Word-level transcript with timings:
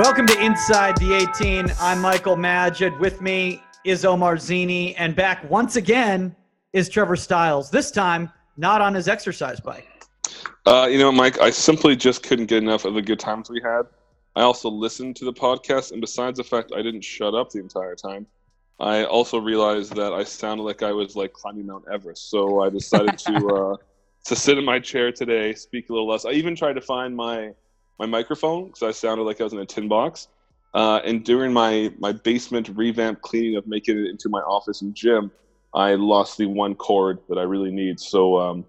Welcome 0.00 0.26
to 0.28 0.40
Inside 0.42 0.96
the 0.96 1.12
18. 1.12 1.70
I'm 1.78 2.00
Michael 2.00 2.34
Magid. 2.34 2.98
With 3.00 3.20
me 3.20 3.62
is 3.84 4.06
Omar 4.06 4.38
Zini, 4.38 4.96
and 4.96 5.14
back 5.14 5.44
once 5.50 5.76
again 5.76 6.34
is 6.72 6.88
Trevor 6.88 7.16
Stiles. 7.16 7.70
This 7.70 7.90
time, 7.90 8.32
not 8.56 8.80
on 8.80 8.94
his 8.94 9.08
exercise 9.08 9.60
bike. 9.60 9.86
Uh, 10.64 10.88
you 10.90 10.96
know, 10.96 11.12
Mike, 11.12 11.38
I 11.38 11.50
simply 11.50 11.96
just 11.96 12.22
couldn't 12.22 12.46
get 12.46 12.62
enough 12.62 12.86
of 12.86 12.94
the 12.94 13.02
good 13.02 13.20
times 13.20 13.50
we 13.50 13.60
had. 13.60 13.82
I 14.36 14.40
also 14.40 14.70
listened 14.70 15.16
to 15.16 15.26
the 15.26 15.34
podcast, 15.34 15.92
and 15.92 16.00
besides 16.00 16.38
the 16.38 16.44
fact 16.44 16.72
I 16.74 16.80
didn't 16.80 17.04
shut 17.04 17.34
up 17.34 17.50
the 17.50 17.58
entire 17.58 17.94
time, 17.94 18.26
I 18.80 19.04
also 19.04 19.36
realized 19.36 19.94
that 19.96 20.14
I 20.14 20.24
sounded 20.24 20.62
like 20.62 20.82
I 20.82 20.92
was 20.92 21.14
like 21.14 21.34
climbing 21.34 21.66
Mount 21.66 21.84
Everest. 21.92 22.30
So 22.30 22.62
I 22.62 22.70
decided 22.70 23.18
to 23.18 23.46
uh, 23.54 23.76
to 24.24 24.34
sit 24.34 24.56
in 24.56 24.64
my 24.64 24.78
chair 24.78 25.12
today, 25.12 25.52
speak 25.52 25.90
a 25.90 25.92
little 25.92 26.08
less. 26.08 26.24
I 26.24 26.30
even 26.30 26.56
tried 26.56 26.76
to 26.76 26.80
find 26.80 27.14
my 27.14 27.52
my 28.00 28.06
microphone 28.06 28.66
because 28.66 28.82
I 28.82 28.90
sounded 28.92 29.24
like 29.24 29.40
I 29.40 29.44
was 29.44 29.52
in 29.52 29.60
a 29.60 29.66
tin 29.66 29.86
box. 29.86 30.26
Uh, 30.72 31.00
and 31.04 31.24
during 31.24 31.52
my 31.52 31.92
my 31.98 32.12
basement 32.12 32.68
revamp 32.74 33.20
cleaning 33.20 33.56
of 33.56 33.66
making 33.66 33.98
it 33.98 34.08
into 34.08 34.28
my 34.28 34.40
office 34.40 34.82
and 34.82 34.94
gym, 34.94 35.30
I 35.74 35.94
lost 35.94 36.38
the 36.38 36.46
one 36.46 36.74
cord 36.74 37.18
that 37.28 37.38
I 37.38 37.42
really 37.42 37.70
need. 37.70 38.00
So 38.00 38.40
um, 38.40 38.64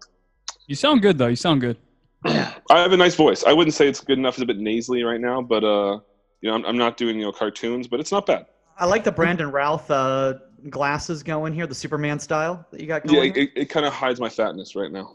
You 0.68 0.76
sound 0.76 1.02
good 1.02 1.18
though. 1.18 1.28
You 1.28 1.36
sound 1.36 1.62
good. 1.62 1.78
I 2.26 2.80
have 2.80 2.92
a 2.92 2.98
nice 2.98 3.16
voice. 3.16 3.44
I 3.44 3.54
wouldn't 3.54 3.74
say 3.74 3.88
it's 3.88 4.02
good 4.02 4.18
enough. 4.18 4.36
It's 4.36 4.44
a 4.44 4.46
bit 4.46 4.58
nasally 4.58 5.04
right 5.04 5.20
now, 5.20 5.42
but 5.42 5.64
uh, 5.64 6.00
you 6.42 6.50
know, 6.50 6.56
I'm, 6.56 6.66
I'm 6.66 6.78
not 6.78 6.98
doing 6.98 7.18
you 7.18 7.26
know 7.26 7.32
cartoons, 7.32 7.88
but 7.88 8.00
it's 8.00 8.12
not 8.12 8.26
bad. 8.26 8.46
I 8.78 8.86
like 8.86 9.04
the 9.04 9.12
Brandon 9.12 9.52
Routh 9.52 9.90
uh, 9.92 10.36
glasses 10.70 11.24
going 11.24 11.54
here, 11.54 11.68
the 11.68 11.76
Superman 11.76 12.20
style 12.20 12.66
that 12.72 12.82
you 12.82 12.88
got 12.88 13.06
Yeah, 13.06 13.20
going. 13.20 13.36
it, 13.36 13.50
it 13.56 13.66
kind 13.70 13.86
of 13.86 13.94
hides 13.94 14.20
my 14.20 14.30
fatness 14.30 14.76
right 14.76 14.92
now. 14.92 15.14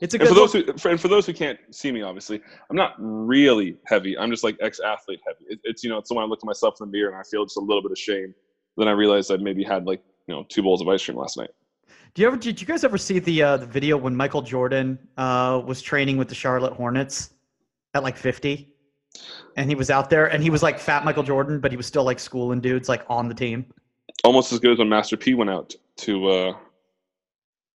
It's 0.00 0.14
a 0.14 0.18
And 0.18 0.28
good 0.28 0.28
for 0.28 0.34
those 0.34 0.52
who 0.52 0.72
for, 0.78 0.90
and 0.90 1.00
for 1.00 1.08
those 1.08 1.26
who 1.26 1.32
can't 1.32 1.58
see 1.70 1.90
me, 1.90 2.02
obviously, 2.02 2.40
I'm 2.70 2.76
not 2.76 2.94
really 2.98 3.76
heavy. 3.86 4.16
I'm 4.16 4.30
just 4.30 4.44
like 4.44 4.56
ex-athlete 4.60 5.20
heavy. 5.26 5.44
It, 5.48 5.60
it's 5.64 5.82
you 5.82 5.90
know, 5.90 5.98
it's 5.98 6.10
when 6.10 6.22
I 6.22 6.26
look 6.26 6.40
at 6.42 6.46
myself 6.46 6.76
in 6.80 6.86
the 6.86 6.92
mirror 6.92 7.10
and 7.10 7.18
I 7.18 7.22
feel 7.24 7.44
just 7.44 7.56
a 7.56 7.60
little 7.60 7.82
bit 7.82 7.90
of 7.90 7.98
shame. 7.98 8.34
Then 8.76 8.88
I 8.88 8.92
realized 8.92 9.32
I 9.32 9.36
maybe 9.36 9.64
had 9.64 9.86
like 9.86 10.02
you 10.26 10.34
know 10.34 10.44
two 10.48 10.62
bowls 10.62 10.80
of 10.80 10.88
ice 10.88 11.04
cream 11.04 11.16
last 11.16 11.36
night. 11.36 11.50
Do 12.14 12.22
you 12.22 12.28
ever? 12.28 12.36
Did 12.36 12.60
you 12.60 12.66
guys 12.66 12.84
ever 12.84 12.98
see 12.98 13.18
the 13.18 13.42
uh, 13.42 13.56
the 13.56 13.66
video 13.66 13.96
when 13.96 14.14
Michael 14.14 14.42
Jordan 14.42 14.98
uh, 15.16 15.62
was 15.64 15.82
training 15.82 16.16
with 16.16 16.28
the 16.28 16.34
Charlotte 16.34 16.72
Hornets 16.72 17.30
at 17.94 18.02
like 18.02 18.16
50, 18.16 18.68
and 19.56 19.68
he 19.68 19.74
was 19.74 19.90
out 19.90 20.10
there 20.10 20.26
and 20.32 20.42
he 20.42 20.50
was 20.50 20.62
like 20.62 20.78
fat 20.78 21.04
Michael 21.04 21.22
Jordan, 21.22 21.60
but 21.60 21.72
he 21.72 21.76
was 21.76 21.86
still 21.86 22.04
like 22.04 22.18
schooling 22.18 22.60
dudes 22.60 22.88
like 22.88 23.04
on 23.08 23.28
the 23.28 23.34
team. 23.34 23.66
Almost 24.24 24.52
as 24.52 24.58
good 24.58 24.72
as 24.72 24.78
when 24.78 24.88
Master 24.88 25.16
P 25.16 25.34
went 25.34 25.50
out 25.50 25.74
to 25.98 26.28
uh, 26.28 26.56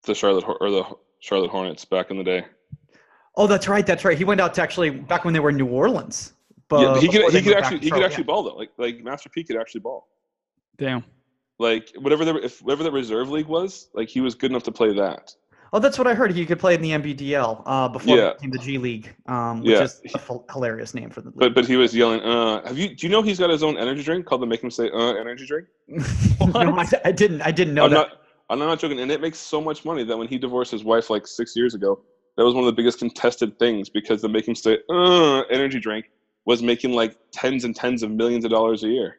the 0.04 0.14
Charlotte 0.14 0.44
or 0.60 0.70
the 0.70 0.84
Charlotte 1.24 1.50
Hornets 1.50 1.86
back 1.86 2.10
in 2.10 2.18
the 2.18 2.22
day. 2.22 2.44
Oh, 3.36 3.46
that's 3.46 3.66
right. 3.66 3.86
That's 3.86 4.04
right. 4.04 4.16
He 4.16 4.24
went 4.24 4.42
out 4.42 4.52
to 4.54 4.62
actually 4.62 4.90
back 4.90 5.24
when 5.24 5.32
they 5.32 5.40
were 5.40 5.48
in 5.48 5.56
New 5.56 5.66
Orleans. 5.66 6.34
But 6.68 6.80
yeah, 6.80 7.00
he 7.00 7.08
could 7.08 7.32
he 7.32 7.40
could 7.40 7.56
actually 7.56 7.78
he 7.78 7.84
could 7.84 7.88
Charlotte, 7.96 8.04
actually 8.06 8.24
ball 8.24 8.42
though. 8.42 8.54
Like 8.54 8.70
like 8.76 9.02
Master 9.02 9.30
P 9.30 9.42
could 9.42 9.56
actually 9.56 9.80
ball. 9.80 10.06
Damn. 10.76 11.02
Like 11.58 11.90
whatever 11.98 12.26
the 12.26 12.34
if 12.44 12.60
whatever 12.60 12.82
the 12.82 12.92
reserve 12.92 13.30
league 13.30 13.46
was, 13.46 13.88
like 13.94 14.10
he 14.10 14.20
was 14.20 14.34
good 14.34 14.50
enough 14.50 14.64
to 14.64 14.72
play 14.72 14.92
that. 14.92 15.34
Oh, 15.72 15.78
that's 15.78 15.96
what 15.98 16.06
I 16.06 16.12
heard. 16.14 16.30
He 16.32 16.44
could 16.44 16.60
play 16.60 16.74
in 16.74 16.82
the 16.82 16.90
NBDL 16.90 17.62
uh, 17.66 17.88
before 17.88 18.16
Yeah. 18.16 18.28
it 18.28 18.36
became 18.36 18.50
the 18.50 18.58
G 18.58 18.76
League, 18.78 19.12
um, 19.26 19.60
which 19.60 19.70
Yeah. 19.70 19.82
is 19.82 20.00
a 20.14 20.18
h- 20.18 20.40
hilarious 20.52 20.94
name 20.94 21.08
for 21.10 21.20
the 21.22 21.30
league. 21.30 21.38
But 21.38 21.54
but 21.54 21.64
he 21.66 21.76
was 21.76 21.96
yelling. 21.96 22.20
Uh, 22.20 22.64
have 22.66 22.76
you 22.78 22.94
do 22.94 23.06
you 23.06 23.10
know 23.10 23.22
he's 23.22 23.38
got 23.38 23.48
his 23.50 23.62
own 23.62 23.78
energy 23.78 24.02
drink 24.02 24.26
called 24.26 24.42
the 24.42 24.46
Make 24.46 24.62
Him 24.62 24.70
Say 24.70 24.90
Uh 24.90 25.14
energy 25.14 25.46
drink? 25.46 25.66
no, 25.88 26.76
I, 26.78 26.86
I 27.06 27.12
didn't. 27.12 27.40
I 27.40 27.50
didn't 27.50 27.72
know 27.74 27.84
I'm 27.86 27.90
that. 27.90 27.96
not 27.96 28.23
I'm 28.50 28.58
not 28.58 28.78
joking, 28.78 29.00
and 29.00 29.10
it 29.10 29.20
makes 29.20 29.38
so 29.38 29.60
much 29.60 29.84
money 29.84 30.04
that 30.04 30.16
when 30.16 30.28
he 30.28 30.38
divorced 30.38 30.70
his 30.70 30.84
wife 30.84 31.08
like 31.10 31.26
six 31.26 31.56
years 31.56 31.74
ago, 31.74 32.00
that 32.36 32.44
was 32.44 32.54
one 32.54 32.64
of 32.64 32.66
the 32.66 32.72
biggest 32.74 32.98
contested 32.98 33.58
things 33.58 33.88
because 33.88 34.20
the 34.20 34.28
Make 34.28 34.46
Him 34.48 34.54
Say 34.54 34.78
Uh 34.90 35.42
energy 35.50 35.80
drink 35.80 36.10
was 36.44 36.62
making 36.62 36.92
like 36.92 37.16
tens 37.32 37.64
and 37.64 37.74
tens 37.74 38.02
of 38.02 38.10
millions 38.10 38.44
of 38.44 38.50
dollars 38.50 38.84
a 38.84 38.88
year. 38.88 39.18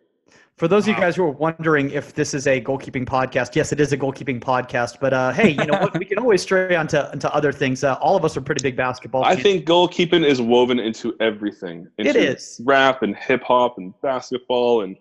For 0.58 0.70
those 0.70 0.84
of 0.88 0.90
you 0.90 0.96
guys 0.96 1.18
who 1.18 1.24
are 1.24 1.32
wondering 1.32 1.90
if 1.90 2.14
this 2.14 2.34
is 2.34 2.48
a 2.48 2.62
goalkeeping 2.62 3.06
podcast, 3.06 3.56
yes, 3.56 3.74
it 3.74 3.82
is 3.82 3.92
a 3.92 3.98
goalkeeping 3.98 4.40
podcast. 4.40 5.00
But 5.02 5.12
uh, 5.14 5.34
hey, 5.34 5.50
you 5.50 5.66
know 5.66 5.74
what? 5.80 5.94
We 6.00 6.06
can 6.06 6.18
always 6.18 6.42
stray 6.44 6.76
onto 6.76 6.98
into 7.12 7.34
other 7.34 7.52
things. 7.52 7.84
Uh, 7.84 7.96
all 7.96 8.16
of 8.16 8.24
us 8.24 8.38
are 8.38 8.42
pretty 8.42 8.64
big 8.64 8.78
basketball. 8.78 9.26
I 9.26 9.32
fans. 9.34 9.44
think 9.44 9.66
goalkeeping 9.66 10.26
is 10.26 10.42
woven 10.42 10.80
into 10.80 11.14
everything. 11.20 11.88
Into 11.98 12.10
It 12.12 12.16
is. 12.16 12.62
rap 12.64 13.02
and 13.04 13.18
hip 13.18 13.44
hop 13.44 13.78
and 13.80 13.94
basketball 14.02 14.84
and 14.84 14.96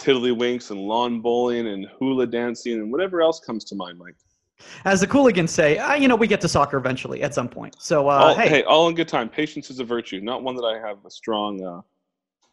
tiddlywinks 0.00 0.70
and 0.70 0.80
lawn 0.80 1.20
bowling 1.20 1.68
and 1.68 1.86
hula 1.98 2.26
dancing 2.26 2.74
and 2.74 2.90
whatever 2.90 3.20
else 3.20 3.38
comes 3.40 3.64
to 3.64 3.74
mind, 3.74 3.98
Mike. 3.98 4.14
as 4.84 5.00
the 5.00 5.06
Cooligans 5.06 5.50
say, 5.50 5.78
uh, 5.78 5.94
you 5.94 6.08
know, 6.08 6.16
we 6.16 6.26
get 6.26 6.40
to 6.40 6.48
soccer 6.48 6.76
eventually 6.76 7.22
at 7.22 7.34
some 7.34 7.48
point. 7.48 7.76
So 7.78 8.08
uh, 8.08 8.12
all, 8.12 8.34
hey, 8.34 8.48
hey. 8.48 8.62
all 8.64 8.88
in 8.88 8.94
good 8.94 9.08
time. 9.08 9.28
Patience 9.28 9.70
is 9.70 9.78
a 9.78 9.84
virtue, 9.84 10.20
not 10.20 10.42
one 10.42 10.56
that 10.56 10.64
I 10.64 10.78
have 10.86 11.04
a 11.04 11.10
strong 11.10 11.62
uh, 11.64 11.80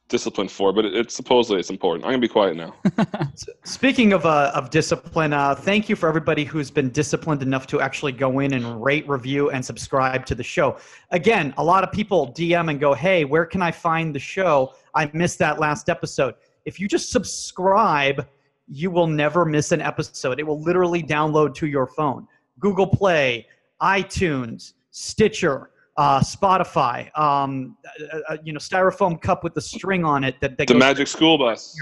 discipline 0.09 0.47
for, 0.47 0.71
but 0.71 0.85
it, 0.85 0.95
it's 0.95 1.15
supposedly 1.15 1.59
it's 1.59 1.69
important. 1.69 2.05
I'm 2.05 2.11
gonna 2.11 2.21
be 2.21 2.27
quiet 2.27 2.55
now. 2.55 2.73
Speaking 3.65 4.13
of 4.13 4.25
uh, 4.25 4.51
of 4.53 4.69
discipline, 4.69 5.33
uh, 5.33 5.55
thank 5.55 5.89
you 5.89 5.95
for 5.95 6.07
everybody 6.07 6.43
who's 6.43 6.71
been 6.71 6.89
disciplined 6.89 7.41
enough 7.41 7.67
to 7.67 7.81
actually 7.81 8.13
go 8.13 8.39
in 8.39 8.53
and 8.53 8.83
rate, 8.83 9.07
review, 9.07 9.49
and 9.49 9.63
subscribe 9.63 10.25
to 10.27 10.35
the 10.35 10.43
show. 10.43 10.77
Again, 11.11 11.53
a 11.57 11.63
lot 11.63 11.83
of 11.83 11.91
people 11.91 12.33
DM 12.33 12.69
and 12.69 12.79
go, 12.79 12.93
"Hey, 12.93 13.25
where 13.25 13.45
can 13.45 13.61
I 13.61 13.71
find 13.71 14.13
the 14.13 14.19
show? 14.19 14.73
I 14.95 15.09
missed 15.13 15.39
that 15.39 15.59
last 15.59 15.89
episode." 15.89 16.35
If 16.67 16.81
you 16.81 16.87
just 16.89 17.11
subscribe, 17.11 18.27
you 18.67 18.91
will 18.91 19.07
never 19.07 19.45
miss 19.45 19.71
an 19.71 19.81
episode. 19.81 20.37
It 20.37 20.43
will 20.43 20.61
literally 20.61 21.01
download 21.01 21.55
to 21.55 21.67
your 21.67 21.87
phone. 21.87 22.27
Google 22.59 22.85
Play, 22.85 23.47
iTunes, 23.81 24.73
Stitcher. 24.91 25.71
Uh, 25.99 26.19
Spotify, 26.19 27.09
um, 27.17 27.75
uh, 28.13 28.19
uh, 28.29 28.37
you 28.43 28.53
know, 28.53 28.59
styrofoam 28.59 29.19
cup 29.19 29.43
with 29.43 29.55
the 29.55 29.61
string 29.61 30.05
on 30.05 30.23
it 30.23 30.35
that, 30.41 30.55
that 30.55 30.67
The 30.67 30.75
Magic 30.75 31.07
School 31.07 31.39
Bus. 31.39 31.75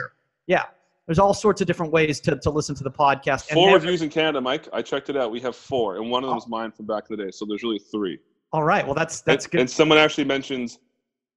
yeah, 0.47 0.63
there's 1.05 1.19
all 1.19 1.33
sorts 1.33 1.59
of 1.59 1.67
different 1.67 1.91
ways 1.91 2.21
to, 2.21 2.37
to 2.37 2.49
listen 2.49 2.75
to 2.75 2.83
the 2.85 2.91
podcast. 2.91 3.51
Four 3.51 3.71
never- 3.71 3.79
reviews 3.79 4.03
in 4.03 4.09
Canada, 4.09 4.39
Mike. 4.39 4.69
I 4.71 4.81
checked 4.81 5.09
it 5.09 5.17
out. 5.17 5.31
We 5.31 5.41
have 5.41 5.53
four, 5.53 5.97
and 5.97 6.09
one 6.09 6.23
of 6.23 6.29
them 6.29 6.37
is 6.37 6.47
mine 6.47 6.71
from 6.71 6.85
back 6.85 7.03
in 7.09 7.17
the 7.17 7.25
day. 7.25 7.29
So 7.29 7.45
there's 7.45 7.61
really 7.61 7.77
three. 7.91 8.17
all 8.53 8.63
right, 8.63 8.85
well 8.85 8.95
that's 8.95 9.19
that's 9.19 9.43
and, 9.43 9.51
good. 9.51 9.59
And 9.59 9.69
someone 9.69 9.97
actually 9.97 10.23
mentions 10.23 10.79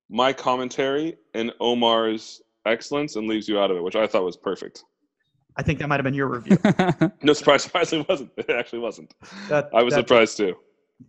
my 0.08 0.32
commentary 0.32 1.16
and 1.34 1.52
Omar's 1.58 2.42
excellence 2.66 3.16
and 3.16 3.26
leaves 3.28 3.48
you 3.48 3.58
out 3.58 3.70
of 3.70 3.76
it, 3.76 3.82
which 3.82 3.96
I 3.96 4.06
thought 4.06 4.24
was 4.24 4.36
perfect. 4.36 4.84
I 5.56 5.62
think 5.62 5.78
that 5.80 5.88
might 5.88 5.96
have 5.96 6.04
been 6.04 6.14
your 6.14 6.28
review. 6.28 6.56
No 7.22 7.32
surprise, 7.32 7.62
surprise, 7.64 7.92
it 7.92 8.08
wasn't. 8.08 8.30
It 8.36 8.50
actually 8.50 8.78
wasn't. 8.80 9.14
That, 9.48 9.68
I 9.74 9.82
was 9.82 9.94
that- 9.94 10.00
surprised 10.00 10.36
too. 10.36 10.56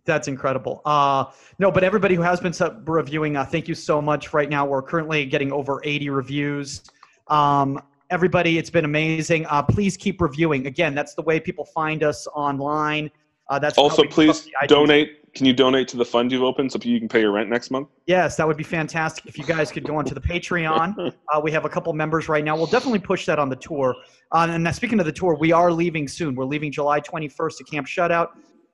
That's 0.04 0.28
incredible. 0.28 0.82
Uh, 0.84 1.24
no, 1.58 1.72
but 1.72 1.82
everybody 1.82 2.14
who 2.14 2.22
has 2.22 2.38
been 2.40 2.52
sub- 2.52 2.88
reviewing, 2.88 3.36
uh, 3.36 3.44
thank 3.44 3.66
you 3.66 3.74
so 3.74 4.00
much. 4.00 4.32
Right 4.32 4.48
now, 4.48 4.64
we're 4.64 4.82
currently 4.82 5.26
getting 5.26 5.50
over 5.50 5.80
80 5.82 6.10
reviews. 6.10 6.82
Um, 7.26 7.82
everybody, 8.08 8.56
it's 8.56 8.70
been 8.70 8.84
amazing. 8.84 9.46
Uh, 9.46 9.64
please 9.64 9.96
keep 9.96 10.20
reviewing. 10.20 10.68
Again, 10.68 10.94
that's 10.94 11.14
the 11.14 11.22
way 11.22 11.40
people 11.40 11.64
find 11.64 12.04
us 12.04 12.28
online. 12.28 13.10
Uh, 13.50 13.58
that's 13.58 13.76
Also, 13.76 14.02
we 14.02 14.08
keep 14.08 14.30
up 14.30 14.36
please 14.36 14.48
donate. 14.68 15.20
Can 15.34 15.46
you 15.46 15.52
donate 15.52 15.86
to 15.88 15.96
the 15.96 16.04
fund 16.04 16.30
you've 16.32 16.42
opened 16.42 16.72
so 16.72 16.78
you 16.82 16.98
can 16.98 17.08
pay 17.08 17.20
your 17.20 17.30
rent 17.30 17.48
next 17.48 17.70
month? 17.70 17.88
Yes, 18.06 18.34
that 18.36 18.46
would 18.46 18.56
be 18.56 18.64
fantastic 18.64 19.26
if 19.26 19.38
you 19.38 19.44
guys 19.44 19.70
could 19.70 19.84
go 19.84 19.96
onto 19.96 20.14
the 20.14 20.20
Patreon. 20.20 21.14
Uh, 21.32 21.40
we 21.40 21.52
have 21.52 21.64
a 21.64 21.68
couple 21.68 21.92
members 21.92 22.28
right 22.28 22.44
now. 22.44 22.56
We'll 22.56 22.66
definitely 22.66 22.98
push 22.98 23.24
that 23.26 23.38
on 23.38 23.48
the 23.48 23.54
tour. 23.54 23.94
Uh, 24.32 24.48
and 24.50 24.64
now, 24.64 24.72
speaking 24.72 24.98
of 24.98 25.06
the 25.06 25.12
tour, 25.12 25.36
we 25.38 25.52
are 25.52 25.70
leaving 25.70 26.08
soon. 26.08 26.34
We're 26.34 26.44
leaving 26.44 26.72
July 26.72 27.00
21st 27.00 27.58
to 27.58 27.64
Camp 27.64 27.86
Shutout, 27.86 28.30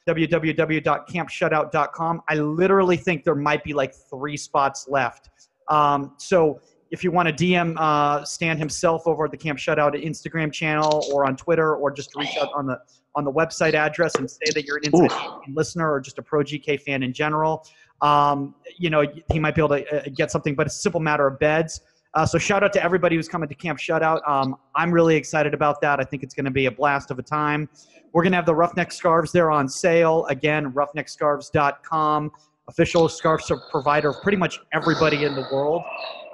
www.campshutout.com. 0.09 2.23
I 2.31 2.35
literally 2.37 2.97
think 2.97 3.25
there 3.25 3.35
might 3.35 3.63
be 3.63 3.75
like 3.75 3.95
three 3.95 4.39
spots 4.39 4.87
left. 4.89 5.29
Um, 5.69 6.15
so 6.17 6.63
if 6.91 7.05
you 7.05 7.11
want 7.11 7.29
to 7.29 7.35
DM 7.35 7.77
uh, 7.79 8.25
Stan 8.25 8.57
himself 8.57 9.07
over 9.07 9.27
at 9.27 9.31
the 9.31 9.37
Camp 9.37 9.59
Shutout 9.59 10.03
Instagram 10.03 10.51
channel 10.51 11.05
or 11.13 11.27
on 11.27 11.37
Twitter, 11.37 11.77
or 11.77 11.91
just 11.91 12.17
reach 12.17 12.39
out 12.39 12.51
on 12.55 12.65
the 12.67 12.81
on 13.17 13.25
the 13.25 13.33
website 13.33 13.75
address 13.75 14.15
and 14.17 14.31
say 14.31 14.53
that 14.55 14.65
you're 14.65 14.77
an 14.77 14.85
Inside 14.93 15.41
listener 15.53 15.91
or 15.91 16.01
just 16.01 16.19
a 16.19 16.23
pro 16.23 16.43
GK 16.43 16.81
fan 16.81 17.03
in 17.03 17.13
general, 17.13 17.67
um, 18.03 18.55
you 18.79 18.91
know, 18.91 19.05
he 19.33 19.39
might 19.39 19.55
be 19.55 19.61
able 19.61 19.77
to 19.77 19.97
uh, 19.97 20.05
get 20.15 20.31
something, 20.31 20.55
but 20.55 20.67
it's 20.67 20.77
a 20.77 20.81
simple 20.81 21.01
matter 21.01 21.27
of 21.27 21.39
beds. 21.39 21.81
Uh, 22.15 22.25
so 22.25 22.39
shout 22.39 22.63
out 22.63 22.73
to 22.73 22.83
everybody 22.83 23.17
who's 23.17 23.29
coming 23.29 23.49
to 23.49 23.55
Camp 23.55 23.79
Shutout. 23.79 24.27
Um, 24.27 24.57
I'm 24.75 24.91
really 24.91 25.17
excited 25.17 25.53
about 25.53 25.81
that. 25.83 26.01
I 26.01 26.05
think 26.05 26.23
it's 26.23 26.35
going 26.35 26.47
to 26.47 26.51
be 26.51 26.67
a 26.67 26.71
blast 26.71 27.11
of 27.11 27.19
a 27.19 27.23
time. 27.23 27.69
We're 28.13 28.23
going 28.23 28.33
to 28.33 28.37
have 28.37 28.47
the 28.47 28.55
Roughneck 28.55 28.93
scarves 28.93 29.33
there 29.33 29.51
on 29.51 29.69
sale. 29.69 30.25
Again, 30.27 30.73
roughneckscarves.com, 30.73 32.33
official 32.69 33.09
scarf 33.11 33.43
provider 33.71 34.11
of 34.11 34.23
pretty 34.23 34.39
much 34.39 34.61
everybody 34.73 35.25
in 35.25 35.35
the 35.35 35.47
world. 35.53 35.83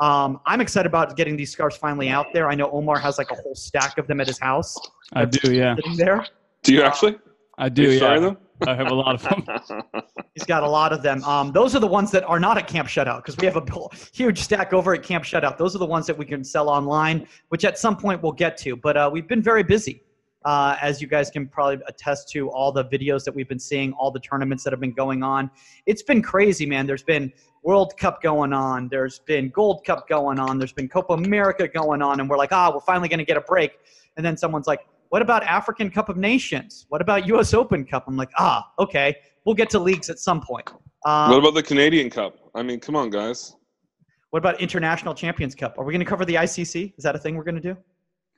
Um, 0.00 0.40
I'm 0.46 0.60
excited 0.60 0.86
about 0.86 1.16
getting 1.16 1.36
these 1.36 1.50
scarves 1.50 1.76
finally 1.76 2.08
out 2.08 2.26
there. 2.32 2.48
I 2.48 2.54
know 2.54 2.70
Omar 2.70 2.98
has 3.00 3.18
like 3.18 3.32
a 3.32 3.34
whole 3.34 3.56
stack 3.56 3.98
of 3.98 4.06
them 4.06 4.20
at 4.20 4.28
his 4.28 4.38
house 4.38 4.78
I 5.14 5.24
do, 5.24 5.52
yeah. 5.52 5.74
sitting 5.74 5.96
there. 5.96 6.24
Do 6.62 6.72
you 6.72 6.82
actually? 6.82 7.18
I 7.58 7.66
Are 7.66 7.70
do, 7.70 7.82
you 7.82 7.90
yeah. 7.90 8.18
them? 8.18 8.36
I 8.66 8.74
have 8.74 8.90
a 8.90 8.94
lot 8.94 9.14
of 9.14 9.22
them. 9.22 9.44
He's 10.34 10.44
got 10.44 10.62
a 10.62 10.68
lot 10.68 10.92
of 10.92 11.02
them. 11.02 11.22
Um, 11.24 11.52
those 11.52 11.74
are 11.74 11.80
the 11.80 11.86
ones 11.86 12.10
that 12.12 12.24
are 12.24 12.38
not 12.38 12.56
at 12.56 12.68
Camp 12.68 12.88
Shutout 12.88 13.16
because 13.18 13.36
we 13.36 13.46
have 13.46 13.56
a 13.56 13.64
huge 14.12 14.38
stack 14.38 14.72
over 14.72 14.94
at 14.94 15.02
Camp 15.02 15.24
Shutout. 15.24 15.58
Those 15.58 15.74
are 15.74 15.78
the 15.78 15.86
ones 15.86 16.06
that 16.06 16.16
we 16.16 16.24
can 16.24 16.44
sell 16.44 16.68
online, 16.68 17.26
which 17.48 17.64
at 17.64 17.78
some 17.78 17.96
point 17.96 18.22
we'll 18.22 18.32
get 18.32 18.56
to. 18.58 18.76
But 18.76 18.96
uh, 18.96 19.10
we've 19.12 19.26
been 19.26 19.42
very 19.42 19.62
busy. 19.62 20.02
Uh, 20.44 20.76
as 20.82 21.00
you 21.00 21.06
guys 21.06 21.30
can 21.30 21.46
probably 21.46 21.80
attest 21.86 22.28
to, 22.30 22.50
all 22.50 22.72
the 22.72 22.84
videos 22.86 23.24
that 23.24 23.34
we've 23.34 23.48
been 23.48 23.60
seeing, 23.60 23.92
all 23.92 24.10
the 24.10 24.18
tournaments 24.20 24.64
that 24.64 24.72
have 24.72 24.80
been 24.80 24.92
going 24.92 25.22
on, 25.22 25.48
it's 25.86 26.02
been 26.02 26.20
crazy, 26.20 26.66
man. 26.66 26.84
There's 26.84 27.04
been 27.04 27.32
World 27.62 27.96
Cup 27.96 28.20
going 28.22 28.52
on, 28.52 28.88
there's 28.88 29.20
been 29.20 29.50
Gold 29.50 29.84
Cup 29.84 30.08
going 30.08 30.40
on, 30.40 30.58
there's 30.58 30.72
been 30.72 30.88
Copa 30.88 31.12
America 31.12 31.68
going 31.68 32.02
on, 32.02 32.18
and 32.18 32.28
we're 32.28 32.38
like, 32.38 32.50
ah, 32.50 32.72
we're 32.74 32.80
finally 32.80 33.08
going 33.08 33.20
to 33.20 33.24
get 33.24 33.36
a 33.36 33.42
break. 33.42 33.78
And 34.16 34.26
then 34.26 34.36
someone's 34.36 34.66
like, 34.66 34.80
what 35.12 35.20
about 35.20 35.42
African 35.42 35.90
Cup 35.90 36.08
of 36.08 36.16
Nations? 36.16 36.86
What 36.88 37.02
about 37.02 37.26
U.S. 37.26 37.52
Open 37.52 37.84
Cup? 37.84 38.04
I'm 38.08 38.16
like, 38.16 38.30
ah, 38.38 38.66
okay, 38.78 39.14
we'll 39.44 39.54
get 39.54 39.68
to 39.70 39.78
leagues 39.78 40.08
at 40.08 40.18
some 40.18 40.40
point. 40.40 40.66
Um, 41.04 41.30
what 41.30 41.38
about 41.38 41.52
the 41.52 41.62
Canadian 41.62 42.08
Cup? 42.08 42.38
I 42.54 42.62
mean, 42.62 42.80
come 42.80 42.96
on, 42.96 43.10
guys. 43.10 43.54
What 44.30 44.38
about 44.38 44.58
International 44.62 45.14
Champions 45.14 45.54
Cup? 45.54 45.78
Are 45.78 45.84
we 45.84 45.92
going 45.92 46.02
to 46.02 46.08
cover 46.08 46.24
the 46.24 46.36
ICC? 46.36 46.94
Is 46.96 47.04
that 47.04 47.14
a 47.14 47.18
thing 47.18 47.36
we're 47.36 47.44
going 47.44 47.56
to 47.56 47.60
do? 47.60 47.76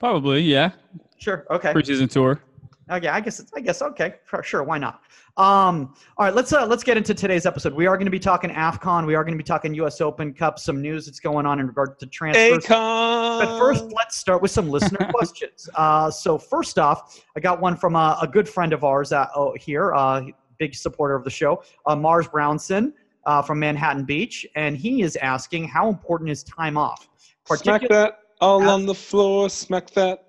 Probably, 0.00 0.40
yeah. 0.40 0.72
Sure. 1.18 1.46
Okay. 1.48 1.72
Preseason 1.72 2.10
tour. 2.10 2.42
Okay, 2.90 3.08
I 3.08 3.20
guess 3.20 3.42
I 3.54 3.60
guess 3.60 3.80
okay, 3.80 4.16
sure, 4.42 4.62
why 4.62 4.76
not? 4.78 5.00
Um, 5.36 5.94
all 6.18 6.26
right, 6.26 6.34
let's 6.34 6.52
uh, 6.52 6.66
let's 6.66 6.84
get 6.84 6.96
into 6.96 7.14
today's 7.14 7.46
episode. 7.46 7.72
We 7.72 7.86
are 7.86 7.96
going 7.96 8.04
to 8.04 8.10
be 8.10 8.18
talking 8.18 8.50
Afcon. 8.50 9.06
We 9.06 9.14
are 9.14 9.24
going 9.24 9.32
to 9.32 9.42
be 9.42 9.46
talking 9.46 9.72
U.S. 9.74 10.00
Open 10.02 10.34
Cup. 10.34 10.58
Some 10.58 10.82
news 10.82 11.06
that's 11.06 11.18
going 11.18 11.46
on 11.46 11.60
in 11.60 11.66
regard 11.66 11.98
to 12.00 12.06
transfers. 12.06 12.64
Acon. 12.64 13.40
But 13.40 13.58
first, 13.58 13.84
let's 13.84 14.16
start 14.16 14.42
with 14.42 14.50
some 14.50 14.68
listener 14.68 15.08
questions. 15.14 15.68
Uh, 15.74 16.10
so 16.10 16.36
first 16.36 16.78
off, 16.78 17.24
I 17.36 17.40
got 17.40 17.60
one 17.60 17.76
from 17.76 17.96
a, 17.96 18.18
a 18.20 18.28
good 18.28 18.48
friend 18.48 18.72
of 18.74 18.84
ours 18.84 19.12
uh, 19.12 19.28
oh, 19.34 19.54
here, 19.58 19.94
uh, 19.94 20.22
big 20.58 20.74
supporter 20.74 21.14
of 21.14 21.24
the 21.24 21.30
show, 21.30 21.62
uh, 21.86 21.96
Mars 21.96 22.28
Brownson 22.28 22.92
uh, 23.24 23.40
from 23.40 23.58
Manhattan 23.58 24.04
Beach, 24.04 24.46
and 24.56 24.76
he 24.76 25.00
is 25.02 25.16
asking 25.16 25.68
how 25.68 25.88
important 25.88 26.30
is 26.30 26.42
time 26.44 26.76
off? 26.76 27.08
Smack 27.46 27.88
that 27.88 28.20
all 28.40 28.62
on 28.68 28.86
the 28.86 28.94
floor. 28.94 29.48
Smack 29.48 29.90
that. 29.90 30.28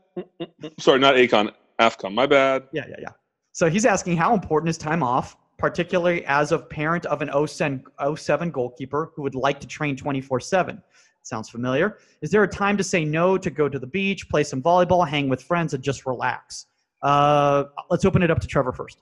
Sorry, 0.80 1.00
not 1.00 1.16
Acon. 1.16 1.52
AFCON. 1.80 2.14
My 2.14 2.26
bad. 2.26 2.64
Yeah, 2.72 2.86
yeah, 2.90 2.96
yeah. 3.00 3.10
So 3.52 3.70
he's 3.70 3.86
asking 3.86 4.18
how 4.18 4.34
important 4.34 4.70
is 4.70 4.78
time 4.78 5.02
off, 5.02 5.38
particularly 5.58 6.26
as 6.26 6.52
a 6.52 6.60
parent 6.60 7.06
of 7.06 7.22
an 7.22 7.30
07 7.48 8.52
goalkeeper 8.52 9.12
who 9.16 9.22
would 9.22 9.36
like 9.36 9.60
to 9.62 9.68
train 9.68 9.96
24 9.96 10.40
7. 10.40 10.82
Sounds 11.24 11.50
familiar. 11.50 11.98
Is 12.22 12.30
there 12.30 12.44
a 12.44 12.48
time 12.48 12.78
to 12.78 12.84
say 12.84 13.04
no 13.04 13.38
to 13.38 13.50
go 13.50 13.68
to 13.68 13.80
the 13.80 13.88
beach, 13.88 14.30
play 14.30 14.44
some 14.44 14.62
volleyball, 14.62 15.08
hang 15.08 15.28
with 15.28 15.42
friends, 15.42 15.74
and 15.74 15.84
just 15.84 16.06
relax? 16.06 16.68
Uh, 17.02 17.66
let's 17.90 18.06
open 18.06 18.22
it 18.22 18.30
up 18.30 18.40
to 18.40 18.48
Trevor 18.48 18.72
first. 18.72 19.00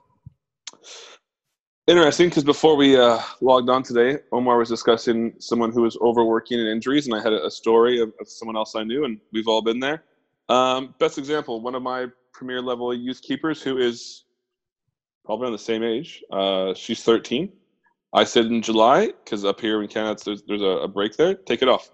Interesting, 1.86 2.30
because 2.30 2.44
before 2.44 2.76
we 2.76 2.96
uh, 2.96 3.20
logged 3.42 3.68
on 3.68 3.82
today, 3.82 4.20
Omar 4.32 4.56
was 4.56 4.70
discussing 4.70 5.34
someone 5.38 5.70
who 5.70 5.82
was 5.82 5.98
overworking 6.00 6.58
and 6.58 6.66
injuries, 6.66 7.06
and 7.06 7.14
I 7.14 7.22
had 7.22 7.34
a 7.34 7.50
story 7.50 8.00
of, 8.00 8.10
of 8.20 8.26
someone 8.26 8.56
else 8.56 8.74
I 8.74 8.84
knew, 8.84 9.04
and 9.04 9.20
we've 9.32 9.48
all 9.48 9.60
been 9.60 9.80
there. 9.80 10.04
Um, 10.48 10.94
best 10.98 11.18
example, 11.18 11.60
one 11.60 11.74
of 11.74 11.82
my 11.82 12.06
premier 12.34 12.60
level 12.60 12.92
youth 12.92 13.22
keepers 13.22 13.62
who 13.62 13.78
is 13.78 14.24
probably 15.24 15.46
on 15.46 15.52
the 15.52 15.58
same 15.58 15.82
age. 15.82 16.22
Uh, 16.30 16.74
she's 16.74 17.02
13. 17.02 17.50
I 18.12 18.24
said 18.24 18.46
in 18.46 18.60
July, 18.60 19.06
because 19.24 19.44
up 19.44 19.60
here 19.60 19.82
in 19.82 19.88
Canada, 19.88 20.20
there's, 20.24 20.42
there's 20.42 20.62
a, 20.62 20.82
a, 20.84 20.88
break 20.88 21.16
there, 21.16 21.34
take 21.34 21.62
it 21.62 21.68
off. 21.68 21.90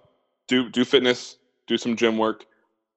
Do, 0.48 0.68
do 0.68 0.84
fitness, 0.84 1.36
do 1.66 1.78
some 1.78 1.96
gym 1.96 2.18
work. 2.18 2.44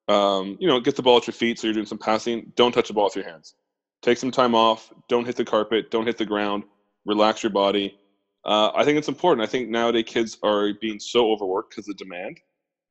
Um, 0.07 0.57
you 0.59 0.67
know, 0.67 0.79
get 0.79 0.95
the 0.95 1.03
ball 1.03 1.17
at 1.17 1.27
your 1.27 1.33
feet 1.33 1.59
so 1.59 1.67
you're 1.67 1.73
doing 1.73 1.85
some 1.85 1.99
passing. 1.99 2.51
Don't 2.55 2.71
touch 2.71 2.87
the 2.87 2.93
ball 2.93 3.05
with 3.05 3.15
your 3.15 3.25
hands. 3.25 3.55
Take 4.01 4.17
some 4.17 4.31
time 4.31 4.55
off. 4.55 4.91
Don't 5.07 5.25
hit 5.25 5.37
the 5.37 5.45
carpet. 5.45 5.91
Don't 5.91 6.05
hit 6.05 6.17
the 6.17 6.25
ground 6.25 6.63
relax 7.05 7.43
your 7.43 7.51
body. 7.51 7.97
Uh, 8.45 8.71
I 8.75 8.83
think 8.83 8.97
it's 8.97 9.07
important. 9.07 9.47
I 9.47 9.49
think 9.49 9.69
nowadays 9.69 10.05
kids 10.07 10.37
are 10.43 10.73
being 10.81 10.99
so 10.99 11.31
overworked 11.31 11.71
because 11.71 11.87
of 11.87 11.97
demand. 11.97 12.39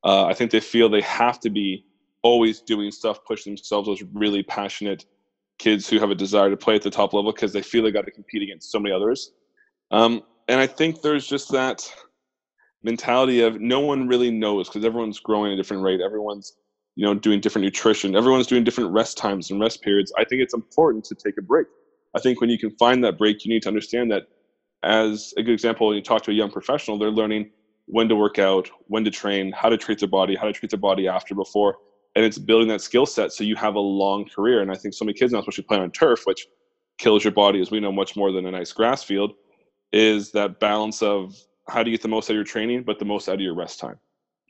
Uh, 0.05 0.25
I 0.27 0.35
think 0.35 0.51
they 0.51 0.61
feel 0.61 0.89
they 0.89 1.03
have 1.03 1.39
to 1.41 1.51
be 1.51 1.85
always 2.23 2.61
doing 2.61 2.91
stuff, 2.91 3.19
push 3.27 3.45
themselves 3.45 3.89
those 3.89 4.03
really 4.13 4.43
passionate 4.43 5.05
kids 5.59 5.89
who 5.89 5.99
have 5.99 6.11
a 6.11 6.15
desire 6.15 6.51
to 6.51 6.57
play 6.57 6.75
at 6.75 6.83
the 6.83 6.91
top 6.91 7.13
level 7.13 7.33
because 7.33 7.53
they 7.53 7.63
feel 7.63 7.83
they 7.83 7.91
got 7.91 8.05
to 8.05 8.11
compete 8.11 8.43
against 8.43 8.71
so 8.71 8.79
many 8.79 8.95
others. 8.95 9.33
Um, 9.91 10.23
and 10.49 10.61
I 10.61 10.67
think 10.67 11.03
there's 11.03 11.27
just 11.27 11.51
that 11.53 11.91
mentality 12.83 13.41
of 13.41 13.61
no 13.61 13.81
one 13.81 14.09
really 14.09 14.31
knows 14.31 14.69
because 14.69 14.85
everyone's 14.85 15.21
growing 15.21 15.53
at 15.53 15.55
a 15.55 15.57
different 15.57 15.83
rate. 15.83 16.01
Everyone's 16.01 16.57
you 16.97 17.07
know 17.07 17.15
doing 17.15 17.41
different 17.41 17.65
nutrition. 17.65 18.17
Everyone's 18.17 18.47
doing 18.47 18.65
different 18.65 18.91
rest 18.93 19.17
times 19.17 19.51
and 19.51 19.61
rest 19.61 19.83
periods. 19.83 20.13
I 20.19 20.25
think 20.25 20.43
it's 20.43 20.55
important 20.55 21.05
to 21.07 21.15
take 21.15 21.39
a 21.39 21.43
break. 21.43 21.67
I 22.15 22.21
think 22.21 22.41
when 22.41 22.51
you 22.51 22.59
can 22.59 22.71
find 22.73 23.03
that 23.05 23.19
break, 23.19 23.45
you 23.45 23.51
need 23.53 23.63
to 23.63 23.69
understand 23.69 24.11
that 24.13 24.25
as 24.83 25.33
a 25.37 25.43
good 25.43 25.53
example, 25.53 25.87
when 25.87 25.97
you 25.97 26.03
talk 26.03 26.23
to 26.23 26.31
a 26.31 26.35
young 26.35 26.51
professional, 26.51 26.99
they're 26.99 27.11
learning 27.11 27.51
when 27.87 28.09
to 28.09 28.17
work 28.17 28.39
out, 28.39 28.69
when 28.89 29.05
to 29.05 29.11
train, 29.11 29.53
how 29.53 29.69
to 29.69 29.77
treat 29.77 29.99
their 30.01 30.09
body, 30.09 30.35
how 30.35 30.47
to 30.47 30.53
treat 30.53 30.71
their 30.71 30.79
body 30.79 31.09
after, 31.09 31.35
before, 31.35 31.77
and 32.14 32.25
it's 32.25 32.38
building 32.38 32.69
that 32.69 32.81
skill 32.81 33.06
set 33.06 33.32
so 33.32 33.44
you 33.44 33.56
have 33.56 33.75
a 33.75 33.81
long 33.81 34.25
career. 34.29 34.61
And 34.61 34.70
I 34.70 34.75
think 34.75 34.94
so 34.94 35.05
many 35.05 35.17
kids 35.17 35.32
now, 35.32 35.41
especially 35.41 35.64
playing 35.64 35.82
on 35.82 35.91
turf, 35.91 36.26
which 36.26 36.47
kills 36.99 37.25
your 37.25 37.32
body, 37.32 37.61
as 37.61 37.70
we 37.70 37.81
know, 37.81 37.93
much 37.93 38.17
more 38.17 38.32
than 38.32 38.47
a 38.47 38.50
nice 38.50 38.73
grass 38.73 39.03
field, 39.03 39.32
is 39.93 40.31
that 40.32 40.61
balance 40.61 41.03
of 41.03 41.35
how 41.69 41.82
do 41.82 41.91
you 41.91 41.97
get 41.97 42.03
the 42.03 42.09
most 42.09 42.29
out 42.29 42.32
of 42.32 42.37
your 42.37 42.44
training, 42.44 42.82
but 42.82 42.99
the 42.99 43.05
most 43.05 43.29
out 43.29 43.37
of 43.37 43.41
your 43.41 43.55
rest 43.55 43.81
time, 43.81 43.99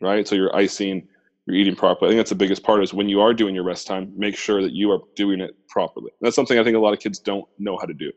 right? 0.00 0.26
So 0.26 0.34
you're 0.34 0.54
icing, 0.54 1.06
you're 1.46 1.56
eating 1.56 1.76
properly. 1.76 2.08
I 2.08 2.10
think 2.12 2.20
that's 2.20 2.30
the 2.30 2.36
biggest 2.36 2.62
part 2.62 2.82
is 2.82 2.94
when 2.94 3.08
you 3.08 3.20
are 3.20 3.34
doing 3.34 3.54
your 3.54 3.64
rest 3.64 3.86
time, 3.86 4.12
make 4.16 4.36
sure 4.36 4.62
that 4.62 4.72
you 4.72 4.90
are 4.90 5.00
doing 5.16 5.40
it 5.40 5.54
properly. 5.68 6.10
that's 6.20 6.36
something 6.36 6.58
I 6.58 6.64
think 6.64 6.76
a 6.76 6.80
lot 6.80 6.92
of 6.92 7.00
kids 7.00 7.18
don't 7.18 7.46
know 7.58 7.76
how 7.78 7.86
to 7.86 7.94
do. 7.94 8.12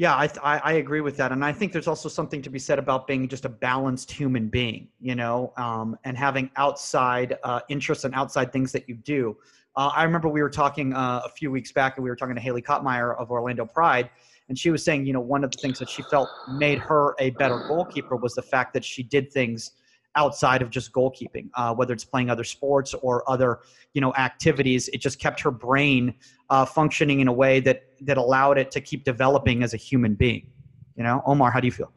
Yeah, 0.00 0.14
I, 0.14 0.30
I, 0.42 0.58
I 0.60 0.72
agree 0.84 1.02
with 1.02 1.18
that, 1.18 1.30
and 1.30 1.44
I 1.44 1.52
think 1.52 1.72
there's 1.72 1.86
also 1.86 2.08
something 2.08 2.40
to 2.40 2.48
be 2.48 2.58
said 2.58 2.78
about 2.78 3.06
being 3.06 3.28
just 3.28 3.44
a 3.44 3.50
balanced 3.50 4.10
human 4.10 4.48
being, 4.48 4.88
you 4.98 5.14
know, 5.14 5.52
um, 5.58 5.94
and 6.04 6.16
having 6.16 6.50
outside 6.56 7.36
uh, 7.44 7.60
interests 7.68 8.04
and 8.04 8.14
outside 8.14 8.50
things 8.50 8.72
that 8.72 8.88
you 8.88 8.94
do. 8.94 9.36
Uh, 9.76 9.90
I 9.94 10.04
remember 10.04 10.28
we 10.30 10.40
were 10.40 10.48
talking 10.48 10.94
uh, 10.94 11.20
a 11.26 11.28
few 11.28 11.50
weeks 11.50 11.70
back, 11.70 11.98
and 11.98 12.02
we 12.02 12.08
were 12.08 12.16
talking 12.16 12.34
to 12.34 12.40
Haley 12.40 12.62
Kopmeyer 12.62 13.14
of 13.18 13.30
Orlando 13.30 13.66
Pride, 13.66 14.08
and 14.48 14.58
she 14.58 14.70
was 14.70 14.82
saying, 14.82 15.04
you 15.04 15.12
know, 15.12 15.20
one 15.20 15.44
of 15.44 15.50
the 15.50 15.58
things 15.58 15.78
that 15.80 15.90
she 15.90 16.00
felt 16.04 16.30
made 16.48 16.78
her 16.78 17.14
a 17.18 17.28
better 17.32 17.62
goalkeeper 17.68 18.16
was 18.16 18.32
the 18.32 18.40
fact 18.40 18.72
that 18.72 18.86
she 18.86 19.02
did 19.02 19.30
things 19.30 19.72
outside 20.16 20.62
of 20.62 20.70
just 20.70 20.92
goalkeeping, 20.92 21.48
uh, 21.54 21.74
whether 21.74 21.92
it's 21.92 22.04
playing 22.04 22.30
other 22.30 22.44
sports 22.44 22.94
or 22.94 23.28
other 23.30 23.60
you 23.94 24.00
know 24.00 24.14
activities. 24.14 24.88
It 24.88 24.98
just 25.00 25.18
kept 25.18 25.40
her 25.40 25.50
brain 25.50 26.14
uh, 26.48 26.64
functioning 26.64 27.20
in 27.20 27.28
a 27.28 27.32
way 27.32 27.60
that 27.60 27.84
that 28.02 28.16
allowed 28.16 28.58
it 28.58 28.70
to 28.72 28.80
keep 28.80 29.04
developing 29.04 29.62
as 29.62 29.74
a 29.74 29.76
human 29.76 30.14
being. 30.14 30.46
You 30.96 31.04
know, 31.04 31.22
Omar, 31.26 31.50
how 31.50 31.60
do 31.60 31.66
you 31.66 31.72
feel? 31.72 31.92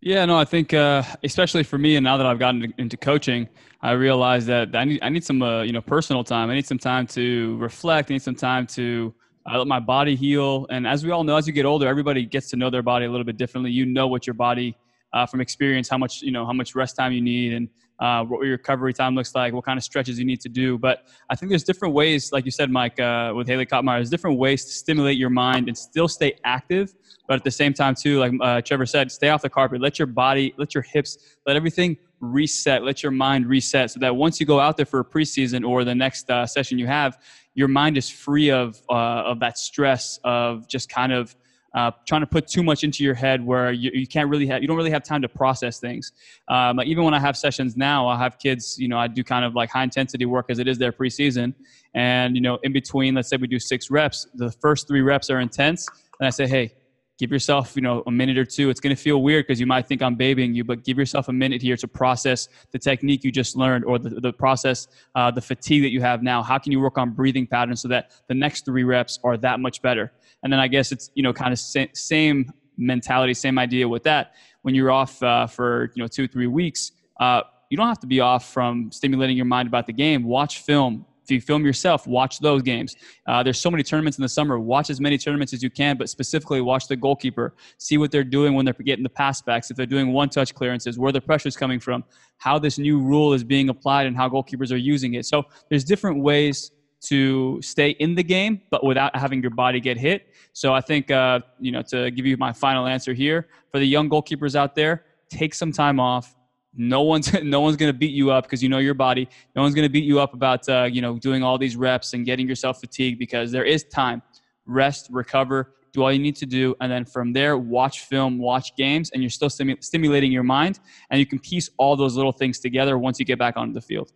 Yeah, 0.00 0.24
no, 0.24 0.36
I 0.36 0.44
think 0.44 0.74
uh, 0.74 1.04
especially 1.22 1.62
for 1.62 1.78
me, 1.78 1.96
and 1.96 2.02
now 2.02 2.16
that 2.16 2.26
I've 2.26 2.38
gotten 2.38 2.74
into 2.76 2.96
coaching, 2.96 3.48
I 3.82 3.92
realize 3.92 4.46
that 4.46 4.74
I 4.74 4.84
need 4.84 5.00
I 5.02 5.08
need 5.08 5.24
some 5.24 5.42
uh, 5.42 5.62
you 5.62 5.72
know 5.72 5.80
personal 5.80 6.24
time. 6.24 6.50
I 6.50 6.54
need 6.54 6.66
some 6.66 6.78
time 6.78 7.06
to 7.08 7.56
reflect. 7.58 8.10
I 8.10 8.14
need 8.14 8.22
some 8.22 8.34
time 8.34 8.66
to 8.68 9.14
uh, 9.50 9.58
let 9.58 9.66
my 9.66 9.80
body 9.80 10.16
heal. 10.16 10.66
And 10.70 10.86
as 10.86 11.04
we 11.04 11.10
all 11.10 11.24
know, 11.24 11.36
as 11.36 11.46
you 11.46 11.52
get 11.52 11.66
older, 11.66 11.86
everybody 11.86 12.24
gets 12.24 12.50
to 12.50 12.56
know 12.56 12.70
their 12.70 12.82
body 12.82 13.06
a 13.06 13.10
little 13.10 13.24
bit 13.24 13.36
differently. 13.36 13.70
You 13.70 13.86
know 13.86 14.06
what 14.08 14.26
your 14.26 14.34
body 14.34 14.76
uh, 15.12 15.26
from 15.26 15.40
experience 15.40 15.88
how 15.88 15.98
much 15.98 16.22
you 16.22 16.32
know 16.32 16.44
how 16.46 16.52
much 16.52 16.74
rest 16.74 16.96
time 16.96 17.12
you 17.12 17.20
need 17.20 17.52
and 17.52 17.68
uh, 18.02 18.24
what 18.24 18.42
your 18.42 18.52
recovery 18.52 18.92
time 18.92 19.14
looks 19.14 19.32
like, 19.34 19.52
what 19.52 19.64
kind 19.64 19.78
of 19.78 19.84
stretches 19.84 20.18
you 20.18 20.24
need 20.24 20.40
to 20.40 20.48
do. 20.48 20.76
But 20.76 21.06
I 21.30 21.36
think 21.36 21.50
there's 21.50 21.62
different 21.62 21.94
ways, 21.94 22.32
like 22.32 22.44
you 22.44 22.50
said, 22.50 22.68
Mike, 22.68 22.98
uh, 22.98 23.32
with 23.34 23.46
Haley 23.46 23.64
Kopmeyer, 23.64 23.98
there's 23.98 24.10
different 24.10 24.38
ways 24.38 24.64
to 24.64 24.72
stimulate 24.72 25.16
your 25.16 25.30
mind 25.30 25.68
and 25.68 25.78
still 25.78 26.08
stay 26.08 26.34
active, 26.44 26.94
but 27.28 27.36
at 27.36 27.44
the 27.44 27.50
same 27.50 27.72
time 27.72 27.94
too, 27.94 28.18
like 28.18 28.32
uh, 28.40 28.60
Trevor 28.60 28.86
said, 28.86 29.12
stay 29.12 29.28
off 29.28 29.42
the 29.42 29.48
carpet, 29.48 29.80
let 29.80 30.00
your 30.00 30.06
body, 30.06 30.52
let 30.58 30.74
your 30.74 30.82
hips, 30.82 31.16
let 31.46 31.54
everything 31.54 31.96
reset, 32.18 32.82
let 32.82 33.04
your 33.04 33.12
mind 33.12 33.46
reset, 33.46 33.92
so 33.92 34.00
that 34.00 34.16
once 34.16 34.40
you 34.40 34.46
go 34.46 34.58
out 34.58 34.76
there 34.76 34.86
for 34.86 34.98
a 35.00 35.04
preseason 35.04 35.64
or 35.64 35.84
the 35.84 35.94
next 35.94 36.28
uh, 36.28 36.44
session 36.44 36.78
you 36.78 36.88
have, 36.88 37.18
your 37.54 37.68
mind 37.68 37.96
is 37.96 38.08
free 38.10 38.50
of 38.50 38.80
uh, 38.88 39.22
of 39.30 39.38
that 39.40 39.58
stress 39.58 40.18
of 40.24 40.66
just 40.66 40.88
kind 40.88 41.12
of 41.12 41.36
uh, 41.74 41.90
trying 42.06 42.20
to 42.20 42.26
put 42.26 42.46
too 42.46 42.62
much 42.62 42.84
into 42.84 43.02
your 43.02 43.14
head 43.14 43.44
where 43.44 43.72
you, 43.72 43.90
you 43.94 44.06
can't 44.06 44.28
really 44.28 44.46
have 44.46 44.62
you 44.62 44.68
don't 44.68 44.76
really 44.76 44.90
have 44.90 45.02
time 45.02 45.22
to 45.22 45.28
process 45.28 45.78
things. 45.78 46.12
Um, 46.48 46.76
like 46.76 46.86
even 46.86 47.04
when 47.04 47.14
i 47.14 47.20
have 47.20 47.36
sessions 47.36 47.76
now 47.76 48.06
i 48.06 48.18
have 48.18 48.38
kids 48.38 48.76
you 48.78 48.88
know 48.88 48.98
i 48.98 49.06
do 49.06 49.24
kind 49.24 49.44
of 49.44 49.54
like 49.54 49.70
high 49.70 49.82
intensity 49.82 50.26
work 50.26 50.46
as 50.50 50.58
it 50.58 50.68
is 50.68 50.78
their 50.78 50.92
preseason. 50.92 51.54
And 51.94 52.34
you 52.36 52.42
know 52.42 52.58
in 52.62 52.72
between 52.72 53.14
let's 53.14 53.28
say 53.28 53.36
we 53.36 53.46
do 53.46 53.58
six 53.58 53.90
reps 53.90 54.26
the 54.34 54.50
first 54.50 54.88
three 54.88 55.02
reps 55.02 55.30
are 55.30 55.40
intense 55.40 55.88
and 56.20 56.26
i 56.26 56.30
say 56.30 56.46
hey 56.46 56.72
give 57.18 57.30
yourself 57.30 57.76
you 57.76 57.82
know 57.82 58.02
a 58.06 58.10
minute 58.10 58.36
or 58.36 58.44
two. 58.44 58.68
It's 58.68 58.80
going 58.80 58.94
to 58.94 59.00
feel 59.00 59.22
weird 59.22 59.46
because 59.46 59.60
you 59.60 59.66
might 59.66 59.86
think 59.86 60.02
i'm 60.02 60.16
babying 60.16 60.54
you 60.54 60.64
but 60.64 60.84
give 60.84 60.98
yourself 60.98 61.28
a 61.28 61.32
minute 61.32 61.62
here 61.62 61.76
to 61.76 61.86
process 61.86 62.48
the 62.72 62.78
technique 62.78 63.22
you 63.22 63.30
just 63.30 63.56
learned 63.56 63.84
or 63.84 63.98
the, 63.98 64.10
the 64.20 64.32
process 64.32 64.88
uh, 65.14 65.30
the 65.30 65.40
fatigue 65.40 65.82
that 65.82 65.90
you 65.90 66.00
have 66.00 66.22
now. 66.22 66.42
How 66.42 66.58
can 66.58 66.72
you 66.72 66.80
work 66.80 66.98
on 66.98 67.10
breathing 67.10 67.46
patterns 67.46 67.82
so 67.82 67.88
that 67.88 68.10
the 68.28 68.34
next 68.34 68.64
three 68.64 68.82
reps 68.82 69.18
are 69.22 69.36
that 69.36 69.60
much 69.60 69.82
better 69.82 70.12
and 70.42 70.52
then 70.52 70.60
i 70.60 70.68
guess 70.68 70.92
it's 70.92 71.10
you 71.14 71.22
know 71.22 71.32
kind 71.32 71.52
of 71.52 71.58
sa- 71.58 71.84
same 71.94 72.50
mentality 72.76 73.34
same 73.34 73.58
idea 73.58 73.88
with 73.88 74.02
that 74.02 74.32
when 74.62 74.74
you're 74.74 74.90
off 74.90 75.22
uh, 75.22 75.46
for 75.46 75.90
you 75.94 76.02
know 76.02 76.08
two 76.08 76.26
three 76.26 76.46
weeks 76.46 76.92
uh, 77.20 77.42
you 77.70 77.76
don't 77.76 77.88
have 77.88 78.00
to 78.00 78.06
be 78.06 78.20
off 78.20 78.52
from 78.52 78.90
stimulating 78.90 79.36
your 79.36 79.46
mind 79.46 79.66
about 79.68 79.86
the 79.86 79.92
game 79.92 80.24
watch 80.24 80.60
film 80.60 81.04
if 81.24 81.30
you 81.30 81.40
film 81.40 81.64
yourself, 81.64 82.06
watch 82.06 82.40
those 82.40 82.62
games. 82.62 82.96
Uh, 83.26 83.42
there's 83.42 83.60
so 83.60 83.70
many 83.70 83.82
tournaments 83.82 84.18
in 84.18 84.22
the 84.22 84.28
summer. 84.28 84.58
Watch 84.58 84.90
as 84.90 85.00
many 85.00 85.16
tournaments 85.16 85.52
as 85.52 85.62
you 85.62 85.70
can, 85.70 85.96
but 85.96 86.08
specifically 86.08 86.60
watch 86.60 86.88
the 86.88 86.96
goalkeeper. 86.96 87.54
See 87.78 87.96
what 87.96 88.10
they're 88.10 88.24
doing 88.24 88.54
when 88.54 88.64
they're 88.64 88.74
getting 88.74 89.04
the 89.04 89.08
pass 89.08 89.40
backs, 89.40 89.70
if 89.70 89.76
they're 89.76 89.86
doing 89.86 90.12
one 90.12 90.28
touch 90.28 90.54
clearances, 90.54 90.98
where 90.98 91.12
the 91.12 91.20
pressure 91.20 91.48
is 91.48 91.56
coming 91.56 91.78
from, 91.78 92.04
how 92.38 92.58
this 92.58 92.78
new 92.78 92.98
rule 92.98 93.32
is 93.32 93.44
being 93.44 93.68
applied, 93.68 94.06
and 94.06 94.16
how 94.16 94.28
goalkeepers 94.28 94.72
are 94.72 94.76
using 94.76 95.14
it. 95.14 95.24
So 95.24 95.44
there's 95.68 95.84
different 95.84 96.22
ways 96.22 96.72
to 97.02 97.60
stay 97.60 97.90
in 97.90 98.14
the 98.14 98.22
game, 98.22 98.60
but 98.70 98.84
without 98.84 99.14
having 99.16 99.42
your 99.42 99.50
body 99.50 99.80
get 99.80 99.98
hit. 99.98 100.28
So 100.52 100.72
I 100.72 100.80
think, 100.80 101.10
uh, 101.10 101.40
you 101.58 101.72
know, 101.72 101.82
to 101.82 102.10
give 102.10 102.26
you 102.26 102.36
my 102.36 102.52
final 102.52 102.86
answer 102.86 103.12
here 103.12 103.48
for 103.70 103.78
the 103.78 103.86
young 103.86 104.08
goalkeepers 104.08 104.54
out 104.54 104.74
there, 104.74 105.04
take 105.28 105.54
some 105.54 105.72
time 105.72 105.98
off. 105.98 106.34
No 106.74 107.02
one's 107.02 107.32
no 107.42 107.60
one's 107.60 107.76
to 107.76 107.92
beat 107.92 108.12
you 108.12 108.30
up 108.30 108.44
because 108.44 108.62
you 108.62 108.68
know 108.68 108.78
your 108.78 108.94
body. 108.94 109.28
No 109.56 109.62
one's 109.62 109.74
to 109.74 109.88
beat 109.88 110.04
you 110.04 110.20
up 110.20 110.34
about 110.34 110.68
uh, 110.68 110.84
you 110.84 111.02
know 111.02 111.18
doing 111.18 111.42
all 111.42 111.58
these 111.58 111.76
reps 111.76 112.14
and 112.14 112.24
getting 112.24 112.48
yourself 112.48 112.80
fatigued 112.80 113.18
because 113.18 113.50
there 113.50 113.64
is 113.64 113.84
time. 113.84 114.22
Rest, 114.64 115.08
recover, 115.10 115.74
do 115.92 116.02
all 116.02 116.12
you 116.12 116.20
need 116.20 116.36
to 116.36 116.46
do, 116.46 116.74
and 116.80 116.90
then 116.90 117.04
from 117.04 117.32
there, 117.32 117.58
watch 117.58 118.00
film, 118.00 118.38
watch 118.38 118.76
games, 118.76 119.10
and 119.10 119.22
you're 119.22 119.30
still 119.30 119.48
stimu- 119.48 119.82
stimulating 119.82 120.30
your 120.30 120.44
mind, 120.44 120.78
and 121.10 121.18
you 121.18 121.26
can 121.26 121.38
piece 121.38 121.68
all 121.78 121.96
those 121.96 122.16
little 122.16 122.32
things 122.32 122.60
together 122.60 122.96
once 122.96 123.18
you 123.18 123.26
get 123.26 123.38
back 123.38 123.56
onto 123.56 123.74
the 123.74 123.80
field. 123.80 124.12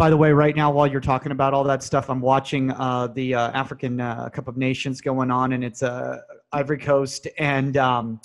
By 0.00 0.08
the 0.08 0.16
way, 0.16 0.32
right 0.32 0.56
now, 0.56 0.70
while 0.70 0.86
you're 0.86 0.98
talking 1.02 1.30
about 1.30 1.52
all 1.52 1.62
that 1.64 1.82
stuff, 1.82 2.08
I'm 2.08 2.22
watching 2.22 2.70
uh, 2.70 3.08
the 3.08 3.34
uh, 3.34 3.50
African 3.50 4.00
uh, 4.00 4.30
Cup 4.30 4.48
of 4.48 4.56
Nations 4.56 5.02
going 5.02 5.30
on, 5.30 5.52
and 5.52 5.62
it's 5.62 5.82
uh, 5.82 6.22
Ivory 6.52 6.78
Coast 6.78 7.28
and 7.38 7.76
um, 7.76 8.18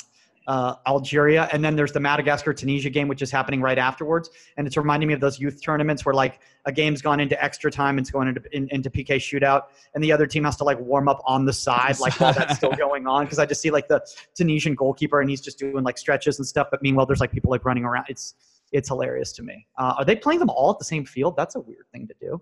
uh, 0.47 0.75
Algeria, 0.87 1.49
and 1.51 1.65
then 1.65 1.75
there's 1.75 1.91
the 1.91 1.99
Madagascar 1.99 2.53
Tunisia 2.53 2.89
game, 2.89 3.09
which 3.09 3.21
is 3.21 3.29
happening 3.29 3.59
right 3.59 3.77
afterwards. 3.77 4.29
And 4.55 4.65
it's 4.65 4.77
reminding 4.77 5.07
me 5.07 5.15
of 5.15 5.19
those 5.19 5.37
youth 5.37 5.61
tournaments 5.61 6.05
where 6.05 6.15
like 6.15 6.39
a 6.63 6.71
game's 6.71 7.01
gone 7.01 7.19
into 7.19 7.43
extra 7.43 7.69
time, 7.69 7.97
and 7.97 8.05
it's 8.05 8.09
going 8.09 8.29
into 8.29 8.41
in, 8.55 8.69
into 8.71 8.89
PK 8.89 9.17
shootout, 9.17 9.63
and 9.95 10.01
the 10.01 10.13
other 10.13 10.27
team 10.27 10.45
has 10.45 10.55
to 10.55 10.63
like 10.63 10.79
warm 10.79 11.09
up 11.09 11.21
on 11.25 11.43
the 11.43 11.51
side, 11.51 11.99
like 11.99 12.17
while 12.21 12.31
that's 12.31 12.55
still 12.55 12.71
going 12.77 13.05
on. 13.05 13.25
Because 13.25 13.37
I 13.37 13.45
just 13.45 13.59
see 13.59 13.69
like 13.69 13.89
the 13.89 14.01
Tunisian 14.33 14.75
goalkeeper, 14.75 15.19
and 15.19 15.29
he's 15.29 15.41
just 15.41 15.59
doing 15.59 15.83
like 15.83 15.97
stretches 15.97 16.39
and 16.39 16.47
stuff. 16.47 16.69
But 16.71 16.81
meanwhile, 16.81 17.05
there's 17.05 17.19
like 17.19 17.33
people 17.33 17.51
like 17.51 17.65
running 17.65 17.83
around. 17.83 18.05
It's 18.07 18.33
it's 18.75 18.89
hilarious 18.89 19.31
to 19.33 19.43
me. 19.43 19.65
Uh, 19.77 19.95
are 19.97 20.05
they 20.05 20.15
playing 20.15 20.39
them 20.39 20.49
all 20.49 20.71
at 20.71 20.79
the 20.79 20.85
same 20.85 21.05
field? 21.05 21.35
That's 21.35 21.55
a 21.55 21.59
weird 21.59 21.85
thing 21.91 22.07
to 22.07 22.15
do. 22.19 22.41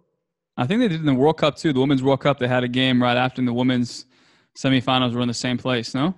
I 0.57 0.67
think 0.67 0.81
they 0.81 0.87
did 0.87 0.99
in 0.99 1.05
the 1.05 1.13
World 1.13 1.37
Cup 1.37 1.55
too. 1.55 1.73
The 1.73 1.79
Women's 1.79 2.03
World 2.03 2.21
Cup, 2.21 2.39
they 2.39 2.47
had 2.47 2.63
a 2.63 2.67
game 2.67 3.01
right 3.01 3.17
after 3.17 3.43
the 3.43 3.53
women's 3.53 4.05
semifinals 4.55 5.13
were 5.13 5.21
in 5.21 5.27
the 5.27 5.33
same 5.33 5.57
place. 5.57 5.95
No, 5.95 6.13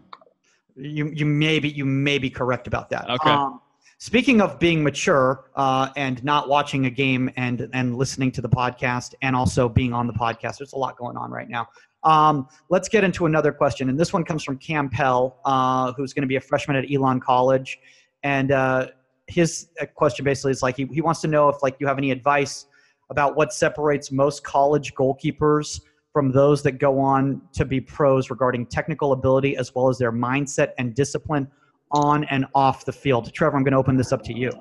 you 0.76 1.10
you 1.14 1.26
may 1.26 1.60
be 1.60 1.70
you 1.70 1.86
may 1.86 2.18
be 2.18 2.30
correct 2.30 2.68
about 2.68 2.90
that. 2.90 3.10
Okay. 3.10 3.30
Um, 3.30 3.62
speaking 3.98 4.42
of 4.42 4.60
being 4.60 4.84
mature 4.84 5.52
uh, 5.56 5.90
and 5.96 6.22
not 6.24 6.50
watching 6.50 6.86
a 6.86 6.90
game 6.90 7.30
and 7.38 7.70
and 7.74 7.96
listening 7.96 8.32
to 8.34 8.42
the 8.42 8.50
podcast 8.50 9.14
and 9.22 9.36
also 9.36 9.70
being 9.70 9.94
on 9.94 10.08
the 10.08 10.14
podcast, 10.14 10.58
there's 10.58 10.74
a 10.74 10.78
lot 10.78 10.98
going 10.98 11.18
on 11.18 11.32
right 11.32 11.50
now. 11.50 11.68
Um, 12.04 12.48
let's 12.70 12.88
get 12.88 13.04
into 13.04 13.26
another 13.26 13.52
question, 13.52 13.90
and 13.90 14.00
this 14.00 14.12
one 14.12 14.24
comes 14.24 14.44
from 14.44 14.58
Cam 14.58 14.90
Pell, 14.90 15.40
uh, 15.46 15.94
who's 15.94 16.14
going 16.14 16.22
to 16.22 16.28
be 16.28 16.36
a 16.36 16.42
freshman 16.42 16.76
at 16.76 16.92
Elon 16.92 17.20
College, 17.20 17.80
and 18.22 18.52
uh, 18.52 18.88
his 19.28 19.68
uh, 19.82 19.86
question 19.86 20.24
basically 20.26 20.52
is 20.52 20.62
like 20.62 20.78
he, 20.78 20.86
he 20.92 21.02
wants 21.02 21.22
to 21.22 21.28
know 21.28 21.50
if 21.50 21.62
like 21.64 21.76
you 21.80 21.88
have 21.88 21.98
any 21.98 22.12
advice 22.12 22.66
about 23.10 23.36
what 23.36 23.54
separates 23.54 24.12
most 24.12 24.44
college 24.44 24.94
goalkeepers 24.96 25.82
from 26.14 26.32
those 26.32 26.64
that 26.64 26.74
go 26.74 27.00
on 27.00 27.42
to 27.54 27.66
be 27.66 27.82
pros 27.82 28.30
regarding 28.30 28.66
technical 28.66 29.12
ability 29.12 29.58
as 29.58 29.74
well 29.76 29.90
as 29.90 29.98
their 29.98 30.12
mindset 30.12 30.72
and 30.78 30.96
discipline 30.96 31.48
on 31.92 32.24
and 32.26 32.46
off 32.56 32.86
the 32.86 32.92
field. 32.92 33.32
Trevor, 33.34 33.58
I'm 33.58 33.64
going 33.64 33.74
to 33.74 33.78
open 33.78 33.98
this 33.98 34.12
up 34.12 34.24
to 34.24 34.34
you. 34.34 34.52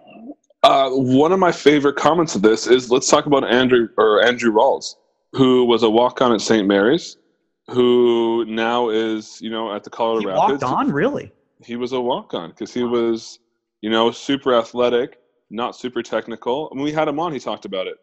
Uh, 0.63 0.91
one 0.91 1.31
of 1.31 1.39
my 1.39 1.53
favorite 1.53 1.97
comments 1.97 2.35
of 2.35 2.43
this 2.43 2.67
is 2.67 2.91
let's 2.91 3.09
talk 3.09 3.27
about 3.27 3.45
Andrew 3.45 3.89
or 3.99 4.23
Andrew 4.23 4.51
Rawls, 4.53 4.95
who 5.33 5.65
was 5.65 5.83
a 5.83 5.91
walk-on 5.91 6.33
at 6.33 6.41
St. 6.41 6.67
Mary's, 6.67 7.19
who 7.71 8.45
now 8.47 8.89
is 8.89 9.41
you 9.41 9.51
know 9.51 9.75
at 9.75 9.85
the 9.85 9.91
Colorado 9.91 10.21
He 10.21 10.27
Rapids. 10.27 10.63
walked 10.63 10.75
on, 10.75 10.93
really? 10.93 11.33
He 11.63 11.77
was 11.77 11.93
a 11.93 12.01
walk-on 12.01 12.51
because 12.51 12.73
he 12.73 12.83
was 12.83 13.39
you 13.85 13.91
know 13.91 14.11
super 14.11 14.55
athletic, 14.55 15.19
not 15.51 15.77
super 15.77 16.03
technical. 16.03 16.71
When 16.73 16.83
we 16.83 16.91
had 16.91 17.07
him 17.07 17.21
on, 17.21 17.35
he 17.35 17.39
talked 17.39 17.67
about 17.67 17.87
it. 17.87 17.99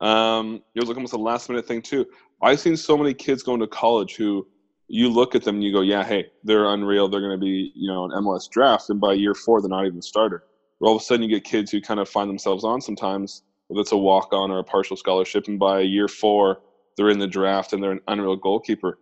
Um, 0.00 0.62
it 0.74 0.80
was 0.80 0.88
like 0.88 0.96
almost 0.96 1.12
a 1.12 1.18
last-minute 1.18 1.66
thing 1.68 1.82
too. 1.82 2.06
I've 2.42 2.58
seen 2.58 2.74
so 2.74 2.96
many 2.96 3.12
kids 3.12 3.42
going 3.42 3.60
to 3.60 3.66
college 3.66 4.16
who 4.16 4.46
you 4.88 5.10
look 5.10 5.34
at 5.34 5.44
them 5.44 5.56
and 5.56 5.64
you 5.64 5.74
go, 5.74 5.82
yeah, 5.82 6.02
hey, 6.02 6.24
they're 6.42 6.72
unreal. 6.72 7.06
They're 7.08 7.20
going 7.20 7.38
to 7.38 7.44
be, 7.44 7.70
you 7.74 7.86
know, 7.86 8.06
an 8.06 8.12
MLS 8.12 8.48
draft. 8.48 8.88
And 8.88 8.98
by 8.98 9.12
year 9.12 9.34
four, 9.34 9.60
they're 9.60 9.68
not 9.68 9.84
even 9.84 9.98
a 9.98 10.02
starter. 10.02 10.44
All 10.80 10.96
of 10.96 11.02
a 11.02 11.04
sudden, 11.04 11.22
you 11.22 11.28
get 11.28 11.44
kids 11.44 11.70
who 11.70 11.82
kind 11.82 12.00
of 12.00 12.08
find 12.08 12.30
themselves 12.30 12.64
on 12.64 12.80
sometimes, 12.80 13.42
whether 13.66 13.82
it's 13.82 13.92
a 13.92 13.96
walk 13.98 14.32
on 14.32 14.50
or 14.50 14.60
a 14.60 14.64
partial 14.64 14.96
scholarship. 14.96 15.48
And 15.48 15.58
by 15.58 15.80
year 15.80 16.08
four, 16.08 16.62
they're 16.96 17.10
in 17.10 17.18
the 17.18 17.26
draft 17.26 17.74
and 17.74 17.82
they're 17.82 17.92
an 17.92 18.00
unreal 18.08 18.36
goalkeeper. 18.36 18.98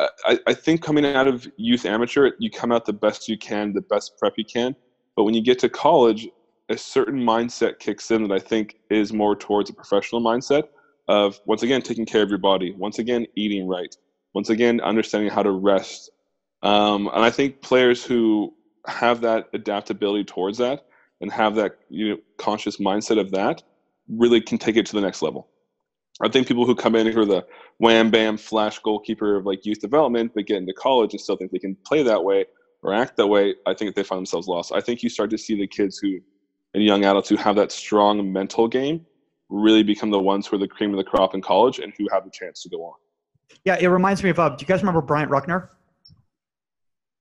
I, 0.00 0.38
I 0.46 0.54
think 0.54 0.82
coming 0.82 1.04
out 1.04 1.28
of 1.28 1.46
youth 1.58 1.84
amateur, 1.84 2.30
you 2.38 2.50
come 2.50 2.72
out 2.72 2.86
the 2.86 2.94
best 2.94 3.28
you 3.28 3.36
can, 3.36 3.74
the 3.74 3.82
best 3.82 4.16
prep 4.18 4.32
you 4.38 4.46
can. 4.46 4.74
But 5.16 5.24
when 5.24 5.34
you 5.34 5.42
get 5.42 5.58
to 5.60 5.68
college, 5.68 6.28
a 6.68 6.76
certain 6.76 7.20
mindset 7.20 7.78
kicks 7.78 8.10
in 8.10 8.26
that 8.26 8.34
I 8.34 8.38
think 8.38 8.76
is 8.90 9.12
more 9.12 9.36
towards 9.36 9.70
a 9.70 9.74
professional 9.74 10.22
mindset 10.22 10.64
of 11.08 11.38
once 11.46 11.62
again 11.62 11.82
taking 11.82 12.06
care 12.06 12.22
of 12.22 12.30
your 12.30 12.38
body, 12.38 12.72
once 12.72 12.98
again 12.98 13.26
eating 13.36 13.68
right, 13.68 13.94
once 14.34 14.48
again 14.48 14.80
understanding 14.80 15.30
how 15.30 15.42
to 15.42 15.50
rest. 15.50 16.10
Um, 16.62 17.08
and 17.14 17.24
I 17.24 17.30
think 17.30 17.60
players 17.60 18.04
who 18.04 18.54
have 18.86 19.20
that 19.20 19.48
adaptability 19.52 20.24
towards 20.24 20.58
that 20.58 20.86
and 21.20 21.30
have 21.30 21.54
that 21.56 21.78
you 21.90 22.10
know 22.10 22.16
conscious 22.38 22.78
mindset 22.78 23.20
of 23.20 23.30
that 23.32 23.62
really 24.08 24.40
can 24.40 24.58
take 24.58 24.76
it 24.76 24.86
to 24.86 24.94
the 24.94 25.00
next 25.00 25.22
level. 25.22 25.48
I 26.22 26.28
think 26.28 26.46
people 26.46 26.64
who 26.64 26.74
come 26.74 26.94
in 26.94 27.06
who 27.06 27.20
are 27.20 27.26
the 27.26 27.46
wham 27.78 28.10
bam 28.10 28.36
flash 28.36 28.78
goalkeeper 28.78 29.36
of 29.36 29.46
like 29.46 29.66
youth 29.66 29.80
development, 29.80 30.32
but 30.34 30.46
get 30.46 30.58
into 30.58 30.72
college 30.72 31.12
and 31.12 31.20
still 31.20 31.36
think 31.36 31.50
they 31.50 31.58
can 31.58 31.76
play 31.84 32.02
that 32.02 32.24
way 32.24 32.46
or 32.84 32.92
act 32.92 33.16
that 33.16 33.26
way, 33.26 33.54
I 33.66 33.74
think 33.74 33.96
they 33.96 34.04
find 34.04 34.18
themselves 34.18 34.46
lost. 34.46 34.70
I 34.72 34.80
think 34.80 35.02
you 35.02 35.08
start 35.08 35.30
to 35.30 35.38
see 35.38 35.58
the 35.58 35.66
kids 35.66 35.98
who 35.98 36.20
and 36.74 36.84
young 36.84 37.04
adults 37.04 37.28
who 37.28 37.36
have 37.36 37.56
that 37.56 37.72
strong 37.72 38.32
mental 38.32 38.68
game 38.68 39.06
really 39.48 39.82
become 39.82 40.10
the 40.10 40.18
ones 40.18 40.46
who 40.46 40.56
are 40.56 40.58
the 40.58 40.68
cream 40.68 40.90
of 40.90 40.96
the 40.96 41.04
crop 41.04 41.34
in 41.34 41.40
college 41.40 41.78
and 41.78 41.92
who 41.96 42.06
have 42.12 42.24
the 42.24 42.30
chance 42.30 42.62
to 42.62 42.68
go 42.68 42.84
on. 42.84 42.94
Yeah, 43.64 43.76
it 43.80 43.86
reminds 43.86 44.22
me 44.22 44.30
of. 44.30 44.38
Uh, 44.38 44.50
do 44.50 44.56
you 44.60 44.66
guys 44.66 44.80
remember 44.80 45.00
Bryant 45.00 45.30
Ruckner? 45.30 45.68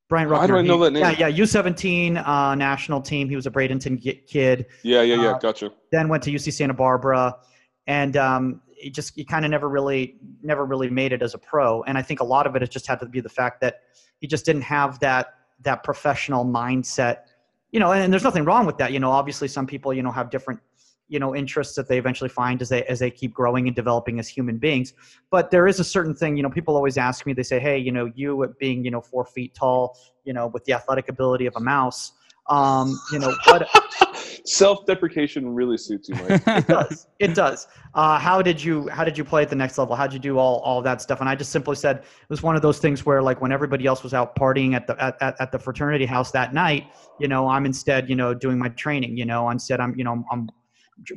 Bryant 0.10 0.30
Ruckner. 0.30 0.40
Why 0.40 0.48
do 0.48 0.56
I 0.58 0.62
know 0.62 0.78
he- 0.78 0.84
that 0.86 0.92
name? 0.92 1.04
Yeah, 1.18 1.28
yeah, 1.28 1.38
U17 1.38 2.28
uh, 2.28 2.56
national 2.56 3.02
team. 3.02 3.30
He 3.30 3.36
was 3.36 3.46
a 3.46 3.52
Bradenton 3.52 4.02
kid. 4.28 4.66
Yeah, 4.82 5.02
yeah, 5.02 5.16
yeah. 5.22 5.30
Uh, 5.32 5.38
gotcha. 5.38 5.72
then 5.92 6.10
went 6.10 6.24
to 6.24 6.32
UC 6.32 6.52
Santa 6.52 6.74
Barbara, 6.74 7.38
and 7.88 8.18
um, 8.18 8.62
he 8.76 8.90
just 8.90 9.16
he 9.16 9.24
kind 9.24 9.46
of 9.46 9.52
never 9.52 9.70
really 9.70 10.18
never 10.42 10.66
really 10.66 10.90
made 10.90 11.14
it 11.14 11.22
as 11.22 11.36
a 11.36 11.38
pro. 11.38 11.84
And 11.84 11.98
I 11.98 12.02
think 12.02 12.20
a 12.20 12.26
lot 12.26 12.48
of 12.48 12.56
it 12.56 12.62
has 12.62 12.70
just 12.70 12.88
had 12.88 13.00
to 13.02 13.06
be 13.06 13.22
the 13.22 13.30
fact 13.30 13.62
that 13.62 13.82
he 14.20 14.28
just 14.28 14.46
didn't 14.46 14.64
have 14.64 15.00
that 15.00 15.36
that 15.64 15.84
professional 15.84 16.46
mindset. 16.46 17.24
You 17.72 17.80
know, 17.80 17.92
and 17.92 18.14
there's 18.14 18.24
nothing 18.24 18.46
wrong 18.46 18.66
with 18.66 18.78
that. 18.78 18.92
You 18.92 19.00
know, 19.00 19.12
obviously 19.12 19.48
some 19.48 19.66
people 19.66 19.94
you 19.94 20.04
know 20.04 20.12
have 20.12 20.30
different 20.30 20.60
you 21.10 21.20
know 21.20 21.36
interests 21.36 21.76
that 21.76 21.88
they 21.88 21.98
eventually 21.98 22.30
find 22.30 22.62
as 22.62 22.70
they 22.70 22.84
as 22.84 23.00
they 23.00 23.12
keep 23.12 23.34
growing 23.34 23.68
and 23.68 23.76
developing 23.76 24.20
as 24.20 24.28
human 24.28 24.58
beings. 24.58 24.94
But 25.30 25.52
there 25.52 25.68
is 25.68 25.80
a 25.80 25.84
certain 25.84 26.16
thing. 26.16 26.38
You 26.38 26.44
know, 26.44 26.50
people 26.50 26.76
always 26.76 26.98
ask 26.98 27.26
me. 27.26 27.34
They 27.34 27.44
say, 27.44 27.60
hey, 27.60 27.78
you 27.78 27.92
know, 27.92 28.12
you 28.16 28.44
at 28.44 28.58
being 28.58 28.84
you 28.86 28.92
know 28.92 29.02
four 29.02 29.26
feet 29.26 29.54
tall, 29.56 29.98
you 30.24 30.34
know, 30.34 30.48
with 30.48 30.66
the 30.66 30.74
athletic 30.74 31.10
ability 31.10 31.46
of 31.46 31.54
a 31.56 31.60
mouse. 31.60 32.14
Um, 32.50 33.00
you 33.12 33.20
know, 33.20 33.34
what 33.46 33.68
Self-deprecation 34.46 35.54
really 35.54 35.78
suits 35.78 36.10
you, 36.10 36.16
Mike. 36.16 36.44
it 36.48 36.68
does. 36.68 37.08
It 37.20 37.34
does. 37.34 37.68
Uh, 37.94 38.20
how 38.20 38.42
did 38.42 38.62
you 38.62 38.88
How 38.90 39.04
did 39.06 39.18
you 39.18 39.24
play 39.24 39.42
at 39.42 39.50
the 39.50 39.56
next 39.56 39.78
level? 39.78 39.96
How 39.96 40.06
did 40.06 40.14
you 40.14 40.20
do 40.20 40.38
all 40.38 40.60
all 40.60 40.82
that 40.82 41.02
stuff? 41.02 41.22
And 41.22 41.30
I 41.30 41.36
just 41.36 41.52
simply 41.52 41.76
said 41.76 41.98
it 41.98 42.30
was 42.30 42.44
one 42.44 42.56
of 42.56 42.62
those 42.62 42.80
things 42.80 43.06
where, 43.06 43.22
like, 43.22 43.42
when 43.42 43.52
everybody 43.52 43.86
else 43.86 44.04
was 44.04 44.14
out 44.14 44.36
partying 44.36 44.74
at 44.74 44.86
the 44.86 45.02
at, 45.02 45.16
at, 45.22 45.40
at 45.40 45.52
the 45.52 45.60
fraternity 45.60 46.06
house 46.06 46.32
that 46.32 46.54
night, 46.54 46.88
you 47.20 47.28
know, 47.28 47.48
I'm 47.48 47.66
instead, 47.66 48.10
you 48.10 48.16
know, 48.16 48.34
doing 48.34 48.60
my 48.60 48.70
training. 48.70 49.16
You 49.16 49.26
know, 49.26 49.50
instead 49.50 49.80
I'm, 49.80 49.96
you 49.98 50.04
know, 50.04 50.24
I'm 50.32 50.50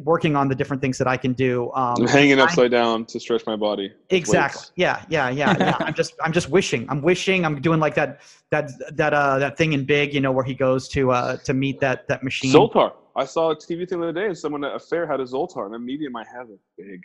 working 0.04 0.36
on 0.36 0.48
the 0.48 0.54
different 0.54 0.80
things 0.80 0.98
that 0.98 1.06
I 1.06 1.16
can 1.16 1.32
do. 1.32 1.70
Um, 1.72 1.96
I'm 1.98 2.06
hanging 2.06 2.40
I- 2.40 2.44
upside 2.44 2.70
down 2.70 3.06
to 3.06 3.20
stretch 3.20 3.44
my 3.46 3.56
body. 3.56 3.92
Exactly. 4.10 4.58
weights. 4.58 4.72
Yeah, 4.76 5.04
yeah, 5.08 5.30
yeah, 5.30 5.56
yeah. 5.58 5.76
I'm 5.80 5.94
just 5.94 6.14
I'm 6.22 6.32
just 6.32 6.48
wishing. 6.50 6.86
I'm 6.88 7.02
wishing. 7.02 7.44
I'm 7.44 7.60
doing 7.60 7.80
like 7.80 7.94
that 7.96 8.20
that 8.50 8.70
that 8.96 9.12
uh 9.12 9.38
that 9.38 9.56
thing 9.56 9.72
in 9.72 9.84
Big, 9.84 10.14
you 10.14 10.20
know, 10.20 10.32
where 10.32 10.44
he 10.44 10.54
goes 10.54 10.88
to 10.90 11.10
uh 11.10 11.36
to 11.38 11.54
meet 11.54 11.80
that 11.80 12.06
that 12.08 12.22
machine. 12.22 12.52
Zoltar. 12.52 12.92
I 13.16 13.24
saw 13.24 13.50
a 13.50 13.56
TV 13.56 13.88
thing 13.88 14.00
the 14.00 14.08
other 14.08 14.12
day, 14.12 14.26
and 14.26 14.36
someone 14.36 14.62
at 14.64 14.74
a 14.74 14.78
fair 14.78 15.06
had 15.06 15.20
a 15.20 15.24
Zoltar, 15.24 15.66
and 15.66 15.74
immediately 15.74 16.12
my 16.12 16.24
head 16.24 16.48
was 16.48 16.60
big. 16.76 17.00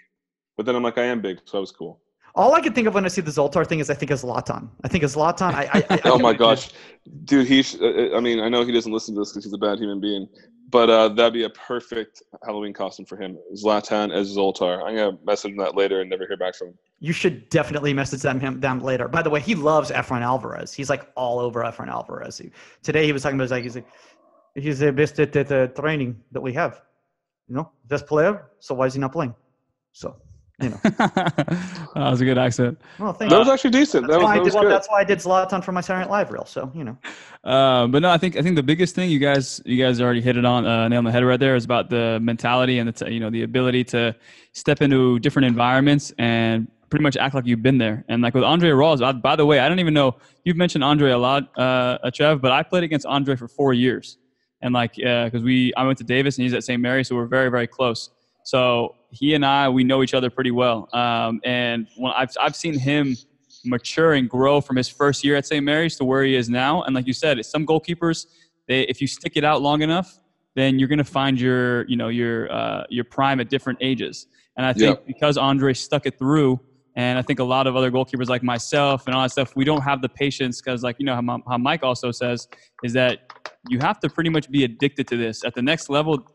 But 0.58 0.66
then 0.66 0.76
I'm 0.76 0.84
like, 0.84 0.98
I 0.98 1.04
am 1.06 1.22
big, 1.22 1.40
so 1.46 1.58
that 1.58 1.62
was 1.62 1.72
cool. 1.72 2.02
All 2.36 2.54
I 2.54 2.62
can 2.62 2.74
think 2.74 2.88
of 2.88 2.94
when 2.94 3.04
I 3.04 3.10
see 3.10 3.22
the 3.22 3.32
Zoltar 3.32 3.68
thing 3.68 3.80
is 3.80 3.90
I 3.90 3.94
think 3.94 4.12
of 4.12 4.20
Zlatan. 4.20 4.70
I 4.84 4.88
think 4.88 5.04
of 5.04 5.12
Zlatan. 5.12 5.54
I, 5.54 5.70
I, 5.74 5.84
I 5.90 6.02
oh 6.06 6.20
my 6.20 6.34
gosh, 6.34 6.70
dude! 7.26 7.48
He. 7.48 7.62
Sh- 7.62 7.78
uh, 7.82 8.16
I 8.16 8.20
mean, 8.20 8.40
I 8.40 8.48
know 8.48 8.64
he 8.64 8.72
doesn't 8.72 8.92
listen 8.92 9.16
to 9.16 9.22
this 9.22 9.32
because 9.32 9.46
he's 9.46 9.54
a 9.54 9.58
bad 9.58 9.80
human 9.80 10.00
being, 10.00 10.28
but 10.70 10.90
uh, 10.90 11.10
that'd 11.10 11.34
be 11.34 11.44
a 11.44 11.50
perfect 11.50 12.24
Halloween 12.46 12.72
costume 12.72 13.06
for 13.06 13.18
him. 13.18 13.38
Zlatan 13.54 14.14
as 14.14 14.36
Zoltar. 14.36 14.82
I'm 14.84 14.96
gonna 14.96 15.18
message 15.26 15.52
him 15.52 15.58
that 15.58 15.76
later 15.76 16.00
and 16.00 16.10
never 16.10 16.26
hear 16.26 16.38
back 16.38 16.56
from 16.56 16.70
him. 16.70 16.78
You 17.00 17.12
should 17.12 17.50
definitely 17.50 17.94
message 17.94 18.22
them 18.22 18.40
him 18.40 18.62
them 18.62 18.80
later. 18.80 19.10
By 19.10 19.22
the 19.22 19.30
way, 19.30 19.42
he 19.42 19.54
loves 19.54 19.92
Efrain 19.92 20.22
Alvarez. 20.22 20.72
He's 20.74 20.90
like 20.90 21.10
all 21.16 21.40
over 21.40 21.62
Efrain 21.64 21.90
Alvarez. 21.90 22.38
He, 22.38 22.52
today 22.82 23.06
he 23.06 23.12
was 23.12 23.24
talking 23.24 23.38
about 23.38 23.52
like 23.52 23.64
he's 23.64 23.76
like 23.76 23.88
he's 24.56 24.80
the 24.80 24.92
best 24.92 25.20
at, 25.20 25.36
at 25.36 25.52
uh, 25.52 25.68
training 25.68 26.20
that 26.32 26.42
we 26.42 26.54
have. 26.54 26.82
You 27.48 27.56
know, 27.56 27.72
best 27.88 28.08
player. 28.08 28.46
So 28.60 28.76
why 28.76 28.86
is 28.86 28.94
he 28.94 29.00
not 29.00 29.12
playing? 29.12 29.36
So 29.92 30.16
you 30.62 30.70
know. 30.70 30.80
that 30.84 31.90
was 31.96 32.22
a 32.22 32.26
good 32.26 32.38
accent. 32.38 32.80
Well, 33.00 33.14
thank 33.14 33.30
That 33.30 33.36
you. 33.38 33.40
was 33.40 33.50
actually 33.50 33.72
decent. 33.72 34.08
That's 34.08 34.14
That 34.14 34.18
was, 34.20 34.24
why, 34.24 34.34
I 34.34 34.38
that 34.38 34.44
did, 34.44 34.54
was 34.54 34.56
well, 34.56 34.70
that's 34.70 34.90
why 34.90 35.02
I 35.02 35.04
did 35.04 35.20
Zlatan 35.20 35.64
for 35.64 35.72
my 35.72 35.82
Saturday 35.82 36.06
Night 36.06 36.12
Live 36.12 36.32
reel. 36.32 36.46
So 36.46 36.72
you 36.74 36.84
know. 36.84 36.98
Uh, 37.44 37.88
but 37.88 38.02
no, 38.02 38.10
I 38.10 38.18
think 38.18 38.38
I 38.38 38.42
think 38.42 38.56
the 38.56 38.64
biggest 38.64 38.96
thing 38.96 39.10
you 39.10 39.20
guys 39.20 39.62
you 39.66 39.84
guys 39.84 40.00
already 40.00 40.22
hit 40.22 40.38
it 40.38 40.46
on 40.46 40.66
uh, 40.66 40.88
nail 40.88 41.00
on 41.00 41.04
the 41.04 41.12
head 41.12 41.24
right 41.24 41.40
there 41.40 41.56
is 41.56 41.66
about 41.66 41.90
the 41.90 42.20
mentality 42.22 42.80
and 42.80 42.88
the 42.88 42.94
t- 43.06 43.12
you 43.12 43.20
know 43.20 43.30
the 43.30 43.44
ability 43.44 43.84
to 43.86 44.16
step 44.54 44.82
into 44.82 45.20
different 45.20 45.48
environments 45.48 46.14
and 46.20 46.68
pretty 46.90 47.04
much 47.04 47.18
act 47.18 47.34
like 47.34 47.46
you've 47.46 47.64
been 47.64 47.78
there. 47.80 48.06
And 48.10 48.22
like 48.22 48.34
with 48.36 48.44
Andre 48.44 48.70
Rawls, 48.70 49.02
I, 49.02 49.14
by 49.14 49.36
the 49.36 49.46
way, 49.46 49.60
I 49.60 49.68
don't 49.70 49.80
even 49.80 49.94
know 49.94 50.18
you've 50.44 50.58
mentioned 50.58 50.84
Andre 50.84 51.12
a 51.12 51.18
lot, 51.18 51.58
uh, 51.58 51.98
Trev, 52.14 52.42
but 52.42 52.52
I 52.52 52.62
played 52.64 52.84
against 52.84 53.06
Andre 53.06 53.36
for 53.36 53.48
four 53.48 53.74
years, 53.74 54.18
and 54.62 54.74
like 54.74 54.96
because 54.96 55.42
uh, 55.42 55.46
we 55.46 55.74
I 55.76 55.86
went 55.86 55.98
to 56.00 56.04
Davis 56.04 56.38
and 56.38 56.44
he's 56.44 56.54
at 56.54 56.64
St. 56.64 56.82
Mary, 56.82 57.04
so 57.04 57.16
we're 57.16 57.26
very 57.26 57.50
very 57.50 57.68
close. 57.68 58.10
So 58.44 58.96
he 59.12 59.34
and 59.34 59.46
I 59.46 59.70
we 59.70 59.84
know 59.84 60.04
each 60.04 60.14
other 60.14 60.30
pretty 60.30 60.52
well, 60.52 60.90
um, 60.94 61.42
and 61.44 61.88
when 61.98 62.12
I've 62.16 62.32
I've 62.40 62.56
seen 62.56 62.78
him 62.78 63.16
mature 63.66 64.14
and 64.14 64.30
grow 64.30 64.62
from 64.62 64.76
his 64.76 64.90
first 64.90 65.24
year 65.24 65.36
at 65.36 65.46
St. 65.46 65.64
Mary's 65.64 65.96
to 65.98 66.04
where 66.04 66.24
he 66.24 66.36
is 66.36 66.50
now. 66.50 66.84
And 66.84 66.96
like 66.96 67.06
you 67.08 67.14
said, 67.14 67.44
some 67.46 67.66
goalkeepers, 67.66 68.26
they 68.68 68.82
if 68.84 69.02
you 69.02 69.08
stick 69.08 69.34
it 69.36 69.44
out 69.44 69.62
long 69.62 69.82
enough, 69.82 70.20
then 70.56 70.80
you're 70.80 70.88
going 70.88 70.98
to 70.98 71.04
find 71.04 71.40
your 71.40 71.88
you 71.88 71.96
know 71.96 72.10
your 72.10 72.52
uh, 72.52 72.84
your 72.90 73.04
prime 73.04 73.40
at 73.40 73.50
different 73.50 73.80
ages. 73.82 74.28
And 74.58 74.66
I 74.66 74.74
think 74.74 74.98
yep. 74.98 75.08
because 75.08 75.38
Andre 75.38 75.74
stuck 75.74 76.06
it 76.06 76.20
through, 76.20 76.60
and 76.96 77.18
I 77.18 77.22
think 77.22 77.40
a 77.40 77.44
lot 77.44 77.68
of 77.68 77.76
other 77.76 77.90
goalkeepers 77.90 78.28
like 78.28 78.44
myself 78.44 79.08
and 79.08 79.16
all 79.16 79.22
that 79.22 79.32
stuff, 79.32 79.56
we 79.56 79.64
don't 79.64 79.82
have 79.82 80.02
the 80.02 80.10
patience 80.10 80.62
because, 80.62 80.84
like 80.84 80.98
you 81.00 81.06
know, 81.06 81.16
how, 81.16 81.42
how 81.48 81.58
Mike 81.58 81.84
also 81.84 82.12
says, 82.12 82.48
is 82.84 82.94
that 82.94 83.32
you 83.70 83.80
have 83.80 84.00
to 84.02 84.10
pretty 84.10 84.30
much 84.30 84.50
be 84.50 84.64
addicted 84.64 85.08
to 85.10 85.18
this. 85.18 85.44
At 85.44 85.54
the 85.54 85.62
next 85.62 85.90
level, 85.90 86.26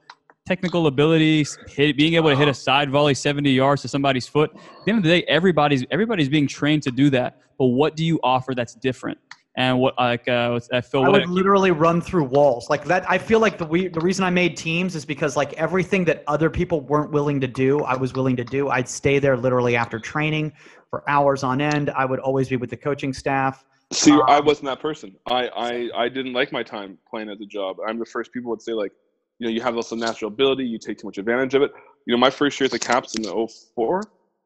technical 0.47 0.87
abilities, 0.87 1.59
hit, 1.69 1.97
being 1.97 2.15
able 2.15 2.31
to 2.31 2.37
hit 2.37 2.49
a 2.49 2.55
side 2.55 2.91
volley 2.91 3.15
70 3.15 3.51
yards 3.51 3.83
to 3.83 3.89
somebody's 3.89 4.29
foot. 4.29 4.51
At 4.55 4.85
the 4.85 4.91
end 4.93 4.99
of 4.99 5.05
the 5.05 5.21
day, 5.21 5.25
everybody's 5.29 5.85
everybody's 5.91 6.29
being 6.29 6.47
trained 6.47 6.83
to 6.85 6.91
do 6.91 7.11
that. 7.11 7.41
But 7.59 7.67
what 7.67 7.97
do 7.97 8.05
you 8.05 8.21
offer 8.23 8.55
that's 8.55 8.75
different? 8.75 9.19
and 9.57 9.79
what 9.79 9.95
like 9.99 10.29
uh, 10.29 10.61
I 10.73 10.81
feel. 10.83 11.01
Like 11.01 11.09
I 11.09 11.13
would 11.13 11.31
literally 11.31 11.71
run 11.71 12.01
through 12.01 12.25
walls 12.25 12.69
like 12.69 12.85
that. 12.85 13.11
I 13.11 13.17
feel 13.17 13.41
like 13.41 13.57
the 13.59 13.65
we, 13.65 13.89
the 13.89 14.01
reason 14.01 14.25
I 14.25 14.31
made 14.31 14.57
teams 14.57 14.95
is 14.95 15.05
because 15.05 15.37
like 15.37 15.55
everything 15.55 16.05
that 16.05 16.23
other 16.27 16.51
people 16.51 16.83
weren't 16.83 17.11
willing 17.11 17.41
to 17.41 17.47
do, 17.47 17.81
I 17.81 17.97
was 17.97 18.13
willing 18.13 18.37
to 18.37 18.45
do. 18.45 18.69
I'd 18.69 18.89
stay 18.89 19.19
there 19.19 19.37
literally 19.37 19.75
after 19.75 19.99
training 19.99 20.53
for 20.91 21.09
hours 21.09 21.43
on 21.43 21.61
end. 21.61 21.91
I 21.91 22.05
would 22.05 22.21
always 22.21 22.49
be 22.49 22.57
with 22.57 22.71
the 22.71 22.77
coaching 22.77 23.15
staff. 23.15 23.65
See, 23.93 24.13
um, 24.13 24.23
I 24.27 24.41
wasn't 24.41 24.67
that 24.67 24.81
person. 24.81 25.15
I, 25.27 25.49
I 25.49 25.91
I 26.05 26.09
didn't 26.09 26.33
like 26.33 26.51
my 26.53 26.63
time 26.63 26.99
playing 27.09 27.31
at 27.31 27.39
the 27.39 27.47
job. 27.47 27.77
I'm 27.87 27.99
the 27.99 28.05
first 28.05 28.33
people 28.33 28.51
would 28.51 28.63
say 28.63 28.73
like, 28.73 28.93
you 29.39 29.47
know, 29.47 29.53
you 29.53 29.61
have 29.61 29.77
this 29.77 29.93
natural 29.93 30.29
ability, 30.29 30.65
you 30.65 30.79
take 30.79 30.99
too 30.99 31.07
much 31.07 31.19
advantage 31.19 31.55
of 31.55 31.63
it. 31.63 31.73
You 32.07 32.13
know, 32.15 32.19
my 32.19 32.31
first 32.31 32.59
year 32.59 32.67
at 32.67 32.73
the 32.73 32.79
Caps 32.79 33.15
in 33.15 33.23
the 33.23 33.31
04, 33.31 34.03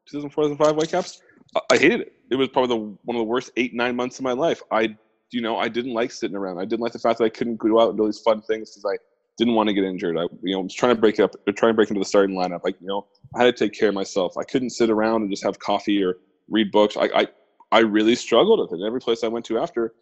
2004, 0.09 0.43
2005 0.43 0.75
Whitecaps, 0.75 1.21
I 1.69 1.77
hated 1.77 2.01
it. 2.01 2.13
It 2.29 2.35
was 2.35 2.49
probably 2.49 2.75
the, 2.75 2.81
one 3.03 3.15
of 3.15 3.19
the 3.19 3.23
worst 3.23 3.51
eight 3.57 3.73
nine 3.73 3.95
months 3.95 4.19
of 4.19 4.23
my 4.23 4.33
life. 4.33 4.61
I, 4.71 4.95
you 5.31 5.41
know, 5.41 5.57
I 5.57 5.69
didn't 5.69 5.93
like 5.93 6.11
sitting 6.11 6.35
around. 6.35 6.59
I 6.59 6.65
didn't 6.65 6.81
like 6.81 6.93
the 6.93 6.99
fact 6.99 7.19
that 7.19 7.25
I 7.25 7.29
couldn't 7.29 7.57
go 7.57 7.79
out 7.79 7.89
and 7.89 7.97
do 7.97 8.05
these 8.05 8.19
fun 8.19 8.41
things 8.41 8.71
because 8.71 8.85
I 8.85 8.97
didn't 9.37 9.55
want 9.55 9.69
to 9.69 9.73
get 9.73 9.83
injured. 9.83 10.17
I, 10.17 10.23
you 10.43 10.53
know, 10.53 10.59
I 10.59 10.63
was 10.63 10.73
trying 10.73 10.95
to 10.95 11.01
break 11.01 11.19
up, 11.19 11.35
trying 11.55 11.71
to 11.71 11.73
break 11.73 11.89
into 11.89 11.99
the 11.99 12.05
starting 12.05 12.35
lineup. 12.35 12.61
Like, 12.63 12.75
you 12.79 12.87
know, 12.87 13.07
I 13.35 13.43
had 13.43 13.55
to 13.55 13.65
take 13.65 13.77
care 13.77 13.89
of 13.89 13.95
myself. 13.95 14.37
I 14.37 14.43
couldn't 14.43 14.69
sit 14.71 14.89
around 14.89 15.23
and 15.23 15.31
just 15.31 15.43
have 15.43 15.57
coffee 15.59 16.03
or 16.03 16.17
read 16.49 16.71
books. 16.71 16.95
I, 16.97 17.09
I, 17.15 17.27
I 17.71 17.79
really 17.79 18.15
struggled 18.15 18.59
with 18.59 18.79
it. 18.79 18.85
Every 18.85 18.99
place 18.99 19.23
I 19.23 19.27
went 19.27 19.45
to 19.45 19.57
after, 19.57 19.93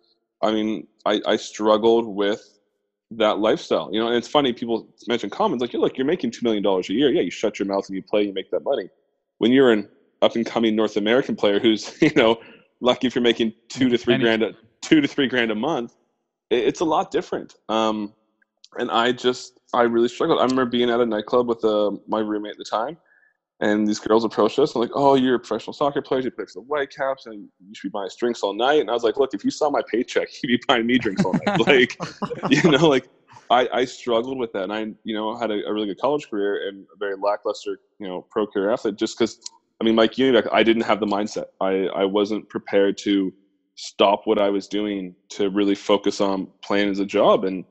I 0.41 0.51
mean, 0.51 0.87
I, 1.05 1.21
I 1.25 1.35
struggled 1.35 2.07
with 2.07 2.59
that 3.11 3.39
lifestyle. 3.39 3.89
You 3.91 3.99
know, 3.99 4.07
and 4.07 4.15
it's 4.15 4.27
funny 4.27 4.53
people 4.53 4.87
mention 5.07 5.29
Commons 5.29 5.61
like, 5.61 5.73
look, 5.73 5.97
you're 5.97 6.05
making 6.07 6.31
two 6.31 6.43
million 6.43 6.63
dollars 6.63 6.89
a 6.89 6.93
year. 6.93 7.09
Yeah, 7.09 7.21
you 7.21 7.31
shut 7.31 7.59
your 7.59 7.67
mouth 7.67 7.87
and 7.87 7.95
you 7.95 8.03
play, 8.03 8.23
you 8.23 8.33
make 8.33 8.51
that 8.51 8.63
money. 8.63 8.89
When 9.37 9.51
you're 9.51 9.71
an 9.71 9.87
up 10.21 10.35
and 10.35 10.45
coming 10.45 10.75
North 10.75 10.97
American 10.97 11.35
player 11.35 11.59
who's 11.59 11.97
you 12.01 12.11
know 12.15 12.39
lucky 12.81 13.07
if 13.07 13.15
you're 13.15 13.21
making 13.21 13.53
two 13.69 13.89
to 13.89 13.97
three 13.97 14.17
grand, 14.17 14.43
a, 14.43 14.53
two 14.81 15.01
to 15.01 15.07
three 15.07 15.27
grand 15.27 15.51
a 15.51 15.55
month, 15.55 15.95
it, 16.49 16.59
it's 16.59 16.79
a 16.81 16.85
lot 16.85 17.11
different. 17.11 17.55
Um, 17.67 18.13
and 18.77 18.91
I 18.91 19.11
just 19.11 19.59
I 19.73 19.83
really 19.83 20.07
struggled. 20.07 20.39
I 20.39 20.43
remember 20.43 20.65
being 20.65 20.89
at 20.89 20.99
a 20.99 21.05
nightclub 21.05 21.47
with 21.47 21.63
uh, 21.63 21.91
my 22.07 22.19
roommate 22.19 22.51
at 22.51 22.57
the 22.57 22.65
time, 22.65 22.97
and 23.61 23.85
these 23.87 23.99
girls 23.99 24.23
approached 24.23 24.57
us 24.59 24.73
and 24.73 24.81
like, 24.81 24.91
"Oh, 24.93 25.15
you're 25.15 25.35
a 25.35 25.39
professional 25.39 25.73
soccer 25.73 26.01
player. 26.01 26.21
You 26.21 26.31
play 26.31 26.45
for 26.45 26.61
the 26.61 26.65
Whitecaps, 26.65 27.25
and 27.25 27.49
you 27.59 27.75
should 27.75 27.89
be 27.89 27.91
buying 27.91 28.05
us 28.05 28.15
drinks 28.15 28.41
all 28.41 28.53
night." 28.53 28.79
And 28.79 28.89
I 28.89 28.93
was 28.93 29.03
like, 29.03 29.17
"Look, 29.17 29.33
if 29.33 29.43
you 29.43 29.51
saw 29.51 29.69
my 29.69 29.81
paycheck, 29.91 30.29
you'd 30.43 30.59
be 30.59 30.63
buying 30.67 30.87
me 30.87 30.97
drinks 30.97 31.25
all 31.25 31.33
night." 31.45 31.59
like, 31.67 31.97
you 32.49 32.71
know, 32.71 32.87
like 32.87 33.09
I, 33.49 33.67
I 33.73 33.85
struggled 33.85 34.37
with 34.37 34.53
that, 34.53 34.63
and 34.63 34.73
I, 34.73 34.87
you 35.03 35.15
know, 35.15 35.35
had 35.37 35.51
a, 35.51 35.65
a, 35.65 35.73
really 35.73 35.87
good 35.87 35.99
college 35.99 36.29
career 36.29 36.67
and 36.67 36.85
a 36.93 36.97
very 36.97 37.15
lackluster, 37.15 37.79
you 37.99 38.07
know, 38.07 38.25
pro 38.29 38.45
career 38.45 38.71
athlete. 38.71 38.95
Just 38.95 39.17
because, 39.17 39.39
I 39.81 39.83
mean, 39.83 39.95
Mike 39.95 40.17
Unit, 40.17 40.47
I 40.51 40.63
didn't 40.63 40.83
have 40.83 40.99
the 40.99 41.07
mindset. 41.07 41.45
I, 41.59 41.87
I 41.87 42.05
wasn't 42.05 42.47
prepared 42.47 42.97
to 42.99 43.33
stop 43.75 44.21
what 44.25 44.39
I 44.39 44.49
was 44.49 44.67
doing 44.67 45.15
to 45.29 45.49
really 45.49 45.75
focus 45.75 46.21
on 46.21 46.47
playing 46.63 46.89
as 46.89 46.99
a 46.99 47.05
job. 47.05 47.43
And 47.43 47.65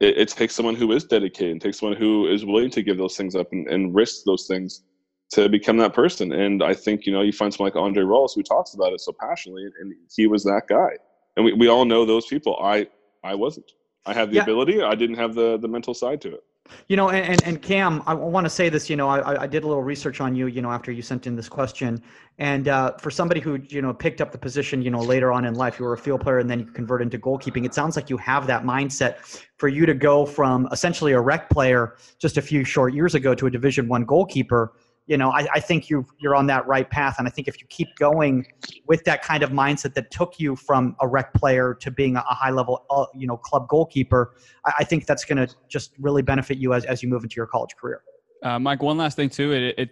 it, 0.00 0.16
it 0.16 0.28
takes 0.28 0.54
someone 0.54 0.74
who 0.74 0.90
is 0.92 1.04
dedicated, 1.04 1.52
and 1.52 1.60
takes 1.60 1.80
someone 1.80 1.98
who 1.98 2.26
is 2.26 2.44
willing 2.46 2.70
to 2.70 2.82
give 2.82 2.96
those 2.96 3.16
things 3.16 3.36
up 3.36 3.48
and, 3.52 3.68
and 3.68 3.94
risk 3.94 4.22
those 4.24 4.46
things 4.46 4.82
to 5.30 5.48
become 5.48 5.76
that 5.78 5.94
person. 5.94 6.32
And 6.32 6.62
I 6.62 6.74
think, 6.74 7.06
you 7.06 7.12
know, 7.12 7.22
you 7.22 7.32
find 7.32 7.52
someone 7.52 7.72
like 7.72 7.80
Andre 7.80 8.02
Rawls 8.02 8.34
who 8.34 8.42
talks 8.42 8.74
about 8.74 8.92
it 8.92 9.00
so 9.00 9.12
passionately, 9.12 9.64
and 9.80 9.94
he 10.14 10.26
was 10.26 10.44
that 10.44 10.62
guy. 10.68 10.90
And 11.36 11.44
we, 11.44 11.52
we 11.52 11.68
all 11.68 11.84
know 11.84 12.04
those 12.04 12.26
people. 12.26 12.58
I 12.62 12.88
I 13.22 13.34
wasn't. 13.34 13.70
I 14.06 14.14
had 14.14 14.30
the 14.30 14.36
yeah. 14.36 14.42
ability. 14.42 14.82
I 14.82 14.94
didn't 14.94 15.16
have 15.16 15.34
the 15.34 15.58
the 15.58 15.68
mental 15.68 15.94
side 15.94 16.20
to 16.22 16.34
it. 16.34 16.44
You 16.88 16.96
know, 16.96 17.10
and, 17.10 17.42
and 17.44 17.60
Cam, 17.60 18.00
I 18.06 18.14
want 18.14 18.44
to 18.44 18.50
say 18.50 18.68
this. 18.68 18.88
You 18.88 18.94
know, 18.94 19.08
I, 19.08 19.42
I 19.42 19.46
did 19.46 19.64
a 19.64 19.66
little 19.66 19.82
research 19.82 20.20
on 20.20 20.36
you. 20.36 20.46
You 20.46 20.62
know, 20.62 20.70
after 20.70 20.92
you 20.92 21.02
sent 21.02 21.26
in 21.26 21.34
this 21.34 21.48
question, 21.48 22.02
and 22.38 22.68
uh, 22.68 22.96
for 22.98 23.10
somebody 23.10 23.40
who 23.40 23.60
you 23.68 23.82
know 23.82 23.92
picked 23.92 24.20
up 24.20 24.32
the 24.32 24.38
position, 24.38 24.82
you 24.82 24.90
know, 24.90 25.00
later 25.00 25.32
on 25.32 25.44
in 25.44 25.54
life, 25.54 25.78
you 25.78 25.84
were 25.84 25.94
a 25.94 25.98
field 25.98 26.20
player, 26.20 26.38
and 26.38 26.50
then 26.50 26.60
you 26.60 26.66
convert 26.66 27.02
into 27.02 27.18
goalkeeping. 27.18 27.64
It 27.64 27.74
sounds 27.74 27.96
like 27.96 28.10
you 28.10 28.16
have 28.18 28.46
that 28.46 28.64
mindset 28.64 29.44
for 29.56 29.68
you 29.68 29.86
to 29.86 29.94
go 29.94 30.26
from 30.26 30.68
essentially 30.72 31.12
a 31.12 31.20
rec 31.20 31.50
player 31.50 31.96
just 32.18 32.36
a 32.36 32.42
few 32.42 32.64
short 32.64 32.94
years 32.94 33.14
ago 33.14 33.34
to 33.34 33.46
a 33.46 33.50
Division 33.50 33.88
One 33.88 34.04
goalkeeper 34.04 34.72
you 35.06 35.16
know, 35.16 35.30
I, 35.30 35.46
I 35.54 35.60
think 35.60 35.90
you 35.90 36.06
you're 36.20 36.36
on 36.36 36.46
that 36.46 36.66
right 36.66 36.88
path, 36.88 37.16
and 37.18 37.26
I 37.26 37.30
think 37.30 37.48
if 37.48 37.60
you 37.60 37.66
keep 37.68 37.88
going 37.98 38.46
with 38.86 39.02
that 39.04 39.22
kind 39.22 39.42
of 39.42 39.50
mindset 39.50 39.94
that 39.94 40.10
took 40.10 40.38
you 40.38 40.54
from 40.54 40.94
a 41.00 41.08
rec 41.08 41.34
player 41.34 41.76
to 41.80 41.90
being 41.90 42.16
a, 42.16 42.20
high 42.20 42.50
level, 42.50 42.84
uh, 42.90 43.06
you 43.14 43.26
know, 43.26 43.36
club 43.36 43.68
goalkeeper, 43.68 44.34
I, 44.64 44.72
I 44.80 44.84
think 44.84 45.06
that's 45.06 45.24
going 45.24 45.44
to 45.44 45.52
just 45.68 45.92
really 45.98 46.22
benefit 46.22 46.58
you 46.58 46.74
as 46.74 46.84
as 46.84 47.02
you 47.02 47.08
move 47.08 47.24
into 47.24 47.36
your 47.36 47.46
college 47.46 47.74
career. 47.80 48.02
Uh, 48.42 48.58
Mike, 48.58 48.82
one 48.82 48.96
last 48.96 49.16
thing 49.16 49.28
too. 49.28 49.52
It, 49.52 49.74
it 49.78 49.90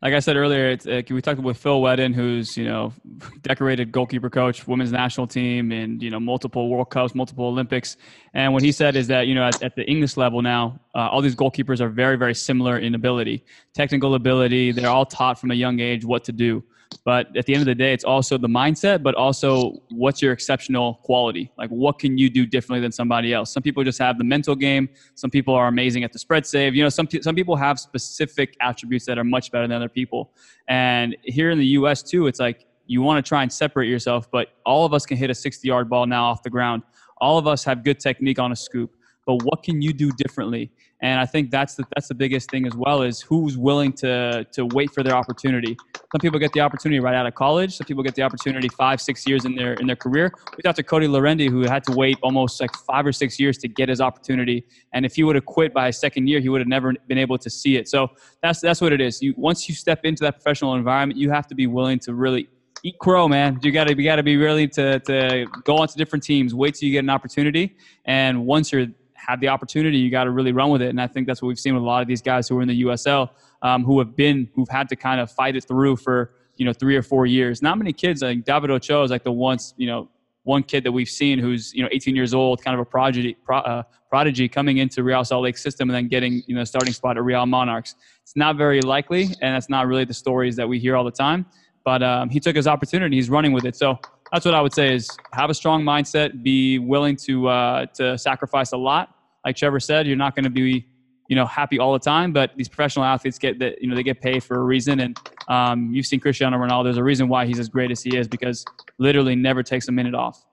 like 0.00 0.14
I 0.14 0.20
said 0.20 0.36
earlier, 0.36 0.76
uh, 0.88 1.02
we 1.10 1.20
talked 1.20 1.40
with 1.40 1.56
Phil 1.56 1.80
Wheddon, 1.80 2.14
who's 2.14 2.56
you 2.56 2.64
know 2.64 2.92
decorated 3.42 3.90
goalkeeper 3.90 4.30
coach, 4.30 4.66
women's 4.66 4.92
national 4.92 5.26
team, 5.26 5.72
and 5.72 6.00
you 6.00 6.10
know 6.10 6.20
multiple 6.20 6.68
World 6.68 6.90
Cups, 6.90 7.14
multiple 7.14 7.46
Olympics. 7.46 7.96
And 8.32 8.52
what 8.52 8.62
he 8.62 8.70
said 8.70 8.94
is 8.94 9.08
that 9.08 9.26
you 9.26 9.34
know 9.34 9.44
at, 9.44 9.60
at 9.62 9.74
the 9.74 9.84
English 9.90 10.16
level 10.16 10.40
now, 10.40 10.80
uh, 10.94 11.08
all 11.08 11.20
these 11.20 11.34
goalkeepers 11.34 11.80
are 11.80 11.88
very 11.88 12.16
very 12.16 12.34
similar 12.34 12.78
in 12.78 12.94
ability, 12.94 13.44
technical 13.74 14.14
ability. 14.14 14.70
They're 14.70 14.90
all 14.90 15.06
taught 15.06 15.40
from 15.40 15.50
a 15.50 15.54
young 15.54 15.80
age 15.80 16.04
what 16.04 16.24
to 16.24 16.32
do. 16.32 16.62
But 17.04 17.34
at 17.36 17.46
the 17.46 17.54
end 17.54 17.62
of 17.62 17.66
the 17.66 17.74
day, 17.74 17.92
it's 17.92 18.04
also 18.04 18.38
the 18.38 18.48
mindset, 18.48 19.02
but 19.02 19.14
also 19.14 19.82
what's 19.90 20.20
your 20.20 20.32
exceptional 20.32 20.94
quality? 21.02 21.50
Like, 21.56 21.70
what 21.70 21.98
can 21.98 22.18
you 22.18 22.30
do 22.30 22.46
differently 22.46 22.80
than 22.80 22.92
somebody 22.92 23.32
else? 23.32 23.52
Some 23.52 23.62
people 23.62 23.84
just 23.84 23.98
have 23.98 24.18
the 24.18 24.24
mental 24.24 24.54
game. 24.54 24.88
Some 25.14 25.30
people 25.30 25.54
are 25.54 25.68
amazing 25.68 26.04
at 26.04 26.12
the 26.12 26.18
spread 26.18 26.46
save. 26.46 26.74
You 26.74 26.82
know, 26.82 26.88
some, 26.88 27.08
some 27.20 27.34
people 27.34 27.56
have 27.56 27.78
specific 27.78 28.56
attributes 28.60 29.06
that 29.06 29.18
are 29.18 29.24
much 29.24 29.50
better 29.50 29.66
than 29.66 29.76
other 29.76 29.88
people. 29.88 30.32
And 30.68 31.16
here 31.22 31.50
in 31.50 31.58
the 31.58 31.66
US, 31.66 32.02
too, 32.02 32.26
it's 32.26 32.40
like 32.40 32.66
you 32.86 33.02
want 33.02 33.24
to 33.24 33.28
try 33.28 33.42
and 33.42 33.52
separate 33.52 33.88
yourself, 33.88 34.30
but 34.30 34.48
all 34.64 34.84
of 34.84 34.94
us 34.94 35.04
can 35.04 35.16
hit 35.16 35.30
a 35.30 35.34
60 35.34 35.66
yard 35.66 35.88
ball 35.88 36.06
now 36.06 36.24
off 36.24 36.42
the 36.42 36.50
ground. 36.50 36.82
All 37.18 37.38
of 37.38 37.46
us 37.46 37.64
have 37.64 37.84
good 37.84 38.00
technique 38.00 38.38
on 38.38 38.52
a 38.52 38.56
scoop 38.56 38.90
but 39.28 39.42
what 39.42 39.62
can 39.62 39.82
you 39.82 39.92
do 39.92 40.10
differently? 40.12 40.72
And 41.00 41.20
I 41.20 41.26
think 41.26 41.50
that's 41.50 41.76
the 41.76 41.84
that's 41.94 42.08
the 42.08 42.14
biggest 42.14 42.50
thing 42.50 42.66
as 42.66 42.74
well 42.74 43.02
is 43.02 43.20
who's 43.20 43.56
willing 43.56 43.92
to 43.94 44.44
to 44.52 44.66
wait 44.66 44.90
for 44.90 45.02
their 45.02 45.14
opportunity. 45.14 45.76
Some 45.94 46.20
people 46.20 46.40
get 46.40 46.52
the 46.52 46.60
opportunity 46.60 46.98
right 46.98 47.14
out 47.14 47.26
of 47.26 47.34
college. 47.34 47.76
Some 47.76 47.86
people 47.86 48.02
get 48.02 48.14
the 48.14 48.22
opportunity 48.22 48.68
five, 48.68 49.00
six 49.00 49.26
years 49.26 49.44
in 49.44 49.54
their 49.54 49.74
in 49.74 49.86
their 49.86 49.96
career. 49.96 50.32
We 50.56 50.62
talked 50.62 50.76
to 50.76 50.82
Cody 50.82 51.06
Laurendi, 51.06 51.48
who 51.48 51.62
had 51.62 51.84
to 51.84 51.92
wait 51.92 52.18
almost 52.22 52.60
like 52.60 52.74
five 52.74 53.06
or 53.06 53.12
six 53.12 53.38
years 53.38 53.58
to 53.58 53.68
get 53.68 53.88
his 53.88 54.00
opportunity. 54.00 54.64
And 54.92 55.06
if 55.06 55.14
he 55.14 55.22
would 55.22 55.36
have 55.36 55.46
quit 55.46 55.72
by 55.72 55.86
his 55.86 55.98
second 55.98 56.26
year, 56.26 56.40
he 56.40 56.48
would 56.48 56.60
have 56.60 56.68
never 56.68 56.92
been 57.06 57.18
able 57.18 57.38
to 57.38 57.50
see 57.50 57.76
it. 57.76 57.88
So 57.88 58.08
that's 58.42 58.60
that's 58.60 58.80
what 58.80 58.92
it 58.92 59.00
is. 59.00 59.22
You 59.22 59.34
once 59.36 59.68
you 59.68 59.74
step 59.76 60.00
into 60.04 60.24
that 60.24 60.34
professional 60.34 60.74
environment, 60.74 61.20
you 61.20 61.30
have 61.30 61.46
to 61.48 61.54
be 61.54 61.68
willing 61.68 62.00
to 62.00 62.14
really 62.14 62.48
eat 62.82 62.98
crow, 62.98 63.28
man. 63.28 63.58
You 63.62 63.70
gotta 63.70 63.94
you 63.94 64.04
gotta 64.04 64.22
be 64.22 64.36
really 64.36 64.66
to 64.68 64.98
to 65.00 65.46
go 65.64 65.76
on 65.76 65.88
to 65.88 65.96
different 65.96 66.24
teams. 66.24 66.54
Wait 66.54 66.74
till 66.74 66.88
you 66.88 66.92
get 66.92 67.04
an 67.04 67.10
opportunity, 67.10 67.76
and 68.04 68.46
once 68.46 68.72
you're 68.72 68.86
have 69.18 69.40
the 69.40 69.48
opportunity, 69.48 69.98
you 69.98 70.10
got 70.10 70.24
to 70.24 70.30
really 70.30 70.52
run 70.52 70.70
with 70.70 70.82
it. 70.82 70.88
And 70.88 71.00
I 71.00 71.06
think 71.06 71.26
that's 71.26 71.42
what 71.42 71.48
we've 71.48 71.58
seen 71.58 71.74
with 71.74 71.82
a 71.82 71.86
lot 71.86 72.02
of 72.02 72.08
these 72.08 72.22
guys 72.22 72.48
who 72.48 72.58
are 72.58 72.62
in 72.62 72.68
the 72.68 72.82
USL, 72.82 73.30
um, 73.62 73.84
who 73.84 73.98
have 73.98 74.16
been, 74.16 74.48
who've 74.54 74.68
had 74.68 74.88
to 74.88 74.96
kind 74.96 75.20
of 75.20 75.30
fight 75.30 75.56
it 75.56 75.64
through 75.66 75.96
for 75.96 76.32
you 76.56 76.64
know 76.64 76.72
three 76.72 76.96
or 76.96 77.02
four 77.02 77.26
years. 77.26 77.62
Not 77.62 77.78
many 77.78 77.92
kids. 77.92 78.22
Like 78.22 78.44
David 78.44 78.70
Ochoa 78.70 79.04
is 79.04 79.10
like 79.10 79.24
the 79.24 79.32
once 79.32 79.74
you 79.76 79.86
know 79.86 80.08
one 80.42 80.62
kid 80.62 80.82
that 80.84 80.92
we've 80.92 81.08
seen 81.08 81.38
who's 81.38 81.72
you 81.74 81.82
know 81.82 81.88
18 81.92 82.16
years 82.16 82.34
old, 82.34 82.62
kind 82.62 82.74
of 82.74 82.80
a 82.80 82.84
prodigy, 82.84 83.36
pro, 83.44 83.58
uh, 83.58 83.82
prodigy 84.08 84.48
coming 84.48 84.78
into 84.78 85.02
Real 85.02 85.24
Salt 85.24 85.44
Lake 85.44 85.58
system 85.58 85.88
and 85.88 85.94
then 85.94 86.08
getting 86.08 86.42
you 86.46 86.54
know 86.54 86.64
starting 86.64 86.92
spot 86.92 87.16
at 87.16 87.24
Real 87.24 87.46
Monarchs. 87.46 87.94
It's 88.22 88.36
not 88.36 88.56
very 88.56 88.80
likely, 88.82 89.24
and 89.40 89.54
that's 89.54 89.68
not 89.68 89.86
really 89.86 90.04
the 90.04 90.14
stories 90.14 90.56
that 90.56 90.68
we 90.68 90.78
hear 90.78 90.96
all 90.96 91.04
the 91.04 91.10
time. 91.10 91.46
But 91.84 92.02
um, 92.02 92.28
he 92.28 92.40
took 92.40 92.56
his 92.56 92.66
opportunity. 92.66 93.16
He's 93.16 93.30
running 93.30 93.52
with 93.52 93.64
it. 93.64 93.74
So 93.76 93.98
that's 94.32 94.44
what 94.44 94.54
I 94.54 94.60
would 94.60 94.74
say: 94.74 94.94
is 94.94 95.08
have 95.32 95.50
a 95.50 95.54
strong 95.54 95.82
mindset, 95.82 96.42
be 96.42 96.78
willing 96.78 97.16
to 97.16 97.48
uh, 97.48 97.86
to 97.94 98.18
sacrifice 98.18 98.72
a 98.72 98.76
lot, 98.76 99.14
like 99.44 99.56
Trevor 99.56 99.80
said, 99.80 100.06
you're 100.06 100.16
not 100.16 100.34
going 100.34 100.44
to 100.44 100.50
be 100.50 100.86
you 101.28 101.36
know 101.36 101.46
happy 101.46 101.78
all 101.78 101.92
the 101.92 101.98
time. 101.98 102.32
But 102.32 102.52
these 102.56 102.68
professional 102.68 103.04
athletes 103.04 103.38
get 103.38 103.58
that 103.60 103.80
you 103.80 103.88
know 103.88 103.94
they 103.94 104.02
get 104.02 104.20
paid 104.20 104.42
for 104.42 104.60
a 104.60 104.62
reason, 104.62 105.00
and 105.00 105.18
um, 105.48 105.90
you've 105.92 106.06
seen 106.06 106.20
Cristiano 106.20 106.56
Ronaldo. 106.58 106.84
There's 106.84 106.98
a 106.98 107.04
reason 107.04 107.28
why 107.28 107.46
he's 107.46 107.58
as 107.58 107.68
great 107.68 107.90
as 107.90 108.02
he 108.02 108.16
is 108.16 108.28
because 108.28 108.64
literally 108.98 109.36
never 109.36 109.62
takes 109.62 109.88
a 109.88 109.92
minute 109.92 110.14
off. 110.14 110.44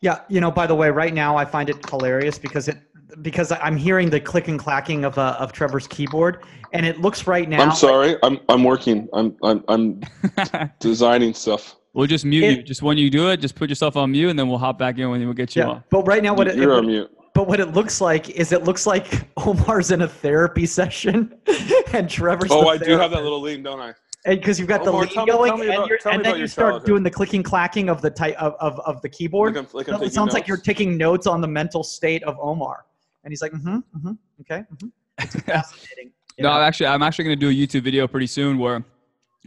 Yeah, 0.00 0.20
you 0.28 0.40
know. 0.40 0.50
By 0.50 0.66
the 0.66 0.74
way, 0.74 0.90
right 0.90 1.14
now 1.14 1.36
I 1.36 1.44
find 1.44 1.70
it 1.70 1.88
hilarious 1.88 2.38
because 2.38 2.68
it 2.68 2.78
because 3.22 3.52
I'm 3.52 3.76
hearing 3.76 4.10
the 4.10 4.20
click 4.20 4.48
and 4.48 4.58
clacking 4.58 5.04
of 5.04 5.16
uh, 5.18 5.36
of 5.38 5.52
Trevor's 5.52 5.86
keyboard, 5.86 6.44
and 6.72 6.84
it 6.84 7.00
looks 7.00 7.26
right 7.26 7.48
now. 7.48 7.62
I'm 7.62 7.72
sorry. 7.72 8.16
I'm 8.22 8.40
I'm 8.48 8.64
working. 8.64 9.08
I'm 9.12 9.36
I'm 9.42 9.64
I'm 9.68 10.00
designing 10.80 11.34
stuff. 11.34 11.76
We'll 11.94 12.06
just 12.06 12.24
mute 12.24 12.44
It- 12.44 12.56
you. 12.58 12.62
Just 12.64 12.82
when 12.82 12.98
you 12.98 13.08
do 13.08 13.30
it, 13.30 13.38
just 13.38 13.54
put 13.54 13.68
yourself 13.68 13.96
on 13.96 14.10
mute, 14.12 14.28
and 14.28 14.38
then 14.38 14.48
we'll 14.48 14.58
hop 14.58 14.78
back 14.78 14.98
in 14.98 15.08
when 15.10 15.24
we'll 15.24 15.32
get 15.32 15.54
you 15.56 15.62
Yeah, 15.62 15.68
on. 15.68 15.84
but 15.90 16.06
right 16.06 16.22
now 16.22 16.34
what 16.34 16.48
it, 16.48 16.56
You're 16.56 16.72
it- 16.72 16.78
on 16.78 16.86
mute. 16.86 17.10
but 17.34 17.46
what 17.48 17.60
it 17.60 17.72
looks 17.72 18.00
like 18.00 18.30
is 18.30 18.52
it 18.52 18.64
looks 18.64 18.86
like 18.86 19.28
Omar's 19.38 19.90
in 19.92 20.02
a 20.02 20.08
therapy 20.08 20.66
session, 20.66 21.34
and 21.92 22.10
Trevor's. 22.10 22.50
Oh, 22.50 22.62
the 22.62 22.68
I 22.68 22.78
do 22.78 22.98
have 22.98 23.12
that 23.12 23.22
little 23.22 23.40
lean, 23.40 23.62
don't 23.62 23.80
I? 23.80 23.94
And 24.26 24.40
because 24.40 24.58
you've 24.58 24.68
got 24.68 24.82
the 24.84 24.90
Omar, 24.90 25.02
lead 25.02 25.10
tell 25.12 25.26
me- 25.26 25.32
going, 25.32 25.54
me 25.60 25.66
and, 25.66 25.74
about- 25.74 25.88
you're, 25.88 25.98
and 26.10 26.24
then 26.24 26.32
you 26.34 26.38
your 26.40 26.48
start 26.48 26.70
childhood. 26.72 26.86
doing 26.86 27.02
the 27.02 27.10
clicking 27.10 27.42
clacking 27.42 27.88
of 27.90 28.00
the 28.02 28.10
type 28.10 28.34
of, 28.38 28.54
of, 28.58 28.80
of 28.80 29.00
the 29.02 29.08
keyboard. 29.08 29.54
Like 29.54 29.64
I'm, 29.66 29.70
like 29.74 29.88
I'm 29.88 29.92
So 29.92 29.96
it 29.96 29.98
taking 30.00 30.10
sounds 30.14 30.32
like 30.32 30.48
you're 30.48 30.56
taking 30.56 30.96
notes 30.96 31.26
on 31.26 31.40
the 31.40 31.46
mental 31.48 31.84
state 31.84 32.22
of 32.24 32.36
Omar, 32.40 32.86
and 33.22 33.30
he's 33.30 33.42
like, 33.42 33.52
mm-hmm, 33.52 33.76
mm-hmm, 33.76 34.12
okay, 34.40 34.64
mm-hmm. 34.72 34.88
It's 35.18 35.34
fascinating. 35.44 36.10
No, 36.38 36.48
know? 36.48 36.54
I'm 36.56 36.62
actually, 36.62 36.86
I'm 36.86 37.02
actually 37.02 37.26
going 37.26 37.38
to 37.38 37.40
do 37.40 37.50
a 37.50 37.66
YouTube 37.66 37.84
video 37.84 38.08
pretty 38.08 38.26
soon 38.26 38.58
where 38.58 38.82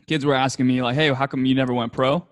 kids 0.07 0.25
were 0.25 0.33
asking 0.33 0.67
me 0.67 0.81
like, 0.81 0.95
"Hey, 0.95 1.13
how 1.13 1.27
come 1.27 1.45
you 1.45 1.55
never 1.55 1.73
went 1.73 1.93
pro?" 1.93 2.25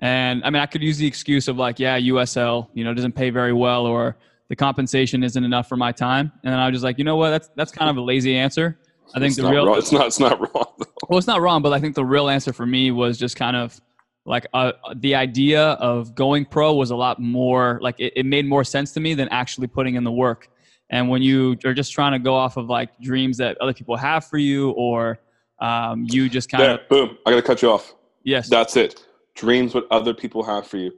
And 0.00 0.44
I 0.44 0.50
mean, 0.50 0.62
I 0.62 0.66
could 0.66 0.82
use 0.82 0.98
the 0.98 1.06
excuse 1.06 1.48
of 1.48 1.56
like, 1.56 1.78
"Yeah, 1.78 1.98
USL, 1.98 2.68
you 2.74 2.84
know, 2.84 2.92
doesn't 2.92 3.12
pay 3.12 3.30
very 3.30 3.52
well, 3.52 3.86
or 3.86 4.16
the 4.48 4.56
compensation 4.56 5.22
isn't 5.22 5.42
enough 5.42 5.68
for 5.68 5.76
my 5.76 5.92
time." 5.92 6.32
And 6.42 6.52
then 6.52 6.58
I 6.58 6.66
was 6.66 6.74
just 6.74 6.84
like, 6.84 6.98
you 6.98 7.04
know 7.04 7.16
what? 7.16 7.30
That's 7.30 7.48
that's 7.56 7.72
kind 7.72 7.90
of 7.90 7.96
a 7.96 8.02
lazy 8.02 8.36
answer. 8.36 8.78
I 9.14 9.18
think 9.18 9.32
it's 9.32 9.36
the 9.36 9.50
real 9.50 9.66
wrong. 9.66 9.78
It's 9.78 9.92
not. 9.92 10.06
It's 10.06 10.20
not 10.20 10.38
wrong. 10.40 10.66
Though. 10.78 10.86
well, 11.08 11.18
it's 11.18 11.26
not 11.26 11.40
wrong, 11.40 11.62
but 11.62 11.72
I 11.72 11.80
think 11.80 11.94
the 11.94 12.04
real 12.04 12.28
answer 12.28 12.52
for 12.52 12.66
me 12.66 12.90
was 12.90 13.18
just 13.18 13.36
kind 13.36 13.56
of 13.56 13.80
like 14.26 14.46
uh, 14.54 14.72
the 14.96 15.14
idea 15.14 15.70
of 15.72 16.14
going 16.14 16.44
pro 16.44 16.74
was 16.74 16.90
a 16.90 16.96
lot 16.96 17.20
more 17.20 17.78
like 17.82 17.96
it, 17.98 18.12
it 18.16 18.26
made 18.26 18.46
more 18.46 18.64
sense 18.64 18.92
to 18.92 19.00
me 19.00 19.14
than 19.14 19.28
actually 19.28 19.66
putting 19.66 19.94
in 19.94 20.04
the 20.04 20.12
work. 20.12 20.48
And 20.90 21.08
when 21.08 21.22
you 21.22 21.56
are 21.64 21.74
just 21.74 21.92
trying 21.92 22.12
to 22.12 22.18
go 22.18 22.34
off 22.34 22.56
of 22.56 22.68
like 22.68 22.98
dreams 23.00 23.36
that 23.38 23.56
other 23.60 23.72
people 23.72 23.96
have 23.96 24.24
for 24.26 24.38
you, 24.38 24.70
or 24.70 25.20
um, 25.60 26.06
you 26.08 26.28
just 26.28 26.50
kind 26.50 26.62
There, 26.64 26.74
of 26.80 26.88
boom. 26.88 27.18
I 27.26 27.30
gotta 27.30 27.42
cut 27.42 27.62
you 27.62 27.70
off. 27.70 27.94
yes, 28.24 28.48
That's 28.48 28.76
it. 28.76 29.04
Dreams 29.34 29.74
what 29.74 29.86
other 29.90 30.12
people 30.14 30.42
have 30.42 30.66
for 30.66 30.76
you. 30.76 30.92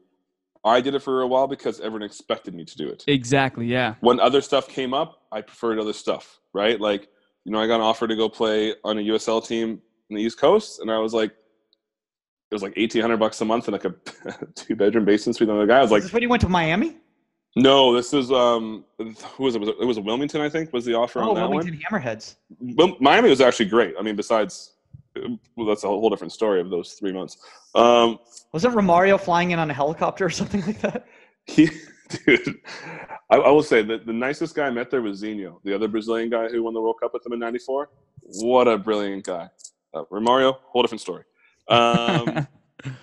I 0.65 0.81
did 0.81 0.95
it 0.95 1.01
for 1.03 1.23
a 1.23 1.27
while 1.27 1.49
because 1.49 1.81
everyone 1.81 2.03
expected 2.03 2.55
me 2.55 2.65
to 2.65 2.77
do 2.77 2.89
it. 2.89 3.05
exactly, 3.09 3.67
yeah, 3.67 3.95
When 4.01 4.21
other 4.21 4.41
stuff 4.41 4.69
came 4.69 4.95
up, 4.95 5.23
I 5.33 5.41
preferred 5.41 5.79
other 5.79 5.93
stuff. 5.93 6.41
Right? 6.55 6.81
Like, 6.81 7.09
you 7.45 7.51
know, 7.53 7.61
I 7.61 7.67
got 7.67 7.77
an 7.77 7.81
offer 7.83 8.07
to 8.07 8.15
go 8.15 8.29
play 8.29 8.75
on 8.85 8.99
a 8.99 9.03
USL 9.03 9.45
team 9.47 9.81
in 10.11 10.17
the 10.17 10.23
East 10.23 10.39
Coast, 10.39 10.81
and 10.81 10.91
I 10.91 10.99
was 10.99 11.13
like, 11.15 11.31
it 11.31 12.55
was 12.55 12.63
like 12.63 12.75
eighteen 12.77 13.01
hundred 13.03 13.17
bucks 13.17 13.41
a 13.41 13.45
month 13.45 13.67
in 13.69 13.73
like 13.73 13.85
a 13.87 13.95
two 14.55 14.77
bedroom 14.77 15.05
basement 15.07 15.37
suite. 15.37 15.49
And 15.49 15.59
the 15.61 15.65
guy 15.67 15.79
I 15.79 15.83
was 15.83 15.91
like, 15.91 16.01
is 16.01 16.05
this 16.05 16.13
when 16.13 16.23
you 16.23 16.29
went 16.29 16.43
to 16.43 16.49
Miami? 16.51 16.97
No, 17.57 17.95
this 17.95 18.15
is 18.15 18.33
um, 18.33 18.85
who 18.99 19.45
was 19.45 19.55
it? 19.55 19.61
Was 19.61 19.69
it, 19.69 19.77
it 19.81 19.85
was 19.85 20.01
Wilmington, 20.01 20.41
I 20.41 20.49
think, 20.49 20.73
was 20.73 20.85
the 20.85 20.95
offer 20.95 21.21
Oh, 21.21 21.31
on 21.31 21.35
that 21.35 21.49
Wilmington 21.51 21.81
one. 21.91 22.01
Hammerheads. 22.03 22.37
Well, 22.61 22.97
Miami 23.01 23.29
was 23.29 23.41
actually 23.41 23.67
great. 23.67 23.95
I 23.99 24.03
mean, 24.03 24.17
besides, 24.17 24.73
well, 25.57 25.67
that's 25.67 25.85
a 25.85 25.89
whole 25.89 26.09
different 26.09 26.33
story 26.33 26.61
of 26.61 26.71
those 26.71 26.95
three 26.95 27.13
months. 27.13 27.37
Um, 27.75 28.19
Wasn't 28.53 28.75
Romario 28.75 29.21
flying 29.21 29.51
in 29.51 29.59
on 29.59 29.71
a 29.71 29.75
helicopter 29.75 30.27
or 30.27 30.31
something 30.41 30.63
like 30.63 30.81
that? 30.81 31.07
he, 31.47 31.69
dude, 32.27 32.61
I, 33.31 33.37
I 33.37 33.51
will 33.51 33.63
say 33.63 33.83
that 33.83 34.07
the 34.07 34.13
nicest 34.13 34.55
guy 34.55 34.67
I 34.67 34.71
met 34.71 34.91
there 34.91 35.03
was 35.03 35.23
Zinho, 35.23 35.59
the 35.65 35.75
other 35.75 35.89
Brazilian 35.89 36.31
guy 36.31 36.49
who 36.49 36.63
won 36.63 36.73
the 36.73 36.81
World 36.81 36.97
Cup 37.01 37.13
with 37.13 37.23
them 37.23 37.33
in 37.33 37.39
'94. 37.39 37.91
What 38.41 38.69
a 38.69 38.79
brilliant 38.79 39.25
guy. 39.25 39.49
Uh, 39.93 40.05
Romario, 40.11 40.57
whole 40.63 40.83
different 40.83 41.01
story. 41.03 41.25
Um, 41.69 42.47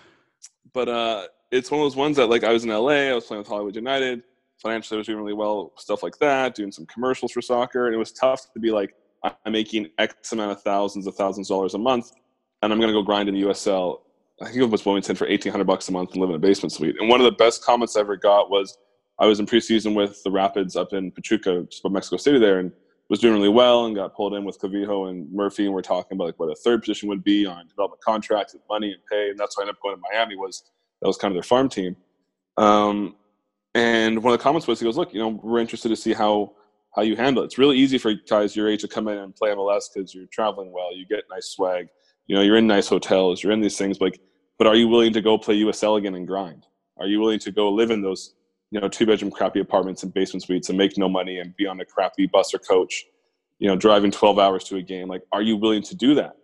but 0.74 0.90
uh, 0.90 1.28
it's 1.52 1.70
one 1.70 1.82
of 1.82 1.86
those 1.86 1.96
ones 1.96 2.18
that 2.18 2.28
like 2.28 2.44
I 2.44 2.52
was 2.52 2.64
in 2.64 2.72
LA, 2.72 3.10
I 3.10 3.14
was 3.14 3.26
playing 3.26 3.42
with 3.42 3.48
Hollywood 3.48 3.76
United. 3.76 4.24
Financially, 4.62 4.98
I 4.98 5.00
was 5.00 5.08
doing 5.08 5.20
really 5.20 5.34
well, 5.34 5.72
stuff 5.78 6.04
like 6.04 6.18
that, 6.20 6.56
doing 6.56 6.72
some 6.72 6.86
commercials 6.86 7.32
for 7.32 7.42
soccer, 7.42 7.86
and 7.86 7.96
it 7.96 7.98
was 7.98 8.12
tough 8.12 8.52
to 8.54 8.60
be 8.60 8.72
like, 8.72 8.94
I'm 9.24 9.54
making 9.54 9.88
X 9.98 10.32
amount 10.32 10.52
of 10.52 10.62
thousands 10.62 11.08
of 11.08 11.16
thousands 11.16 11.50
of 11.50 11.56
dollars 11.56 11.74
a 11.74 11.78
month, 11.78 12.12
and 12.62 12.72
I'm 12.72 12.80
gonna 12.80 12.94
go 12.94 13.02
grind 13.02 13.30
in 13.30 13.36
the 13.36 13.42
USL. 13.44 14.02
I 14.42 14.46
think 14.46 14.58
it 14.58 14.66
was 14.66 14.86
Wilmington 14.86 15.16
for 15.16 15.28
1,800 15.28 15.66
bucks 15.66 15.90
a 15.90 15.92
month 15.92 16.12
and 16.12 16.22
live 16.22 16.30
in 16.30 16.36
a 16.36 16.40
basement 16.40 16.72
suite. 16.72 16.96
And 17.00 17.10
one 17.10 17.20
of 17.20 17.26
the 17.26 17.32
best 17.32 17.64
comments 17.64 17.98
I 17.98 18.02
ever 18.02 18.16
got 18.16 18.50
was, 18.50 18.78
I 19.20 19.26
was 19.26 19.40
in 19.40 19.46
preseason 19.46 19.96
with 19.96 20.24
the 20.24 20.32
Rapids 20.32 20.78
up 20.78 20.94
in 20.94 21.12
Pachuca, 21.12 21.66
just 21.70 21.82
above 21.82 21.92
Mexico 21.92 22.16
City 22.18 22.40
there, 22.40 22.60
and 22.60 22.72
was 23.10 23.20
doing 23.20 23.34
really 23.34 23.50
well 23.50 23.86
and 23.86 23.96
got 23.96 24.16
pulled 24.16 24.34
in 24.36 24.46
with 24.46 24.60
Clavijo 24.60 25.10
and 25.10 25.32
Murphy, 25.32 25.66
and 25.66 25.74
we're 25.74 25.82
talking 25.82 26.16
about 26.16 26.26
like 26.26 26.40
what 26.40 26.52
a 26.52 26.56
third 26.56 26.82
position 26.82 27.10
would 27.10 27.24
be 27.24 27.46
on 27.46 27.68
development 27.68 28.02
contracts 28.02 28.54
and 28.54 28.64
money 28.70 28.92
and 28.92 29.02
pay, 29.12 29.30
and 29.30 29.40
that's 29.40 29.58
why 29.58 29.62
I 29.62 29.64
ended 29.64 29.76
up 29.76 29.82
going 29.82 29.96
to 29.96 30.02
Miami. 30.12 30.36
Was 30.36 30.64
that 31.02 31.08
was 31.08 31.18
kind 31.18 31.32
of 31.32 31.36
their 31.36 31.44
farm 31.44 31.70
team, 31.70 31.96
um, 32.58 33.16
and 33.80 34.24
one 34.24 34.34
of 34.34 34.40
the 34.40 34.44
comments 34.44 34.68
was 34.68 34.80
he 34.80 34.86
goes, 34.86 34.98
"Look, 34.98 35.14
you 35.14 35.20
know, 35.20 35.40
we're 35.44 35.60
interested 35.60 35.90
to 35.90 35.96
see 35.96 36.14
how 36.14 36.54
how 36.96 37.04
you 37.04 37.16
handle 37.16 37.44
it. 37.44 37.48
It's 37.48 37.58
really 37.58 37.78
easy 37.78 37.98
for 37.98 38.14
guys 38.28 38.56
your 38.56 38.68
age 38.68 38.82
to 38.82 38.88
come 38.88 39.08
in 39.08 39.18
and 39.18 39.36
play 39.36 39.50
MLS 39.52 39.84
because 39.94 40.14
you're 40.14 40.26
traveling 40.32 40.72
well, 40.72 40.96
you 40.96 41.06
get 41.06 41.24
nice 41.30 41.50
swag, 41.50 41.88
you 42.28 42.36
know, 42.36 42.42
you're 42.42 42.58
in 42.58 42.66
nice 42.66 42.88
hotels, 42.88 43.44
you're 43.44 43.52
in 43.52 43.62
these 43.62 43.78
things, 43.78 44.02
like, 44.02 44.20
but 44.58 44.66
are 44.66 44.76
you 44.76 44.88
willing 44.88 45.14
to 45.14 45.22
go 45.22 45.38
play 45.38 45.56
USL 45.62 46.00
again 46.00 46.16
and 46.16 46.28
grind? 46.28 46.66
Are 46.98 47.06
you 47.06 47.20
willing 47.20 47.40
to 47.40 47.52
go 47.52 47.72
live 47.72 47.92
in 47.92 48.02
those 48.02 48.34
you 48.72 48.80
know, 48.80 48.88
two 48.88 49.06
bedroom 49.06 49.32
crappy 49.32 49.60
apartments 49.60 50.04
and 50.04 50.14
basement 50.14 50.44
suites 50.44 50.70
and 50.70 50.78
make 50.78 50.98
no 50.98 51.10
money 51.10 51.40
and 51.40 51.56
be 51.56 51.66
on 51.66 51.80
a 51.82 51.86
crappy 51.86 52.28
bus 52.28 52.54
or 52.54 52.60
coach, 52.60 53.06
you 53.58 53.68
know, 53.68 53.76
driving 53.76 54.12
12 54.12 54.38
hours 54.38 54.64
to 54.66 54.78
a 54.78 54.82
game. 54.82 55.08
Like, 55.08 55.24
are 55.32 55.42
you 55.42 55.58
willing 55.58 55.82
to 55.84 55.96
do 55.96 56.14
that? 56.16 56.38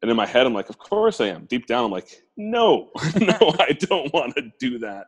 And 0.00 0.10
in 0.10 0.16
my 0.16 0.26
head, 0.26 0.46
I'm 0.46 0.54
like, 0.54 0.68
of 0.68 0.78
course 0.78 1.20
I 1.20 1.26
am. 1.26 1.44
Deep 1.46 1.66
down, 1.66 1.84
I'm 1.84 1.90
like, 1.90 2.22
no, 2.36 2.90
no, 3.20 3.54
I 3.58 3.72
don't 3.72 4.12
want 4.12 4.34
to 4.36 4.50
do 4.58 4.78
that. 4.80 5.06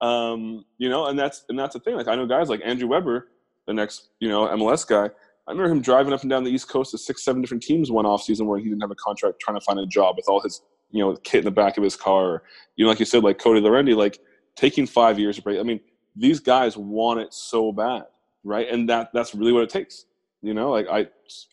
Um, 0.00 0.64
you 0.78 0.88
know, 0.88 1.06
and 1.06 1.18
that's 1.18 1.44
and 1.48 1.58
that's 1.58 1.74
the 1.74 1.80
thing. 1.80 1.96
Like, 1.96 2.08
I 2.08 2.14
know 2.14 2.26
guys 2.26 2.48
like 2.48 2.62
Andrew 2.64 2.88
Weber, 2.88 3.28
the 3.66 3.74
next, 3.74 4.08
you 4.18 4.28
know, 4.28 4.46
MLS 4.48 4.86
guy. 4.86 5.10
I 5.46 5.52
remember 5.52 5.72
him 5.72 5.80
driving 5.80 6.12
up 6.12 6.20
and 6.20 6.30
down 6.30 6.44
the 6.44 6.50
East 6.50 6.68
Coast 6.68 6.92
to 6.92 6.98
six, 6.98 7.24
seven 7.24 7.42
different 7.42 7.62
teams 7.62 7.90
one 7.90 8.06
off 8.06 8.22
season 8.22 8.46
where 8.46 8.58
he 8.58 8.64
didn't 8.64 8.82
have 8.82 8.90
a 8.90 8.96
contract, 8.96 9.40
trying 9.40 9.58
to 9.58 9.64
find 9.64 9.78
a 9.80 9.86
job 9.86 10.16
with 10.16 10.26
all 10.28 10.40
his, 10.40 10.62
you 10.90 11.02
know, 11.02 11.16
kit 11.16 11.40
in 11.40 11.44
the 11.44 11.50
back 11.50 11.76
of 11.76 11.82
his 11.82 11.96
car. 11.96 12.24
Or, 12.24 12.42
you 12.76 12.84
know, 12.84 12.90
like 12.90 13.00
you 13.00 13.04
said, 13.04 13.24
like 13.24 13.38
Cody 13.38 13.60
Laurendi, 13.60 13.96
like 13.96 14.20
taking 14.54 14.86
five 14.86 15.18
years 15.18 15.36
to 15.36 15.42
break. 15.42 15.58
I 15.58 15.62
mean, 15.62 15.80
these 16.14 16.40
guys 16.40 16.76
want 16.76 17.20
it 17.20 17.34
so 17.34 17.72
bad, 17.72 18.04
right? 18.44 18.68
And 18.68 18.88
that 18.88 19.10
that's 19.12 19.34
really 19.34 19.52
what 19.52 19.62
it 19.62 19.70
takes. 19.70 20.06
You 20.42 20.54
know, 20.54 20.70
like 20.70 20.86
I 20.88 21.08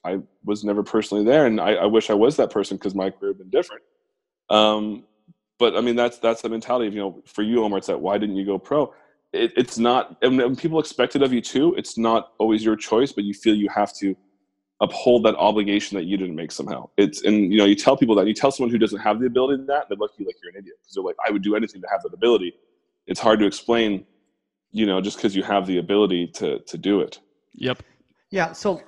I 0.05 0.19
was 0.45 0.63
never 0.63 0.83
personally 0.83 1.25
there, 1.25 1.45
and 1.45 1.59
I, 1.59 1.73
I 1.73 1.85
wish 1.85 2.09
I 2.09 2.13
was 2.13 2.37
that 2.37 2.51
person 2.51 2.77
because 2.77 2.95
my 2.95 3.09
career 3.09 3.31
had 3.31 3.39
been 3.39 3.49
different. 3.49 3.83
Um, 4.49 5.03
but 5.59 5.75
I 5.75 5.81
mean, 5.81 5.95
that's 5.95 6.17
that's 6.19 6.41
the 6.41 6.49
mentality 6.49 6.87
of 6.87 6.93
you 6.93 6.99
know, 6.99 7.23
for 7.25 7.43
you, 7.43 7.63
Omar. 7.63 7.79
It's 7.79 7.87
that 7.87 7.99
why 7.99 8.17
didn't 8.17 8.35
you 8.35 8.45
go 8.45 8.57
pro? 8.57 8.93
It, 9.33 9.51
it's 9.57 9.77
not, 9.77 10.17
and 10.21 10.37
when 10.37 10.55
people 10.55 10.79
expect 10.79 11.15
it 11.15 11.21
of 11.21 11.33
you 11.33 11.41
too. 11.41 11.75
It's 11.75 11.97
not 11.97 12.33
always 12.37 12.63
your 12.63 12.75
choice, 12.75 13.11
but 13.11 13.23
you 13.25 13.33
feel 13.33 13.55
you 13.55 13.69
have 13.69 13.93
to 13.97 14.15
uphold 14.79 15.25
that 15.25 15.35
obligation 15.35 15.97
that 15.97 16.05
you 16.05 16.17
didn't 16.17 16.35
make 16.35 16.51
somehow. 16.51 16.89
It's 16.97 17.23
and 17.23 17.51
you 17.51 17.57
know, 17.57 17.65
you 17.65 17.75
tell 17.75 17.97
people 17.97 18.15
that. 18.15 18.27
You 18.27 18.33
tell 18.33 18.51
someone 18.51 18.71
who 18.71 18.77
doesn't 18.77 18.99
have 18.99 19.19
the 19.19 19.25
ability 19.25 19.63
to 19.63 19.65
that, 19.65 19.89
they 19.89 19.95
look 19.95 20.11
at 20.13 20.19
you 20.19 20.25
like 20.25 20.35
you're 20.41 20.51
an 20.51 20.59
idiot 20.59 20.75
because 20.81 20.95
they're 20.95 21.03
like, 21.03 21.15
I 21.27 21.31
would 21.31 21.41
do 21.41 21.55
anything 21.55 21.81
to 21.81 21.87
have 21.91 22.01
that 22.03 22.13
ability. 22.13 22.53
It's 23.07 23.19
hard 23.19 23.39
to 23.39 23.45
explain, 23.45 24.05
you 24.71 24.85
know, 24.85 25.01
just 25.01 25.17
because 25.17 25.35
you 25.35 25.43
have 25.43 25.65
the 25.65 25.77
ability 25.77 26.27
to 26.35 26.59
to 26.59 26.77
do 26.77 27.01
it. 27.01 27.19
yep. 27.53 27.81
Yeah, 28.29 28.51
so 28.51 28.81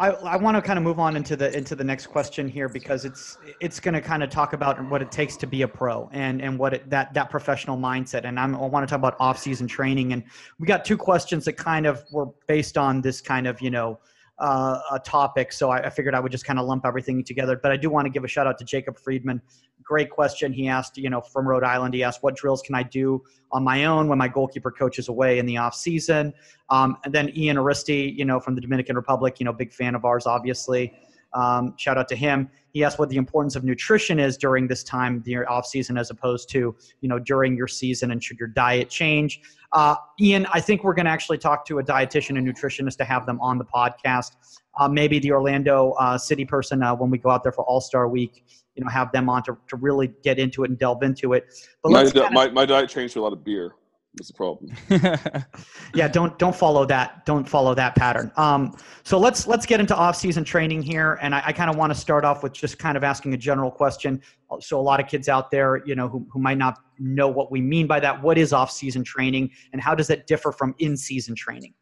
I, 0.00 0.12
I 0.12 0.36
want 0.36 0.56
to 0.56 0.62
kind 0.62 0.78
of 0.78 0.82
move 0.82 0.98
on 0.98 1.14
into 1.14 1.36
the 1.36 1.54
into 1.54 1.76
the 1.76 1.84
next 1.84 2.06
question 2.06 2.48
here 2.48 2.70
because 2.70 3.04
it's 3.04 3.36
it's 3.60 3.78
going 3.78 3.92
to 3.92 4.00
kind 4.00 4.22
of 4.22 4.30
talk 4.30 4.54
about 4.54 4.82
what 4.88 5.02
it 5.02 5.12
takes 5.12 5.36
to 5.36 5.46
be 5.46 5.60
a 5.60 5.68
pro 5.68 6.08
and 6.10 6.40
and 6.40 6.58
what 6.58 6.72
it, 6.72 6.88
that 6.88 7.12
that 7.12 7.28
professional 7.28 7.76
mindset. 7.76 8.24
And 8.24 8.40
I'm, 8.40 8.54
I 8.56 8.66
want 8.66 8.88
to 8.88 8.90
talk 8.90 8.98
about 8.98 9.16
off 9.20 9.38
season 9.38 9.68
training. 9.68 10.14
And 10.14 10.24
we 10.58 10.66
got 10.66 10.86
two 10.86 10.96
questions 10.96 11.44
that 11.44 11.58
kind 11.58 11.86
of 11.86 12.02
were 12.10 12.28
based 12.46 12.78
on 12.78 13.02
this 13.02 13.20
kind 13.20 13.46
of 13.46 13.60
you 13.60 13.70
know 13.70 14.00
uh, 14.38 14.80
a 14.90 14.98
topic. 14.98 15.52
So 15.52 15.68
I, 15.68 15.80
I 15.80 15.90
figured 15.90 16.14
I 16.14 16.20
would 16.20 16.32
just 16.32 16.46
kind 16.46 16.58
of 16.58 16.66
lump 16.66 16.86
everything 16.86 17.22
together. 17.22 17.60
But 17.62 17.70
I 17.70 17.76
do 17.76 17.90
want 17.90 18.06
to 18.06 18.10
give 18.10 18.24
a 18.24 18.28
shout 18.28 18.46
out 18.46 18.56
to 18.58 18.64
Jacob 18.64 18.98
Friedman 18.98 19.42
great 19.90 20.10
question 20.10 20.52
he 20.52 20.68
asked 20.68 20.96
you 20.96 21.10
know 21.10 21.20
from 21.20 21.48
Rhode 21.48 21.64
Island 21.64 21.92
he 21.94 22.02
asked 22.04 22.22
what 22.22 22.36
drills 22.36 22.62
can 22.62 22.74
I 22.74 22.84
do 22.84 23.22
on 23.50 23.64
my 23.64 23.86
own 23.86 24.08
when 24.08 24.18
my 24.18 24.28
goalkeeper 24.28 24.70
coach 24.70 24.98
is 24.98 25.08
away 25.08 25.38
in 25.40 25.46
the 25.46 25.56
off 25.56 25.74
season 25.74 26.32
um, 26.70 26.96
and 27.04 27.12
then 27.12 27.30
Ian 27.36 27.56
Aristi, 27.56 28.16
you 28.16 28.24
know, 28.24 28.40
from 28.40 28.54
the 28.54 28.60
Dominican 28.60 28.96
Republic, 28.96 29.40
you 29.40 29.44
know, 29.44 29.52
big 29.52 29.72
fan 29.72 29.94
of 29.94 30.04
ours, 30.04 30.26
obviously. 30.26 30.94
Um, 31.32 31.74
shout 31.76 31.98
out 31.98 32.08
to 32.08 32.16
him. 32.16 32.48
He 32.72 32.84
asked 32.84 32.98
what 32.98 33.08
the 33.08 33.16
importance 33.16 33.56
of 33.56 33.64
nutrition 33.64 34.18
is 34.18 34.36
during 34.36 34.68
this 34.68 34.82
time, 34.84 35.22
the 35.24 35.38
off 35.38 35.66
season, 35.66 35.98
as 35.98 36.10
opposed 36.10 36.48
to, 36.50 36.74
you 37.00 37.08
know, 37.08 37.18
during 37.18 37.56
your 37.56 37.66
season, 37.66 38.12
and 38.12 38.22
should 38.22 38.38
your 38.38 38.48
diet 38.48 38.88
change? 38.88 39.40
Uh, 39.72 39.96
Ian, 40.20 40.46
I 40.52 40.60
think 40.60 40.82
we're 40.82 40.94
going 40.94 41.06
to 41.06 41.10
actually 41.10 41.38
talk 41.38 41.64
to 41.66 41.78
a 41.78 41.84
dietitian 41.84 42.38
and 42.38 42.46
nutritionist 42.46 42.96
to 42.98 43.04
have 43.04 43.26
them 43.26 43.40
on 43.40 43.58
the 43.58 43.64
podcast. 43.64 44.32
Uh, 44.78 44.88
maybe 44.88 45.18
the 45.18 45.32
Orlando 45.32 45.92
uh, 45.92 46.16
City 46.16 46.44
person 46.44 46.82
uh, 46.82 46.94
when 46.94 47.10
we 47.10 47.18
go 47.18 47.30
out 47.30 47.42
there 47.42 47.52
for 47.52 47.64
All 47.64 47.80
Star 47.80 48.08
Week, 48.08 48.44
you 48.74 48.84
know, 48.84 48.90
have 48.90 49.10
them 49.12 49.28
on 49.28 49.42
to, 49.44 49.56
to 49.68 49.76
really 49.76 50.12
get 50.22 50.38
into 50.38 50.64
it 50.64 50.70
and 50.70 50.78
delve 50.78 51.02
into 51.02 51.32
it. 51.32 51.46
But 51.82 51.92
My, 51.92 52.04
di- 52.04 52.10
kinda- 52.12 52.30
my 52.32 52.48
my 52.50 52.66
diet 52.66 52.88
changed 52.88 53.14
to 53.14 53.20
a 53.20 53.22
lot 53.22 53.32
of 53.32 53.44
beer. 53.44 53.74
That's 54.14 54.26
the 54.26 54.34
problem. 54.34 54.72
yeah, 55.94 56.08
don't 56.08 56.36
don't 56.36 56.54
follow 56.54 56.84
that. 56.86 57.24
Don't 57.26 57.48
follow 57.48 57.74
that 57.74 57.94
pattern. 57.94 58.32
Um, 58.36 58.76
so 59.04 59.18
let's 59.18 59.46
let's 59.46 59.64
get 59.66 59.78
into 59.78 59.94
off-season 59.94 60.42
training 60.42 60.82
here, 60.82 61.16
and 61.22 61.32
I, 61.32 61.42
I 61.46 61.52
kind 61.52 61.70
of 61.70 61.76
want 61.76 61.94
to 61.94 61.98
start 61.98 62.24
off 62.24 62.42
with 62.42 62.52
just 62.52 62.76
kind 62.76 62.96
of 62.96 63.04
asking 63.04 63.34
a 63.34 63.36
general 63.36 63.70
question. 63.70 64.20
So 64.58 64.80
a 64.80 64.82
lot 64.82 64.98
of 64.98 65.06
kids 65.06 65.28
out 65.28 65.52
there, 65.52 65.80
you 65.86 65.94
know, 65.94 66.08
who 66.08 66.26
who 66.32 66.40
might 66.40 66.58
not 66.58 66.78
know 66.98 67.28
what 67.28 67.52
we 67.52 67.60
mean 67.60 67.86
by 67.86 68.00
that. 68.00 68.20
What 68.20 68.36
is 68.36 68.52
off-season 68.52 69.04
training, 69.04 69.50
and 69.72 69.80
how 69.80 69.94
does 69.94 70.08
that 70.08 70.26
differ 70.26 70.50
from 70.50 70.74
in-season 70.80 71.36
training? 71.36 71.74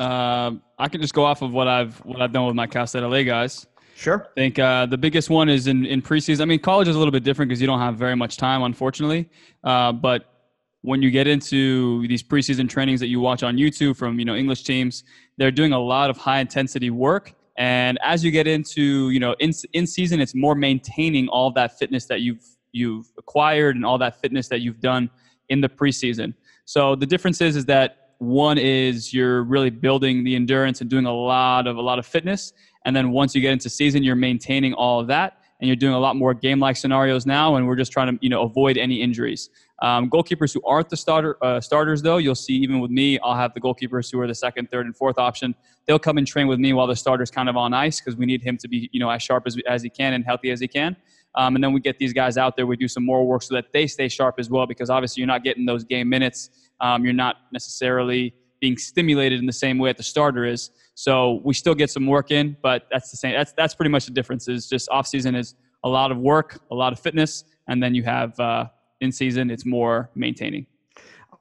Um, 0.00 0.62
I 0.78 0.88
can 0.88 1.00
just 1.00 1.14
go 1.14 1.24
off 1.24 1.42
of 1.42 1.52
what 1.52 1.68
I've 1.68 1.96
what 2.04 2.20
I've 2.20 2.32
done 2.32 2.46
with 2.46 2.56
my 2.56 2.66
Cal 2.66 2.88
State 2.88 3.02
LA 3.02 3.22
guys. 3.22 3.66
Sure. 3.98 4.28
I 4.36 4.40
think 4.40 4.60
uh, 4.60 4.86
the 4.86 4.96
biggest 4.96 5.28
one 5.28 5.48
is 5.48 5.66
in, 5.66 5.84
in 5.84 6.00
preseason. 6.00 6.42
I 6.42 6.44
mean, 6.44 6.60
college 6.60 6.86
is 6.86 6.94
a 6.94 6.98
little 7.00 7.10
bit 7.10 7.24
different 7.24 7.48
because 7.48 7.60
you 7.60 7.66
don't 7.66 7.80
have 7.80 7.96
very 7.96 8.14
much 8.14 8.36
time, 8.36 8.62
unfortunately. 8.62 9.28
Uh, 9.64 9.90
but 9.90 10.52
when 10.82 11.02
you 11.02 11.10
get 11.10 11.26
into 11.26 12.06
these 12.06 12.22
preseason 12.22 12.68
trainings 12.68 13.00
that 13.00 13.08
you 13.08 13.18
watch 13.18 13.42
on 13.42 13.56
YouTube 13.56 13.96
from 13.96 14.20
you 14.20 14.24
know 14.24 14.36
English 14.36 14.62
teams, 14.62 15.02
they're 15.36 15.50
doing 15.50 15.72
a 15.72 15.78
lot 15.80 16.10
of 16.10 16.16
high 16.16 16.38
intensity 16.38 16.90
work. 16.90 17.34
And 17.56 17.98
as 18.04 18.22
you 18.22 18.30
get 18.30 18.46
into 18.46 19.10
you 19.10 19.18
know 19.18 19.34
in 19.40 19.50
in 19.72 19.84
season, 19.84 20.20
it's 20.20 20.32
more 20.32 20.54
maintaining 20.54 21.26
all 21.26 21.50
that 21.54 21.76
fitness 21.76 22.06
that 22.06 22.20
you've 22.20 22.46
you've 22.70 23.06
acquired 23.18 23.74
and 23.74 23.84
all 23.84 23.98
that 23.98 24.20
fitness 24.20 24.46
that 24.46 24.60
you've 24.60 24.80
done 24.80 25.10
in 25.48 25.60
the 25.60 25.68
preseason. 25.68 26.34
So 26.66 26.94
the 26.94 27.06
difference 27.06 27.40
is 27.40 27.56
is 27.56 27.64
that 27.64 28.12
one 28.18 28.58
is 28.58 29.12
you're 29.12 29.42
really 29.42 29.70
building 29.70 30.22
the 30.22 30.36
endurance 30.36 30.80
and 30.80 30.88
doing 30.88 31.06
a 31.06 31.12
lot 31.12 31.66
of 31.66 31.78
a 31.78 31.82
lot 31.82 31.98
of 31.98 32.06
fitness 32.06 32.52
and 32.88 32.96
then 32.96 33.10
once 33.10 33.34
you 33.34 33.42
get 33.42 33.52
into 33.52 33.68
season, 33.68 34.02
you're 34.02 34.16
maintaining 34.16 34.72
all 34.72 34.98
of 34.98 35.08
that 35.08 35.42
and 35.60 35.68
you're 35.68 35.76
doing 35.76 35.92
a 35.92 35.98
lot 35.98 36.16
more 36.16 36.32
game-like 36.32 36.74
scenarios 36.74 37.26
now. 37.26 37.56
And 37.56 37.66
we're 37.66 37.76
just 37.76 37.92
trying 37.92 38.16
to, 38.16 38.18
you 38.22 38.30
know, 38.30 38.40
avoid 38.44 38.78
any 38.78 39.02
injuries. 39.02 39.50
Um, 39.82 40.08
goalkeepers 40.08 40.54
who 40.54 40.62
aren't 40.64 40.88
the 40.88 40.96
starter 40.96 41.36
uh, 41.44 41.60
starters, 41.60 42.00
though, 42.00 42.16
you'll 42.16 42.34
see 42.34 42.54
even 42.54 42.80
with 42.80 42.90
me, 42.90 43.18
I'll 43.18 43.34
have 43.34 43.52
the 43.52 43.60
goalkeepers 43.60 44.10
who 44.10 44.18
are 44.20 44.26
the 44.26 44.34
second, 44.34 44.70
third, 44.70 44.86
and 44.86 44.96
fourth 44.96 45.18
option. 45.18 45.54
They'll 45.86 45.98
come 45.98 46.16
and 46.16 46.26
train 46.26 46.46
with 46.46 46.58
me 46.58 46.72
while 46.72 46.86
the 46.86 46.96
starter's 46.96 47.30
kind 47.30 47.50
of 47.50 47.58
on 47.58 47.74
ice 47.74 48.00
because 48.00 48.16
we 48.16 48.24
need 48.24 48.40
him 48.40 48.56
to 48.56 48.68
be, 48.68 48.88
you 48.90 49.00
know, 49.00 49.10
as 49.10 49.22
sharp 49.22 49.44
as, 49.46 49.58
as 49.68 49.82
he 49.82 49.90
can 49.90 50.14
and 50.14 50.24
healthy 50.24 50.50
as 50.50 50.58
he 50.58 50.66
can. 50.66 50.96
Um, 51.34 51.56
and 51.56 51.62
then 51.62 51.74
we 51.74 51.80
get 51.80 51.98
these 51.98 52.14
guys 52.14 52.38
out 52.38 52.56
there. 52.56 52.66
We 52.66 52.78
do 52.78 52.88
some 52.88 53.04
more 53.04 53.26
work 53.26 53.42
so 53.42 53.54
that 53.54 53.66
they 53.74 53.86
stay 53.86 54.08
sharp 54.08 54.36
as 54.38 54.48
well 54.48 54.66
because 54.66 54.88
obviously 54.88 55.20
you're 55.20 55.26
not 55.28 55.44
getting 55.44 55.66
those 55.66 55.84
game 55.84 56.08
minutes. 56.08 56.48
Um, 56.80 57.04
you're 57.04 57.12
not 57.12 57.36
necessarily 57.52 58.32
being 58.60 58.78
stimulated 58.78 59.40
in 59.40 59.46
the 59.46 59.52
same 59.52 59.78
way 59.78 59.90
that 59.90 59.98
the 59.98 60.02
starter 60.02 60.46
is. 60.46 60.70
So 60.98 61.40
we 61.44 61.54
still 61.54 61.76
get 61.76 61.90
some 61.90 62.08
work 62.08 62.32
in, 62.32 62.56
but 62.60 62.88
that's 62.90 63.12
the 63.12 63.16
same. 63.16 63.32
That's 63.32 63.52
that's 63.52 63.72
pretty 63.72 63.88
much 63.88 64.06
the 64.06 64.10
difference. 64.10 64.48
Is 64.48 64.68
just 64.68 64.88
off 64.88 65.06
season 65.06 65.36
is 65.36 65.54
a 65.84 65.88
lot 65.88 66.10
of 66.10 66.18
work, 66.18 66.60
a 66.72 66.74
lot 66.74 66.92
of 66.92 66.98
fitness, 66.98 67.44
and 67.68 67.80
then 67.80 67.94
you 67.94 68.02
have 68.02 68.38
uh, 68.40 68.64
in 69.00 69.12
season 69.12 69.48
it's 69.48 69.64
more 69.64 70.10
maintaining. 70.16 70.66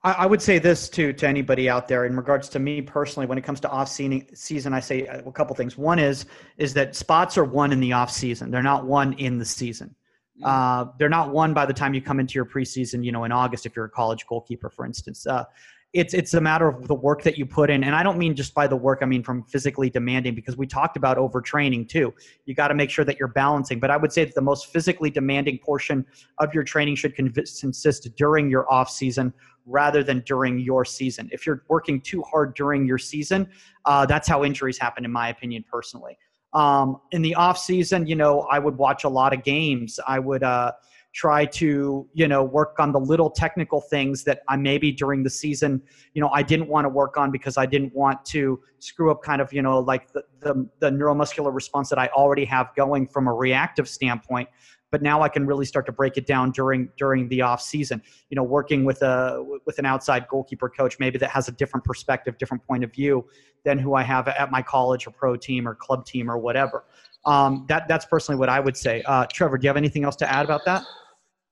I 0.04 0.28
would 0.28 0.44
say 0.44 0.60
this 0.60 0.88
to 0.90 1.12
to 1.12 1.28
anybody 1.28 1.68
out 1.70 1.88
there 1.88 2.06
in 2.06 2.16
regards 2.16 2.50
to 2.50 2.60
me 2.60 2.84
personally. 2.84 3.26
When 3.26 3.40
it 3.40 3.44
comes 3.44 3.60
to 3.62 3.70
off 3.72 3.90
season, 3.90 4.28
season, 4.36 4.74
I 4.76 4.80
say 4.80 5.08
a 5.08 5.32
couple 5.32 5.56
things. 5.56 5.76
One 5.76 5.98
is 5.98 6.28
is 6.58 6.72
that 6.76 6.96
spots 6.96 7.36
are 7.36 7.44
won 7.44 7.72
in 7.72 7.80
the 7.80 7.94
off 7.94 8.12
season. 8.12 8.52
They're 8.52 8.62
not 8.62 8.86
won 8.86 9.14
in 9.14 9.40
the 9.40 9.46
season. 9.46 9.96
Mm. 10.40 10.46
Uh, 10.46 10.92
they're 11.00 11.10
not 11.10 11.32
won 11.32 11.56
by 11.56 11.66
the 11.66 11.74
time 11.74 11.96
you 11.96 12.02
come 12.02 12.20
into 12.20 12.36
your 12.36 12.46
preseason. 12.46 13.04
You 13.04 13.12
know, 13.12 13.24
in 13.24 13.32
August, 13.32 13.66
if 13.66 13.76
you're 13.76 13.86
a 13.86 13.90
college 13.90 14.28
goalkeeper, 14.28 14.70
for 14.70 14.86
instance. 14.86 15.26
Uh, 15.26 15.46
it's 15.94 16.14
it's 16.14 16.34
a 16.34 16.42
matter 16.42 16.68
of 16.68 16.88
the 16.88 16.94
work 16.94 17.24
that 17.24 17.38
you 17.38 17.46
put 17.46 17.70
in. 17.70 17.84
And 17.84 17.96
i 17.96 18.04
don't 18.04 18.18
mean 18.18 18.36
just 18.36 18.54
by 18.54 18.68
the 18.68 18.76
work 18.76 19.00
i 19.02 19.06
mean 19.06 19.24
from 19.24 19.44
physically 19.44 19.90
demanding 19.90 20.36
because 20.36 20.58
we 20.58 20.68
talked 20.68 20.98
about 20.98 21.18
overtraining 21.18 21.88
too. 21.88 22.14
You 22.46 22.56
got 22.56 22.68
to 22.70 22.76
make 22.76 22.90
sure 22.90 23.06
that 23.06 23.18
you're 23.18 23.30
balancing 23.30 23.80
but 23.80 23.90
i 23.90 23.98
would 23.98 24.12
say 24.12 24.26
that 24.26 24.36
the 24.36 24.42
most 24.42 24.68
physically 24.68 25.10
demanding 25.10 25.58
portion 25.60 26.06
of 26.40 26.54
your 26.54 26.64
training 26.64 26.96
should 26.96 27.16
consist 27.16 28.16
during 28.16 28.50
your 28.50 28.72
off 28.72 28.90
season 28.90 29.34
rather 29.66 30.02
than 30.02 30.22
during 30.22 30.60
your 30.60 30.86
season. 30.86 31.28
If 31.34 31.46
you're 31.46 31.64
working 31.68 32.00
too 32.00 32.22
hard 32.22 32.54
during 32.56 32.86
your 32.86 32.98
season 32.98 33.48
uh, 33.86 34.06
that's 34.06 34.28
how 34.28 34.44
injuries 34.44 34.78
happen 34.78 35.06
in 35.06 35.12
my 35.12 35.30
opinion 35.30 35.64
personally. 35.72 36.18
Um, 36.54 37.02
in 37.12 37.22
the 37.22 37.36
off 37.36 37.58
season 37.58 38.08
you 38.08 38.16
know 38.16 38.42
i 38.52 38.58
would 38.60 38.78
watch 38.78 39.04
a 39.04 39.10
lot 39.10 39.34
of 39.34 39.44
games. 39.44 40.00
I 40.08 40.20
would 40.20 40.44
uh, 40.44 40.74
try 41.18 41.44
to 41.44 42.08
you 42.14 42.28
know 42.28 42.44
work 42.44 42.76
on 42.78 42.92
the 42.92 43.00
little 43.00 43.32
technical 43.32 43.82
things 43.82 44.24
that 44.24 44.42
I 44.48 44.56
maybe 44.56 44.92
during 44.92 45.24
the 45.24 45.32
season 45.32 45.82
you 46.14 46.22
know 46.22 46.30
I 46.30 46.44
didn't 46.44 46.68
want 46.68 46.86
to 46.86 46.90
work 46.90 47.18
on 47.18 47.32
because 47.32 47.58
I 47.58 47.66
didn't 47.66 47.92
want 47.96 48.24
to 48.26 48.60
screw 48.78 49.10
up 49.10 49.24
kind 49.24 49.42
of 49.42 49.52
you 49.52 49.64
know 49.64 49.80
like 49.80 50.14
the 50.14 50.22
the, 50.42 50.70
the 50.78 50.92
neuromuscular 50.92 51.52
response 51.52 51.90
that 51.90 51.98
I 51.98 52.08
already 52.10 52.46
have 52.46 52.68
going 52.76 53.08
from 53.08 53.28
a 53.28 53.34
reactive 53.34 53.90
standpoint 53.90 54.48
but 54.92 55.02
now 55.02 55.22
I 55.22 55.28
can 55.28 55.46
really 55.46 55.66
start 55.66 55.86
to 55.88 55.92
break 55.92 56.18
it 56.18 56.26
down 56.26 56.52
during 56.52 56.90
during 56.98 57.28
the 57.28 57.42
off 57.42 57.62
season. 57.62 58.02
You 58.30 58.36
know, 58.36 58.44
working 58.44 58.86
with 58.86 59.02
a 59.02 59.44
with 59.66 59.80
an 59.80 59.86
outside 59.86 60.30
goalkeeper 60.30 60.70
coach, 60.70 60.98
maybe 60.98 61.18
that 61.18 61.30
has 61.30 61.50
a 61.50 61.52
different 61.52 61.84
perspective, 61.84 62.38
different 62.38 62.66
point 62.66 62.86
of 62.86 62.94
view 62.94 63.26
than 63.66 63.78
who 63.78 63.96
I 63.96 64.04
have 64.04 64.30
at 64.30 64.50
my 64.50 64.62
college 64.62 65.06
or 65.06 65.12
pro 65.12 65.36
team 65.36 65.68
or 65.68 65.76
club 65.76 66.06
team 66.06 66.32
or 66.32 66.38
whatever. 66.38 66.86
Um, 67.26 67.66
that 67.68 67.90
that's 67.90 68.06
personally 68.06 68.40
what 68.40 68.48
I 68.48 68.62
would 68.62 68.78
say. 68.78 69.02
Uh, 69.02 69.26
Trevor, 69.26 69.58
do 69.58 69.66
you 69.66 69.70
have 69.70 69.76
anything 69.76 70.06
else 70.06 70.16
to 70.18 70.32
add 70.32 70.46
about 70.46 70.64
that? 70.64 70.84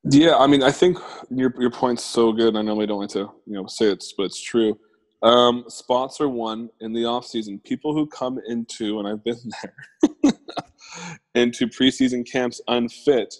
Yeah, 0.07 0.37
I 0.37 0.45
mean, 0.45 0.61
I 0.61 0.71
think 0.71 0.99
your 1.31 1.53
your 1.59 1.71
point's 1.71 2.03
so 2.03 2.31
good. 2.31 2.55
I 2.55 2.61
normally 2.61 2.85
don't 2.85 2.99
like 2.99 3.09
to 3.09 3.31
you 3.47 3.53
know 3.53 3.65
say 3.65 3.87
it, 3.87 4.03
but 4.17 4.25
it's 4.25 4.41
true. 4.41 4.79
Um, 5.23 5.65
spots 5.67 6.21
are 6.21 6.29
one 6.29 6.69
in 6.79 6.93
the 6.93 7.05
off 7.05 7.25
season. 7.25 7.59
People 7.65 7.93
who 7.95 8.05
come 8.05 8.39
into, 8.47 8.99
and 8.99 9.07
I've 9.07 9.23
been 9.23 9.39
there, 9.63 10.33
into 11.33 11.67
preseason 11.67 12.29
camps 12.29 12.61
unfit, 12.67 13.33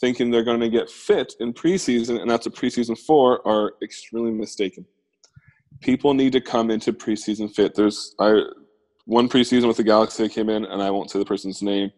thinking 0.00 0.30
they're 0.30 0.44
going 0.44 0.60
to 0.60 0.68
get 0.68 0.88
fit 0.88 1.34
in 1.40 1.52
preseason, 1.52 2.20
and 2.20 2.30
that's 2.30 2.46
what 2.46 2.54
preseason 2.54 2.96
for, 2.96 3.46
are 3.46 3.72
extremely 3.82 4.30
mistaken. 4.30 4.86
People 5.80 6.14
need 6.14 6.32
to 6.34 6.40
come 6.40 6.70
into 6.70 6.92
preseason 6.92 7.52
fit. 7.52 7.74
There's 7.74 8.14
I 8.20 8.40
one 9.06 9.28
preseason 9.28 9.66
with 9.66 9.78
the 9.78 9.84
Galaxy 9.84 10.28
came 10.28 10.48
in, 10.48 10.64
and 10.64 10.80
I 10.80 10.92
won't 10.92 11.10
say 11.10 11.18
the 11.18 11.24
person's 11.24 11.60
name, 11.60 11.90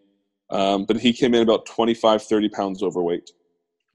um, 0.49 0.87
but 0.87 0.97
he 0.97 1.13
came 1.13 1.35
in 1.35 1.43
about 1.43 1.67
25, 1.67 2.23
30 2.23 2.49
pounds 2.49 2.83
overweight 2.83 3.31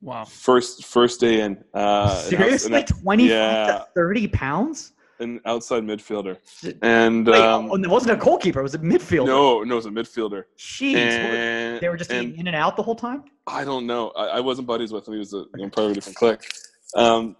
Wow. 0.01 0.25
First 0.25 0.85
first 0.85 1.19
day 1.19 1.41
in. 1.41 1.63
Uh, 1.73 2.15
Seriously, 2.15 2.83
twenty 2.83 3.29
yeah, 3.29 3.65
to 3.65 3.87
thirty 3.93 4.27
pounds. 4.27 4.93
An 5.19 5.39
outside 5.45 5.83
midfielder, 5.83 6.37
and 6.81 7.27
Wait, 7.27 7.39
um, 7.39 7.69
oh, 7.71 7.75
it 7.75 7.87
wasn't 7.87 8.11
a 8.11 8.15
goalkeeper; 8.15 8.59
it 8.59 8.63
was 8.63 8.73
a 8.73 8.79
midfielder. 8.79 9.27
No, 9.27 9.61
no, 9.61 9.73
it 9.73 9.75
was 9.75 9.85
a 9.85 9.91
midfielder. 9.91 10.45
Jeez, 10.57 10.95
and, 10.95 11.79
they 11.79 11.89
were 11.89 11.97
just 11.97 12.11
and, 12.11 12.33
in 12.33 12.47
and 12.47 12.55
out 12.55 12.75
the 12.75 12.81
whole 12.81 12.95
time. 12.95 13.25
I 13.45 13.63
don't 13.63 13.85
know. 13.85 14.09
I, 14.17 14.25
I 14.25 14.39
wasn't 14.39 14.65
buddies 14.65 14.91
with 14.91 15.07
him. 15.07 15.13
He 15.13 15.19
was 15.19 15.35
a 15.35 15.45
you 15.55 15.65
know, 15.65 15.69
part 15.69 15.85
of 15.85 15.91
a 15.91 15.93
different 15.93 16.17
clique. 16.17 16.51
Um, 16.95 17.35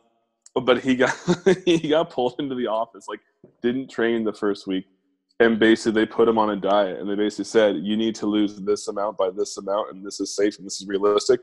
but 0.54 0.84
he 0.84 0.96
got 0.96 1.16
he 1.66 1.90
got 1.90 2.12
pulled 2.12 2.36
into 2.38 2.54
the 2.54 2.68
office. 2.68 3.06
Like, 3.08 3.22
didn't 3.64 3.90
train 3.90 4.24
the 4.24 4.34
first 4.34 4.68
week, 4.68 4.86
and 5.40 5.60
basically 5.60 5.94
they 5.94 6.06
put 6.06 6.28
him 6.28 6.38
on 6.38 6.52
a 6.52 6.56
diet, 6.56 7.00
and 7.00 7.10
they 7.10 7.16
basically 7.16 7.46
said, 7.46 7.78
"You 7.78 7.98
need 7.98 8.14
to 8.16 8.28
lose 8.28 8.58
this 8.58 8.90
amount 8.90 9.18
by 9.18 9.32
this 9.32 9.58
amount, 9.58 9.96
and 9.96 10.06
this 10.06 10.20
is 10.20 10.36
safe 10.36 10.60
and 10.60 10.68
this 10.68 10.80
is 10.82 10.88
realistic, 10.88 11.40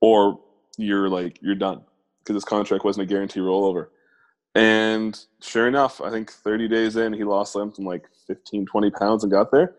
or 0.00 0.40
you're 0.78 1.08
like 1.08 1.38
you're 1.42 1.54
done 1.54 1.82
because 2.20 2.34
this 2.34 2.44
contract 2.44 2.84
wasn't 2.84 3.02
a 3.02 3.06
guarantee 3.06 3.40
rollover. 3.40 3.88
And 4.54 5.18
sure 5.40 5.66
enough, 5.66 6.00
I 6.00 6.10
think 6.10 6.30
30 6.30 6.68
days 6.68 6.96
in, 6.96 7.12
he 7.12 7.24
lost 7.24 7.52
something 7.52 7.84
like 7.84 8.04
15, 8.26 8.66
20 8.66 8.90
pounds 8.90 9.24
and 9.24 9.32
got 9.32 9.50
there. 9.50 9.74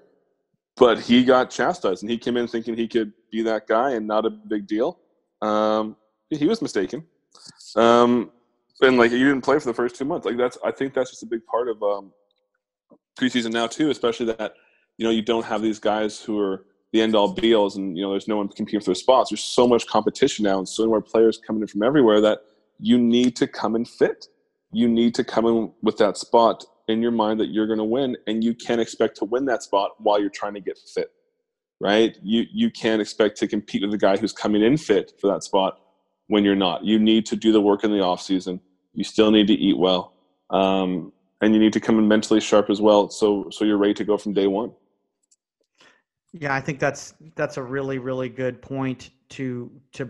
But 0.75 0.99
he 0.99 1.23
got 1.23 1.51
chastised, 1.51 2.01
and 2.01 2.10
he 2.10 2.17
came 2.17 2.36
in 2.36 2.47
thinking 2.47 2.75
he 2.75 2.88
could 2.88 3.13
be 3.32 3.43
that 3.43 3.67
guy 3.67 3.91
and 3.91 4.08
not 4.08 4.25
a 4.25 4.32
big 4.32 4.65
deal. 4.65 4.99
Um, 5.41 5.95
he 6.32 6.47
was 6.47 6.63
mistaken. 6.63 7.06
Um, 7.75 8.32
and 8.82 8.97
like 8.97 9.12
you 9.12 9.19
didn't 9.19 9.43
play 9.43 9.60
for 9.60 9.67
the 9.67 9.73
first 9.73 9.95
two 9.95 10.06
months. 10.06 10.25
Like 10.25 10.38
that's, 10.38 10.58
I 10.65 10.71
think 10.71 10.95
that's 10.95 11.12
just 11.12 11.21
a 11.21 11.27
big 11.27 11.45
part 11.45 11.69
of 11.69 11.82
um, 11.84 12.12
preseason 13.19 13.51
now 13.51 13.67
too, 13.67 13.91
especially 13.91 14.27
that 14.27 14.53
you 14.97 15.06
know 15.06 15.12
you 15.12 15.21
don't 15.21 15.45
have 15.45 15.62
these 15.62 15.79
guys 15.79 16.19
who 16.19 16.39
are 16.39 16.65
the 16.93 17.01
end 17.01 17.15
all 17.15 17.34
be 17.34 17.53
alls 17.53 17.75
and 17.75 17.97
you 17.97 18.03
know 18.03 18.12
there's 18.12 18.27
no 18.27 18.38
one 18.38 18.47
competing 18.47 18.79
for 18.79 18.86
their 18.86 18.95
spots. 18.95 19.29
There's 19.29 19.43
so 19.43 19.67
much 19.67 19.86
competition 19.88 20.43
now 20.43 20.60
and 20.60 20.67
so 20.67 20.84
many 20.84 20.91
more 20.91 21.01
players 21.01 21.38
coming 21.45 21.62
in 21.62 21.67
from 21.67 21.84
everywhere 21.84 22.21
that 22.21 22.39
you 22.79 22.97
need 22.97 23.36
to 23.38 23.47
come 23.47 23.75
and 23.75 23.88
fit. 23.88 24.27
You 24.71 24.88
need 24.88 25.13
to 25.15 25.23
come 25.23 25.45
in 25.45 25.73
with 25.82 25.97
that 25.97 26.17
spot 26.17 26.63
in 26.88 27.01
your 27.01 27.12
mind 27.12 27.39
that 27.39 27.47
you're 27.47 27.67
going 27.67 27.79
to 27.79 27.86
win 27.86 28.15
and 28.27 28.43
you 28.43 28.53
can't 28.53 28.79
expect 28.79 29.17
to 29.17 29.25
win 29.25 29.45
that 29.45 29.63
spot 29.63 29.91
while 29.99 30.19
you're 30.19 30.29
trying 30.29 30.53
to 30.53 30.62
get 30.62 30.77
fit 30.93 31.12
right? 31.79 32.17
You 32.23 32.45
you 32.53 32.71
can't 32.71 33.01
expect 33.01 33.38
to 33.39 33.47
compete 33.47 33.82
with 33.82 33.91
the 33.91 33.97
guy 33.97 34.15
who's 34.15 34.32
coming 34.32 34.62
in 34.62 34.77
fit 34.77 35.12
for 35.19 35.27
that 35.27 35.43
spot 35.43 35.79
when 36.27 36.45
you're 36.45 36.56
not. 36.56 36.86
You 36.86 36.97
need 36.97 37.25
to 37.25 37.36
do 37.36 37.51
the 37.51 37.60
work 37.60 37.84
in 37.84 37.91
the 37.91 37.99
off 37.99 38.21
season. 38.21 38.62
You 38.93 39.03
still 39.03 39.32
need 39.32 39.47
to 39.47 39.53
eat 39.53 39.77
well 39.77 40.13
um, 40.49 41.12
and 41.41 41.53
you 41.53 41.60
need 41.60 41.73
to 41.73 41.79
come 41.79 41.99
in 41.99 42.08
mentally 42.08 42.39
sharp 42.39 42.69
as 42.69 42.79
well 42.79 43.10
so 43.10 43.49
so 43.49 43.65
you're 43.65 43.77
ready 43.77 43.93
to 43.95 44.06
go 44.06 44.17
from 44.17 44.34
day 44.34 44.47
one 44.47 44.71
yeah, 46.33 46.53
I 46.53 46.59
think 46.59 46.79
that's 46.79 47.13
that's 47.35 47.57
a 47.57 47.63
really 47.63 47.99
really 47.99 48.29
good 48.29 48.61
point 48.61 49.11
to 49.29 49.71
to 49.93 50.09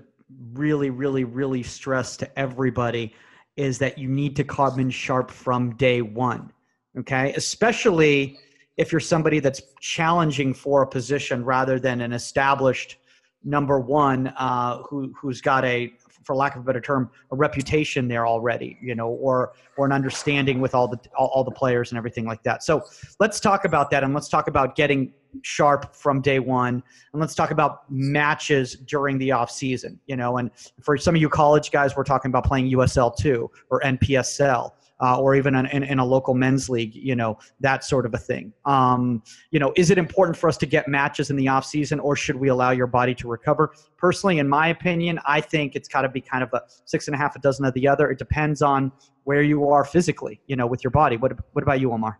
really 0.53 0.89
really 0.89 1.25
really 1.25 1.63
stress 1.63 2.17
to 2.17 2.39
everybody 2.39 3.13
is 3.55 3.77
that 3.79 3.97
you 3.97 4.07
need 4.07 4.35
to 4.37 4.43
come 4.43 4.79
in 4.79 4.89
sharp 4.89 5.29
from 5.29 5.75
day 5.75 6.01
one. 6.01 6.51
Okay, 6.97 7.33
especially 7.33 8.37
if 8.77 8.91
you're 8.91 9.01
somebody 9.01 9.39
that's 9.39 9.61
challenging 9.79 10.53
for 10.53 10.81
a 10.83 10.87
position 10.87 11.43
rather 11.43 11.79
than 11.79 12.01
an 12.01 12.13
established 12.13 12.97
number 13.43 13.79
one 13.79 14.27
uh, 14.37 14.81
who 14.83 15.13
who's 15.15 15.41
got 15.41 15.65
a 15.65 15.93
for 16.23 16.35
lack 16.35 16.55
of 16.55 16.61
a 16.61 16.65
better 16.65 16.81
term, 16.81 17.09
a 17.31 17.35
reputation 17.35 18.07
there 18.07 18.25
already, 18.25 18.77
you 18.81 18.95
know, 18.95 19.09
or 19.09 19.53
or 19.77 19.85
an 19.85 19.91
understanding 19.91 20.61
with 20.61 20.75
all 20.75 20.87
the 20.87 20.99
all, 21.17 21.27
all 21.27 21.43
the 21.43 21.51
players 21.51 21.91
and 21.91 21.97
everything 21.97 22.25
like 22.25 22.43
that. 22.43 22.63
So 22.63 22.83
let's 23.19 23.39
talk 23.39 23.65
about 23.65 23.89
that, 23.91 24.03
and 24.03 24.13
let's 24.13 24.29
talk 24.29 24.47
about 24.47 24.75
getting 24.75 25.13
sharp 25.41 25.95
from 25.95 26.21
day 26.21 26.39
one, 26.39 26.83
and 27.13 27.19
let's 27.21 27.35
talk 27.35 27.51
about 27.51 27.89
matches 27.89 28.75
during 28.75 29.17
the 29.17 29.31
off 29.31 29.51
season. 29.51 29.99
You 30.07 30.15
know, 30.15 30.37
and 30.37 30.51
for 30.81 30.97
some 30.97 31.15
of 31.15 31.21
you 31.21 31.29
college 31.29 31.71
guys, 31.71 31.95
we're 31.95 32.03
talking 32.03 32.29
about 32.29 32.45
playing 32.45 32.71
USL 32.71 33.15
two 33.15 33.49
or 33.69 33.81
NPSL 33.81 34.71
uh, 35.01 35.19
or 35.19 35.35
even 35.35 35.55
in, 35.55 35.65
in, 35.67 35.83
in, 35.83 35.99
a 35.99 36.05
local 36.05 36.33
men's 36.33 36.69
league, 36.69 36.95
you 36.95 37.15
know, 37.15 37.37
that 37.59 37.83
sort 37.83 38.05
of 38.05 38.13
a 38.13 38.17
thing. 38.17 38.53
Um, 38.65 39.21
you 39.51 39.59
know, 39.59 39.73
is 39.75 39.89
it 39.89 39.97
important 39.97 40.37
for 40.37 40.47
us 40.47 40.57
to 40.57 40.65
get 40.65 40.87
matches 40.87 41.29
in 41.29 41.35
the 41.35 41.47
off 41.47 41.65
season 41.65 41.99
or 41.99 42.15
should 42.15 42.35
we 42.35 42.49
allow 42.49 42.71
your 42.71 42.87
body 42.87 43.13
to 43.15 43.27
recover? 43.27 43.73
Personally, 43.97 44.39
in 44.39 44.47
my 44.47 44.67
opinion, 44.67 45.19
I 45.25 45.41
think 45.41 45.75
it's 45.75 45.87
got 45.87 46.01
to 46.03 46.09
be 46.09 46.21
kind 46.21 46.43
of 46.43 46.53
a 46.53 46.61
six 46.85 47.07
and 47.07 47.15
a 47.15 47.17
half, 47.17 47.35
a 47.35 47.39
dozen 47.39 47.65
of 47.65 47.73
the 47.73 47.87
other. 47.87 48.09
It 48.09 48.19
depends 48.19 48.61
on 48.61 48.91
where 49.23 49.41
you 49.41 49.67
are 49.69 49.83
physically, 49.83 50.41
you 50.47 50.55
know, 50.55 50.67
with 50.67 50.83
your 50.83 50.91
body. 50.91 51.17
What, 51.17 51.33
what 51.53 51.63
about 51.63 51.79
you, 51.79 51.91
Omar? 51.91 52.19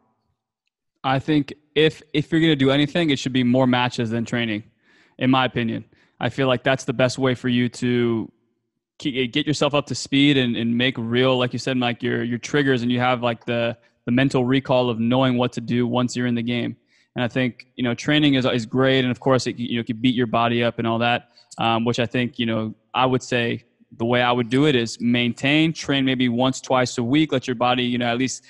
I 1.03 1.19
think 1.19 1.53
if 1.75 2.01
if 2.13 2.31
you're 2.31 2.39
going 2.39 2.51
to 2.51 2.55
do 2.55 2.71
anything, 2.71 3.09
it 3.09 3.19
should 3.19 3.33
be 3.33 3.43
more 3.43 3.67
matches 3.67 4.09
than 4.09 4.23
training, 4.25 4.63
in 5.17 5.29
my 5.29 5.45
opinion. 5.45 5.85
I 6.19 6.29
feel 6.29 6.47
like 6.47 6.63
that's 6.63 6.85
the 6.85 6.93
best 6.93 7.17
way 7.17 7.35
for 7.35 7.49
you 7.49 7.67
to 7.69 8.31
get 9.11 9.47
yourself 9.47 9.73
up 9.73 9.85
to 9.87 9.95
speed 9.95 10.37
and, 10.37 10.55
and 10.55 10.77
make 10.77 10.97
real, 10.97 11.37
like 11.37 11.53
you 11.53 11.59
said, 11.59 11.77
Mike, 11.77 12.01
your 12.03 12.23
your 12.23 12.37
triggers, 12.37 12.81
and 12.81 12.91
you 12.91 12.99
have 12.99 13.21
like 13.21 13.45
the 13.45 13.77
the 14.05 14.11
mental 14.11 14.45
recall 14.45 14.89
of 14.89 14.99
knowing 14.99 15.37
what 15.37 15.53
to 15.53 15.61
do 15.61 15.87
once 15.87 16.15
you're 16.15 16.27
in 16.27 16.35
the 16.35 16.43
game. 16.43 16.75
And 17.15 17.23
I 17.23 17.27
think 17.27 17.67
you 17.75 17.83
know 17.83 17.93
training 17.93 18.35
is 18.35 18.45
is 18.45 18.65
great, 18.65 18.99
and 18.99 19.11
of 19.11 19.19
course 19.19 19.47
it 19.47 19.57
you 19.57 19.77
know 19.77 19.83
can 19.83 19.97
beat 19.97 20.15
your 20.15 20.27
body 20.27 20.63
up 20.63 20.79
and 20.79 20.87
all 20.87 20.99
that, 20.99 21.29
um, 21.57 21.85
which 21.85 21.99
I 21.99 22.05
think 22.05 22.39
you 22.39 22.45
know 22.45 22.73
I 22.93 23.05
would 23.05 23.23
say 23.23 23.65
the 23.97 24.05
way 24.05 24.21
I 24.21 24.31
would 24.31 24.49
do 24.49 24.65
it 24.65 24.75
is 24.75 24.99
maintain, 24.99 25.71
train 25.73 26.03
maybe 26.03 26.27
once 26.29 26.59
twice 26.59 26.97
a 26.97 27.03
week, 27.03 27.31
let 27.31 27.47
your 27.47 27.55
body 27.55 27.83
you 27.83 27.97
know 27.97 28.07
at 28.07 28.17
least 28.17 28.43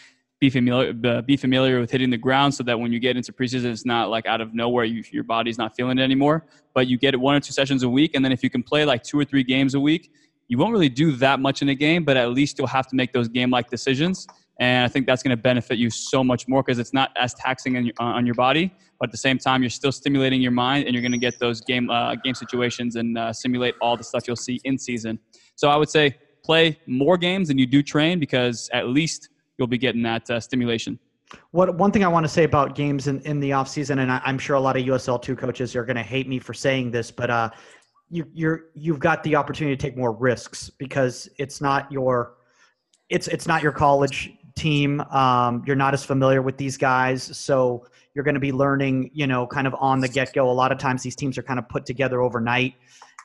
be 0.43 0.49
familiar 0.49 0.91
be 1.21 1.37
familiar 1.37 1.79
with 1.79 1.89
hitting 1.89 2.09
the 2.09 2.17
ground 2.17 2.53
so 2.53 2.63
that 2.63 2.77
when 2.77 2.91
you 2.91 2.99
get 2.99 3.15
into 3.15 3.31
preseason 3.31 3.71
it's 3.71 3.85
not 3.85 4.09
like 4.09 4.25
out 4.25 4.41
of 4.41 4.53
nowhere 4.53 4.83
you, 4.83 5.01
your 5.09 5.23
body's 5.23 5.57
not 5.57 5.73
feeling 5.73 5.97
it 5.97 6.03
anymore. 6.03 6.45
But 6.73 6.87
you 6.87 6.97
get 6.97 7.13
it 7.13 7.17
one 7.17 7.35
or 7.35 7.39
two 7.39 7.53
sessions 7.53 7.83
a 7.83 7.87
week. 7.87 8.11
And 8.13 8.25
then 8.25 8.33
if 8.33 8.43
you 8.43 8.49
can 8.49 8.61
play 8.61 8.83
like 8.83 9.03
two 9.03 9.17
or 9.17 9.23
three 9.23 9.43
games 9.43 9.73
a 9.73 9.79
week 9.79 10.11
you 10.47 10.57
won't 10.57 10.71
really 10.71 10.89
do 10.89 11.13
that 11.13 11.39
much 11.39 11.61
in 11.61 11.69
a 11.69 11.75
game, 11.75 12.03
but 12.03 12.17
at 12.17 12.31
least 12.31 12.57
you'll 12.57 12.67
have 12.67 12.87
to 12.87 12.95
make 12.95 13.13
those 13.13 13.27
game 13.27 13.49
like 13.49 13.69
decisions. 13.69 14.27
And 14.59 14.85
I 14.85 14.87
think 14.87 15.07
that's 15.07 15.23
going 15.23 15.35
to 15.35 15.41
benefit 15.41 15.77
you 15.77 15.89
so 15.89 16.23
much 16.23 16.47
more 16.47 16.61
because 16.61 16.77
it's 16.77 16.93
not 16.93 17.11
as 17.17 17.33
taxing 17.33 17.75
on 17.75 17.85
your, 17.85 17.93
on 17.99 18.25
your 18.25 18.35
body, 18.35 18.71
but 18.99 19.09
at 19.09 19.11
the 19.11 19.17
same 19.17 19.37
time, 19.37 19.63
you're 19.63 19.69
still 19.69 19.91
stimulating 19.91 20.41
your 20.41 20.51
mind 20.51 20.85
and 20.85 20.93
you're 20.93 21.01
going 21.01 21.11
to 21.11 21.17
get 21.17 21.39
those 21.39 21.61
game, 21.61 21.89
uh, 21.89 22.15
game 22.15 22.35
situations 22.35 22.95
and 22.95 23.17
uh, 23.17 23.33
simulate 23.33 23.75
all 23.81 23.97
the 23.97 24.03
stuff 24.03 24.27
you'll 24.27 24.35
see 24.35 24.59
in 24.63 24.77
season. 24.77 25.17
So 25.55 25.69
I 25.69 25.75
would 25.75 25.89
say 25.89 26.17
play 26.43 26.79
more 26.85 27.17
games 27.17 27.47
than 27.47 27.57
you 27.57 27.65
do 27.65 27.81
train 27.81 28.19
because 28.19 28.69
at 28.73 28.89
least 28.89 29.29
you'll 29.57 29.67
be 29.67 29.77
getting 29.77 30.03
that 30.03 30.29
uh, 30.29 30.39
stimulation. 30.39 30.99
What 31.51 31.75
one 31.75 31.91
thing 31.91 32.03
I 32.03 32.07
want 32.07 32.25
to 32.25 32.29
say 32.29 32.43
about 32.43 32.75
games 32.75 33.07
in, 33.07 33.19
in 33.21 33.39
the 33.39 33.53
off 33.53 33.67
season, 33.67 33.99
and 33.99 34.11
I, 34.11 34.21
am 34.25 34.37
sure 34.37 34.55
a 34.55 34.59
lot 34.59 34.77
of 34.77 34.83
USL 34.83 35.21
two 35.21 35.35
coaches 35.35 35.75
are 35.75 35.83
going 35.83 35.95
to 35.95 36.03
hate 36.03 36.27
me 36.27 36.37
for 36.37 36.53
saying 36.53 36.91
this, 36.91 37.09
but 37.09 37.31
uh, 37.31 37.49
you 38.13 38.27
you're 38.33 38.65
you've 38.75 38.99
got 38.99 39.23
the 39.23 39.35
opportunity 39.35 39.75
to 39.75 39.81
take 39.81 39.97
more 39.97 40.11
risks 40.11 40.69
because 40.69 41.27
it's 41.39 41.59
not 41.61 41.91
your 41.91 42.35
it's 43.09 43.27
it's 43.27 43.47
not 43.47 43.63
your 43.63 43.71
college 43.71 44.31
team. 44.55 45.01
Um, 45.01 45.63
you're 45.65 45.75
not 45.75 45.95
as 45.95 46.05
familiar 46.05 46.43
with 46.43 46.57
these 46.57 46.77
guys, 46.77 47.23
so 47.35 47.87
you're 48.13 48.23
going 48.23 48.35
to 48.35 48.39
be 48.39 48.51
learning, 48.51 49.09
you 49.15 49.25
know, 49.25 49.47
kind 49.47 49.65
of 49.65 49.75
on 49.79 49.99
the 49.99 50.07
get 50.07 50.31
go. 50.31 50.49
A 50.49 50.53
lot 50.53 50.71
of 50.71 50.77
times, 50.77 51.01
these 51.01 51.15
teams 51.15 51.39
are 51.39 51.43
kind 51.43 51.57
of 51.57 51.67
put 51.67 51.87
together 51.87 52.21
overnight, 52.21 52.75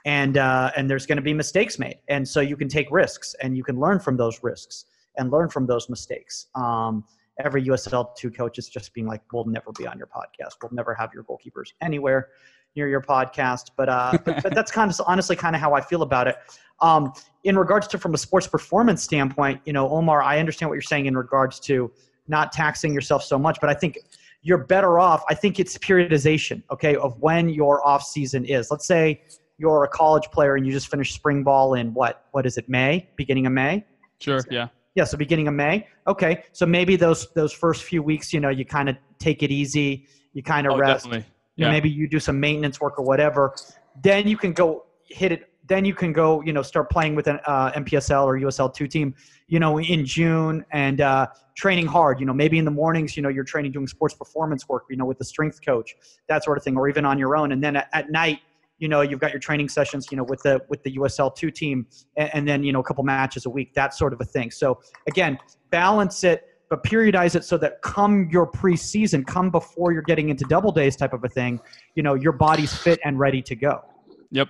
and 0.07 0.38
uh, 0.38 0.70
and 0.74 0.88
there's 0.88 1.05
going 1.05 1.16
to 1.16 1.22
be 1.22 1.35
mistakes 1.35 1.79
made, 1.79 1.98
and 2.09 2.27
so 2.27 2.40
you 2.40 2.57
can 2.57 2.68
take 2.68 2.90
risks 2.90 3.35
and 3.42 3.59
you 3.59 3.62
can 3.62 3.79
learn 3.79 4.01
from 4.01 4.16
those 4.16 4.42
risks 4.42 4.87
and 5.18 5.31
learn 5.31 5.51
from 5.51 5.66
those 5.66 5.90
mistakes. 5.90 6.46
Um, 6.55 7.05
every 7.44 7.62
USL 7.64 8.16
two 8.16 8.31
coach 8.31 8.59
is 8.59 8.70
just 8.70 8.94
being 8.94 9.07
like, 9.07 9.20
"We'll 9.35 9.44
never 9.44 9.70
be 9.72 9.87
on 9.87 9.98
your 9.98 10.09
podcast. 10.09 10.55
We'll 10.62 10.72
never 10.72 10.94
have 10.94 11.12
your 11.12 11.24
goalkeepers 11.24 11.74
anywhere." 11.83 12.29
Near 12.78 12.88
your 12.88 13.02
podcast. 13.02 13.72
But, 13.76 13.90
uh, 13.90 14.12
but, 14.24 14.42
but, 14.42 14.54
that's 14.54 14.70
kind 14.70 14.90
of 14.90 14.98
honestly 15.06 15.36
kind 15.36 15.54
of 15.54 15.60
how 15.60 15.74
I 15.74 15.82
feel 15.82 16.02
about 16.02 16.28
it. 16.28 16.36
Um, 16.80 17.12
in 17.44 17.58
regards 17.58 17.86
to 17.88 17.98
from 17.98 18.14
a 18.14 18.18
sports 18.18 18.46
performance 18.46 19.02
standpoint, 19.02 19.60
you 19.66 19.72
know, 19.72 19.90
Omar, 19.90 20.22
I 20.22 20.38
understand 20.38 20.70
what 20.70 20.76
you're 20.76 20.82
saying 20.82 21.06
in 21.06 21.16
regards 21.16 21.60
to 21.60 21.90
not 22.28 22.52
taxing 22.52 22.94
yourself 22.94 23.22
so 23.24 23.38
much, 23.38 23.58
but 23.60 23.68
I 23.68 23.74
think 23.74 23.98
you're 24.42 24.64
better 24.64 24.98
off. 24.98 25.24
I 25.28 25.34
think 25.34 25.58
it's 25.58 25.76
periodization, 25.78 26.62
okay, 26.70 26.94
of 26.96 27.18
when 27.18 27.48
your 27.48 27.84
off 27.86 28.04
season 28.04 28.44
is. 28.44 28.70
Let's 28.70 28.86
say 28.86 29.22
you're 29.58 29.82
a 29.82 29.88
college 29.88 30.30
player 30.30 30.54
and 30.54 30.64
you 30.64 30.72
just 30.72 30.88
finished 30.88 31.14
spring 31.14 31.42
ball 31.42 31.74
in 31.74 31.92
what? 31.94 32.26
What 32.30 32.46
is 32.46 32.56
it? 32.58 32.68
May, 32.68 33.08
beginning 33.16 33.46
of 33.46 33.52
May. 33.52 33.84
Sure. 34.20 34.40
Yeah. 34.50 34.68
Yeah. 34.94 35.04
So 35.04 35.16
beginning 35.16 35.48
of 35.48 35.54
May. 35.54 35.86
Okay. 36.06 36.44
So 36.52 36.64
maybe 36.66 36.96
those 36.96 37.28
those 37.32 37.52
first 37.52 37.82
few 37.82 38.02
weeks, 38.02 38.32
you 38.32 38.40
know, 38.40 38.50
you 38.50 38.64
kind 38.64 38.88
of 38.88 38.96
take 39.18 39.42
it 39.42 39.50
easy. 39.50 40.06
You 40.32 40.42
kind 40.42 40.66
of 40.66 40.74
oh, 40.74 40.78
rest. 40.78 41.04
Definitely 41.04 41.26
yeah. 41.59 41.71
maybe 41.71 41.90
you 41.90 42.09
do 42.09 42.21
some 42.21 42.38
maintenance 42.38 42.81
work 42.81 42.99
or 42.99 43.05
whatever 43.05 43.55
then 44.03 44.27
you 44.29 44.37
can 44.37 44.53
go 44.53 44.87
hit 45.09 45.33
it 45.33 45.49
then 45.66 45.85
you 45.85 45.94
can 45.94 46.12
go 46.12 46.40
you 46.42 46.53
know 46.53 46.62
start 46.62 46.90
playing 46.90 47.14
with 47.14 47.27
an 47.27 47.38
uh, 47.47 47.71
mpsl 47.73 48.25
or 48.25 48.38
usl 48.38 48.73
2 48.73 48.87
team 48.87 49.14
you 49.49 49.59
know 49.59 49.79
in 49.79 50.05
june 50.05 50.64
and 50.73 51.01
uh, 51.01 51.27
training 51.57 51.87
hard 51.87 52.18
you 52.21 52.27
know 52.27 52.33
maybe 52.33 52.59
in 52.59 52.64
the 52.64 52.71
mornings 52.71 53.16
you 53.16 53.23
know 53.23 53.29
you're 53.29 53.44
training 53.44 53.73
doing 53.73 53.87
sports 53.87 54.14
performance 54.14 54.68
work 54.68 54.85
you 54.90 54.97
know 54.97 55.05
with 55.05 55.18
the 55.18 55.25
strength 55.25 55.61
coach 55.64 55.94
that 56.29 56.44
sort 56.44 56.57
of 56.57 56.64
thing 56.64 56.77
or 56.77 56.88
even 56.88 57.05
on 57.05 57.18
your 57.18 57.37
own 57.37 57.53
and 57.53 57.62
then 57.62 57.77
at, 57.77 57.88
at 57.92 58.11
night 58.11 58.38
you 58.79 58.88
know 58.88 59.01
you've 59.01 59.21
got 59.21 59.33
your 59.33 59.40
training 59.40 59.68
sessions 59.68 60.09
you 60.11 60.16
know 60.16 60.25
with 60.25 60.42
the 60.42 60.61
with 60.68 60.83
the 60.83 60.97
usl 60.97 61.35
2 61.35 61.51
team 61.51 61.87
and, 62.16 62.31
and 62.35 62.49
then 62.49 62.62
you 62.62 62.73
know 62.73 62.81
a 62.81 62.85
couple 62.85 63.05
matches 63.05 63.47
a 63.47 63.51
week 63.51 63.75
that 63.75 63.94
sort 63.94 64.12
of 64.12 64.21
a 64.21 64.25
thing 64.25 64.51
so 64.51 64.81
again 65.07 65.38
balance 65.71 66.25
it 66.25 66.47
but 66.68 66.83
periodize 66.85 67.35
it 67.35 67.44
so 67.44 67.57
that 67.59 67.81
come 67.83 68.28
your 68.31 68.50
preseason, 68.50 69.26
come 69.26 69.50
before 69.50 69.92
you're 69.92 70.02
getting 70.02 70.28
into 70.28 70.44
double 70.44 70.72
days 70.72 70.96
type 70.96 71.12
of 71.12 71.24
a 71.24 71.28
thing, 71.28 71.61
you 71.94 72.02
know, 72.02 72.14
your 72.14 72.33
body's 72.33 72.74
fit 72.74 72.98
and 73.04 73.18
ready 73.18 73.40
to 73.42 73.54
go. 73.54 73.85
Yep. 74.31 74.48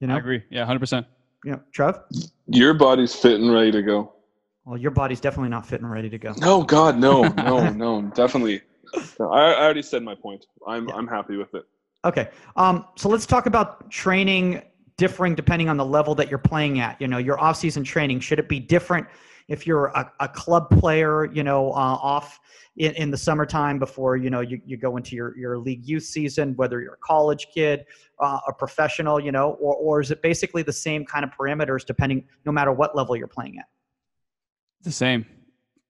You 0.00 0.06
know? 0.06 0.14
I 0.14 0.18
agree. 0.18 0.42
Yeah, 0.50 0.66
100%. 0.66 1.04
Yeah. 1.44 1.56
Trev? 1.72 2.00
Your 2.46 2.74
body's 2.74 3.14
fit 3.14 3.40
and 3.40 3.52
ready 3.52 3.72
to 3.72 3.82
go. 3.82 4.12
Well, 4.64 4.78
your 4.78 4.90
body's 4.90 5.20
definitely 5.20 5.48
not 5.48 5.66
fit 5.66 5.80
and 5.80 5.90
ready 5.90 6.10
to 6.10 6.18
go. 6.18 6.34
No, 6.38 6.62
God, 6.62 6.98
no, 6.98 7.22
no, 7.36 7.70
no, 7.70 8.02
definitely. 8.14 8.62
No, 9.18 9.32
I, 9.32 9.52
I, 9.52 9.62
already 9.62 9.82
said 9.82 10.02
my 10.02 10.14
point. 10.14 10.46
I'm, 10.66 10.88
yeah. 10.88 10.94
I'm 10.94 11.06
happy 11.06 11.36
with 11.36 11.54
it. 11.54 11.64
Okay. 12.04 12.28
Um, 12.56 12.86
so 12.96 13.08
let's 13.08 13.26
talk 13.26 13.46
about 13.46 13.90
training 13.90 14.62
differing 14.96 15.34
depending 15.34 15.68
on 15.68 15.76
the 15.76 15.84
level 15.84 16.14
that 16.14 16.28
you're 16.28 16.38
playing 16.38 16.80
at. 16.80 17.00
You 17.00 17.08
know, 17.08 17.18
your 17.18 17.40
off-season 17.40 17.84
training, 17.84 18.20
should 18.20 18.38
it 18.38 18.48
be 18.48 18.60
different– 18.60 19.06
if 19.50 19.66
you're 19.66 19.86
a, 19.86 20.10
a 20.20 20.28
club 20.28 20.70
player, 20.70 21.30
you 21.32 21.42
know, 21.42 21.72
uh, 21.72 21.98
off 22.00 22.38
in, 22.76 22.94
in 22.94 23.10
the 23.10 23.16
summertime 23.16 23.80
before, 23.80 24.16
you 24.16 24.30
know, 24.30 24.40
you, 24.40 24.60
you 24.64 24.76
go 24.76 24.96
into 24.96 25.16
your, 25.16 25.36
your 25.36 25.58
league 25.58 25.84
youth 25.84 26.04
season, 26.04 26.54
whether 26.54 26.80
you're 26.80 26.94
a 26.94 27.04
college 27.04 27.48
kid, 27.52 27.84
uh, 28.20 28.38
a 28.46 28.52
professional, 28.52 29.18
you 29.18 29.32
know, 29.32 29.58
or, 29.60 29.74
or 29.74 30.00
is 30.00 30.12
it 30.12 30.22
basically 30.22 30.62
the 30.62 30.72
same 30.72 31.04
kind 31.04 31.24
of 31.24 31.32
parameters 31.32 31.84
depending, 31.84 32.24
no 32.46 32.52
matter 32.52 32.72
what 32.72 32.94
level 32.94 33.16
you're 33.16 33.26
playing 33.26 33.58
at? 33.58 33.66
The 34.82 34.92
same. 34.92 35.26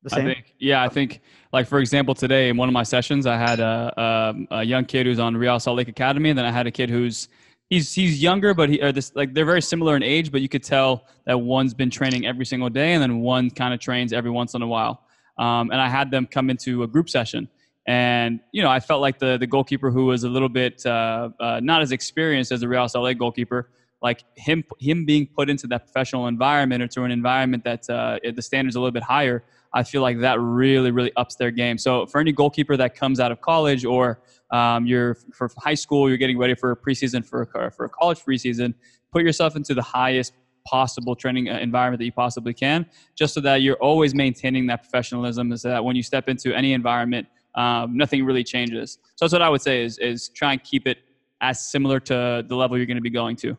The 0.02 0.10
same? 0.10 0.26
I 0.26 0.34
think, 0.34 0.54
yeah, 0.58 0.82
I 0.82 0.88
think, 0.88 1.20
like, 1.52 1.68
for 1.68 1.80
example, 1.80 2.14
today 2.14 2.48
in 2.48 2.56
one 2.56 2.70
of 2.70 2.72
my 2.72 2.82
sessions, 2.82 3.26
I 3.26 3.36
had 3.36 3.60
a, 3.60 4.34
a, 4.50 4.56
a 4.60 4.64
young 4.64 4.86
kid 4.86 5.04
who's 5.04 5.18
on 5.18 5.36
Real 5.36 5.60
Salt 5.60 5.76
Lake 5.76 5.88
Academy, 5.88 6.30
and 6.30 6.38
then 6.38 6.46
I 6.46 6.50
had 6.50 6.66
a 6.66 6.70
kid 6.70 6.88
who's 6.88 7.28
he's 7.70 7.94
he's 7.94 8.22
younger, 8.22 8.52
but 8.52 8.68
he 8.68 8.82
or 8.82 8.92
this 8.92 9.12
like 9.14 9.32
they're 9.32 9.46
very 9.46 9.62
similar 9.62 9.96
in 9.96 10.02
age, 10.02 10.30
but 10.30 10.42
you 10.42 10.48
could 10.48 10.62
tell 10.62 11.06
that 11.24 11.40
one's 11.40 11.72
been 11.72 11.88
training 11.88 12.26
every 12.26 12.44
single 12.44 12.68
day, 12.68 12.92
and 12.92 13.02
then 13.02 13.20
one 13.20 13.48
kind 13.50 13.72
of 13.72 13.80
trains 13.80 14.12
every 14.12 14.30
once 14.30 14.54
in 14.54 14.60
a 14.60 14.66
while. 14.66 15.04
Um, 15.38 15.70
and 15.70 15.80
I 15.80 15.88
had 15.88 16.10
them 16.10 16.26
come 16.26 16.50
into 16.50 16.82
a 16.82 16.86
group 16.86 17.08
session, 17.08 17.48
and 17.86 18.40
you 18.52 18.62
know 18.62 18.68
I 18.68 18.80
felt 18.80 19.00
like 19.00 19.18
the 19.18 19.38
the 19.38 19.46
goalkeeper 19.46 19.90
who 19.90 20.06
was 20.06 20.24
a 20.24 20.28
little 20.28 20.50
bit 20.50 20.84
uh, 20.84 21.30
uh, 21.40 21.60
not 21.62 21.80
as 21.80 21.92
experienced 21.92 22.52
as 22.52 22.60
the 22.60 22.68
Real 22.68 22.86
Lake 22.96 23.18
goalkeeper, 23.18 23.70
like 24.02 24.24
him 24.36 24.64
him 24.78 25.06
being 25.06 25.26
put 25.26 25.48
into 25.48 25.66
that 25.68 25.84
professional 25.84 26.26
environment 26.26 26.82
or 26.82 26.88
to 26.88 27.04
an 27.04 27.10
environment 27.10 27.64
that 27.64 27.88
uh, 27.88 28.18
the 28.34 28.42
standards 28.42 28.76
a 28.76 28.80
little 28.80 28.92
bit 28.92 29.04
higher. 29.04 29.44
I 29.72 29.84
feel 29.84 30.02
like 30.02 30.18
that 30.20 30.40
really 30.40 30.90
really 30.90 31.12
ups 31.16 31.36
their 31.36 31.52
game. 31.52 31.78
So 31.78 32.04
for 32.06 32.20
any 32.20 32.32
goalkeeper 32.32 32.76
that 32.76 32.96
comes 32.96 33.20
out 33.20 33.30
of 33.30 33.40
college 33.40 33.84
or 33.84 34.20
um, 34.52 34.86
you're 34.86 35.14
for 35.32 35.50
high 35.58 35.74
school, 35.74 36.08
you're 36.08 36.18
getting 36.18 36.38
ready 36.38 36.54
for 36.54 36.72
a 36.72 36.76
preseason 36.76 37.24
for 37.24 37.42
a, 37.54 37.70
for 37.70 37.84
a 37.84 37.88
college 37.88 38.18
preseason. 38.20 38.74
Put 39.12 39.22
yourself 39.22 39.56
into 39.56 39.74
the 39.74 39.82
highest 39.82 40.32
possible 40.66 41.16
training 41.16 41.48
uh, 41.48 41.58
environment 41.58 41.98
that 41.98 42.04
you 42.04 42.12
possibly 42.12 42.54
can, 42.54 42.86
just 43.16 43.34
so 43.34 43.40
that 43.40 43.62
you're 43.62 43.76
always 43.76 44.14
maintaining 44.14 44.66
that 44.66 44.82
professionalism. 44.82 45.52
Is 45.52 45.62
that 45.62 45.84
when 45.84 45.96
you 45.96 46.02
step 46.02 46.28
into 46.28 46.54
any 46.54 46.72
environment, 46.72 47.26
um, 47.54 47.96
nothing 47.96 48.24
really 48.24 48.44
changes. 48.44 48.98
So 49.16 49.24
that's 49.24 49.32
what 49.32 49.42
I 49.42 49.48
would 49.48 49.62
say 49.62 49.84
is 49.84 49.98
is 49.98 50.28
try 50.28 50.52
and 50.52 50.62
keep 50.62 50.86
it 50.86 50.98
as 51.40 51.62
similar 51.62 52.00
to 52.00 52.44
the 52.46 52.54
level 52.54 52.76
you're 52.76 52.86
going 52.86 52.96
to 52.96 53.02
be 53.02 53.10
going 53.10 53.36
to. 53.36 53.56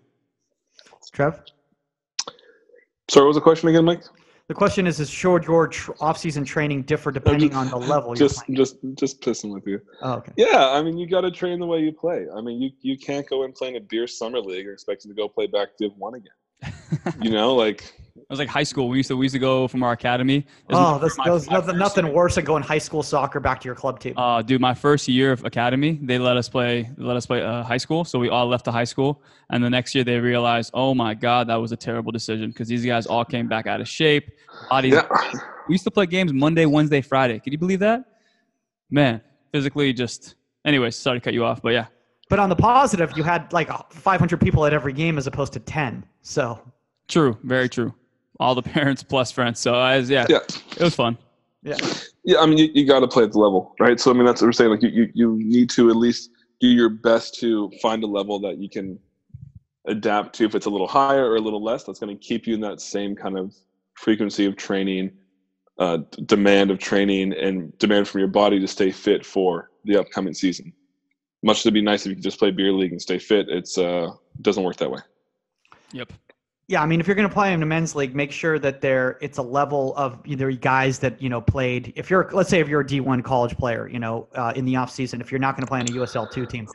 Trev. 1.12 1.42
Sorry, 3.10 3.26
what 3.26 3.30
was 3.30 3.36
the 3.36 3.42
question 3.42 3.68
again, 3.68 3.84
Mike? 3.84 4.04
The 4.52 4.56
question 4.56 4.86
is: 4.86 5.00
Is 5.00 5.10
should 5.10 5.46
your 5.46 5.70
tr- 5.70 5.94
off-season 6.02 6.44
training 6.44 6.82
differ 6.82 7.10
uh, 7.10 7.14
depending 7.14 7.56
on 7.56 7.70
the 7.70 7.78
level? 7.78 8.14
Just, 8.14 8.44
just, 8.50 8.76
just 8.96 9.22
pissing 9.22 9.54
with 9.54 9.66
you. 9.66 9.80
Oh, 10.02 10.16
okay. 10.16 10.34
Yeah, 10.36 10.72
I 10.72 10.84
mean, 10.84 10.98
you 10.98 11.08
got 11.08 11.22
to 11.22 11.32
train 11.32 11.58
the 11.58 11.66
way 11.66 11.80
you 11.80 11.94
play. 11.94 12.26
I 12.36 12.42
mean, 12.42 12.62
you 12.62 12.70
you 12.82 12.98
can't 12.98 13.26
go 13.30 13.44
and 13.44 13.56
play 13.56 13.70
in 13.70 13.78
a 13.78 13.80
beer 13.80 14.08
summer 14.08 14.42
league 14.42 14.68
or 14.68 14.74
expect 14.74 15.04
to 15.04 15.14
go 15.14 15.30
play 15.30 15.48
back 15.48 15.78
Div 15.80 15.94
One 15.96 16.16
again. 16.16 16.34
You 17.22 17.32
know, 17.32 17.56
like 17.56 17.84
It 18.16 18.30
was 18.32 18.40
like 18.40 18.48
high 18.50 18.64
school. 18.64 18.88
We 18.88 18.96
used 18.96 19.10
to 19.10 19.18
we 19.18 19.26
used 19.26 19.34
to 19.34 19.40
go 19.40 19.68
from 19.68 19.84
our 19.84 19.92
academy. 19.92 20.38
It 20.38 20.46
Oh, 20.70 20.94
my- 20.94 20.98
that's, 21.00 21.18
my- 21.18 21.30
that's 21.30 21.48
my 21.48 21.54
nothing, 21.58 21.78
nothing 21.78 22.06
year- 22.06 22.14
worse 22.16 22.36
than 22.36 22.46
going 22.46 22.64
high 22.64 22.78
school 22.78 23.04
soccer 23.04 23.42
back 23.42 23.60
to 23.62 23.66
your 23.66 23.76
club 23.76 24.00
team. 24.00 24.14
Uh, 24.18 24.42
dude, 24.42 24.62
my 24.62 24.74
first 24.74 25.10
year 25.10 25.34
of 25.34 25.44
academy, 25.44 26.00
they 26.02 26.18
let 26.18 26.38
us 26.38 26.48
play. 26.48 26.90
Let 26.98 27.18
us 27.18 27.26
play 27.26 27.42
uh, 27.42 27.62
high 27.64 27.76
school, 27.78 28.06
so 28.06 28.20
we 28.20 28.30
all 28.30 28.48
left 28.48 28.64
the 28.64 28.72
high 28.72 28.86
school. 28.86 29.22
And 29.50 29.62
the 29.62 29.70
next 29.70 29.94
year, 29.96 30.06
they 30.06 30.18
realized, 30.18 30.72
oh 30.74 30.94
my 30.96 31.14
god, 31.14 31.48
that 31.48 31.56
was 31.56 31.74
a 31.74 31.76
terrible 31.76 32.14
decision 32.14 32.52
because 32.52 32.70
these 32.70 32.86
guys 32.86 33.06
all 33.06 33.26
came 33.26 33.50
back 33.50 33.68
out 33.68 33.82
of 33.82 33.88
shape. 33.90 34.32
Bodies. 34.70 34.94
yeah. 34.94 35.08
We 35.68 35.74
used 35.76 35.84
to 35.84 35.92
play 35.92 36.06
games 36.06 36.32
Monday, 36.34 36.66
Wednesday, 36.66 37.02
Friday. 37.02 37.40
Can 37.40 37.52
you 37.54 37.60
believe 37.60 37.80
that? 37.80 38.04
Man, 38.90 39.22
physically 39.54 39.92
just. 39.94 40.36
Anyways, 40.66 40.96
sorry 40.96 41.20
to 41.20 41.24
cut 41.24 41.34
you 41.34 41.44
off, 41.46 41.62
but 41.62 41.74
yeah, 41.74 41.86
But 42.32 42.40
on 42.40 42.48
the 42.48 42.56
positive, 42.56 43.12
you 43.18 43.24
had 43.24 43.52
like 43.52 43.70
500 43.92 44.40
people 44.40 44.66
at 44.66 44.72
every 44.72 44.94
game 44.94 45.18
as 45.18 45.28
opposed 45.28 45.52
to 45.52 45.60
10. 45.60 46.06
So 46.22 46.62
true, 47.10 47.38
very 47.44 47.68
true. 47.68 47.94
All 48.40 48.56
the 48.56 48.62
parents 48.78 49.04
plus 49.04 49.34
friends. 49.34 49.60
So 49.60 49.78
as 49.78 50.10
yeah, 50.10 50.26
Yeah. 50.30 50.38
it 50.78 50.80
was 50.80 50.96
fun. 50.96 51.18
yeah, 51.62 51.76
Yeah, 52.24 52.40
I 52.40 52.46
mean, 52.46 52.58
you, 52.58 52.70
you 52.74 52.88
got 52.88 53.02
to 53.02 53.08
play 53.10 53.26
at 53.26 53.34
the 53.34 53.38
level, 53.38 53.76
right? 53.82 54.00
So, 54.00 54.12
I 54.12 54.14
mean, 54.14 54.24
that's 54.26 54.42
what 54.42 54.48
we're 54.48 54.54
saying. 54.54 54.72
Like, 54.72 54.82
you, 54.82 54.92
you, 54.92 55.12
you 55.14 55.40
need 55.44 55.70
to 55.72 55.90
at 55.90 55.98
least 55.98 56.30
do 56.62 56.70
your 56.70 56.88
best 56.88 57.38
to 57.42 57.70
find 57.82 58.02
a 58.02 58.08
level 58.08 58.40
that 58.40 58.60
you 58.60 58.70
can 58.70 58.98
adapt 59.88 60.34
to. 60.36 60.46
If 60.46 60.56
it's 60.56 60.68
a 60.68 60.70
little 60.70 60.88
higher 60.88 61.30
or 61.30 61.36
a 61.36 61.42
little 61.42 61.62
less, 61.62 61.84
that's 61.84 62.00
going 62.00 62.18
to 62.18 62.24
keep 62.26 62.48
you 62.48 62.54
in 62.54 62.62
that 62.62 62.80
same 62.80 63.14
kind 63.14 63.38
of 63.38 63.54
frequency 63.96 64.46
of 64.46 64.56
training, 64.56 65.12
uh, 65.80 65.98
demand 66.28 66.72
of 66.72 66.80
training, 66.80 67.34
and 67.34 67.78
demand 67.78 68.08
from 68.08 68.20
your 68.20 68.30
body 68.30 68.58
to 68.58 68.70
stay 68.70 68.90
fit 68.90 69.26
for 69.26 69.70
the 69.84 69.98
upcoming 69.98 70.34
season. 70.34 70.72
Much 71.44 71.60
as 71.60 71.66
it'd 71.66 71.74
be 71.74 71.82
nice 71.82 72.06
if 72.06 72.10
you 72.10 72.16
could 72.16 72.24
just 72.24 72.40
play 72.40 72.52
beer 72.52 72.72
league 72.72 72.92
and 72.92 73.02
stay 73.02 73.18
fit, 73.18 73.50
it's 73.50 73.78
uh, 73.78 74.12
doesn't 74.42 74.64
work 74.64 74.78
that 74.78 74.92
way. 74.92 75.00
Yep. 75.92 76.14
yeah. 76.68 76.82
I 76.82 76.86
mean, 76.86 77.00
if 77.00 77.08
you're 77.08 77.16
going 77.16 77.28
to 77.28 77.34
play 77.34 77.54
in 77.54 77.62
a 77.64 77.66
men's 77.66 77.96
league, 77.96 78.16
make 78.16 78.32
sure 78.32 78.60
that 78.60 78.80
there 78.80 79.18
it's 79.22 79.40
a 79.40 79.42
level 79.42 79.96
of 79.96 80.20
either 80.26 80.52
guys 80.52 81.00
that 81.00 81.22
you 81.22 81.30
know 81.30 81.42
played. 81.42 81.94
If 81.96 82.10
you're, 82.10 82.30
let's 82.32 82.50
say, 82.50 82.60
if 82.60 82.70
you're 82.70 82.82
a 82.82 82.86
D1 82.86 83.24
college 83.24 83.58
player, 83.58 83.88
you 83.88 84.00
know, 84.00 84.28
uh, 84.36 84.54
in 84.56 84.66
the 84.66 84.76
off 84.76 84.92
season, 84.92 85.20
if 85.20 85.32
you're 85.32 85.40
not 85.40 85.56
going 85.56 85.66
to 85.66 85.70
play 85.70 85.80
on 85.80 85.88
a 85.88 85.92
USL 85.92 86.32
two 86.32 86.46
team, 86.46 86.68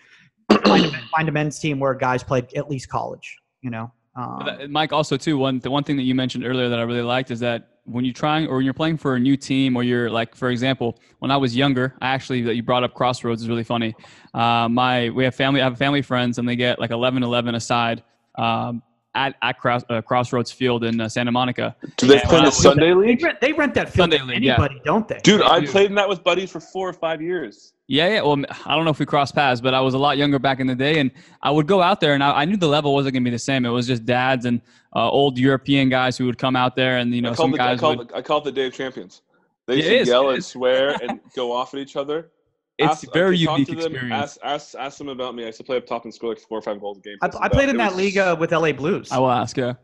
find 0.65 0.85
a, 0.85 0.91
find 1.17 1.29
a 1.29 1.33
men's 1.33 1.59
team 1.59 1.79
where 1.79 1.95
guys 1.95 2.23
played 2.23 2.53
at 2.55 2.69
least 2.69 2.89
college. 2.89 3.37
You 3.63 3.71
know, 3.71 3.93
um, 4.17 4.71
Mike, 4.71 4.93
also 4.93 5.17
too, 5.17 5.39
one 5.39 5.61
the 5.61 5.71
one 5.71 5.85
thing 5.85 5.97
that 5.97 6.05
you 6.05 6.15
mentioned 6.15 6.45
earlier 6.45 6.69
that 6.69 6.79
I 6.79 6.83
really 6.83 7.03
liked 7.03 7.31
is 7.31 7.41
that 7.41 7.76
when 7.87 8.05
you're 8.05 8.13
trying 8.15 8.47
or 8.49 8.57
when 8.57 8.65
you're 8.65 8.75
playing 8.75 8.97
for 8.99 9.15
a 9.15 9.21
new 9.21 9.37
team 9.37 9.77
or 9.77 9.83
you're 9.83 10.11
like, 10.11 10.35
for 10.35 10.51
example, 10.51 10.99
when 11.21 11.31
I 11.31 11.37
was 11.37 11.57
younger, 11.57 11.95
I 12.01 12.09
actually 12.09 12.43
that 12.43 12.55
you 12.57 12.63
brought 12.63 12.85
up 12.85 12.95
Crossroads 12.95 13.43
is 13.43 13.49
really 13.49 13.65
funny. 13.65 13.95
Uh, 14.35 14.69
my 14.69 15.11
we 15.11 15.25
have 15.25 15.35
family, 15.35 15.61
I 15.61 15.65
have 15.65 15.79
family 15.79 16.03
friends, 16.03 16.39
and 16.39 16.49
they 16.49 16.57
get 16.57 16.79
like 16.79 16.91
11 16.91 17.23
11 17.23 17.55
aside 17.55 18.03
um, 18.37 18.83
at 19.15 19.35
at 19.43 19.59
Cross, 19.59 19.85
uh, 19.89 20.03
Crossroads 20.03 20.51
Field 20.53 20.85
in 20.85 21.01
uh, 21.01 21.09
Santa 21.09 21.33
Monica. 21.33 21.75
Do 21.97 22.07
they 22.07 22.17
Yeah, 22.17 22.21
play 22.25 22.33
well, 22.39 22.45
the 22.45 22.51
Sunday 22.51 22.89
they 22.89 22.95
league? 22.95 23.23
rent, 23.23 23.41
they 23.41 23.53
rent 23.53 23.75
that 23.75 23.89
field 23.89 24.11
Sunday 24.11 24.19
to 24.19 24.25
league, 24.25 24.43
yeah. 24.43 24.55
anybody, 24.55 24.81
don't 24.85 25.07
they? 25.09 25.21
Dude, 25.23 25.43
I 25.43 25.65
played 25.65 25.87
in 25.91 25.95
that 25.95 26.09
with 26.09 26.23
buddies 26.25 26.51
for 26.51 26.61
four 26.61 26.89
or 26.89 26.93
five 26.93 27.23
years. 27.23 27.73
Yeah, 27.89 28.09
yeah. 28.09 28.23
Well, 28.23 28.43
I 28.65 28.75
don't 28.75 28.85
know 28.85 28.91
if 28.91 28.99
we 28.99 29.07
crossed 29.07 29.35
paths, 29.35 29.61
but 29.61 29.73
I 29.73 29.81
was 29.81 29.95
a 29.95 29.99
lot 29.99 30.19
younger 30.19 30.41
back 30.41 30.59
in 30.59 30.67
the 30.67 30.75
day, 30.75 30.99
and 30.99 31.11
I 31.43 31.53
would 31.53 31.69
go 31.69 31.81
out 31.83 32.01
there, 32.01 32.15
and 32.15 32.25
I, 32.25 32.33
I 32.41 32.45
knew 32.45 32.57
the 32.57 32.67
level 32.67 32.93
wasn't 32.95 33.13
going 33.13 33.23
to 33.23 33.31
be 33.31 33.35
the 33.35 33.39
same. 33.39 33.65
It 33.65 33.69
was 33.71 33.87
just 33.87 34.05
dads 34.05 34.45
and 34.45 34.61
uh, 34.95 35.09
old 35.09 35.39
European 35.39 35.89
guys 35.89 36.19
who 36.19 36.27
would 36.27 36.37
come 36.39 36.57
out 36.57 36.75
there, 36.75 36.99
and 36.99 37.15
you 37.15 37.23
know, 37.23 37.31
I 37.31 37.35
call, 37.35 37.45
some 37.47 37.55
it 37.55 37.59
the, 37.59 37.63
I, 37.63 37.67
guys 37.69 37.81
call 37.81 37.97
would. 37.97 38.11
it, 38.11 38.17
I 38.17 38.23
call 38.23 38.39
it 38.39 38.45
the 38.45 38.53
Day 38.53 38.67
of 38.67 38.73
Champions. 38.75 39.23
They 39.69 39.75
It 39.75 39.77
used 39.79 39.89
to 39.89 39.97
is, 39.99 40.09
yell 40.09 40.29
and 40.31 40.39
is. 40.39 40.47
swear 40.47 40.97
and 41.03 41.21
go 41.37 41.53
off 41.53 41.75
at 41.75 41.81
each 41.81 41.95
other. 41.97 42.31
It's 42.79 43.05
Ask- 43.05 43.13
very 43.15 43.37
okay, 43.37 43.45
talk 43.47 43.59
unique 43.59 43.69
to 43.69 43.75
them, 43.77 43.93
experience. 43.95 44.39
Ask, 44.43 44.75
ask, 44.75 44.75
ask 44.75 44.99
them 44.99 45.09
about 45.09 45.35
me. 45.37 45.45
I 45.45 45.47
used 45.47 45.59
to 45.59 45.65
play 45.65 45.77
up 45.77 45.87
top 45.87 46.05
and 46.05 46.13
score 46.13 46.31
like 46.31 46.41
four 46.41 46.59
or 46.59 46.63
five 46.63 46.81
goals 46.81 46.99
a 46.99 47.01
game. 47.03 47.17
I, 47.23 47.31
I 47.41 47.49
played 47.49 47.69
in 47.69 47.77
that 47.79 47.93
was- 47.93 47.97
league 47.99 48.19
uh, 48.19 48.37
with 48.39 48.51
LA 48.53 48.73
Blues. 48.73 49.13
I 49.13 49.19
will 49.21 49.31
ask. 49.31 49.57
Yeah. 49.57 49.75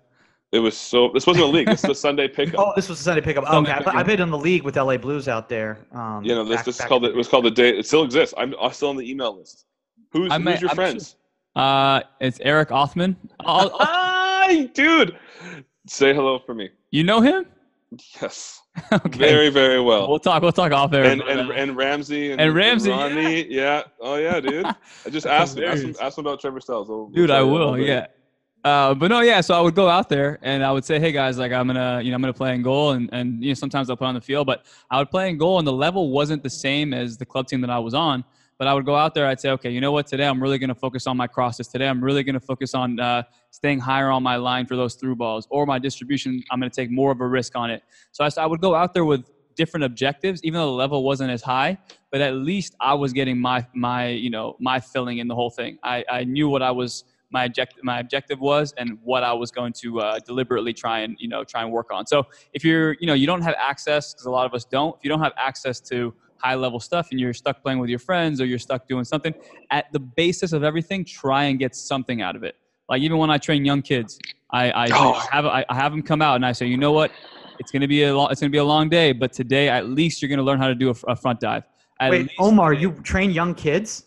It 0.52 0.58
was 0.58 0.76
so. 0.76 1.10
This 1.14 1.26
wasn't 1.26 1.46
a 1.46 1.48
league. 1.48 1.66
This 1.66 1.82
was 1.82 1.96
a 1.96 2.00
Sunday 2.00 2.28
pickup. 2.28 2.60
Oh, 2.60 2.72
this 2.76 2.88
was 2.88 3.00
a 3.00 3.02
Sunday 3.02 3.22
pickup. 3.22 3.46
Sunday 3.46 3.70
okay, 3.70 3.72
I- 3.72 3.78
pickup. 3.78 3.94
I 3.94 4.02
played 4.02 4.20
in 4.20 4.30
the 4.30 4.38
league 4.38 4.62
with 4.64 4.76
LA 4.76 4.98
Blues 4.98 5.26
out 5.26 5.48
there. 5.48 5.78
Um, 5.92 6.22
you 6.24 6.34
know, 6.34 6.44
this, 6.44 6.56
back- 6.56 6.64
this 6.66 6.78
is 6.80 6.84
called. 6.86 7.04
The, 7.04 7.08
it 7.10 7.16
was 7.16 7.26
called 7.28 7.46
the 7.46 7.50
day. 7.50 7.70
It 7.70 7.86
still 7.86 8.02
exists. 8.04 8.34
I'm, 8.36 8.54
I'm 8.60 8.72
still 8.72 8.90
on 8.90 8.96
the 8.96 9.10
email 9.10 9.36
list. 9.38 9.64
Who's, 10.12 10.30
I 10.30 10.38
who's 10.38 10.60
your 10.60 10.70
I'm 10.70 10.76
friends? 10.76 11.16
Uh, 11.56 12.02
it's 12.20 12.38
Eric 12.42 12.70
Othman. 12.70 13.16
I'll, 13.40 13.70
I'll- 13.80 13.86
Hi, 13.86 14.64
dude. 14.74 15.16
Say 15.86 16.12
hello 16.14 16.38
for 16.44 16.52
me. 16.54 16.68
you 16.90 17.02
know 17.04 17.20
him? 17.20 17.46
Yes, 18.20 18.60
Okay. 18.92 19.18
very, 19.18 19.48
very 19.50 19.80
well. 19.80 20.08
We'll 20.08 20.18
talk. 20.18 20.42
We'll 20.42 20.50
talk 20.52 20.72
off 20.72 20.92
air. 20.94 21.04
and 21.04 21.20
but, 21.20 21.28
and, 21.38 21.50
and 21.50 21.76
Ramsey 21.76 22.32
and, 22.32 22.40
And 22.40 22.54
Ramsey, 22.54 22.90
Ronnie, 22.90 23.46
yeah. 23.52 23.82
Oh 24.00 24.16
yeah, 24.16 24.40
dude. 24.40 24.64
I 24.66 24.74
just 25.10 25.24
That's 25.26 25.26
asked 25.26 25.58
him, 25.58 25.64
ask 25.64 25.82
him, 25.82 25.94
ask 26.00 26.16
him 26.18 26.26
about 26.26 26.40
Trevor 26.40 26.60
Stells. 26.60 26.88
We'll- 26.88 27.04
we'll 27.04 27.10
dude, 27.10 27.30
I 27.30 27.42
will. 27.42 27.78
Yeah. 27.78 28.04
it. 28.04 28.10
Uh, 28.64 28.94
but 28.94 29.08
no, 29.08 29.20
yeah. 29.20 29.40
So 29.40 29.54
I 29.54 29.60
would 29.60 29.74
go 29.74 29.88
out 29.88 30.08
there 30.08 30.38
and 30.42 30.64
I 30.64 30.70
would 30.70 30.84
say, 30.84 31.00
"Hey 31.00 31.10
guys, 31.10 31.36
like 31.36 31.50
I'm 31.52 31.66
gonna, 31.66 32.00
you 32.00 32.10
know, 32.10 32.14
I'm 32.14 32.20
gonna 32.20 32.32
play 32.32 32.54
in 32.54 32.62
goal," 32.62 32.92
and 32.92 33.08
and 33.12 33.42
you 33.42 33.50
know, 33.50 33.54
sometimes 33.54 33.90
I'll 33.90 33.96
play 33.96 34.06
on 34.06 34.14
the 34.14 34.20
field, 34.20 34.46
but 34.46 34.64
I 34.88 34.98
would 34.98 35.10
play 35.10 35.28
in 35.30 35.36
goal, 35.36 35.58
and 35.58 35.66
the 35.66 35.72
level 35.72 36.10
wasn't 36.10 36.44
the 36.44 36.50
same 36.50 36.94
as 36.94 37.16
the 37.16 37.26
club 37.26 37.48
team 37.48 37.60
that 37.62 37.70
I 37.70 37.80
was 37.80 37.92
on. 37.92 38.24
But 38.58 38.68
I 38.68 38.74
would 38.74 38.84
go 38.86 38.94
out 38.94 39.14
there. 39.14 39.26
I'd 39.26 39.40
say, 39.40 39.50
"Okay, 39.50 39.70
you 39.70 39.80
know 39.80 39.90
what? 39.90 40.06
Today 40.06 40.26
I'm 40.28 40.40
really 40.40 40.58
gonna 40.58 40.76
focus 40.76 41.08
on 41.08 41.16
my 41.16 41.26
crosses. 41.26 41.66
Today 41.66 41.88
I'm 41.88 42.02
really 42.04 42.22
gonna 42.22 42.38
focus 42.38 42.72
on 42.72 43.00
uh, 43.00 43.24
staying 43.50 43.80
higher 43.80 44.10
on 44.10 44.22
my 44.22 44.36
line 44.36 44.66
for 44.66 44.76
those 44.76 44.94
through 44.94 45.16
balls, 45.16 45.48
or 45.50 45.66
my 45.66 45.80
distribution. 45.80 46.40
I'm 46.52 46.60
gonna 46.60 46.70
take 46.70 46.90
more 46.90 47.10
of 47.10 47.20
a 47.20 47.26
risk 47.26 47.56
on 47.56 47.68
it." 47.68 47.82
So 48.12 48.24
I, 48.24 48.30
I 48.40 48.46
would 48.46 48.60
go 48.60 48.76
out 48.76 48.94
there 48.94 49.04
with 49.04 49.24
different 49.56 49.82
objectives, 49.84 50.40
even 50.44 50.60
though 50.60 50.66
the 50.66 50.72
level 50.72 51.02
wasn't 51.02 51.30
as 51.30 51.42
high. 51.42 51.78
But 52.12 52.20
at 52.20 52.34
least 52.34 52.76
I 52.80 52.94
was 52.94 53.12
getting 53.12 53.40
my 53.40 53.66
my 53.74 54.06
you 54.10 54.30
know 54.30 54.54
my 54.60 54.78
filling 54.78 55.18
in 55.18 55.26
the 55.26 55.34
whole 55.34 55.50
thing. 55.50 55.78
I, 55.82 56.04
I 56.08 56.22
knew 56.22 56.48
what 56.48 56.62
I 56.62 56.70
was 56.70 57.02
my 57.32 57.44
object 57.44 57.74
my 57.82 57.98
objective 58.00 58.40
was 58.40 58.72
and 58.78 58.98
what 59.02 59.22
I 59.22 59.32
was 59.32 59.50
going 59.50 59.72
to 59.80 60.00
uh, 60.00 60.18
deliberately 60.26 60.72
try 60.72 61.00
and 61.00 61.16
you 61.18 61.28
know 61.28 61.44
try 61.44 61.62
and 61.62 61.72
work 61.72 61.88
on. 61.92 62.06
So 62.06 62.24
if 62.52 62.64
you're 62.64 62.96
you 63.00 63.06
know 63.06 63.14
you 63.14 63.26
don't 63.26 63.42
have 63.42 63.54
access 63.58 64.12
because 64.12 64.26
a 64.26 64.30
lot 64.30 64.46
of 64.46 64.54
us 64.54 64.64
don't. 64.64 64.94
If 64.96 65.04
you 65.04 65.10
don't 65.10 65.22
have 65.22 65.32
access 65.38 65.80
to 65.82 66.14
high 66.36 66.54
level 66.56 66.80
stuff 66.80 67.08
and 67.10 67.20
you're 67.20 67.32
stuck 67.34 67.62
playing 67.62 67.78
with 67.78 67.88
your 67.88 68.00
friends 68.00 68.40
or 68.40 68.46
you're 68.46 68.58
stuck 68.58 68.86
doing 68.88 69.04
something, 69.04 69.32
at 69.70 69.86
the 69.92 70.00
basis 70.00 70.52
of 70.52 70.64
everything, 70.64 71.04
try 71.04 71.44
and 71.44 71.58
get 71.58 71.74
something 71.74 72.20
out 72.20 72.34
of 72.36 72.42
it. 72.42 72.56
Like 72.88 73.00
even 73.02 73.18
when 73.18 73.30
I 73.30 73.38
train 73.38 73.64
young 73.64 73.80
kids, 73.82 74.18
I, 74.52 74.70
I, 74.70 74.86
Oh. 74.92 75.12
Have 75.30 75.46
I, 75.46 75.64
I 75.68 75.74
have 75.74 75.92
them 75.92 76.02
come 76.02 76.20
out 76.20 76.34
and 76.36 76.44
I 76.44 76.52
say, 76.52 76.66
you 76.66 76.76
know 76.76 76.92
what, 76.92 77.12
it's 77.58 77.70
gonna 77.70 77.88
be 77.88 78.02
a 78.02 78.14
long, 78.14 78.28
it's 78.30 78.40
gonna 78.40 78.50
be 78.50 78.58
a 78.58 78.64
long 78.64 78.88
day, 78.88 79.12
but 79.12 79.32
today 79.32 79.68
at 79.68 79.88
least 79.88 80.20
you're 80.20 80.28
gonna 80.28 80.42
learn 80.42 80.58
how 80.58 80.68
to 80.68 80.74
do 80.74 80.90
a, 80.90 80.94
a 81.12 81.16
front 81.16 81.40
dive. 81.40 81.62
At 82.00 82.10
Wait, 82.10 82.30
Omar, 82.38 82.72
today. 82.72 82.82
you 82.82 82.92
train 83.02 83.30
young 83.30 83.54
kids? 83.54 84.04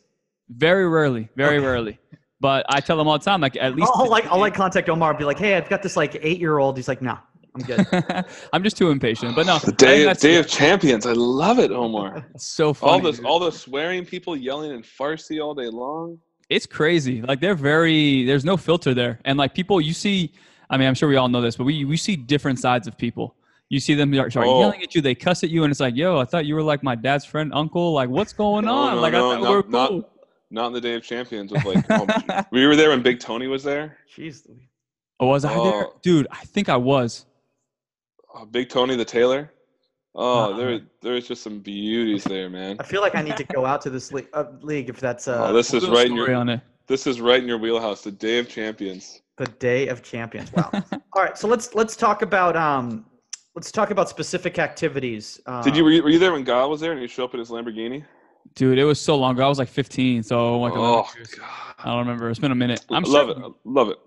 very 0.49 0.87
rarely, 0.87 1.29
very 1.35 1.57
Okay. 1.57 1.65
rarely. 1.65 1.99
But 2.41 2.65
I 2.69 2.81
tell 2.81 2.97
them 2.97 3.07
all 3.07 3.17
the 3.17 3.23
time, 3.25 3.41
like 3.41 3.55
at 3.57 3.75
least 3.75 3.89
I'll, 3.95 4.03
I'll 4.03 4.09
like 4.09 4.25
I'll 4.27 4.39
like 4.39 4.53
contact 4.53 4.89
Omar 4.89 5.11
and 5.11 5.17
be 5.19 5.23
like, 5.25 5.39
hey, 5.39 5.55
I've 5.55 5.69
got 5.69 5.81
this 5.81 5.95
like 5.95 6.17
eight 6.21 6.39
year 6.39 6.57
old. 6.57 6.75
He's 6.77 6.87
like, 6.87 7.01
no, 7.01 7.17
I'm 7.55 7.61
good. 7.61 7.85
I'm 8.53 8.61
just 8.63 8.77
too 8.77 8.89
impatient. 8.89 9.35
But 9.35 9.45
no, 9.45 9.57
The 9.59 9.71
I 9.71 9.75
day, 9.75 10.01
of, 10.01 10.07
that's 10.07 10.21
day 10.21 10.35
of 10.37 10.47
champions. 10.47 11.05
I 11.05 11.13
love 11.13 11.59
it, 11.59 11.71
Omar. 11.71 12.25
It's 12.35 12.45
so 12.47 12.73
funny. 12.73 12.91
all 12.91 12.99
this, 12.99 13.17
dude. 13.17 13.25
all 13.25 13.39
the 13.39 13.51
swearing 13.51 14.05
people 14.05 14.35
yelling 14.35 14.71
in 14.71 14.81
Farsi 14.83 15.41
all 15.43 15.55
day 15.55 15.67
long. 15.69 16.19
it's 16.49 16.65
crazy. 16.65 17.21
Like 17.21 17.39
they're 17.39 17.55
very 17.55 18.25
there's 18.25 18.43
no 18.45 18.57
filter 18.57 18.93
there. 18.93 19.19
And 19.25 19.37
like 19.37 19.53
people 19.55 19.79
you 19.79 19.93
see 19.93 20.33
I 20.69 20.77
mean, 20.77 20.87
I'm 20.87 20.95
sure 20.95 21.07
we 21.07 21.15
all 21.15 21.27
know 21.29 21.41
this, 21.41 21.55
but 21.55 21.63
we 21.63 21.85
we 21.85 21.95
see 21.95 22.15
different 22.15 22.59
sides 22.59 22.85
of 22.87 22.97
people. 22.97 23.35
You 23.69 23.79
see 23.79 23.93
them 23.95 24.13
start 24.13 24.31
start 24.31 24.47
Oh. 24.47 24.59
yelling 24.59 24.83
at 24.83 24.93
you, 24.93 25.01
they 25.01 25.15
cuss 25.15 25.43
at 25.43 25.49
you, 25.49 25.63
and 25.63 25.71
it's 25.71 25.79
like, 25.79 25.95
yo, 25.95 26.19
I 26.19 26.25
thought 26.25 26.45
you 26.45 26.53
were 26.55 26.61
like 26.63 26.83
my 26.83 26.95
dad's 26.95 27.23
friend, 27.25 27.51
uncle. 27.53 27.93
Like, 27.93 28.09
what's 28.09 28.33
going 28.33 28.65
No, 28.65 28.73
on? 28.73 28.95
no, 28.95 29.01
like, 29.01 29.13
no, 29.13 29.31
I 29.31 29.35
thought 29.35 29.41
no, 29.43 29.49
we 29.49 29.55
were 29.55 29.63
not- 29.69 29.89
cool. 29.89 29.97
Not 29.99 30.09
in 30.63 30.73
the 30.73 30.81
day 30.81 30.95
of 30.95 31.03
champions 31.03 31.51
with 31.51 31.65
like. 31.65 31.85
oh, 31.89 32.43
we 32.51 32.65
were 32.65 32.75
there 32.75 32.89
when 32.89 33.01
Big 33.01 33.19
Tony 33.19 33.47
was 33.47 33.63
there. 33.63 33.97
Jeez. 34.15 34.47
Oh, 35.19 35.27
was 35.27 35.45
I 35.45 35.53
there? 35.53 35.59
Oh. 35.85 35.99
Dude, 36.01 36.27
I 36.31 36.43
think 36.45 36.69
I 36.69 36.77
was. 36.77 37.25
Oh, 38.33 38.45
Big 38.45 38.69
Tony 38.69 38.95
the 38.95 39.05
Tailor. 39.05 39.51
Oh, 40.13 40.53
Uh, 40.53 40.57
there, 40.57 40.79
there's 41.01 41.27
just 41.27 41.43
some 41.43 41.59
beauties 41.59 42.23
there, 42.23 42.49
man. 42.49 42.77
I 42.79 42.83
feel 42.83 43.01
like 43.01 43.15
I 43.15 43.21
need 43.21 43.35
to 43.37 43.43
go 43.43 43.65
out 43.65 43.81
to 43.81 43.89
this 43.89 44.11
league, 44.13 44.27
uh, 44.33 44.45
league 44.61 44.89
if 44.89 44.99
that's 44.99 45.27
uh, 45.27 45.47
Oh, 45.49 45.53
this 45.53 45.73
is 45.73 45.83
We'll 45.83 45.93
right 45.93 46.07
in 46.07 46.15
your. 46.15 46.33
on 46.33 46.49
it. 46.49 46.61
This 46.87 47.05
is 47.07 47.19
right 47.19 47.41
in 47.41 47.47
your 47.47 47.57
wheelhouse. 47.57 48.01
The 48.01 48.11
day 48.11 48.39
of 48.39 48.47
champions. 48.47 49.21
the 49.37 49.45
day 49.45 49.87
of 49.89 50.01
champions. 50.03 50.53
Wow. 50.53 50.69
All 51.13 51.23
right, 51.23 51.37
so 51.37 51.47
let's 51.47 51.73
let's 51.75 51.95
talk 51.97 52.21
about 52.21 52.55
um 52.55 53.05
let's 53.55 53.71
talk 53.71 53.89
about 53.91 54.07
specific 54.09 54.59
activities. 54.59 55.39
Uh, 55.45 55.61
Did 55.61 55.75
you 55.75 55.83
were, 55.83 55.91
you 55.91 56.03
were 56.03 56.09
you 56.09 56.19
there 56.19 56.31
when 56.31 56.43
Guile 56.43 56.69
was 56.69 56.79
there 56.81 56.91
and 56.93 57.01
you 57.01 57.07
showed 57.07 57.25
up 57.25 57.33
in 57.33 57.39
his 57.39 57.49
Lamborghini? 57.49 58.05
Dude, 58.55 58.77
it 58.77 58.85
was 58.85 58.99
so 59.01 59.17
long 59.17 59.35
ago. 59.35 59.45
I 59.45 59.49
was 59.49 59.59
like 59.59 59.67
15, 59.67 60.23
so 60.23 60.59
like 60.59 60.73
Oh. 60.75 61.03
God, 61.37 61.45
I 61.79 61.89
don't 61.89 61.99
remember. 61.99 62.29
It's 62.29 62.39
been 62.39 62.51
a 62.53 62.55
minute. 62.55 62.85
I'm 62.89 63.03
love 63.03 63.27
sure, 63.27 63.45
it, 63.47 63.53
love 63.65 63.89
it. 63.89 63.97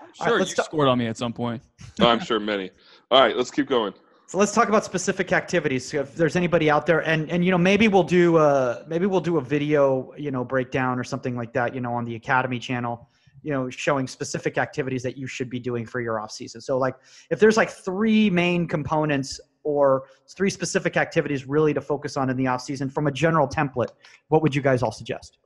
I'm 0.00 0.08
sure 0.12 0.38
right, 0.38 0.48
you 0.48 0.54
talk- 0.54 0.66
scored 0.66 0.88
on 0.88 0.98
me 0.98 1.06
at 1.06 1.16
some 1.16 1.32
point. 1.32 1.62
I'm 2.00 2.20
sure 2.20 2.38
many. 2.38 2.70
All 3.10 3.20
right, 3.22 3.36
let's 3.36 3.50
keep 3.50 3.68
going. 3.68 3.94
So 4.28 4.38
let's 4.38 4.52
talk 4.52 4.68
about 4.68 4.84
specific 4.84 5.32
activities. 5.32 5.88
So 5.88 6.00
if 6.00 6.14
there's 6.14 6.36
anybody 6.36 6.68
out 6.68 6.84
there, 6.84 7.00
and 7.00 7.30
and 7.30 7.44
you 7.44 7.50
know 7.52 7.58
maybe 7.58 7.88
we'll 7.88 8.02
do 8.02 8.36
a 8.38 8.84
maybe 8.88 9.06
we'll 9.06 9.20
do 9.20 9.38
a 9.38 9.40
video 9.40 10.12
you 10.18 10.30
know 10.32 10.44
breakdown 10.44 10.98
or 10.98 11.04
something 11.04 11.36
like 11.36 11.52
that 11.52 11.74
you 11.74 11.80
know 11.80 11.94
on 11.94 12.04
the 12.04 12.16
Academy 12.16 12.58
channel, 12.58 13.08
you 13.42 13.52
know 13.52 13.70
showing 13.70 14.06
specific 14.08 14.58
activities 14.58 15.02
that 15.04 15.16
you 15.16 15.26
should 15.28 15.48
be 15.48 15.60
doing 15.60 15.86
for 15.86 16.00
your 16.00 16.18
off 16.20 16.32
season. 16.32 16.60
So 16.60 16.76
like 16.76 16.96
if 17.30 17.38
there's 17.38 17.56
like 17.56 17.70
three 17.70 18.28
main 18.28 18.66
components 18.66 19.40
or 19.66 20.04
three 20.28 20.48
specific 20.48 20.96
activities 20.96 21.46
really 21.46 21.74
to 21.74 21.80
focus 21.80 22.16
on 22.16 22.30
in 22.30 22.36
the 22.36 22.46
off 22.46 22.62
season 22.62 22.88
from 22.88 23.08
a 23.08 23.10
general 23.10 23.48
template, 23.48 23.90
what 24.28 24.40
would 24.40 24.54
you 24.54 24.62
guys 24.62 24.80
all 24.80 24.92
suggest? 24.92 25.38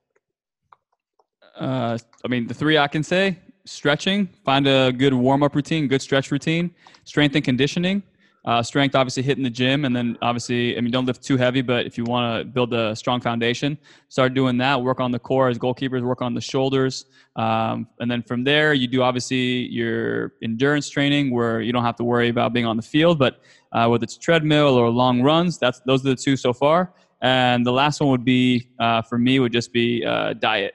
Uh, 1.56 1.96
I 2.24 2.28
mean, 2.28 2.46
the 2.46 2.54
three 2.54 2.76
I 2.76 2.86
can 2.86 3.02
say 3.02 3.38
stretching, 3.64 4.28
find 4.44 4.66
a 4.66 4.92
good 4.92 5.14
warm 5.14 5.42
up 5.42 5.54
routine, 5.54 5.88
good 5.88 6.02
stretch 6.02 6.30
routine, 6.30 6.74
strength 7.04 7.34
and 7.34 7.44
conditioning. 7.44 8.02
Uh, 8.44 8.62
strength, 8.62 8.94
obviously, 8.94 9.22
hitting 9.22 9.44
the 9.44 9.50
gym, 9.50 9.84
and 9.84 9.94
then 9.94 10.16
obviously, 10.22 10.76
I 10.76 10.80
mean, 10.80 10.90
don't 10.90 11.04
lift 11.04 11.22
too 11.22 11.36
heavy, 11.36 11.60
but 11.60 11.84
if 11.84 11.98
you 11.98 12.04
want 12.04 12.40
to 12.40 12.44
build 12.44 12.72
a 12.72 12.96
strong 12.96 13.20
foundation, 13.20 13.76
start 14.08 14.32
doing 14.32 14.56
that. 14.58 14.80
Work 14.80 14.98
on 14.98 15.10
the 15.10 15.18
core 15.18 15.48
as 15.48 15.58
goalkeepers, 15.58 16.02
work 16.02 16.22
on 16.22 16.32
the 16.32 16.40
shoulders, 16.40 17.04
um, 17.36 17.86
and 18.00 18.10
then 18.10 18.22
from 18.22 18.42
there, 18.44 18.72
you 18.72 18.86
do 18.86 19.02
obviously 19.02 19.66
your 19.68 20.32
endurance 20.42 20.88
training, 20.88 21.30
where 21.30 21.60
you 21.60 21.72
don't 21.72 21.84
have 21.84 21.96
to 21.96 22.04
worry 22.04 22.30
about 22.30 22.54
being 22.54 22.66
on 22.66 22.76
the 22.76 22.82
field, 22.82 23.18
but 23.18 23.40
uh, 23.72 23.86
whether 23.88 24.04
it's 24.04 24.16
treadmill 24.16 24.74
or 24.74 24.88
long 24.88 25.20
runs, 25.20 25.58
that's 25.58 25.80
those 25.80 26.04
are 26.04 26.10
the 26.10 26.16
two 26.16 26.36
so 26.36 26.52
far. 26.52 26.92
And 27.22 27.66
the 27.66 27.72
last 27.72 28.00
one 28.00 28.08
would 28.10 28.24
be 28.24 28.70
uh, 28.78 29.02
for 29.02 29.18
me 29.18 29.38
would 29.38 29.52
just 29.52 29.72
be 29.72 30.02
uh, 30.04 30.32
diet. 30.32 30.74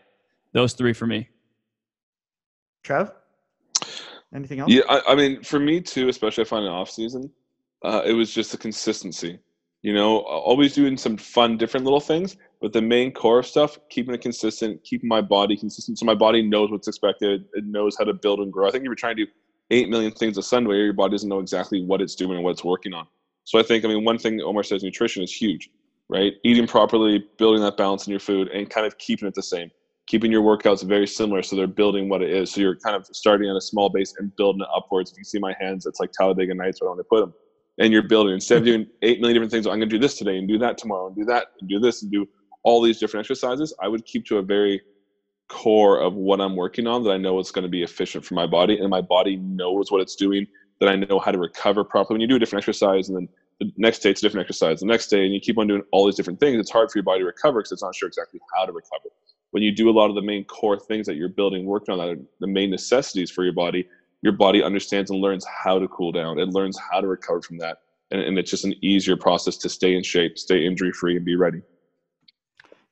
Those 0.53 0.73
three 0.73 0.93
for 0.93 1.07
me. 1.07 1.27
Trev, 2.83 3.11
anything 4.33 4.59
else? 4.59 4.71
Yeah, 4.71 4.83
I, 4.87 5.01
I 5.09 5.15
mean, 5.15 5.41
for 5.41 5.59
me 5.59 5.81
too, 5.81 6.07
especially 6.07 6.43
if 6.43 6.49
I 6.49 6.57
find 6.57 6.65
in 6.65 6.71
off 6.71 6.91
season, 6.91 7.31
uh, 7.83 8.01
it 8.05 8.13
was 8.13 8.33
just 8.33 8.51
the 8.51 8.57
consistency. 8.57 9.39
You 9.81 9.93
know, 9.93 10.19
always 10.21 10.73
doing 10.73 10.97
some 10.97 11.15
fun, 11.15 11.57
different 11.57 11.83
little 11.83 11.99
things, 11.99 12.37
but 12.59 12.73
the 12.73 12.81
main 12.81 13.11
core 13.11 13.39
of 13.39 13.45
stuff, 13.45 13.77
keeping 13.89 14.15
it 14.15 14.21
consistent, 14.21 14.83
keeping 14.83 15.07
my 15.07 15.21
body 15.21 15.55
consistent, 15.55 15.99
so 15.99 16.05
my 16.05 16.15
body 16.15 16.41
knows 16.41 16.71
what's 16.71 16.87
expected, 16.87 17.45
it 17.53 17.65
knows 17.65 17.95
how 17.95 18.03
to 18.03 18.13
build 18.13 18.39
and 18.39 18.51
grow. 18.51 18.67
I 18.67 18.71
think 18.71 18.81
if 18.81 18.85
you're 18.85 18.95
trying 18.95 19.15
to 19.17 19.25
do 19.25 19.31
eight 19.69 19.89
million 19.89 20.11
things 20.11 20.39
a 20.39 20.43
Sunday, 20.43 20.77
your 20.77 20.93
body 20.93 21.11
doesn't 21.11 21.29
know 21.29 21.39
exactly 21.39 21.83
what 21.85 22.01
it's 22.01 22.15
doing 22.15 22.35
and 22.35 22.43
what 22.43 22.51
it's 22.51 22.63
working 22.63 22.93
on. 22.93 23.05
So 23.43 23.59
I 23.59 23.63
think, 23.63 23.85
I 23.85 23.87
mean, 23.87 24.03
one 24.03 24.17
thing 24.17 24.41
Omar 24.41 24.63
says, 24.63 24.83
nutrition 24.83 25.21
is 25.21 25.31
huge, 25.31 25.69
right? 26.09 26.33
Eating 26.43 26.65
properly, 26.65 27.23
building 27.37 27.61
that 27.61 27.77
balance 27.77 28.07
in 28.07 28.11
your 28.11 28.19
food, 28.19 28.47
and 28.47 28.67
kind 28.67 28.87
of 28.87 28.97
keeping 28.97 29.27
it 29.27 29.35
the 29.35 29.43
same. 29.43 29.69
Keeping 30.07 30.31
your 30.31 30.41
workouts 30.41 30.83
very 30.83 31.05
similar, 31.07 31.43
so 31.43 31.55
they're 31.55 31.67
building 31.67 32.09
what 32.09 32.23
it 32.23 32.31
is. 32.31 32.51
So 32.51 32.61
you're 32.61 32.77
kind 32.77 32.95
of 32.95 33.05
starting 33.11 33.49
at 33.49 33.55
a 33.55 33.61
small 33.61 33.89
base 33.89 34.15
and 34.17 34.35
building 34.35 34.61
it 34.61 34.67
upwards. 34.75 35.11
If 35.11 35.17
you 35.19 35.23
see 35.23 35.39
my 35.39 35.55
hands, 35.59 35.85
it's 35.85 35.99
like 35.99 36.11
Talladega 36.11 36.55
Nights 36.55 36.81
where 36.81 36.89
I 36.89 36.93
want 36.93 36.99
to 37.01 37.03
put 37.03 37.19
them 37.21 37.33
and 37.79 37.91
you're 37.91 38.03
building 38.03 38.33
instead 38.33 38.59
of 38.59 38.65
doing 38.65 38.87
eight 39.01 39.19
million 39.19 39.35
different 39.35 39.51
things. 39.51 39.67
I'm 39.67 39.79
going 39.79 39.81
to 39.81 39.95
do 39.95 39.99
this 39.99 40.17
today 40.17 40.37
and 40.37 40.47
do 40.47 40.57
that 40.59 40.77
tomorrow 40.77 41.07
and 41.07 41.15
do 41.15 41.25
that 41.25 41.47
and 41.59 41.69
do 41.69 41.79
this 41.79 42.03
and 42.03 42.11
do 42.11 42.27
all 42.63 42.81
these 42.81 42.99
different 42.99 43.25
exercises. 43.25 43.75
I 43.81 43.87
would 43.87 44.05
keep 44.05 44.25
to 44.27 44.37
a 44.37 44.41
very 44.41 44.81
core 45.49 45.99
of 45.99 46.13
what 46.13 46.41
I'm 46.41 46.55
working 46.55 46.87
on 46.87 47.03
that 47.03 47.11
I 47.11 47.17
know 47.17 47.37
is 47.39 47.51
going 47.51 47.63
to 47.63 47.69
be 47.69 47.83
efficient 47.83 48.25
for 48.25 48.33
my 48.33 48.47
body 48.47 48.77
and 48.79 48.89
my 48.89 49.01
body 49.01 49.35
knows 49.37 49.91
what 49.91 50.01
it's 50.01 50.15
doing. 50.15 50.47
That 50.81 50.89
I 50.89 50.95
know 50.97 51.19
how 51.19 51.31
to 51.31 51.37
recover 51.37 51.85
properly. 51.85 52.15
When 52.15 52.21
you 52.21 52.27
do 52.27 52.35
a 52.35 52.39
different 52.39 52.63
exercise 52.63 53.07
and 53.07 53.17
then 53.17 53.29
the 53.61 53.71
next 53.77 53.99
day 53.99 54.09
it's 54.09 54.21
a 54.21 54.25
different 54.25 54.43
exercise, 54.45 54.81
the 54.81 54.85
next 54.85 55.07
day, 55.07 55.23
and 55.23 55.33
you 55.33 55.39
keep 55.39 55.57
on 55.57 55.67
doing 55.67 55.81
all 55.93 56.05
these 56.05 56.15
different 56.15 56.39
things, 56.39 56.59
it's 56.59 56.71
hard 56.71 56.91
for 56.91 56.97
your 56.97 57.03
body 57.03 57.21
to 57.21 57.25
recover 57.25 57.59
because 57.59 57.71
it's 57.71 57.83
not 57.83 57.95
sure 57.95 58.07
exactly 58.07 58.41
how 58.53 58.65
to 58.65 58.73
recover. 58.73 59.09
When 59.51 59.63
you 59.63 59.73
do 59.73 59.89
a 59.89 59.91
lot 59.91 60.09
of 60.09 60.15
the 60.15 60.21
main 60.21 60.43
core 60.43 60.77
things 60.77 61.05
that 61.07 61.15
you're 61.15 61.29
building, 61.29 61.65
working 61.65 61.93
on 61.93 61.99
that 61.99 62.09
are 62.09 62.21
the 62.41 62.47
main 62.47 62.69
necessities 62.69 63.31
for 63.31 63.45
your 63.45 63.53
body, 63.53 63.87
your 64.25 64.33
body 64.33 64.63
understands 64.63 65.11
and 65.11 65.21
learns 65.21 65.45
how 65.45 65.77
to 65.77 65.87
cool 65.87 66.11
down. 66.11 66.39
It 66.39 66.49
learns 66.49 66.79
how 66.91 66.99
to 66.99 67.07
recover 67.07 67.43
from 67.43 67.59
that. 67.59 67.77
And, 68.09 68.19
and 68.19 68.39
it's 68.39 68.49
just 68.49 68.65
an 68.65 68.73
easier 68.81 69.15
process 69.15 69.55
to 69.57 69.69
stay 69.69 69.95
in 69.95 70.01
shape, 70.01 70.39
stay 70.39 70.65
injury 70.65 70.91
free, 70.91 71.15
and 71.15 71.23
be 71.23 71.35
ready. 71.35 71.61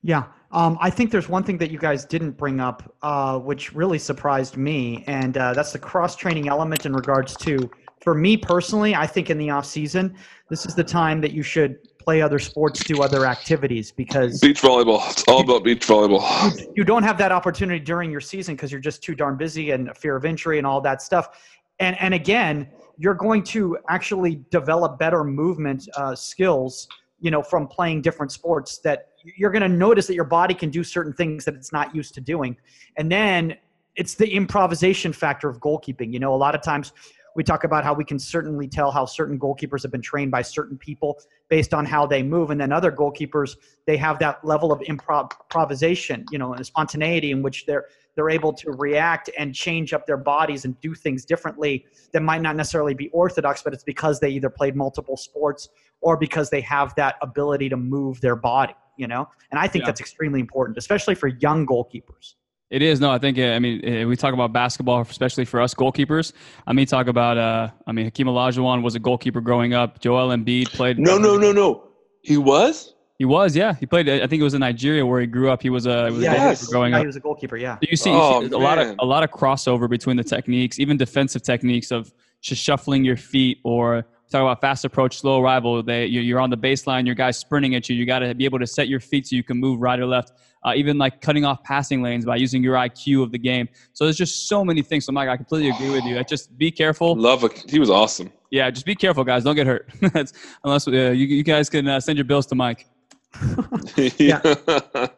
Yeah. 0.02 0.26
Um, 0.52 0.78
I 0.80 0.90
think 0.90 1.10
there's 1.10 1.28
one 1.28 1.42
thing 1.42 1.58
that 1.58 1.72
you 1.72 1.78
guys 1.78 2.04
didn't 2.04 2.32
bring 2.32 2.60
up, 2.60 2.94
uh, 3.02 3.40
which 3.40 3.74
really 3.74 3.98
surprised 3.98 4.56
me, 4.56 5.02
and 5.08 5.36
uh, 5.36 5.52
that's 5.54 5.72
the 5.72 5.78
cross 5.80 6.14
training 6.14 6.46
element 6.46 6.86
in 6.86 6.92
regards 6.92 7.36
to, 7.38 7.68
for 8.00 8.14
me 8.14 8.36
personally, 8.36 8.94
I 8.94 9.08
think 9.08 9.28
in 9.28 9.36
the 9.36 9.50
off 9.50 9.66
season, 9.66 10.16
this 10.50 10.66
is 10.66 10.76
the 10.76 10.84
time 10.84 11.20
that 11.22 11.32
you 11.32 11.42
should 11.42 11.78
play 12.04 12.22
other 12.22 12.38
sports, 12.38 12.84
do 12.84 13.02
other 13.02 13.26
activities 13.26 13.90
because 13.90 14.40
beach 14.40 14.60
volleyball. 14.60 15.10
It's 15.10 15.24
all 15.24 15.40
about 15.40 15.64
beach 15.64 15.86
volleyball. 15.86 16.58
You, 16.58 16.72
you 16.76 16.84
don't 16.84 17.02
have 17.02 17.18
that 17.18 17.32
opportunity 17.32 17.80
during 17.80 18.10
your 18.10 18.20
season 18.20 18.54
because 18.54 18.70
you're 18.70 18.80
just 18.80 19.02
too 19.02 19.14
darn 19.14 19.36
busy 19.36 19.70
and 19.70 19.96
fear 19.96 20.16
of 20.16 20.24
injury 20.24 20.58
and 20.58 20.66
all 20.66 20.80
that 20.82 21.02
stuff. 21.02 21.40
And 21.80 21.96
and 22.00 22.14
again, 22.14 22.68
you're 22.98 23.14
going 23.14 23.42
to 23.44 23.78
actually 23.88 24.44
develop 24.50 24.98
better 24.98 25.24
movement 25.24 25.88
uh, 25.96 26.14
skills, 26.14 26.88
you 27.20 27.30
know, 27.30 27.42
from 27.42 27.66
playing 27.66 28.02
different 28.02 28.30
sports 28.30 28.78
that 28.78 29.08
you're 29.36 29.50
going 29.50 29.62
to 29.62 29.68
notice 29.68 30.06
that 30.06 30.14
your 30.14 30.24
body 30.24 30.54
can 30.54 30.70
do 30.70 30.84
certain 30.84 31.12
things 31.12 31.44
that 31.46 31.54
it's 31.54 31.72
not 31.72 31.94
used 31.94 32.14
to 32.14 32.20
doing. 32.20 32.56
And 32.98 33.10
then 33.10 33.56
it's 33.96 34.14
the 34.14 34.28
improvisation 34.28 35.12
factor 35.12 35.48
of 35.48 35.58
goalkeeping. 35.60 36.12
You 36.12 36.20
know, 36.20 36.34
a 36.34 36.36
lot 36.36 36.54
of 36.54 36.62
times 36.62 36.92
we 37.36 37.42
talk 37.42 37.64
about 37.64 37.84
how 37.84 37.94
we 37.94 38.04
can 38.04 38.18
certainly 38.18 38.68
tell 38.68 38.90
how 38.90 39.04
certain 39.06 39.38
goalkeepers 39.38 39.82
have 39.82 39.92
been 39.92 40.02
trained 40.02 40.30
by 40.30 40.42
certain 40.42 40.78
people 40.78 41.18
based 41.48 41.74
on 41.74 41.84
how 41.84 42.06
they 42.06 42.22
move. 42.22 42.50
And 42.50 42.60
then 42.60 42.72
other 42.72 42.92
goalkeepers 42.92 43.56
they 43.86 43.96
have 43.96 44.18
that 44.18 44.44
level 44.44 44.72
of 44.72 44.80
improv- 44.80 45.32
improvisation 45.54 46.24
you 46.30 46.38
know 46.38 46.52
and 46.54 46.64
spontaneity 46.64 47.30
in 47.30 47.42
which 47.42 47.66
they're 47.66 47.86
they're 48.14 48.30
able 48.30 48.52
to 48.52 48.70
react 48.72 49.30
and 49.38 49.54
change 49.54 49.92
up 49.92 50.06
their 50.06 50.16
bodies 50.16 50.64
and 50.64 50.80
do 50.80 50.94
things 50.94 51.24
differently 51.24 51.84
that 52.12 52.22
might 52.22 52.42
not 52.42 52.56
necessarily 52.56 52.94
be 52.94 53.08
orthodox 53.10 53.62
but 53.62 53.72
it's 53.72 53.84
because 53.84 54.20
they 54.20 54.30
either 54.30 54.50
played 54.50 54.76
multiple 54.76 55.16
sports 55.16 55.68
or 56.00 56.16
because 56.16 56.50
they 56.50 56.60
have 56.60 56.94
that 56.94 57.16
ability 57.22 57.68
to 57.68 57.76
move 57.76 58.20
their 58.20 58.36
body 58.36 58.74
you 58.96 59.08
know? 59.08 59.28
And 59.50 59.58
i 59.58 59.66
think 59.66 59.82
yeah. 59.82 59.86
that's 59.86 60.00
extremely 60.00 60.40
important 60.40 60.78
especially 60.78 61.14
for 61.14 61.28
young 61.28 61.66
goalkeepers 61.66 62.34
it 62.74 62.82
is 62.82 62.98
no. 62.98 63.10
I 63.12 63.18
think 63.18 63.38
I 63.38 63.58
mean 63.60 64.08
we 64.08 64.16
talk 64.16 64.34
about 64.34 64.52
basketball, 64.52 65.00
especially 65.00 65.44
for 65.44 65.60
us 65.60 65.74
goalkeepers. 65.74 66.32
I 66.66 66.72
mean, 66.72 66.86
talk 66.86 67.06
about 67.06 67.38
uh, 67.38 67.70
I 67.86 67.92
mean 67.92 68.06
Hakeem 68.06 68.26
Olajuwon 68.26 68.82
was 68.82 68.96
a 68.96 68.98
goalkeeper 68.98 69.40
growing 69.40 69.74
up. 69.74 70.00
Joel 70.00 70.30
Embiid 70.30 70.72
played. 70.72 70.98
No, 70.98 71.16
no, 71.16 71.36
no, 71.36 71.52
no. 71.52 71.88
He 72.22 72.36
was. 72.36 72.94
He 73.16 73.24
was, 73.24 73.54
yeah. 73.54 73.74
He 73.74 73.86
played. 73.86 74.08
I 74.08 74.26
think 74.26 74.40
it 74.40 74.42
was 74.42 74.54
in 74.54 74.60
Nigeria 74.60 75.06
where 75.06 75.20
he 75.20 75.28
grew 75.28 75.48
up. 75.48 75.62
He 75.62 75.70
was 75.70 75.86
a, 75.86 76.08
he 76.08 76.14
was 76.14 76.22
yes. 76.22 76.34
a 76.34 76.40
goalkeeper 76.40 76.72
growing 76.72 76.90
yeah, 76.90 76.96
up. 76.96 77.02
He 77.02 77.06
was 77.06 77.16
a 77.16 77.20
goalkeeper. 77.20 77.56
Yeah. 77.56 77.76
So 77.76 77.86
you 77.88 77.96
see, 77.96 78.10
oh, 78.10 78.40
you 78.40 78.48
see 78.48 78.54
a 78.54 78.58
lot 78.58 78.78
of 78.78 78.96
a 78.98 79.04
lot 79.04 79.22
of 79.22 79.30
crossover 79.30 79.88
between 79.88 80.16
the 80.16 80.24
techniques, 80.24 80.80
even 80.80 80.96
defensive 80.96 81.42
techniques 81.42 81.92
of 81.92 82.12
just 82.40 82.60
shuffling 82.60 83.04
your 83.04 83.16
feet 83.16 83.58
or 83.62 84.04
talk 84.30 84.42
about 84.42 84.60
fast 84.60 84.84
approach, 84.84 85.18
slow 85.18 85.40
arrival. 85.40 85.80
They 85.80 86.06
you're 86.06 86.40
on 86.40 86.50
the 86.50 86.58
baseline, 86.58 87.06
your 87.06 87.14
guy's 87.14 87.38
sprinting 87.38 87.76
at 87.76 87.88
you. 87.88 87.94
You 87.94 88.04
got 88.04 88.18
to 88.18 88.34
be 88.34 88.44
able 88.44 88.58
to 88.58 88.66
set 88.66 88.88
your 88.88 89.00
feet 89.00 89.28
so 89.28 89.36
you 89.36 89.44
can 89.44 89.58
move 89.58 89.80
right 89.80 89.98
or 90.00 90.06
left. 90.06 90.32
Uh, 90.64 90.72
even 90.74 90.96
like 90.96 91.20
cutting 91.20 91.44
off 91.44 91.62
passing 91.62 92.02
lanes 92.02 92.24
by 92.24 92.36
using 92.36 92.62
your 92.62 92.74
IQ 92.74 93.22
of 93.22 93.32
the 93.32 93.38
game. 93.38 93.68
So 93.92 94.04
there's 94.04 94.16
just 94.16 94.48
so 94.48 94.64
many 94.64 94.82
things. 94.82 95.04
So 95.04 95.12
Mike, 95.12 95.28
I 95.28 95.36
completely 95.36 95.70
agree 95.70 95.90
with 95.90 96.04
you. 96.04 96.22
Just 96.24 96.56
be 96.56 96.70
careful. 96.70 97.14
Love 97.14 97.44
it. 97.44 97.70
He 97.70 97.78
was 97.78 97.90
awesome. 97.90 98.32
Yeah, 98.50 98.70
just 98.70 98.86
be 98.86 98.94
careful, 98.94 99.24
guys. 99.24 99.44
Don't 99.44 99.56
get 99.56 99.66
hurt. 99.66 99.88
unless 100.64 100.86
uh, 100.86 100.90
you, 100.90 101.26
you 101.26 101.42
guys 101.42 101.68
can 101.68 101.88
uh, 101.88 102.00
send 102.00 102.16
your 102.16 102.24
bills 102.24 102.46
to 102.46 102.54
Mike. 102.54 102.86
yeah. 103.96 104.40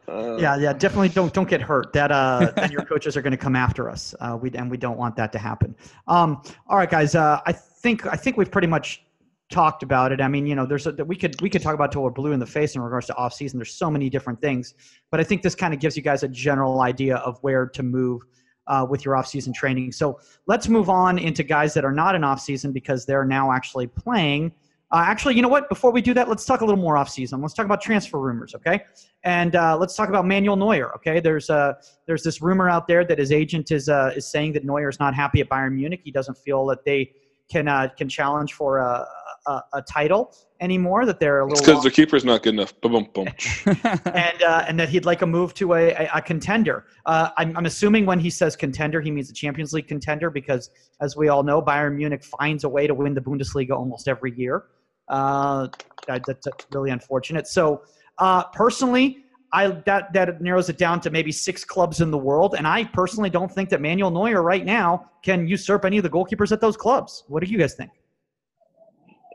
yeah, 0.07 0.57
yeah, 0.57 0.73
definitely 0.73 1.09
don't 1.09 1.33
don't 1.33 1.47
get 1.47 1.61
hurt. 1.61 1.93
That 1.93 2.11
uh, 2.11 2.51
then 2.55 2.71
your 2.71 2.83
coaches 2.83 3.15
are 3.15 3.21
going 3.21 3.31
to 3.31 3.37
come 3.37 3.55
after 3.55 3.89
us. 3.89 4.15
Uh, 4.19 4.37
we 4.41 4.51
and 4.53 4.71
we 4.71 4.77
don't 4.77 4.97
want 4.97 5.15
that 5.17 5.31
to 5.33 5.39
happen. 5.39 5.75
Um, 6.07 6.41
all 6.67 6.77
right, 6.77 6.89
guys. 6.89 7.13
Uh, 7.13 7.39
I 7.45 7.51
think 7.51 8.07
I 8.07 8.15
think 8.15 8.37
we've 8.37 8.49
pretty 8.49 8.67
much 8.67 9.03
talked 9.49 9.83
about 9.83 10.11
it. 10.11 10.19
I 10.19 10.27
mean, 10.27 10.45
you 10.45 10.55
know, 10.55 10.65
there's 10.65 10.87
a, 10.87 10.91
we 11.05 11.15
could 11.15 11.39
we 11.41 11.49
could 11.49 11.61
talk 11.61 11.73
about 11.73 11.91
till 11.91 12.03
we're 12.03 12.09
blue 12.09 12.31
in 12.31 12.39
the 12.39 12.45
face 12.45 12.75
in 12.75 12.81
regards 12.81 13.07
to 13.07 13.15
off 13.15 13.33
season. 13.33 13.57
There's 13.57 13.73
so 13.73 13.89
many 13.89 14.09
different 14.09 14.41
things, 14.41 14.73
but 15.09 15.19
I 15.19 15.23
think 15.23 15.41
this 15.41 15.55
kind 15.55 15.73
of 15.73 15.79
gives 15.79 15.95
you 15.95 16.03
guys 16.03 16.23
a 16.23 16.27
general 16.27 16.81
idea 16.81 17.17
of 17.17 17.37
where 17.41 17.65
to 17.67 17.83
move 17.83 18.21
uh, 18.67 18.85
with 18.89 19.05
your 19.05 19.15
off 19.15 19.27
season 19.27 19.53
training. 19.53 19.91
So 19.91 20.19
let's 20.47 20.67
move 20.67 20.89
on 20.89 21.17
into 21.17 21.43
guys 21.43 21.73
that 21.75 21.85
are 21.85 21.91
not 21.91 22.15
in 22.15 22.23
off 22.23 22.41
season 22.41 22.71
because 22.71 23.05
they're 23.05 23.25
now 23.25 23.51
actually 23.51 23.87
playing. 23.87 24.51
Uh, 24.91 25.03
actually, 25.05 25.35
you 25.35 25.41
know 25.41 25.49
what? 25.49 25.67
Before 25.67 25.91
we 25.91 26.01
do 26.01 26.13
that, 26.13 26.29
let's 26.29 26.45
talk 26.45 26.61
a 26.61 26.65
little 26.65 26.79
more 26.79 26.95
off 26.95 27.09
season. 27.09 27.41
Let's 27.41 27.53
talk 27.53 27.65
about 27.65 27.81
transfer 27.81 28.19
rumors, 28.19 28.55
okay? 28.55 28.85
And 29.23 29.53
uh, 29.55 29.77
let's 29.77 29.95
talk 29.95 30.07
about 30.07 30.25
Manuel 30.25 30.55
Neuer, 30.55 30.93
okay? 30.95 31.19
There's 31.19 31.49
uh, 31.49 31.73
there's 32.05 32.23
this 32.23 32.41
rumor 32.41 32.69
out 32.69 32.87
there 32.87 33.03
that 33.03 33.19
his 33.19 33.33
agent 33.33 33.71
is 33.71 33.89
uh, 33.89 34.13
is 34.15 34.25
saying 34.25 34.53
that 34.53 34.63
Neuer 34.63 34.87
is 34.87 34.99
not 34.99 35.13
happy 35.13 35.41
at 35.41 35.49
Bayern 35.49 35.73
Munich. 35.73 36.01
He 36.03 36.11
doesn't 36.11 36.37
feel 36.37 36.65
that 36.67 36.85
they 36.85 37.11
can 37.49 37.67
uh, 37.67 37.89
can 37.97 38.07
challenge 38.07 38.53
for 38.53 38.77
a, 38.77 39.05
a, 39.47 39.61
a 39.73 39.81
title 39.81 40.35
anymore. 40.59 41.05
That 41.05 41.19
they're 41.19 41.39
a 41.39 41.47
little 41.47 41.63
because 41.63 41.83
the 41.83 41.91
keeper's 41.91 42.25
not 42.25 42.43
good 42.43 42.53
enough. 42.53 42.79
Boom, 42.81 43.07
boom. 43.13 43.27
and 43.65 44.43
uh, 44.43 44.65
and 44.67 44.79
that 44.79 44.89
he'd 44.89 45.05
like 45.05 45.21
a 45.21 45.27
move 45.27 45.53
to 45.55 45.73
a, 45.73 45.91
a, 45.91 46.09
a 46.15 46.21
contender. 46.21 46.85
Uh, 47.05 47.29
I'm, 47.37 47.55
I'm 47.57 47.65
assuming 47.65 48.05
when 48.05 48.19
he 48.19 48.29
says 48.29 48.55
contender, 48.55 49.01
he 49.01 49.11
means 49.11 49.29
a 49.29 49.33
Champions 49.33 49.73
League 49.73 49.87
contender 49.87 50.29
because, 50.29 50.69
as 51.01 51.15
we 51.15 51.29
all 51.29 51.43
know, 51.43 51.61
Bayern 51.61 51.95
Munich 51.95 52.23
finds 52.23 52.63
a 52.63 52.69
way 52.69 52.87
to 52.87 52.93
win 52.93 53.13
the 53.13 53.21
Bundesliga 53.21 53.71
almost 53.71 54.07
every 54.07 54.35
year. 54.35 54.65
Uh, 55.07 55.67
that, 56.07 56.23
that's 56.25 56.47
really 56.73 56.91
unfortunate. 56.91 57.47
So 57.47 57.83
uh, 58.17 58.43
personally. 58.53 59.23
I 59.53 59.69
that 59.85 60.11
that 60.11 60.41
narrows 60.41 60.67
it 60.67 60.77
down 60.77 60.99
to 60.99 61.09
maybe 61.09 61.31
six 61.31 61.63
clubs 61.63 62.01
in 62.01 62.11
the 62.11 62.17
world, 62.17 62.55
and 62.57 62.67
I 62.67 62.83
personally 62.83 63.29
don't 63.29 63.49
think 63.49 63.69
that 63.69 63.79
Manuel 63.79 64.11
Neuer 64.11 64.43
right 64.43 64.65
now 64.65 65.09
can 65.23 65.47
usurp 65.47 65.85
any 65.85 65.95
of 65.95 66.03
the 66.03 66.09
goalkeepers 66.09 66.51
at 66.51 66.59
those 66.59 66.75
clubs. 66.75 67.23
What 67.29 67.41
do 67.41 67.49
you 67.49 67.57
guys 67.57 67.73
think? 67.73 67.91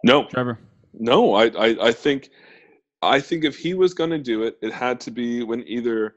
No, 0.04 0.24
Trevor. 0.24 0.58
No, 0.94 1.34
I, 1.34 1.46
I, 1.46 1.88
I 1.88 1.92
think, 1.92 2.30
I 3.00 3.20
think 3.20 3.44
if 3.44 3.56
he 3.56 3.74
was 3.74 3.94
going 3.94 4.10
to 4.10 4.18
do 4.18 4.42
it, 4.42 4.58
it 4.62 4.72
had 4.72 5.00
to 5.00 5.10
be 5.10 5.42
when 5.42 5.66
either 5.66 6.16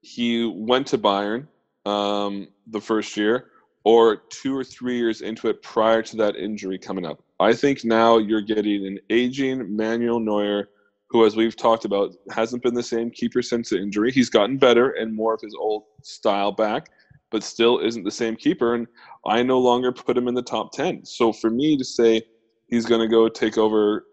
he 0.00 0.44
went 0.44 0.86
to 0.88 0.98
Bayern 0.98 1.46
um, 1.84 2.48
the 2.66 2.80
first 2.80 3.16
year, 3.16 3.50
or 3.84 4.16
two 4.16 4.56
or 4.56 4.64
three 4.64 4.98
years 4.98 5.20
into 5.20 5.48
it 5.48 5.62
prior 5.62 6.02
to 6.02 6.16
that 6.16 6.34
injury 6.34 6.76
coming 6.76 7.06
up. 7.06 7.22
I 7.38 7.52
think 7.52 7.84
now 7.84 8.18
you're 8.18 8.40
getting 8.40 8.84
an 8.84 8.98
aging 9.10 9.76
Manuel 9.76 10.18
Neuer, 10.18 10.70
who, 11.08 11.24
as 11.24 11.36
we've 11.36 11.54
talked 11.54 11.84
about, 11.84 12.12
hasn't 12.32 12.64
been 12.64 12.74
the 12.74 12.82
same 12.82 13.10
keeper 13.10 13.42
since 13.42 13.70
the 13.70 13.80
injury. 13.80 14.10
He's 14.10 14.28
gotten 14.28 14.58
better 14.58 14.90
and 14.90 15.14
more 15.14 15.34
of 15.34 15.40
his 15.40 15.54
old 15.54 15.84
style 16.02 16.50
back, 16.50 16.88
but 17.30 17.44
still 17.44 17.78
isn't 17.78 18.02
the 18.02 18.10
same 18.10 18.34
keeper. 18.34 18.74
And 18.74 18.88
I 19.24 19.44
no 19.44 19.60
longer 19.60 19.92
put 19.92 20.16
him 20.18 20.26
in 20.26 20.34
the 20.34 20.42
top 20.42 20.72
10. 20.72 21.04
So 21.04 21.32
for 21.32 21.50
me 21.50 21.76
to 21.76 21.84
say 21.84 22.22
he's 22.68 22.86
going 22.86 23.00
to 23.00 23.08
go 23.08 23.28
take 23.28 23.58
over 23.58 24.06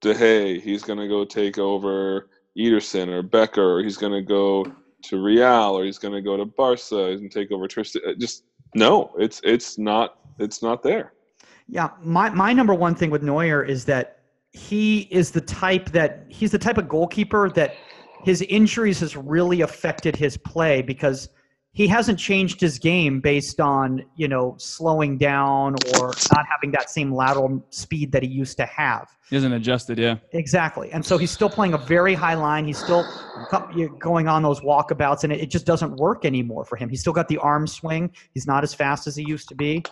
De 0.00 0.14
Gea, 0.14 0.60
he's 0.60 0.82
going 0.82 0.98
to 0.98 1.08
go 1.08 1.24
take 1.24 1.58
over 1.58 2.28
Ederson 2.56 3.08
or 3.08 3.22
Becker, 3.22 3.78
or 3.78 3.82
he's 3.82 3.96
going 3.96 4.12
to 4.12 4.22
go 4.22 4.66
to 5.02 5.22
Real, 5.22 5.78
or 5.78 5.84
he's 5.84 5.98
going 5.98 6.14
to 6.14 6.22
go 6.22 6.36
to 6.36 6.44
Barca 6.44 7.12
and 7.12 7.30
take 7.30 7.50
over 7.50 7.66
Tristan. 7.68 8.02
Uh, 8.06 8.12
just 8.18 8.44
no, 8.74 9.12
it's 9.18 9.40
it's 9.44 9.78
not 9.78 10.18
it's 10.38 10.62
not 10.62 10.82
there. 10.82 11.12
Yeah, 11.68 11.90
my 12.02 12.30
my 12.30 12.52
number 12.52 12.74
one 12.74 12.94
thing 12.94 13.10
with 13.10 13.22
Neuer 13.22 13.62
is 13.62 13.84
that 13.86 14.20
he 14.52 15.00
is 15.10 15.30
the 15.30 15.40
type 15.40 15.90
that 15.90 16.24
he's 16.28 16.50
the 16.50 16.58
type 16.58 16.78
of 16.78 16.88
goalkeeper 16.88 17.50
that 17.50 17.74
his 18.24 18.42
injuries 18.42 19.00
has 19.00 19.16
really 19.16 19.60
affected 19.60 20.16
his 20.16 20.36
play 20.36 20.82
because 20.82 21.28
he 21.78 21.86
hasn't 21.86 22.18
changed 22.18 22.60
his 22.60 22.76
game 22.76 23.20
based 23.20 23.60
on 23.60 24.04
you 24.16 24.26
know 24.26 24.56
slowing 24.58 25.16
down 25.16 25.76
or 25.94 26.12
not 26.34 26.44
having 26.50 26.72
that 26.72 26.90
same 26.90 27.14
lateral 27.14 27.64
speed 27.70 28.10
that 28.10 28.24
he 28.24 28.28
used 28.28 28.56
to 28.56 28.66
have. 28.66 29.08
He 29.30 29.36
hasn't 29.36 29.54
adjusted, 29.54 29.96
yeah. 29.96 30.16
Exactly, 30.32 30.90
and 30.90 31.06
so 31.06 31.16
he's 31.18 31.30
still 31.30 31.48
playing 31.48 31.74
a 31.74 31.78
very 31.78 32.14
high 32.14 32.34
line. 32.34 32.66
He's 32.66 32.82
still 32.82 33.06
going 34.00 34.26
on 34.26 34.42
those 34.42 34.58
walkabouts, 34.60 35.22
and 35.22 35.32
it, 35.32 35.50
just 35.50 35.66
doesn't 35.66 35.94
work 35.98 36.24
anymore 36.24 36.64
for 36.64 36.74
him. 36.74 36.88
He's 36.88 37.00
still 37.00 37.12
got 37.12 37.28
the 37.28 37.38
arm 37.38 37.68
swing. 37.68 38.10
He's 38.34 38.48
not 38.48 38.64
as 38.64 38.74
fast 38.74 39.06
as 39.06 39.14
he 39.14 39.22
used 39.22 39.48
to 39.50 39.54
be. 39.54 39.84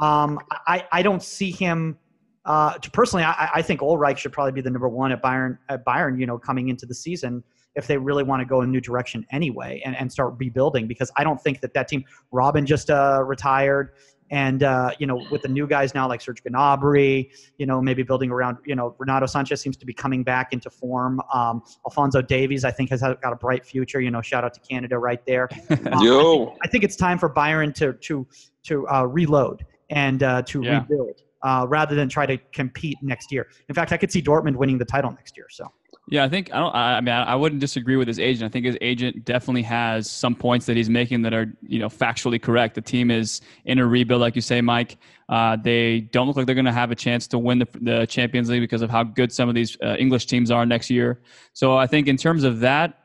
Um, 0.00 0.40
I 0.66 0.86
I 0.90 1.02
don't 1.02 1.22
see 1.22 1.50
him. 1.50 1.98
Uh, 2.46 2.78
personally, 2.94 3.24
I, 3.24 3.50
I 3.56 3.60
think 3.62 3.82
Ulreich 3.82 4.16
should 4.16 4.32
probably 4.32 4.52
be 4.52 4.62
the 4.62 4.70
number 4.70 4.88
one 4.88 5.12
at 5.12 5.22
Bayern. 5.22 5.58
At 5.68 5.84
Bayern, 5.84 6.18
you 6.18 6.24
know, 6.24 6.38
coming 6.38 6.70
into 6.70 6.86
the 6.86 6.94
season 6.94 7.44
if 7.76 7.86
they 7.86 7.96
really 7.98 8.24
want 8.24 8.40
to 8.40 8.46
go 8.46 8.62
in 8.62 8.68
a 8.68 8.72
new 8.72 8.80
direction 8.80 9.24
anyway 9.30 9.80
and, 9.84 9.94
and 9.96 10.10
start 10.10 10.34
rebuilding 10.38 10.86
because 10.88 11.12
I 11.16 11.24
don't 11.24 11.40
think 11.40 11.60
that 11.60 11.74
that 11.74 11.88
team, 11.88 12.04
Robben 12.32 12.64
just 12.64 12.90
uh, 12.90 13.22
retired. 13.24 13.92
And, 14.28 14.64
uh, 14.64 14.90
you 14.98 15.06
know, 15.06 15.24
with 15.30 15.42
the 15.42 15.48
new 15.48 15.68
guys 15.68 15.94
now 15.94 16.08
like 16.08 16.20
Serge 16.20 16.42
Gnabry, 16.42 17.30
you 17.58 17.66
know, 17.66 17.80
maybe 17.80 18.02
building 18.02 18.30
around, 18.32 18.56
you 18.66 18.74
know, 18.74 18.96
Renato 18.98 19.26
Sanches 19.26 19.58
seems 19.58 19.76
to 19.76 19.86
be 19.86 19.92
coming 19.92 20.24
back 20.24 20.52
into 20.52 20.68
form. 20.68 21.20
Um, 21.32 21.62
Alphonso 21.86 22.22
Davies, 22.22 22.64
I 22.64 22.72
think, 22.72 22.90
has 22.90 23.02
got 23.02 23.32
a 23.32 23.36
bright 23.36 23.64
future. 23.64 24.00
You 24.00 24.10
know, 24.10 24.20
shout 24.20 24.42
out 24.42 24.52
to 24.54 24.60
Canada 24.60 24.98
right 24.98 25.24
there. 25.26 25.48
Um, 25.86 26.02
Yo. 26.02 26.18
I 26.18 26.46
think, 26.46 26.58
I 26.64 26.68
think, 26.68 26.84
it's 26.84 26.96
time 26.96 27.18
for 27.18 27.30
Bayern 27.30 27.72
to, 27.74 27.92
to, 27.92 28.26
to 28.64 28.88
uh, 28.88 29.04
reload 29.04 29.64
and 29.90 30.22
uh, 30.22 30.42
to 30.42 30.62
yeah. 30.62 30.80
rebuild. 30.80 31.22
Uh, 31.42 31.64
rather 31.68 31.94
than 31.94 32.08
try 32.08 32.26
to 32.26 32.36
compete 32.52 32.96
next 33.02 33.30
year. 33.30 33.46
In 33.68 33.74
fact, 33.74 33.92
I 33.92 33.96
could 33.96 34.10
see 34.10 34.20
Dortmund 34.20 34.56
winning 34.56 34.78
the 34.78 34.84
title 34.84 35.12
next 35.12 35.36
year. 35.36 35.46
So 35.48 35.70
yeah, 36.08 36.22
I 36.22 36.28
think 36.28 36.54
I 36.54 36.58
don't. 36.60 36.74
I 36.74 37.00
mean, 37.00 37.12
I 37.12 37.34
wouldn't 37.34 37.60
disagree 37.60 37.96
with 37.96 38.06
his 38.06 38.20
agent. 38.20 38.48
I 38.48 38.52
think 38.52 38.64
his 38.64 38.78
agent 38.80 39.24
definitely 39.24 39.62
has 39.62 40.08
some 40.08 40.36
points 40.36 40.64
that 40.66 40.76
he's 40.76 40.88
making 40.88 41.22
that 41.22 41.34
are, 41.34 41.52
you 41.62 41.80
know, 41.80 41.88
factually 41.88 42.40
correct. 42.40 42.76
The 42.76 42.80
team 42.80 43.10
is 43.10 43.40
in 43.64 43.80
a 43.80 43.86
rebuild, 43.86 44.20
like 44.20 44.36
you 44.36 44.40
say, 44.40 44.60
Mike. 44.60 44.98
Uh, 45.28 45.56
they 45.56 46.00
don't 46.00 46.28
look 46.28 46.36
like 46.36 46.46
they're 46.46 46.54
going 46.54 46.64
to 46.64 46.72
have 46.72 46.92
a 46.92 46.94
chance 46.94 47.26
to 47.28 47.38
win 47.38 47.58
the, 47.58 47.66
the 47.80 48.06
Champions 48.06 48.48
League 48.48 48.60
because 48.60 48.82
of 48.82 48.90
how 48.90 49.02
good 49.02 49.32
some 49.32 49.48
of 49.48 49.56
these 49.56 49.76
uh, 49.82 49.96
English 49.98 50.26
teams 50.26 50.52
are 50.52 50.64
next 50.64 50.90
year. 50.90 51.20
So 51.54 51.76
I 51.76 51.88
think 51.88 52.06
in 52.06 52.16
terms 52.16 52.44
of 52.44 52.60
that, 52.60 53.00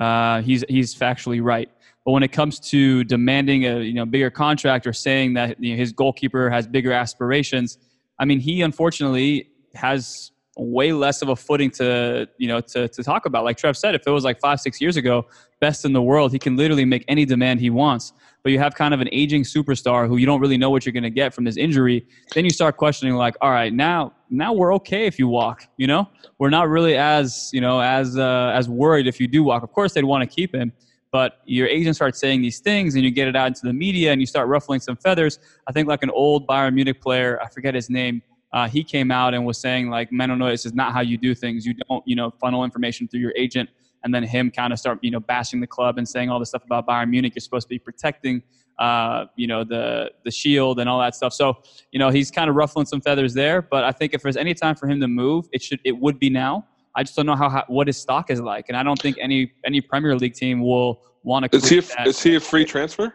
uh, 0.00 0.40
he's 0.40 0.64
he's 0.66 0.94
factually 0.94 1.42
right. 1.42 1.68
But 2.06 2.12
when 2.12 2.22
it 2.22 2.32
comes 2.32 2.58
to 2.70 3.04
demanding 3.04 3.66
a 3.66 3.80
you 3.80 3.92
know 3.92 4.06
bigger 4.06 4.30
contract 4.30 4.86
or 4.86 4.94
saying 4.94 5.34
that 5.34 5.62
you 5.62 5.72
know, 5.72 5.76
his 5.76 5.92
goalkeeper 5.92 6.48
has 6.48 6.66
bigger 6.66 6.92
aspirations, 6.92 7.76
I 8.18 8.24
mean, 8.24 8.40
he 8.40 8.62
unfortunately 8.62 9.50
has 9.74 10.32
way 10.56 10.92
less 10.92 11.20
of 11.22 11.28
a 11.28 11.36
footing 11.36 11.70
to 11.70 12.28
you 12.38 12.48
know 12.48 12.60
to, 12.60 12.88
to 12.88 13.02
talk 13.02 13.26
about. 13.26 13.44
Like 13.44 13.56
trev 13.56 13.76
said 13.76 13.94
if 13.94 14.06
it 14.06 14.10
was 14.10 14.24
like 14.24 14.40
five 14.40 14.60
six 14.60 14.80
years 14.80 14.96
ago 14.96 15.26
best 15.60 15.84
in 15.84 15.92
the 15.92 16.02
world 16.02 16.32
he 16.32 16.38
can 16.38 16.56
literally 16.56 16.84
make 16.84 17.04
any 17.08 17.24
demand 17.24 17.60
he 17.60 17.70
wants. 17.70 18.12
But 18.42 18.52
you 18.52 18.58
have 18.58 18.74
kind 18.74 18.94
of 18.94 19.00
an 19.00 19.08
aging 19.12 19.42
superstar 19.42 20.06
who 20.06 20.18
you 20.18 20.26
don't 20.26 20.40
really 20.40 20.56
know 20.56 20.70
what 20.70 20.86
you're 20.86 20.92
going 20.92 21.02
to 21.02 21.10
get 21.10 21.34
from 21.34 21.44
this 21.44 21.56
injury. 21.56 22.06
Then 22.32 22.44
you 22.44 22.50
start 22.50 22.76
questioning 22.76 23.14
like 23.14 23.34
all 23.40 23.50
right 23.50 23.72
now 23.72 24.14
now 24.30 24.52
we're 24.52 24.74
okay 24.76 25.06
if 25.06 25.18
you 25.18 25.28
walk 25.28 25.66
you 25.76 25.86
know? 25.86 26.08
We're 26.38 26.50
not 26.50 26.68
really 26.68 26.96
as 26.96 27.50
you 27.52 27.60
know 27.60 27.80
as 27.80 28.16
uh, 28.16 28.52
as 28.54 28.68
worried 28.68 29.06
if 29.06 29.20
you 29.20 29.28
do 29.28 29.42
walk. 29.42 29.62
Of 29.62 29.72
course 29.72 29.92
they'd 29.92 30.04
want 30.04 30.28
to 30.28 30.34
keep 30.34 30.54
him 30.54 30.72
but 31.12 31.40
your 31.46 31.66
agent 31.66 31.96
starts 31.96 32.18
saying 32.18 32.42
these 32.42 32.58
things 32.58 32.94
and 32.94 33.02
you 33.02 33.10
get 33.10 33.28
it 33.28 33.36
out 33.36 33.46
into 33.46 33.60
the 33.62 33.72
media 33.72 34.12
and 34.12 34.20
you 34.20 34.26
start 34.26 34.48
ruffling 34.48 34.80
some 34.80 34.96
feathers. 34.96 35.38
I 35.66 35.72
think 35.72 35.88
like 35.88 36.02
an 36.02 36.10
old 36.10 36.46
bayern 36.46 36.74
munich 36.74 37.00
player 37.00 37.40
i 37.40 37.48
forget 37.48 37.74
his 37.74 37.88
name 37.88 38.22
uh, 38.52 38.68
he 38.68 38.84
came 38.84 39.10
out 39.10 39.34
and 39.34 39.44
was 39.44 39.58
saying 39.58 39.90
like, 39.90 40.10
"Manu 40.12 40.36
Neuer, 40.36 40.50
this 40.50 40.66
is 40.66 40.74
not 40.74 40.92
how 40.92 41.00
you 41.00 41.18
do 41.18 41.34
things. 41.34 41.66
You 41.66 41.74
don't, 41.88 42.02
you 42.06 42.16
know, 42.16 42.30
funnel 42.30 42.64
information 42.64 43.08
through 43.08 43.20
your 43.20 43.32
agent." 43.36 43.68
And 44.04 44.14
then 44.14 44.22
him 44.22 44.50
kind 44.50 44.72
of 44.72 44.78
start, 44.78 45.00
you 45.02 45.10
know, 45.10 45.18
bashing 45.18 45.60
the 45.60 45.66
club 45.66 45.98
and 45.98 46.08
saying 46.08 46.30
all 46.30 46.38
this 46.38 46.50
stuff 46.50 46.64
about 46.64 46.86
Bayern 46.86 47.10
Munich. 47.10 47.34
You're 47.34 47.40
supposed 47.40 47.66
to 47.66 47.70
be 47.70 47.78
protecting, 47.78 48.40
uh, 48.78 49.24
you 49.34 49.48
know, 49.48 49.64
the 49.64 50.12
the 50.24 50.30
shield 50.30 50.78
and 50.78 50.88
all 50.88 51.00
that 51.00 51.14
stuff. 51.16 51.32
So, 51.32 51.58
you 51.90 51.98
know, 51.98 52.10
he's 52.10 52.30
kind 52.30 52.48
of 52.48 52.54
ruffling 52.54 52.86
some 52.86 53.00
feathers 53.00 53.34
there. 53.34 53.62
But 53.62 53.82
I 53.84 53.90
think 53.90 54.14
if 54.14 54.22
there's 54.22 54.36
any 54.36 54.54
time 54.54 54.76
for 54.76 54.88
him 54.88 55.00
to 55.00 55.08
move, 55.08 55.48
it 55.52 55.62
should 55.62 55.80
it 55.84 55.92
would 55.92 56.18
be 56.18 56.30
now. 56.30 56.66
I 56.94 57.02
just 57.02 57.14
don't 57.14 57.26
know 57.26 57.36
how, 57.36 57.50
how 57.50 57.64
what 57.66 57.88
his 57.88 57.98
stock 57.98 58.30
is 58.30 58.40
like, 58.40 58.66
and 58.68 58.76
I 58.76 58.82
don't 58.82 59.00
think 59.00 59.16
any 59.20 59.52
any 59.64 59.80
Premier 59.80 60.16
League 60.16 60.34
team 60.34 60.60
will 60.62 61.02
want 61.24 61.50
to. 61.50 61.56
Is 61.56 61.68
he 61.68 61.78
a, 61.78 62.08
is 62.08 62.22
he 62.22 62.36
a 62.36 62.40
free 62.40 62.64
transfer? 62.64 63.12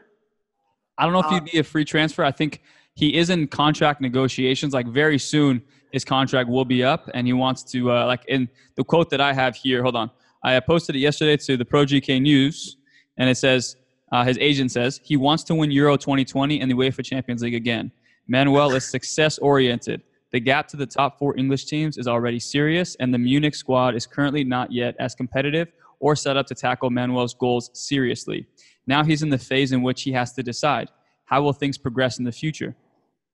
I 0.97 1.05
don't 1.05 1.13
know 1.13 1.21
if 1.21 1.29
he'd 1.29 1.41
uh, 1.41 1.51
be 1.53 1.59
a 1.59 1.63
free 1.63 1.85
transfer. 1.85 2.23
I 2.23 2.31
think 2.31 2.61
he 3.01 3.17
is 3.17 3.31
in 3.31 3.47
contract 3.47 3.99
negotiations. 3.99 4.73
Like 4.73 4.85
very 4.85 5.17
soon, 5.17 5.63
his 5.91 6.05
contract 6.05 6.47
will 6.47 6.65
be 6.65 6.83
up, 6.83 7.09
and 7.15 7.25
he 7.25 7.33
wants 7.33 7.63
to 7.71 7.91
uh, 7.91 8.05
like 8.05 8.23
in 8.27 8.47
the 8.75 8.83
quote 8.83 9.09
that 9.09 9.19
I 9.19 9.33
have 9.33 9.55
here. 9.55 9.81
Hold 9.81 9.95
on, 9.95 10.11
I 10.43 10.59
posted 10.59 10.95
it 10.95 10.99
yesterday 10.99 11.35
to 11.47 11.57
the 11.57 11.65
Pro 11.65 11.83
GK 11.83 12.21
News, 12.21 12.77
and 13.17 13.27
it 13.27 13.37
says 13.37 13.75
uh, 14.11 14.23
his 14.23 14.37
agent 14.37 14.71
says 14.71 15.01
he 15.03 15.17
wants 15.17 15.43
to 15.45 15.55
win 15.55 15.71
Euro 15.71 15.97
2020 15.97 16.61
and 16.61 16.69
the 16.69 16.75
UEFA 16.75 17.03
Champions 17.03 17.41
League 17.41 17.55
again. 17.55 17.91
Manuel 18.27 18.75
is 18.75 18.87
success 18.87 19.39
oriented. 19.39 20.03
The 20.31 20.39
gap 20.39 20.67
to 20.67 20.77
the 20.77 20.85
top 20.85 21.17
four 21.17 21.35
English 21.37 21.65
teams 21.65 21.97
is 21.97 22.07
already 22.07 22.39
serious, 22.39 22.95
and 22.99 23.11
the 23.11 23.17
Munich 23.17 23.55
squad 23.55 23.95
is 23.95 24.05
currently 24.05 24.43
not 24.43 24.71
yet 24.71 24.95
as 24.99 25.15
competitive 25.15 25.69
or 25.99 26.15
set 26.15 26.37
up 26.37 26.45
to 26.47 26.55
tackle 26.55 26.91
Manuel's 26.91 27.33
goals 27.33 27.71
seriously. 27.73 28.45
Now 28.85 29.03
he's 29.03 29.23
in 29.23 29.29
the 29.29 29.39
phase 29.39 29.71
in 29.71 29.81
which 29.81 30.03
he 30.03 30.11
has 30.11 30.33
to 30.33 30.43
decide 30.43 30.89
how 31.25 31.41
will 31.41 31.53
things 31.53 31.77
progress 31.79 32.19
in 32.19 32.25
the 32.25 32.31
future? 32.31 32.75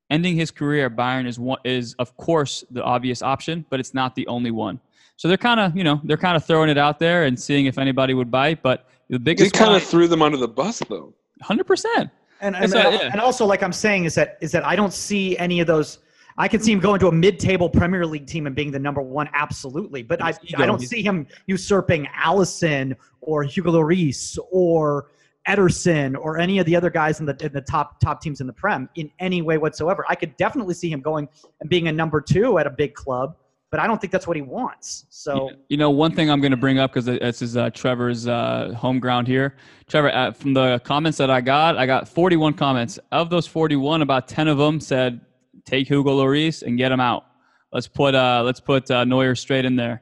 Ending 0.09 0.35
his 0.35 0.51
career 0.51 0.85
at 0.85 0.95
Bayern 0.95 1.27
is 1.27 1.37
one, 1.37 1.59
is 1.65 1.93
of 1.95 2.15
course 2.15 2.63
the 2.71 2.81
obvious 2.83 3.21
option, 3.21 3.65
but 3.69 3.79
it's 3.79 3.93
not 3.93 4.15
the 4.15 4.25
only 4.27 4.51
one. 4.51 4.79
So 5.17 5.27
they're 5.27 5.37
kind 5.37 5.59
of 5.59 5.75
you 5.75 5.83
know 5.83 5.99
they're 6.03 6.17
kind 6.17 6.37
of 6.37 6.45
throwing 6.45 6.69
it 6.69 6.77
out 6.77 6.97
there 6.99 7.25
and 7.25 7.37
seeing 7.37 7.65
if 7.65 7.77
anybody 7.77 8.13
would 8.13 8.31
bite. 8.31 8.63
But 8.63 8.87
the 9.09 9.19
biggest 9.19 9.55
he 9.55 9.59
kind 9.59 9.75
of 9.75 9.83
threw 9.83 10.07
them 10.07 10.21
under 10.21 10.37
the 10.37 10.47
bus 10.47 10.81
though. 10.89 11.13
Hundred 11.41 11.65
percent. 11.65 12.09
And 12.39 12.55
and, 12.55 12.73
uh, 12.73 12.77
yeah. 12.77 13.09
and 13.11 13.19
also 13.19 13.45
like 13.45 13.63
I'm 13.63 13.73
saying 13.73 14.05
is 14.05 14.15
that 14.15 14.37
is 14.41 14.51
that 14.51 14.63
I 14.65 14.75
don't 14.75 14.93
see 14.93 15.37
any 15.37 15.59
of 15.59 15.67
those. 15.67 15.99
I 16.39 16.47
can 16.47 16.61
see 16.61 16.71
him 16.71 16.79
going 16.79 16.99
to 16.99 17.07
a 17.07 17.11
mid-table 17.11 17.67
Premier 17.67 18.05
League 18.05 18.27
team 18.27 18.45
and 18.45 18.55
being 18.55 18.69
the 18.69 18.77
number 18.77 19.01
one, 19.01 19.27
absolutely. 19.33 20.03
But 20.03 20.21
I, 20.21 20.35
I 20.57 20.67
don't 20.67 20.79
see 20.79 21.01
him 21.01 21.25
usurping 21.47 22.05
Alisson 22.15 22.95
or 23.21 23.41
Hugo 23.41 23.71
Lloris 23.71 24.37
or 24.51 25.07
Ederson 25.47 26.15
or 26.19 26.37
any 26.37 26.59
of 26.59 26.65
the 26.65 26.75
other 26.75 26.89
guys 26.89 27.19
in 27.19 27.25
the 27.25 27.37
in 27.41 27.53
the 27.53 27.61
top 27.61 27.99
top 27.99 28.21
teams 28.21 28.41
in 28.41 28.47
the 28.47 28.53
Prem 28.53 28.89
in 28.95 29.09
any 29.19 29.41
way 29.41 29.57
whatsoever. 29.57 30.05
I 30.09 30.15
could 30.15 30.35
definitely 30.37 30.73
see 30.73 30.89
him 30.89 31.01
going 31.01 31.27
and 31.61 31.69
being 31.69 31.87
a 31.87 31.91
number 31.91 32.21
two 32.21 32.59
at 32.59 32.67
a 32.67 32.69
big 32.69 32.93
club, 32.93 33.35
but 33.71 33.79
I 33.79 33.87
don't 33.87 33.99
think 33.99 34.11
that's 34.11 34.27
what 34.27 34.35
he 34.35 34.41
wants. 34.41 35.05
So 35.09 35.51
you 35.69 35.77
know, 35.77 35.89
one 35.89 36.13
thing 36.13 36.29
I'm 36.29 36.41
going 36.41 36.51
to 36.51 36.57
bring 36.57 36.79
up 36.79 36.91
because 36.91 37.05
this 37.05 37.41
is 37.41 37.55
uh, 37.57 37.69
Trevor's 37.71 38.27
uh, 38.27 38.73
home 38.77 38.99
ground 38.99 39.27
here. 39.27 39.55
Trevor, 39.87 40.13
uh, 40.13 40.31
from 40.31 40.53
the 40.53 40.79
comments 40.83 41.17
that 41.17 41.29
I 41.29 41.41
got, 41.41 41.77
I 41.77 41.85
got 41.85 42.07
41 42.07 42.53
comments. 42.53 42.99
Of 43.11 43.29
those 43.29 43.47
41, 43.47 44.01
about 44.01 44.27
10 44.27 44.47
of 44.47 44.57
them 44.57 44.79
said 44.79 45.21
take 45.65 45.87
Hugo 45.87 46.17
Lloris 46.17 46.63
and 46.63 46.77
get 46.77 46.91
him 46.91 46.99
out. 46.99 47.25
Let's 47.71 47.87
put 47.87 48.15
uh, 48.15 48.41
let's 48.45 48.59
put 48.59 48.89
uh, 48.89 49.03
Neuer 49.05 49.35
straight 49.35 49.65
in 49.65 49.75
there. 49.75 50.01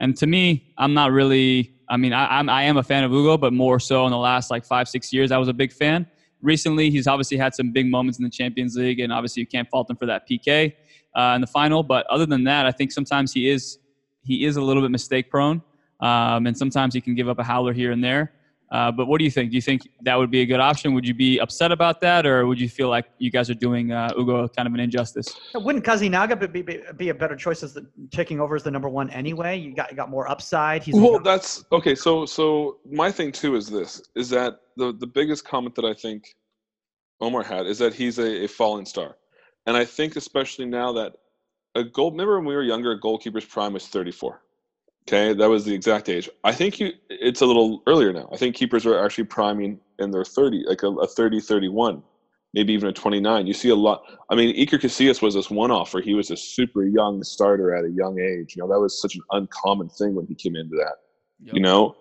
And 0.00 0.16
to 0.18 0.26
me, 0.26 0.74
I'm 0.76 0.94
not 0.94 1.12
really 1.12 1.73
I 1.88 1.96
mean, 1.96 2.12
I, 2.12 2.38
I'm, 2.38 2.48
I 2.48 2.62
am 2.64 2.76
a 2.76 2.82
fan 2.82 3.04
of 3.04 3.10
Hugo, 3.10 3.36
but 3.36 3.52
more 3.52 3.78
so 3.80 4.04
in 4.06 4.10
the 4.10 4.18
last 4.18 4.50
like 4.50 4.64
five, 4.64 4.88
six 4.88 5.12
years, 5.12 5.32
I 5.32 5.38
was 5.38 5.48
a 5.48 5.52
big 5.52 5.72
fan. 5.72 6.06
Recently, 6.42 6.90
he's 6.90 7.06
obviously 7.06 7.36
had 7.36 7.54
some 7.54 7.72
big 7.72 7.90
moments 7.90 8.18
in 8.18 8.24
the 8.24 8.30
Champions 8.30 8.76
League, 8.76 9.00
and 9.00 9.12
obviously 9.12 9.40
you 9.40 9.46
can't 9.46 9.68
fault 9.70 9.88
him 9.88 9.96
for 9.96 10.06
that 10.06 10.28
PK 10.28 10.74
uh, 11.16 11.32
in 11.34 11.40
the 11.40 11.46
final. 11.46 11.82
But 11.82 12.06
other 12.06 12.26
than 12.26 12.44
that, 12.44 12.66
I 12.66 12.70
think 12.70 12.92
sometimes 12.92 13.32
he 13.32 13.48
is 13.48 13.78
he 14.22 14.44
is 14.44 14.56
a 14.56 14.62
little 14.62 14.82
bit 14.82 14.90
mistake 14.90 15.30
prone, 15.30 15.62
um, 16.00 16.46
and 16.46 16.56
sometimes 16.56 16.94
he 16.94 17.00
can 17.00 17.14
give 17.14 17.28
up 17.28 17.38
a 17.38 17.44
howler 17.44 17.72
here 17.72 17.92
and 17.92 18.04
there. 18.04 18.33
Uh, 18.70 18.90
but 18.90 19.06
what 19.06 19.18
do 19.18 19.24
you 19.24 19.30
think? 19.30 19.50
Do 19.50 19.56
you 19.56 19.62
think 19.62 19.82
that 20.02 20.16
would 20.16 20.30
be 20.30 20.40
a 20.40 20.46
good 20.46 20.60
option? 20.60 20.94
Would 20.94 21.06
you 21.06 21.14
be 21.14 21.38
upset 21.38 21.70
about 21.70 22.00
that, 22.00 22.26
or 22.26 22.46
would 22.46 22.60
you 22.60 22.68
feel 22.68 22.88
like 22.88 23.06
you 23.18 23.30
guys 23.30 23.50
are 23.50 23.54
doing 23.54 23.92
uh, 23.92 24.12
Hugo 24.14 24.48
kind 24.48 24.66
of 24.66 24.74
an 24.74 24.80
injustice? 24.80 25.34
Wouldn't 25.54 25.84
Kazi 25.84 26.08
be, 26.08 26.62
be, 26.62 26.80
be 26.96 27.08
a 27.10 27.14
better 27.14 27.36
choice 27.36 27.62
as 27.62 27.74
the, 27.74 27.86
taking 28.10 28.40
over 28.40 28.56
as 28.56 28.62
the 28.62 28.70
number 28.70 28.88
one 28.88 29.10
anyway? 29.10 29.56
You 29.58 29.74
got 29.74 29.90
you 29.90 29.96
got 29.96 30.10
more 30.10 30.28
upside. 30.28 30.82
He's 30.82 30.94
well, 30.94 31.18
that's 31.20 31.64
okay. 31.72 31.94
So 31.94 32.26
so 32.26 32.78
my 32.90 33.12
thing 33.12 33.32
too 33.32 33.54
is 33.54 33.68
this: 33.68 34.02
is 34.16 34.30
that 34.30 34.60
the 34.76 34.92
the 34.92 35.06
biggest 35.06 35.44
comment 35.44 35.74
that 35.74 35.84
I 35.84 35.94
think 35.94 36.34
Omar 37.20 37.42
had 37.42 37.66
is 37.66 37.78
that 37.78 37.94
he's 37.94 38.18
a, 38.18 38.44
a 38.44 38.48
fallen 38.48 38.86
star, 38.86 39.16
and 39.66 39.76
I 39.76 39.84
think 39.84 40.16
especially 40.16 40.66
now 40.66 40.92
that 40.92 41.12
a 41.74 41.84
goal. 41.84 42.10
Remember 42.10 42.38
when 42.38 42.46
we 42.46 42.54
were 42.54 42.62
younger, 42.62 42.92
a 42.92 43.00
goalkeeper's 43.00 43.44
prime 43.44 43.74
was 43.74 43.86
thirty 43.86 44.12
four. 44.12 44.43
Okay, 45.06 45.34
that 45.34 45.48
was 45.48 45.64
the 45.64 45.74
exact 45.74 46.08
age. 46.08 46.30
I 46.44 46.52
think 46.52 46.80
you, 46.80 46.92
it's 47.10 47.42
a 47.42 47.46
little 47.46 47.82
earlier 47.86 48.12
now. 48.12 48.28
I 48.32 48.36
think 48.36 48.56
keepers 48.56 48.86
are 48.86 49.04
actually 49.04 49.24
priming 49.24 49.78
in 49.98 50.10
their 50.10 50.24
30, 50.24 50.64
like 50.66 50.82
a, 50.82 50.88
a 50.88 51.06
30, 51.06 51.40
31, 51.40 52.02
maybe 52.54 52.72
even 52.72 52.88
a 52.88 52.92
29. 52.92 53.46
You 53.46 53.52
see 53.52 53.68
a 53.68 53.74
lot. 53.74 54.02
I 54.30 54.34
mean, 54.34 54.56
Iker 54.56 54.80
Casillas 54.80 55.20
was 55.20 55.34
this 55.34 55.50
one 55.50 55.70
off 55.70 55.92
where 55.92 56.02
he 56.02 56.14
was 56.14 56.30
a 56.30 56.36
super 56.36 56.84
young 56.84 57.22
starter 57.22 57.74
at 57.74 57.84
a 57.84 57.90
young 57.90 58.18
age. 58.18 58.56
You 58.56 58.62
know, 58.62 58.68
that 58.68 58.80
was 58.80 59.00
such 59.00 59.14
an 59.14 59.22
uncommon 59.32 59.90
thing 59.90 60.14
when 60.14 60.26
he 60.26 60.34
came 60.34 60.56
into 60.56 60.76
that. 60.76 60.94
Yep. 61.42 61.54
You 61.54 61.60
know, 61.60 61.96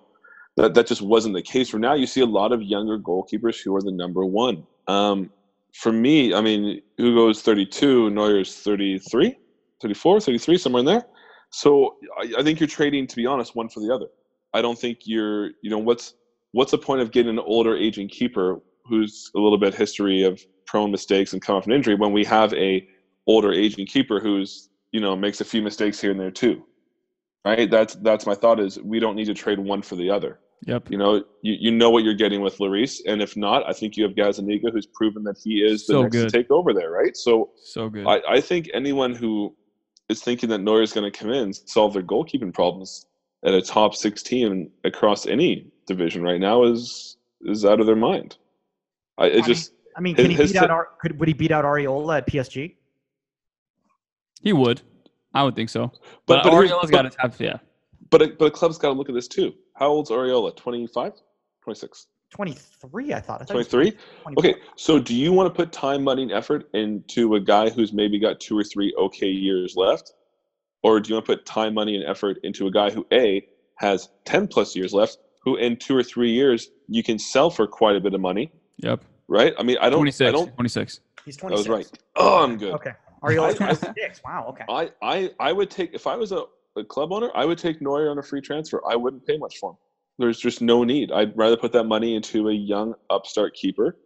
that 0.56 0.74
that 0.74 0.88
just 0.88 1.02
wasn't 1.02 1.36
the 1.36 1.42
case. 1.42 1.70
For 1.70 1.80
now, 1.80 1.96
you 1.96 2.08
see 2.08 2.22
a 2.22 2.26
lot 2.26 2.54
of 2.54 2.62
younger 2.62 2.98
goalkeepers 2.98 3.62
who 3.62 3.76
are 3.76 3.82
the 3.82 3.92
number 3.92 4.24
one. 4.24 4.66
Um, 4.88 5.30
for 5.74 5.92
me, 5.92 6.34
I 6.34 6.40
mean, 6.40 6.82
Hugo's 6.98 7.42
32, 7.42 8.12
Neuer's 8.12 8.56
33, 8.56 9.36
34, 9.82 10.20
33, 10.22 10.58
somewhere 10.58 10.80
in 10.80 10.86
there. 10.86 11.06
So 11.54 11.98
I, 12.20 12.34
I 12.40 12.44
think 12.44 12.60
you're 12.60 12.68
trading, 12.68 13.06
to 13.08 13.16
be 13.16 13.26
honest, 13.28 13.56
one 13.56 13.70
for 13.70 13.80
the 13.80 13.94
other. 13.94 14.08
I 14.54 14.62
don't 14.62 14.78
think 14.78 15.02
you're, 15.06 15.52
you 15.62 15.70
know, 15.70 15.78
what's 15.78 16.16
what's 16.52 16.72
the 16.72 16.78
point 16.78 17.02
of 17.02 17.12
getting 17.12 17.30
an 17.30 17.40
older 17.40 17.76
aging 17.78 18.10
keeper 18.10 18.60
who's 18.86 19.32
a 19.36 19.40
little 19.40 19.58
bit 19.58 19.74
history 19.74 20.24
of 20.24 20.42
prone 20.66 20.92
mistakes 20.92 21.34
and 21.34 21.42
come 21.42 21.56
off 21.56 21.66
an 21.66 21.72
injury 21.72 21.96
when 21.96 22.12
we 22.12 22.26
have 22.26 22.54
a 22.56 22.88
older 23.28 23.54
aging 23.54 23.86
keeper 23.86 24.20
who's, 24.20 24.70
you 24.92 25.00
know, 25.00 25.16
makes 25.16 25.42
a 25.42 25.46
few 25.46 25.62
mistakes 25.62 26.02
here 26.02 26.12
and 26.12 26.20
there 26.20 26.32
too. 26.32 26.64
Right? 27.46 27.70
That's 27.70 27.96
that's 27.96 28.26
my 28.26 28.36
thought 28.36 28.60
is 28.60 28.80
we 28.80 29.00
don't 29.00 29.16
need 29.16 29.26
to 29.26 29.34
trade 29.34 29.60
one 29.60 29.82
for 29.84 29.96
the 29.96 30.10
other. 30.10 30.40
Yep. 30.66 30.90
You 30.90 30.98
know, 30.98 31.16
you, 31.42 31.56
you 31.60 31.72
know 31.72 31.90
what 31.90 32.04
you're 32.04 32.14
getting 32.14 32.42
with 32.42 32.58
Lloris, 32.58 33.02
and 33.06 33.22
if 33.22 33.36
not, 33.36 33.68
I 33.68 33.74
think 33.74 33.98
you 33.98 34.04
have 34.06 34.14
Gazzaniga, 34.14 34.72
who's 34.72 34.86
proven 34.88 35.22
that 35.26 35.38
he 35.44 35.56
is 35.56 35.86
the 35.86 35.94
So 35.94 36.02
next 36.04 36.16
good. 36.16 36.30
to 36.30 36.38
take 36.38 36.50
over 36.52 36.74
there, 36.74 36.90
right? 36.90 37.16
So 37.18 37.52
So 37.64 37.90
good. 37.90 38.08
I, 38.08 38.22
I 38.30 38.40
think 38.42 38.70
anyone 38.74 39.14
who 39.14 39.54
is 40.10 40.22
thinking 40.22 40.50
that 40.50 40.60
Neuer 40.60 40.82
is 40.82 40.94
going 40.94 41.10
to 41.10 41.18
come 41.18 41.30
in 41.30 41.44
and 41.44 41.56
solve 41.56 41.94
their 41.94 42.04
goalkeeping 42.04 42.54
problems 42.54 43.06
at 43.46 43.54
a 43.54 43.62
top 43.62 43.96
six 43.96 44.22
team 44.24 44.70
across 44.84 45.26
any 45.26 45.68
division 45.88 46.22
right 46.24 46.40
now 46.40 46.64
is 46.64 47.18
is 47.46 47.66
out 47.66 47.80
of 47.80 47.86
their 47.86 47.96
mind. 47.96 48.38
I 49.18 49.28
it 49.28 49.36
mean, 49.36 49.44
just 49.46 49.74
I 49.98 50.02
mean, 50.02 50.16
can 50.16 50.30
he 50.32 50.38
beat 50.38 50.56
out? 50.56 50.68
t- 50.68 50.72
Ar- 50.72 50.90
could 51.02 51.20
would 51.20 51.28
he 51.28 51.34
beat 51.34 51.52
out 51.52 51.66
Areola 51.66 52.18
at 52.18 52.28
PSG? 52.28 52.76
he 54.42 54.54
would. 54.54 54.82
I 55.34 55.44
would 55.44 55.56
think 55.56 55.70
so. 55.70 55.88
but 55.88 56.02
But, 56.28 56.44
but, 56.44 56.52
here's- 56.54 56.72
Areola's 56.72 56.92
but, 56.92 57.04
got 57.04 57.12
to 57.12 57.18
have 57.20 57.40
yeah. 57.40 57.58
but 58.10 58.22
a, 58.22 58.28
but 58.38 58.46
a 58.46 58.52
club's 58.52 58.78
got 58.78 58.90
to 58.90 58.94
look 58.94 59.10
at 59.10 59.16
this 59.16 59.28
too. 59.28 59.54
How 59.76 59.88
old's 59.88 60.10
Areola? 60.12 60.56
25? 60.56 61.14
26? 61.64 62.08
Twenty 62.34 62.54
three, 62.54 63.14
I 63.14 63.20
thought. 63.20 63.44
I 63.44 63.46
thought 63.46 63.54
he 63.54 63.58
was 63.60 63.68
23? 63.68 63.98
Okay, 64.40 64.56
so 64.76 64.98
do 64.98 65.14
you 65.14 65.32
want 65.32 65.46
to 65.48 65.54
put 65.56 65.72
time, 65.72 66.04
money, 66.04 66.24
and 66.24 66.32
effort 66.32 66.68
into 66.74 67.36
a 67.36 67.40
guy 67.40 67.70
who's 67.70 67.94
maybe 67.94 68.18
got 68.20 68.40
two 68.40 68.58
or 68.58 68.64
three 68.64 68.92
okay 68.98 69.28
years 69.28 69.76
left? 69.76 70.14
Or 70.82 71.00
do 71.00 71.10
you 71.10 71.16
want 71.16 71.28
to 71.28 71.36
put 71.36 71.46
time, 71.46 71.76
money, 71.76 71.96
and 71.96 72.04
effort 72.04 72.38
into 72.44 72.66
a 72.66 72.72
guy 72.72 72.90
who 72.90 73.06
A 73.14 73.46
has 73.76 74.10
10 74.26 74.48
plus 74.48 74.76
years 74.76 74.94
left, 74.94 75.18
who 75.44 75.58
in 75.58 75.78
two 75.78 75.96
or 75.96 76.02
three 76.02 76.32
years 76.32 76.70
you 76.88 77.04
can 77.04 77.20
sell 77.20 77.52
for 77.52 77.68
quite 77.68 77.96
a 77.96 78.00
bit 78.02 78.16
of 78.16 78.20
money, 78.22 78.52
Yep. 78.78 79.04
right? 79.28 79.54
I 79.60 79.62
mean, 79.62 79.78
I 79.80 79.92
don't, 79.92 80.00
26. 80.00 80.28
I 80.28 80.32
don't, 80.32 80.52
26. 80.56 81.02
He's 81.26 81.38
I 81.38 81.40
twenty 81.42 81.56
was 81.56 81.70
right. 81.70 81.88
Oh, 82.16 82.44
I'm 82.44 82.58
good. 82.58 82.74
Okay. 82.74 82.94
Are 83.22 83.32
you 83.32 83.44
I- 83.44 83.54
twenty 83.54 83.76
six. 83.76 84.22
Wow. 84.26 84.48
Okay. 84.50 84.66
I, 84.68 84.90
I, 85.04 85.32
I 85.40 85.52
would 85.54 85.70
take, 85.70 85.94
if 85.94 86.08
I 86.08 86.16
was 86.16 86.32
a, 86.32 86.46
a 86.76 86.84
club 86.84 87.14
owner, 87.14 87.30
I 87.36 87.46
would 87.46 87.60
take 87.60 87.80
Neuer 87.80 88.10
on 88.10 88.18
a 88.18 88.24
free 88.24 88.42
transfer. 88.42 88.82
I 88.90 88.96
wouldn't 88.96 89.24
pay 89.28 89.38
much 89.38 89.60
for 89.60 89.72
him. 89.72 89.78
There's 90.20 90.40
just 90.40 90.62
no 90.62 90.84
need. 90.84 91.12
I'd 91.12 91.36
rather 91.38 91.58
put 91.58 91.72
that 91.74 91.86
money 91.86 92.16
into 92.16 92.50
a 92.50 92.54
young 92.54 92.94
upstart 93.10 93.56
keeper 93.56 93.98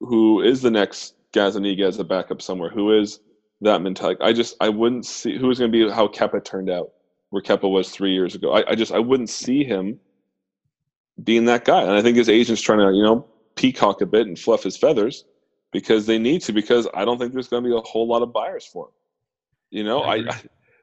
who 0.00 0.40
is 0.40 0.62
the 0.62 0.70
next 0.70 1.14
Gazzaniga 1.32 1.86
as 1.86 1.98
a 1.98 2.04
backup 2.04 2.40
somewhere, 2.40 2.70
who 2.70 2.98
is 2.98 3.20
that 3.60 3.82
mentality. 3.82 4.20
I 4.22 4.32
just, 4.32 4.56
I 4.60 4.70
wouldn't 4.70 5.04
see 5.04 5.36
who's 5.36 5.58
going 5.58 5.70
to 5.70 5.86
be 5.86 5.92
how 5.92 6.08
Kepa 6.08 6.44
turned 6.44 6.70
out, 6.70 6.92
where 7.28 7.42
Kepa 7.42 7.70
was 7.70 7.90
three 7.90 8.12
years 8.12 8.34
ago. 8.34 8.52
I, 8.52 8.70
I 8.70 8.74
just, 8.74 8.92
I 8.92 8.98
wouldn't 8.98 9.28
see 9.28 9.62
him 9.62 10.00
being 11.22 11.44
that 11.44 11.66
guy. 11.66 11.82
And 11.82 11.92
I 11.92 12.00
think 12.00 12.16
his 12.16 12.30
agent's 12.30 12.62
trying 12.62 12.78
to, 12.78 12.94
you 12.96 13.02
know, 13.02 13.26
peacock 13.56 14.00
a 14.00 14.06
bit 14.06 14.26
and 14.26 14.38
fluff 14.38 14.62
his 14.62 14.78
feathers 14.78 15.24
because 15.72 16.06
they 16.06 16.18
need 16.18 16.40
to, 16.42 16.52
because 16.52 16.88
I 16.94 17.04
don't 17.04 17.18
think 17.18 17.34
there's 17.34 17.48
going 17.48 17.62
to 17.62 17.68
be 17.68 17.76
a 17.76 17.80
whole 17.80 18.08
lot 18.08 18.22
of 18.22 18.32
buyers 18.32 18.64
for 18.64 18.86
him. 18.86 18.92
You 19.70 19.84
know, 19.84 20.00
I 20.00 20.14
I. 20.14 20.28
I, 20.30 20.40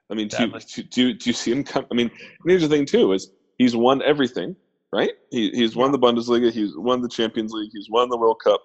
I 0.09 0.13
mean, 0.13 0.29
do, 0.29 0.47
do, 0.47 0.83
do, 0.83 1.13
do 1.13 1.29
you 1.29 1.33
see 1.33 1.51
him 1.51 1.63
come? 1.65 1.85
I 1.91 1.93
mean, 1.93 2.09
here's 2.45 2.61
the 2.61 2.69
thing 2.69 2.85
too: 2.85 3.11
is 3.11 3.29
he's 3.57 3.75
won 3.75 4.01
everything, 4.03 4.55
right? 4.93 5.11
He, 5.31 5.49
he's 5.51 5.75
won 5.75 5.91
the 5.91 5.99
Bundesliga, 5.99 6.51
he's 6.51 6.75
won 6.75 7.01
the 7.01 7.09
Champions 7.09 7.51
League, 7.53 7.71
he's 7.73 7.89
won 7.89 8.09
the 8.09 8.17
World 8.17 8.41
Cup. 8.43 8.61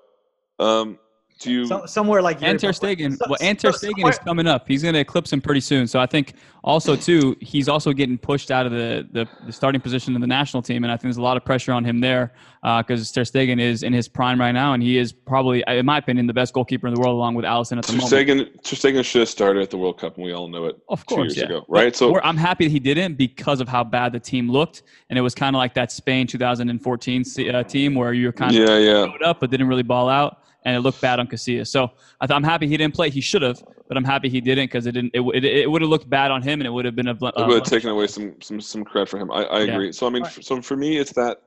Um, 0.59 0.99
do 1.41 1.51
you? 1.51 1.67
So, 1.67 1.87
somewhere 1.87 2.23
like 2.23 2.43
And 2.43 2.59
Stegen, 2.59 3.17
so- 3.17 3.27
well, 3.29 3.39
and 3.41 3.61
so 3.61 3.71
Stegen 3.71 4.09
is 4.09 4.19
coming 4.19 4.47
up. 4.47 4.69
He's 4.69 4.83
going 4.83 4.95
to 4.95 5.01
eclipse 5.01 5.33
him 5.33 5.41
pretty 5.41 5.61
soon. 5.61 5.87
So 5.87 5.99
I 5.99 6.07
think 6.07 6.35
also 6.63 6.95
too, 6.95 7.37
he's 7.41 7.69
also 7.69 7.93
getting 7.93 8.17
pushed 8.19 8.51
out 8.51 8.67
of 8.67 8.73
the, 8.73 9.09
the, 9.13 9.29
the 9.47 9.53
starting 9.53 9.81
position 9.81 10.15
in 10.15 10.21
the 10.21 10.27
national 10.27 10.63
team, 10.63 10.85
and 10.85 10.93
I 10.93 10.97
think 10.97 11.03
there's 11.05 11.17
a 11.17 11.23
lot 11.23 11.37
of 11.37 11.45
pressure 11.45 11.73
on 11.73 11.85
him 11.85 12.01
there 12.01 12.33
because 12.63 13.11
Ter 13.11 13.23
Stegen 13.23 13.61
is 13.61 13.83
in 13.83 13.93
his 13.93 14.07
prime 14.07 14.39
right 14.39 14.53
now, 14.53 14.73
and 14.73 14.83
he 14.83 14.97
is 14.97 15.13
probably, 15.13 15.65
in 15.67 15.85
my 15.85 15.99
opinion, 15.99 16.29
the 16.29 16.33
best 16.33 16.55
goalkeeper 16.55 16.87
in 16.87 16.95
the 16.95 17.01
world, 17.01 17.17
along 17.17 17.35
with 17.35 17.45
Alisson 17.45 17.77
at 17.79 17.85
the 17.85 17.93
Ter 17.93 17.99
moment. 17.99 18.63
Ter 18.63 18.77
Stegen 18.77 19.05
should 19.05 19.19
have 19.21 19.29
started 19.29 19.63
at 19.63 19.71
the 19.71 19.77
World 19.79 19.99
Cup, 19.99 20.15
and 20.17 20.25
we 20.25 20.33
all 20.33 20.47
know 20.47 20.67
it 20.67 20.77
Of 20.89 21.05
two 21.07 21.15
course, 21.17 21.37
years 21.37 21.39
yeah. 21.39 21.57
ago, 21.57 21.65
right? 21.69 21.95
So 21.97 22.21
I'm 22.21 22.37
happy 22.37 22.65
that 22.67 22.71
he 22.71 22.79
didn't 22.79 23.15
because 23.17 23.61
of 23.61 23.69
how 23.69 23.83
bad 23.83 24.13
the 24.13 24.21
team 24.21 24.49
looked, 24.49 24.83
and 25.11 25.19
it 25.19 25.23
was 25.23 25.35
kind 25.35 25.57
of 25.57 25.59
like 25.59 25.75
that 25.75 25.91
Spain 25.91 26.27
2014 26.29 27.25
uh, 27.53 27.63
team 27.65 27.95
where 27.97 28.13
you 28.13 28.27
were 28.27 28.33
kind 28.33 28.55
of 28.57 28.63
yeah, 28.63 28.79
yeah. 28.79 29.07
up 29.29 29.41
but 29.41 29.51
didn't 29.51 29.67
really 29.67 29.83
ball 29.83 30.09
out, 30.09 30.43
and 30.65 30.77
it 30.77 30.81
looked 30.81 31.01
bad 31.01 31.19
on 31.19 31.27
Casillas. 31.27 31.67
So 31.67 31.91
I 32.21 32.29
th- 32.29 32.37
I'm 32.37 32.45
happy 32.45 32.69
he 32.69 32.77
didn't 32.77 32.95
play. 32.95 33.11
He 33.11 33.21
should 33.21 33.43
have, 33.43 33.61
but 33.89 33.97
I'm 33.97 34.05
happy 34.05 34.29
he 34.29 34.41
didn't 34.41 34.67
because 34.67 34.87
it 34.87 34.93
didn't. 34.93 35.11
It, 35.15 35.21
it, 35.35 35.45
it 35.45 35.69
would 35.71 35.83
have 35.83 35.91
looked 35.91 36.09
bad 36.09 36.31
on 36.31 36.43
him, 36.43 36.61
and 36.61 36.67
it 36.69 36.71
would 36.71 36.85
have 36.85 36.95
been 36.95 37.09
a. 37.09 37.15
bl- 37.15 37.27
It 37.27 37.39
uh, 37.39 37.47
would 37.49 37.55
have 37.55 37.63
taken 37.65 37.91
away 37.91 38.07
some 38.07 38.37
some 38.41 38.61
some 38.61 38.85
credit 38.85 39.09
for 39.09 39.19
him. 39.19 39.33
I, 39.33 39.43
I 39.47 39.59
Yeah. 39.63 39.73
agree. 39.75 39.91
So 39.93 40.07
I 40.07 40.11
mean, 40.11 40.23
Right. 40.23 40.45
so 40.45 40.63
for 40.63 40.77
me, 40.77 40.99
it's 40.99 41.13
that 41.15 41.43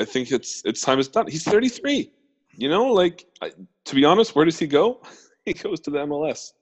I 0.00 0.02
I 0.02 0.04
think 0.06 0.32
it's 0.32 0.62
it's 0.64 0.80
time 0.80 0.98
is 0.98 1.08
done. 1.08 1.26
He's 1.26 1.44
33. 1.44 2.10
You 2.56 2.68
know, 2.68 2.86
like 2.86 3.26
I, 3.42 3.52
to 3.84 3.94
be 3.94 4.04
honest, 4.04 4.34
where 4.34 4.44
does 4.44 4.58
he 4.58 4.66
go? 4.66 5.02
He 5.46 5.54
goes 5.54 5.80
to 5.80 5.90
the 5.90 6.00
MLS. 6.00 6.52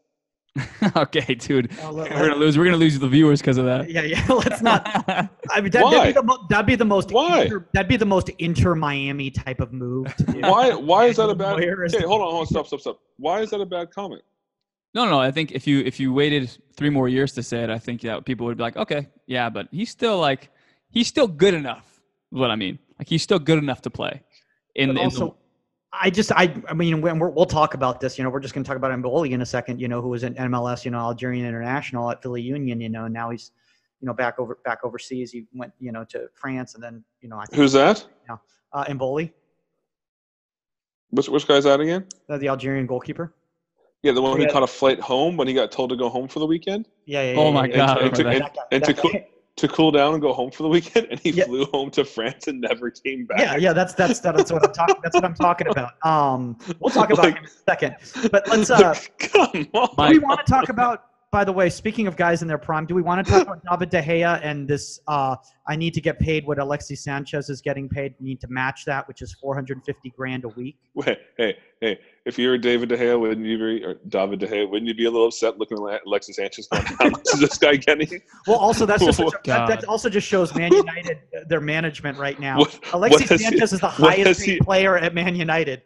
okay, 0.96 1.34
dude. 1.34 1.72
Uh, 1.72 1.88
oh, 1.88 1.90
let- 1.90 2.12
We're 2.12 2.28
gonna 2.28 2.36
lose. 2.36 2.56
We're 2.56 2.64
gonna 2.64 2.76
lose 2.76 2.96
the 2.96 3.08
viewers 3.08 3.40
because 3.40 3.58
of 3.58 3.64
that. 3.64 3.90
Yeah, 3.90 4.02
yeah. 4.02 4.24
Let's 4.28 4.62
not. 4.62 4.82
I 5.50 5.60
mean, 5.60 5.72
that, 5.72 5.82
Why? 5.82 5.90
that'd, 5.90 6.14
be 6.14 6.20
the 6.20 6.22
mo- 6.22 6.46
that'd 6.48 6.66
be 6.66 6.74
the 6.76 6.84
most. 6.84 7.10
Why? 7.10 7.42
Inter, 7.42 7.68
that'd 7.74 7.88
be 7.88 7.96
the 7.96 8.06
most 8.06 8.28
inter 8.38 8.76
Miami 8.76 9.32
type 9.32 9.60
of 9.60 9.72
move. 9.72 10.14
To 10.14 10.24
do. 10.24 10.40
Why 10.42 10.74
why 10.74 11.06
is 11.06 11.16
that 11.16 11.28
a 11.28 11.34
bad? 11.34 11.56
Where 11.56 11.84
is 11.84 11.92
Okay, 11.92 12.06
hold 12.06 12.22
on, 12.22 12.30
hold 12.30 12.40
on, 12.42 12.46
stop, 12.46 12.68
stop, 12.68 12.80
stop. 12.80 13.00
Why 13.16 13.40
is 13.40 13.50
that 13.50 13.60
a 13.60 13.66
bad 13.66 13.90
comment? 13.90 14.22
No, 14.94 15.04
no, 15.04 15.10
no. 15.10 15.20
I 15.20 15.32
think 15.32 15.50
if 15.50 15.66
you 15.66 15.80
if 15.80 15.98
you 15.98 16.12
waited 16.12 16.56
three 16.76 16.90
more 16.90 17.08
years 17.08 17.32
to 17.32 17.42
say 17.42 17.64
it, 17.64 17.70
I 17.70 17.80
think 17.80 18.02
that 18.02 18.24
people 18.24 18.46
would 18.46 18.56
be 18.56 18.62
like, 18.62 18.76
okay, 18.76 19.08
yeah, 19.26 19.50
but 19.50 19.66
he's 19.72 19.90
still 19.90 20.18
like 20.20 20.50
he's 20.90 21.08
still 21.08 21.26
good 21.26 21.54
enough. 21.54 21.97
Is 22.32 22.38
what 22.38 22.50
I 22.50 22.56
mean. 22.56 22.78
Like 22.98 23.08
he's 23.08 23.22
still 23.22 23.38
good 23.38 23.58
enough 23.58 23.82
to 23.82 23.90
play. 23.90 24.22
In, 24.74 24.88
But 24.90 24.98
in 24.98 25.04
also, 25.04 25.36
I 25.92 26.10
just, 26.10 26.30
I, 26.32 26.54
I 26.68 26.74
mean, 26.74 27.00
when 27.00 27.18
we're, 27.18 27.30
we'll 27.30 27.46
talk 27.46 27.74
about 27.74 28.00
this. 28.00 28.18
You 28.18 28.24
know, 28.24 28.30
we're 28.30 28.40
just 28.40 28.54
going 28.54 28.62
to 28.64 28.68
talk 28.68 28.76
about 28.76 28.90
M'Bolhi 28.92 29.30
in 29.30 29.40
a 29.40 29.46
second. 29.46 29.80
You 29.80 29.88
know, 29.88 30.02
who 30.02 30.08
was 30.08 30.22
in 30.24 30.34
MLS, 30.34 30.84
you 30.84 30.90
know, 30.90 30.98
Algerian 30.98 31.46
international 31.46 32.10
at 32.10 32.22
Philly 32.22 32.42
Union. 32.42 32.80
You 32.80 32.88
know, 32.90 33.04
and 33.06 33.14
now 33.14 33.30
he's, 33.30 33.52
you 34.00 34.06
know, 34.06 34.12
back 34.12 34.38
over 34.38 34.58
back 34.64 34.80
overseas. 34.84 35.32
He 35.32 35.46
went, 35.54 35.72
you 35.80 35.90
know, 35.92 36.04
to 36.04 36.26
France, 36.34 36.74
and 36.74 36.82
then, 36.82 37.02
you 37.20 37.28
know, 37.28 37.36
I 37.38 37.46
think 37.46 37.56
Who's 37.56 37.72
that? 37.72 38.06
uh, 38.74 38.84
M'Bolhi, 38.84 39.32
Which 41.10 41.28
which 41.30 41.48
guy's 41.48 41.64
that 41.64 41.80
again? 41.80 42.06
uh, 42.28 42.36
the 42.36 42.48
Algerian 42.48 42.86
goalkeeper. 42.86 43.34
Yeah, 44.02 44.12
the 44.12 44.22
one 44.22 44.36
who 44.36 44.42
Yeah. 44.44 44.50
caught 44.52 44.62
a 44.62 44.66
flight 44.68 45.00
home 45.00 45.36
when 45.36 45.48
he 45.48 45.54
got 45.54 45.72
told 45.72 45.90
to 45.90 45.96
go 45.96 46.08
home 46.08 46.28
for 46.28 46.38
the 46.38 46.46
weekend 46.46 46.86
Yeah, 47.06 47.32
yeah. 47.32 47.38
Oh 47.38 47.46
yeah, 47.46 47.50
my 47.50 47.66
yeah, 47.66 47.76
God, 47.76 47.98
yeah, 47.98 48.04
and 48.06 48.14
to- 48.14 48.28
and- 48.28 48.42
that 48.44 48.54
guy, 48.54 48.62
and 48.70 48.84
that 48.84 48.96
to 48.96 49.08
guy. 49.08 49.26
To 49.58 49.68
cool 49.68 49.90
down 49.90 50.14
and 50.14 50.22
go 50.22 50.32
home 50.32 50.50
for 50.50 50.62
the 50.62 50.68
weekend, 50.68 51.06
and 51.10 51.20
he 51.20 51.30
Yeah. 51.30 51.44
flew 51.44 51.64
home 51.66 51.90
to 51.92 52.04
France 52.04 52.48
and 52.48 52.60
never 52.60 52.90
came 52.90 53.26
back. 53.26 53.38
Yeah, 53.40 53.56
yeah, 53.56 53.72
that's 53.72 53.94
that's 53.94 54.20
that's 54.20 54.50
what 54.50 54.64
I'm 54.66 54.72
talking. 54.72 54.96
That's 55.02 55.14
what 55.14 55.24
I'm 55.24 55.34
talking 55.34 55.66
about. 55.68 55.92
Um, 56.04 56.56
we'll 56.80 56.90
talk 56.90 57.10
about 57.10 57.24
Like- 57.24 57.34
him 57.36 57.44
in 57.44 57.48
a 57.48 57.48
second. 57.68 57.96
But 58.32 58.48
let's. 58.48 58.70
Uh, 58.70 58.94
Come 59.18 59.66
on. 59.74 60.08
Do 60.10 60.12
we 60.12 60.18
want 60.18 60.44
to 60.44 60.50
talk 60.52 60.68
about? 60.68 61.04
By 61.30 61.44
the 61.44 61.52
way, 61.52 61.68
speaking 61.68 62.06
of 62.06 62.16
guys 62.16 62.40
in 62.40 62.48
their 62.48 62.56
prime, 62.56 62.86
do 62.86 62.94
we 62.94 63.02
want 63.02 63.22
to 63.26 63.30
talk 63.30 63.42
about 63.42 63.62
David 63.62 63.90
De 63.90 64.00
Gea 64.02 64.40
and 64.42 64.66
this? 64.66 64.98
Uh, 65.06 65.36
I 65.68 65.76
need 65.76 65.92
to 65.92 66.00
get 66.00 66.18
paid 66.18 66.46
what 66.46 66.56
Alexi 66.56 66.96
Sanchez 66.96 67.50
is 67.50 67.60
getting 67.60 67.86
paid. 67.86 68.14
We 68.18 68.24
need 68.28 68.40
to 68.40 68.48
match 68.48 68.86
that, 68.86 69.06
which 69.06 69.20
is 69.20 69.34
450 69.34 70.08
grand 70.16 70.44
a 70.44 70.48
week. 70.48 70.78
Wait, 70.94 71.18
hey, 71.36 71.58
hey, 71.82 71.98
if 72.28 72.38
you 72.38 72.50
were 72.50 72.58
David 72.58 72.90
De 72.90 72.96
Gea, 72.98 73.18
wouldn't 73.18 73.46
you 73.46 73.56
be, 73.56 73.82
or 73.82 73.94
David 74.06 74.38
De 74.40 74.46
Gea, 74.46 74.68
wouldn't 74.68 74.86
you 74.86 74.94
be 74.94 75.06
a 75.06 75.10
little 75.10 75.28
upset 75.28 75.58
looking 75.58 75.78
at 75.90 76.02
Alexis 76.06 76.36
Sanchez 76.36 76.68
going, 76.68 76.84
how 76.84 77.08
much 77.08 77.22
is 77.32 77.40
this 77.40 77.56
guy 77.56 77.76
getting? 77.76 78.20
Well, 78.46 78.58
also 78.58 78.84
that's 78.84 79.02
just 79.02 79.18
Oh, 79.18 79.28
a, 79.28 79.30
that, 79.44 79.68
that 79.68 79.84
also 79.86 80.10
just 80.10 80.28
shows 80.28 80.54
Man 80.54 80.70
United 80.72 81.20
uh, 81.34 81.40
their 81.48 81.62
management 81.62 82.18
right 82.18 82.38
now. 82.38 82.58
What- 82.58 82.78
Alexis 82.92 83.22
what 83.22 83.30
has 83.30 83.40
he- 83.40 83.46
Sanchez 83.46 83.72
is 83.72 83.80
the 83.80 83.88
highest 83.88 84.40
paid 84.40 84.52
he- 84.54 84.60
player 84.60 84.98
at 84.98 85.14
Man 85.14 85.34
United. 85.34 85.82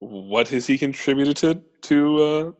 What 0.00 0.48
has 0.48 0.66
he 0.66 0.76
contributed 0.76 1.36
to 1.36 1.62
to 1.82 2.54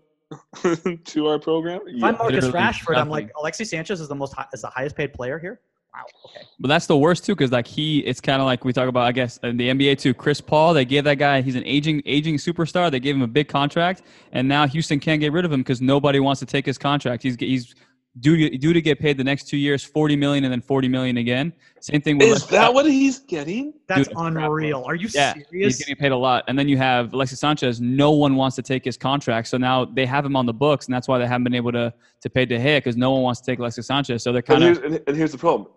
uh, 0.62 0.76
to 1.04 1.26
our 1.26 1.40
program? 1.40 1.80
If 1.86 2.04
I'm 2.04 2.16
Marcus 2.16 2.44
Literally 2.44 2.52
Rashford, 2.52 2.96
I'm 2.96 3.08
like. 3.08 3.30
Alexis 3.40 3.70
Sanchez 3.70 4.00
is 4.00 4.06
the 4.08 4.14
most 4.14 4.34
hi- 4.34 4.46
is 4.52 4.62
the 4.62 4.68
highest 4.68 4.94
paid 4.94 5.12
player 5.12 5.38
here. 5.40 5.61
Wow. 5.93 6.05
Okay. 6.26 6.47
But 6.61 6.68
that's 6.68 6.86
the 6.86 6.97
worst 6.97 7.24
too, 7.24 7.34
because 7.34 7.51
like 7.51 7.66
he, 7.66 7.99
it's 8.01 8.20
kind 8.20 8.41
of 8.41 8.47
like 8.47 8.64
we 8.64 8.72
talk 8.72 8.88
about, 8.88 9.05
I 9.07 9.12
guess, 9.12 9.38
in 9.38 9.57
the 9.57 9.70
NBA 9.70 9.99
too. 9.99 10.14
Chris 10.14 10.41
Paul, 10.41 10.72
they 10.72 10.84
gave 10.84 11.05
that 11.05 11.16
guy, 11.16 11.41
he's 11.43 11.57
an 11.57 11.64
aging, 11.64 12.03
aging 12.07 12.36
superstar. 12.36 12.91
They 12.91 13.01
gave 13.01 13.16
him 13.16 13.22
a 13.22 13.26
big 13.26 13.49
contract, 13.49 14.03
and 14.32 14.47
now 14.49 14.66
Houston 14.66 15.01
can't 15.01 15.20
get 15.20 15.32
rid 15.32 15.45
of 15.45 15.53
him 15.53 15.61
because 15.61 15.80
nobody 15.80 16.20
wants 16.20 16.38
to 16.41 16.47
take 16.47 16.64
his 16.64 16.78
contract. 16.78 17.22
He's 17.22 17.36
he's 17.36 17.74
due 18.18 18.36
to, 18.36 18.58
due 18.58 18.72
to 18.72 18.80
get 18.80 18.98
paid 18.98 19.16
the 19.16 19.24
next 19.24 19.48
two 19.48 19.56
years 19.56 19.84
40 19.84 20.16
million 20.16 20.44
and 20.44 20.52
then 20.52 20.61
40 20.61 20.88
million 20.88 21.18
again. 21.18 21.52
Same 21.80 22.00
thing 22.00 22.18
with 22.18 22.28
Is 22.28 22.46
that 22.48 22.72
what 22.74 22.86
he's 22.86 23.20
getting? 23.20 23.72
That's 23.86 24.08
Dude, 24.08 24.16
unreal. 24.16 24.82
Are 24.84 24.96
you 24.96 25.08
yeah, 25.12 25.34
serious? 25.34 25.76
he's 25.76 25.78
getting 25.78 25.96
paid 25.96 26.12
a 26.12 26.16
lot. 26.16 26.44
And 26.48 26.58
then 26.58 26.68
you 26.68 26.76
have 26.76 27.12
Alexis 27.12 27.38
Sanchez. 27.38 27.80
No 27.80 28.11
one 28.11 28.34
wants 28.34 28.56
to 28.56 28.62
take 28.62 28.84
his 28.84 28.96
contract, 28.96 29.48
so 29.48 29.56
now 29.56 29.84
they 29.84 30.06
have 30.06 30.24
him 30.24 30.34
on 30.34 30.46
the 30.46 30.52
books, 30.52 30.86
and 30.86 30.94
that's 30.94 31.06
why 31.06 31.18
they 31.18 31.26
haven't 31.26 31.44
been 31.44 31.54
able 31.54 31.72
to 31.72 31.92
to 32.22 32.28
pay 32.28 32.44
De 32.44 32.58
Gea 32.58 32.78
because 32.78 32.96
no 32.96 33.12
one 33.12 33.22
wants 33.22 33.40
to 33.40 33.46
take 33.46 33.58
Alexis 33.61 33.86
Sanchez. 33.86 34.22
So 34.22 34.32
they're 34.32 34.42
kind 34.42 34.64
of 34.64 34.82
and, 34.84 35.00
and 35.06 35.16
here's 35.16 35.32
the 35.32 35.38
problem. 35.38 35.70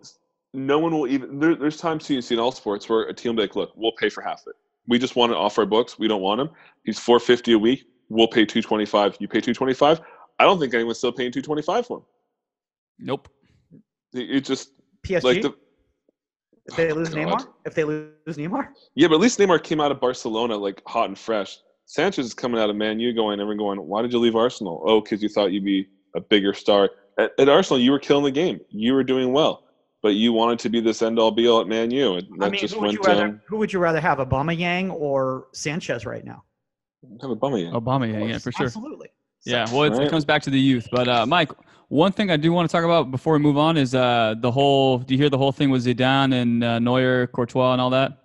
No 0.52 0.78
one 0.78 0.92
will 0.92 1.06
even. 1.06 1.38
There, 1.38 1.54
there's 1.54 1.76
times 1.76 2.04
too, 2.04 2.14
you 2.14 2.22
see 2.22 2.34
in 2.34 2.40
all 2.40 2.52
sports 2.52 2.88
where 2.88 3.02
a 3.02 3.14
team 3.14 3.30
will 3.30 3.36
be 3.36 3.42
like, 3.42 3.56
look, 3.56 3.72
we'll 3.76 3.92
pay 3.92 4.08
for 4.08 4.22
half 4.22 4.42
of 4.42 4.48
it. 4.48 4.56
We 4.86 4.98
just 4.98 5.16
want 5.16 5.32
it 5.32 5.36
off 5.36 5.58
our 5.58 5.66
books. 5.66 5.98
We 5.98 6.08
don't 6.08 6.20
want 6.20 6.40
him. 6.40 6.50
He's 6.84 6.98
450 6.98 7.52
a 7.52 7.58
week. 7.58 7.84
We'll 8.10 8.28
pay 8.28 8.44
225. 8.44 9.16
You 9.18 9.28
pay 9.28 9.40
225. 9.40 10.00
I 10.38 10.44
don't 10.44 10.58
think 10.58 10.74
anyone's 10.74 10.98
still 10.98 11.12
paying 11.12 11.32
225 11.32 11.86
for 11.86 11.98
him. 11.98 12.04
Nope. 12.98 13.28
It, 14.12 14.30
it 14.30 14.44
just 14.44 14.70
PSG. 15.06 15.24
like 15.24 15.42
the 15.42 15.54
if 16.66 16.76
they 16.76 16.92
lose 16.92 17.08
God. 17.14 17.18
Neymar, 17.18 17.46
if 17.66 17.74
they 17.74 17.84
lose 17.84 18.12
Neymar, 18.26 18.68
yeah, 18.94 19.08
but 19.08 19.14
at 19.14 19.20
least 19.20 19.38
Neymar 19.38 19.62
came 19.62 19.80
out 19.80 19.90
of 19.92 20.00
Barcelona 20.00 20.56
like 20.56 20.82
hot 20.86 21.08
and 21.08 21.18
fresh. 21.18 21.58
Sanchez 21.86 22.26
is 22.26 22.34
coming 22.34 22.60
out 22.60 22.70
of 22.70 22.76
Man 22.76 22.98
U, 22.98 23.12
going 23.12 23.40
everyone 23.40 23.58
going, 23.58 23.88
why 23.88 24.00
did 24.00 24.12
you 24.12 24.18
leave 24.18 24.36
Arsenal? 24.36 24.82
Oh, 24.86 25.00
because 25.02 25.22
you 25.22 25.28
thought 25.28 25.52
you'd 25.52 25.64
be 25.64 25.86
a 26.16 26.20
bigger 26.20 26.54
star 26.54 26.90
at, 27.18 27.32
at 27.38 27.48
Arsenal. 27.48 27.78
You 27.78 27.90
were 27.92 27.98
killing 27.98 28.24
the 28.24 28.30
game. 28.30 28.58
You 28.70 28.94
were 28.94 29.04
doing 29.04 29.32
well, 29.32 29.64
but 30.02 30.14
you 30.14 30.32
wanted 30.32 30.58
to 30.60 30.70
be 30.70 30.80
this 30.80 31.02
end 31.02 31.18
all 31.18 31.30
be 31.30 31.46
all 31.46 31.60
at 31.60 31.66
Man 31.66 31.90
U, 31.90 32.14
and 32.14 32.26
that 32.40 32.46
I 32.46 32.50
mean, 32.50 32.60
just 32.60 32.74
who 32.74 32.80
would 32.80 32.86
went 32.86 32.98
you 32.98 33.04
rather 33.04 33.20
down. 33.28 33.40
who 33.46 33.58
would 33.58 33.72
you 33.72 33.78
rather 33.80 34.00
have, 34.00 34.18
Aubameyang 34.18 34.92
or 34.92 35.48
Sanchez 35.52 36.06
right 36.06 36.24
now? 36.24 36.42
Have 37.20 37.30
a 37.30 37.36
bummer. 37.36 37.58
Obama, 37.58 38.10
Yang, 38.10 38.28
yeah, 38.30 38.38
for 38.38 38.50
sure. 38.52 38.64
Absolutely. 38.64 39.08
Yeah, 39.44 39.66
well, 39.70 39.82
it's, 39.82 39.98
Right. 39.98 40.06
it 40.06 40.10
comes 40.10 40.24
back 40.24 40.40
to 40.42 40.50
the 40.50 40.58
youth. 40.58 40.88
But 40.90 41.06
uh, 41.06 41.26
Mike, 41.26 41.50
one 41.94 42.10
thing 42.10 42.28
I 42.30 42.36
do 42.36 42.52
want 42.52 42.68
to 42.68 42.72
talk 42.72 42.84
about 42.84 43.12
before 43.12 43.34
we 43.34 43.38
move 43.38 43.56
on 43.56 43.76
is 43.76 43.94
uh, 43.94 44.34
the 44.40 44.50
whole. 44.50 44.98
Do 44.98 45.14
you 45.14 45.18
hear 45.18 45.30
the 45.30 45.38
whole 45.38 45.52
thing 45.52 45.70
with 45.70 45.86
Zidane 45.86 46.34
and 46.34 46.64
uh, 46.64 46.78
Neuer, 46.80 47.28
Courtois, 47.28 47.72
and 47.72 47.80
all 47.80 47.90
that? 47.90 48.18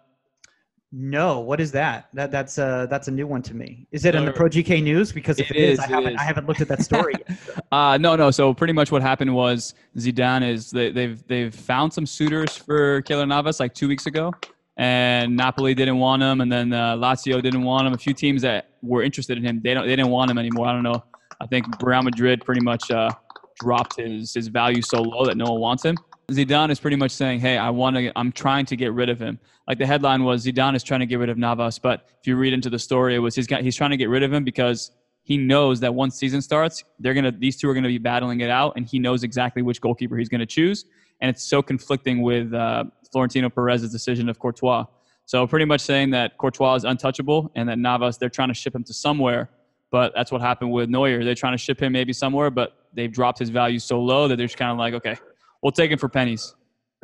No, 0.91 1.39
what 1.39 1.61
is 1.61 1.71
that? 1.73 2.09
That 2.15 2.31
that's 2.31 2.57
uh 2.57 2.87
that's 2.87 3.07
a 3.09 3.11
new 3.11 3.27
one 3.27 3.43
to 3.43 3.53
me. 3.53 3.85
Is 3.91 4.05
it 4.05 4.15
in 4.15 4.25
the 4.25 4.31
Pro 4.33 4.47
GK 4.49 4.81
news? 4.81 5.11
Because 5.11 5.37
if 5.39 5.51
It 5.51 5.57
it 5.57 5.63
is, 5.63 5.77
is, 5.77 5.85
I 5.85 5.87
haven't 5.87 6.13
is. 6.13 6.19
I 6.19 6.23
haven't 6.23 6.47
looked 6.47 6.61
at 6.61 6.67
that 6.67 6.81
story. 6.81 7.13
yet. 7.27 7.37
Uh, 7.71 7.95
no, 7.99 8.15
no. 8.15 8.31
So 8.31 8.51
pretty 8.51 8.73
much 8.73 8.91
what 8.91 9.03
happened 9.03 9.31
was 9.35 9.75
Zidane 9.95 10.43
is 10.51 10.71
they, 10.71 10.91
they've 10.91 11.21
they've 11.27 11.53
found 11.53 11.93
some 11.93 12.07
suitors 12.07 12.57
for 12.57 13.03
Keylor 13.03 13.27
Navas 13.27 13.59
like 13.59 13.75
two 13.75 13.87
weeks 13.87 14.07
ago, 14.07 14.33
and 14.77 15.37
Napoli 15.37 15.75
didn't 15.75 15.99
want 15.99 16.23
him, 16.23 16.41
and 16.41 16.51
then 16.51 16.73
uh, 16.73 16.95
Lazio 16.95 17.39
didn't 17.43 17.61
want 17.61 17.85
him. 17.85 17.93
A 17.93 17.97
few 17.99 18.15
teams 18.15 18.41
that 18.41 18.71
were 18.81 19.03
interested 19.03 19.37
in 19.37 19.43
him, 19.43 19.61
they 19.63 19.75
don't 19.75 19.83
they 19.85 19.95
didn't 19.95 20.09
want 20.09 20.31
him 20.31 20.39
anymore. 20.39 20.65
I 20.65 20.73
don't 20.73 20.81
know. 20.81 21.03
I 21.39 21.45
think 21.45 21.67
Real 21.83 22.01
Madrid 22.01 22.43
pretty 22.43 22.61
much 22.61 22.89
uh, 22.89 23.11
dropped 23.59 23.97
his 23.97 24.33
his 24.33 24.47
value 24.47 24.81
so 24.81 25.01
low 25.01 25.25
that 25.25 25.37
no 25.37 25.51
one 25.51 25.59
wants 25.59 25.83
him. 25.83 25.97
Zidane 26.31 26.69
is 26.69 26.79
pretty 26.79 26.95
much 26.95 27.11
saying, 27.11 27.39
"Hey, 27.39 27.57
I 27.57 27.69
want 27.69 27.95
to. 27.97 28.11
I'm 28.17 28.31
trying 28.31 28.65
to 28.67 28.75
get 28.75 28.93
rid 28.93 29.09
of 29.09 29.19
him." 29.19 29.39
Like 29.67 29.77
the 29.77 29.85
headline 29.85 30.23
was, 30.23 30.45
Zidane 30.45 30.75
is 30.75 30.83
trying 30.83 30.99
to 31.01 31.05
get 31.05 31.19
rid 31.19 31.29
of 31.29 31.37
Navas, 31.37 31.79
but 31.79 32.07
if 32.19 32.27
you 32.27 32.35
read 32.35 32.53
into 32.53 32.69
the 32.69 32.79
story, 32.79 33.15
it 33.15 33.19
was 33.19 33.35
he's 33.35 33.47
got 33.47 33.61
he's 33.61 33.75
trying 33.75 33.91
to 33.91 33.97
get 33.97 34.09
rid 34.09 34.23
of 34.23 34.31
him 34.31 34.43
because 34.43 34.91
he 35.23 35.37
knows 35.37 35.79
that 35.81 35.93
once 35.93 36.15
season 36.15 36.41
starts, 36.41 36.83
they're 36.99 37.13
gonna 37.13 37.31
these 37.31 37.57
two 37.57 37.69
are 37.69 37.73
gonna 37.73 37.87
be 37.87 37.97
battling 37.97 38.41
it 38.41 38.49
out, 38.49 38.73
and 38.75 38.85
he 38.85 38.99
knows 38.99 39.23
exactly 39.23 39.61
which 39.61 39.81
goalkeeper 39.81 40.17
he's 40.17 40.29
gonna 40.29 40.45
choose, 40.45 40.85
and 41.21 41.29
it's 41.29 41.43
so 41.43 41.61
conflicting 41.61 42.21
with 42.21 42.53
uh, 42.53 42.83
Florentino 43.11 43.49
Perez's 43.49 43.91
decision 43.91 44.29
of 44.29 44.39
Courtois. 44.39 44.85
So 45.25 45.45
pretty 45.45 45.65
much 45.65 45.81
saying 45.81 46.09
that 46.11 46.37
Courtois 46.39 46.75
is 46.75 46.83
untouchable, 46.83 47.51
and 47.55 47.69
that 47.69 47.77
Navas 47.77 48.17
they're 48.17 48.29
trying 48.29 48.47
to 48.49 48.55
ship 48.55 48.73
him 48.73 48.83
to 48.85 48.93
somewhere, 48.93 49.49
but 49.91 50.13
that's 50.15 50.31
what 50.31 50.41
happened 50.41 50.71
with 50.71 50.89
Neuer. 50.89 51.23
They're 51.23 51.35
trying 51.35 51.53
to 51.53 51.63
ship 51.63 51.81
him 51.81 51.91
maybe 51.91 52.13
somewhere, 52.13 52.49
but 52.49 52.78
they've 52.93 53.11
dropped 53.11 53.39
his 53.39 53.49
value 53.49 53.79
so 53.79 53.99
low 54.01 54.27
that 54.27 54.35
they're 54.37 54.45
just 54.47 54.57
kind 54.57 54.71
of 54.71 54.77
like, 54.77 54.93
okay, 54.93 55.15
we'll 55.61 55.71
take 55.71 55.91
him 55.91 55.97
for 55.99 56.09
pennies. 56.09 56.55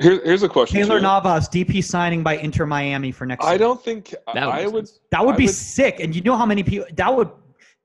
Here, 0.01 0.21
here's 0.25 0.43
a 0.43 0.49
question. 0.49 0.77
Taylor 0.81 0.99
too. 0.99 1.03
Navas, 1.03 1.47
DP 1.47 1.81
signing 1.83 2.21
by 2.21 2.35
Inter 2.37 2.65
Miami 2.65 3.11
for 3.11 3.25
next. 3.25 3.45
I 3.45 3.49
season. 3.51 3.59
don't 3.59 3.81
think 3.83 4.13
That 4.33 4.45
would 4.45 4.55
I 4.55 4.67
would. 4.67 4.87
sense. 4.87 4.99
That 5.11 5.25
would 5.25 5.35
I 5.35 5.37
be 5.37 5.45
would- 5.45 5.55
sick, 5.55 5.99
and 6.01 6.13
you 6.15 6.21
know 6.21 6.35
how 6.35 6.45
many 6.45 6.63
people 6.63 6.87
that 6.95 7.15
would 7.15 7.29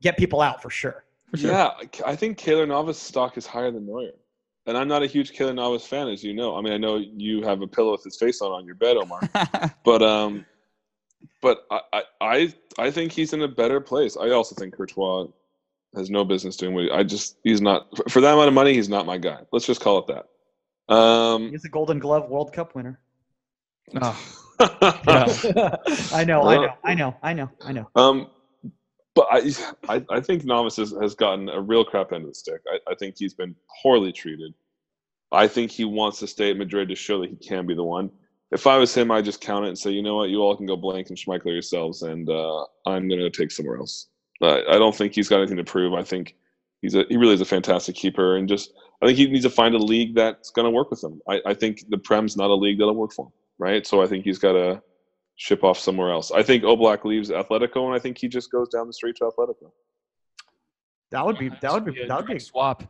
get 0.02 0.16
people 0.16 0.40
out 0.40 0.60
for 0.60 0.70
sure. 0.70 1.04
For 1.30 1.36
sure. 1.36 1.52
Yeah, 1.52 1.70
I 2.04 2.16
think 2.16 2.36
Keylor 2.38 2.66
Navas 2.66 2.98
stock 2.98 3.36
is 3.38 3.46
higher 3.46 3.70
than 3.70 3.86
Neuer, 3.86 4.10
and 4.66 4.76
I'm 4.76 4.88
not 4.88 5.04
a 5.04 5.06
huge 5.06 5.30
Keylor 5.32 5.54
Navas 5.54 5.86
fan, 5.86 6.08
as 6.08 6.24
you 6.24 6.34
know. 6.34 6.56
I 6.56 6.60
mean, 6.62 6.72
I 6.72 6.78
know 6.78 6.96
you 6.96 7.42
have 7.42 7.62
a 7.62 7.68
pillow 7.68 7.92
with 7.92 8.02
his 8.02 8.16
face 8.16 8.40
on 8.42 8.50
on 8.50 8.66
your 8.66 8.74
bed, 8.74 8.96
Omar. 8.96 9.20
but 9.84 10.02
um, 10.02 10.44
but 11.40 11.58
I, 11.70 11.80
I 11.92 12.02
I 12.20 12.54
I 12.78 12.90
think 12.90 13.12
he's 13.12 13.32
in 13.32 13.42
a 13.42 13.48
better 13.48 13.80
place. 13.80 14.16
I 14.16 14.30
also 14.30 14.56
think 14.56 14.76
Courtois 14.76 15.26
has 15.96 16.10
no 16.10 16.24
business 16.24 16.56
doing 16.56 16.74
what 16.74 16.84
he, 16.84 16.90
I 16.90 17.02
just 17.02 17.38
he's 17.44 17.60
not 17.60 17.86
for- 17.96 18.08
for 18.08 18.20
that 18.20 18.32
amount 18.34 18.48
of 18.48 18.54
money. 18.54 18.74
He's 18.74 18.88
not 18.88 19.06
my 19.06 19.18
guy. 19.18 19.40
Let's 19.52 19.66
just 19.66 19.80
call 19.80 19.98
it 19.98 20.06
that. 20.08 20.94
Um, 20.94 21.50
He's 21.50 21.64
a 21.64 21.68
Golden 21.68 21.98
Glove 21.98 22.28
World 22.28 22.52
Cup 22.52 22.74
winner. 22.74 23.00
Oh. 24.00 24.18
I 24.60 26.24
know, 26.26 26.42
I 26.42 26.56
know, 26.56 26.74
I 26.84 26.94
know, 26.94 27.16
I 27.22 27.32
know, 27.32 27.50
I 27.64 27.72
know. 27.72 27.88
Um, 27.96 28.28
but 29.14 29.26
I, 29.30 29.50
I, 29.88 30.04
I 30.10 30.20
think 30.20 30.44
Navas 30.44 30.76
has, 30.76 30.94
has 31.00 31.14
gotten 31.14 31.48
a 31.48 31.60
real 31.60 31.84
crap 31.84 32.12
end 32.12 32.24
of 32.24 32.30
the 32.30 32.34
stick. 32.34 32.60
I, 32.70 32.92
I 32.92 32.94
think 32.94 33.16
he's 33.18 33.32
been 33.32 33.56
poorly 33.82 34.12
treated. 34.12 34.52
I 35.32 35.48
think 35.48 35.70
he 35.70 35.84
wants 35.84 36.18
to 36.18 36.26
stay 36.26 36.50
at 36.50 36.58
Madrid 36.58 36.88
to 36.90 36.94
show 36.94 37.20
that 37.20 37.30
he 37.30 37.36
can 37.36 37.66
be 37.66 37.74
the 37.74 37.84
one. 37.84 38.10
If 38.52 38.66
I 38.66 38.76
was 38.76 38.94
him, 38.94 39.10
I'd 39.10 39.24
just 39.24 39.40
count 39.40 39.64
it 39.64 39.68
and 39.68 39.78
say, 39.78 39.92
you 39.92 40.02
know 40.02 40.16
what, 40.16 40.28
you 40.28 40.42
all 40.42 40.56
can 40.56 40.66
go 40.66 40.76
blank 40.76 41.08
and 41.08 41.16
Schmeichel 41.16 41.46
yourselves, 41.46 42.02
and 42.02 42.28
uh, 42.28 42.64
I'm 42.84 43.08
going 43.08 43.20
to 43.20 43.30
take 43.30 43.50
somewhere 43.50 43.78
else. 43.78 44.08
Uh, 44.40 44.60
I 44.68 44.78
don't 44.78 44.94
think 44.94 45.14
he's 45.14 45.28
got 45.28 45.38
anything 45.38 45.58
to 45.58 45.64
prove. 45.64 45.94
I 45.94 46.02
think 46.02 46.36
he's 46.82 46.94
a, 46.94 47.04
he 47.08 47.16
really 47.16 47.34
is 47.34 47.40
a 47.40 47.46
fantastic 47.46 47.94
keeper, 47.94 48.36
and 48.36 48.48
just 48.48 48.72
I 49.02 49.06
think 49.06 49.18
he 49.18 49.26
needs 49.26 49.44
to 49.44 49.50
find 49.50 49.74
a 49.74 49.78
league 49.78 50.14
that's 50.14 50.50
going 50.50 50.64
to 50.64 50.70
work 50.70 50.90
with 50.90 51.02
him. 51.02 51.20
I, 51.28 51.40
I 51.46 51.54
think 51.54 51.84
the 51.88 51.98
Prem's 51.98 52.36
not 52.36 52.50
a 52.50 52.54
league 52.54 52.78
that'll 52.78 52.94
work 52.94 53.12
for 53.12 53.26
him, 53.26 53.32
right? 53.58 53.86
So 53.86 54.02
I 54.02 54.06
think 54.06 54.24
he's 54.24 54.38
got 54.38 54.52
to 54.52 54.82
ship 55.36 55.64
off 55.64 55.78
somewhere 55.78 56.10
else. 56.10 56.30
I 56.30 56.42
think 56.42 56.64
Oblak 56.64 57.04
leaves 57.04 57.30
Atletico, 57.30 57.86
and 57.86 57.94
I 57.94 57.98
think 57.98 58.18
he 58.18 58.28
just 58.28 58.50
goes 58.52 58.68
down 58.68 58.86
the 58.86 58.92
street 58.92 59.16
to 59.16 59.24
Atletico. 59.24 59.70
That 61.10 61.24
would 61.26 61.38
be 61.38 61.48
that 61.60 61.72
would 61.72 61.84
be 61.84 62.04
that 62.06 62.16
would 62.16 62.26
be 62.26 62.36
a 62.36 62.40
swap. 62.40 62.84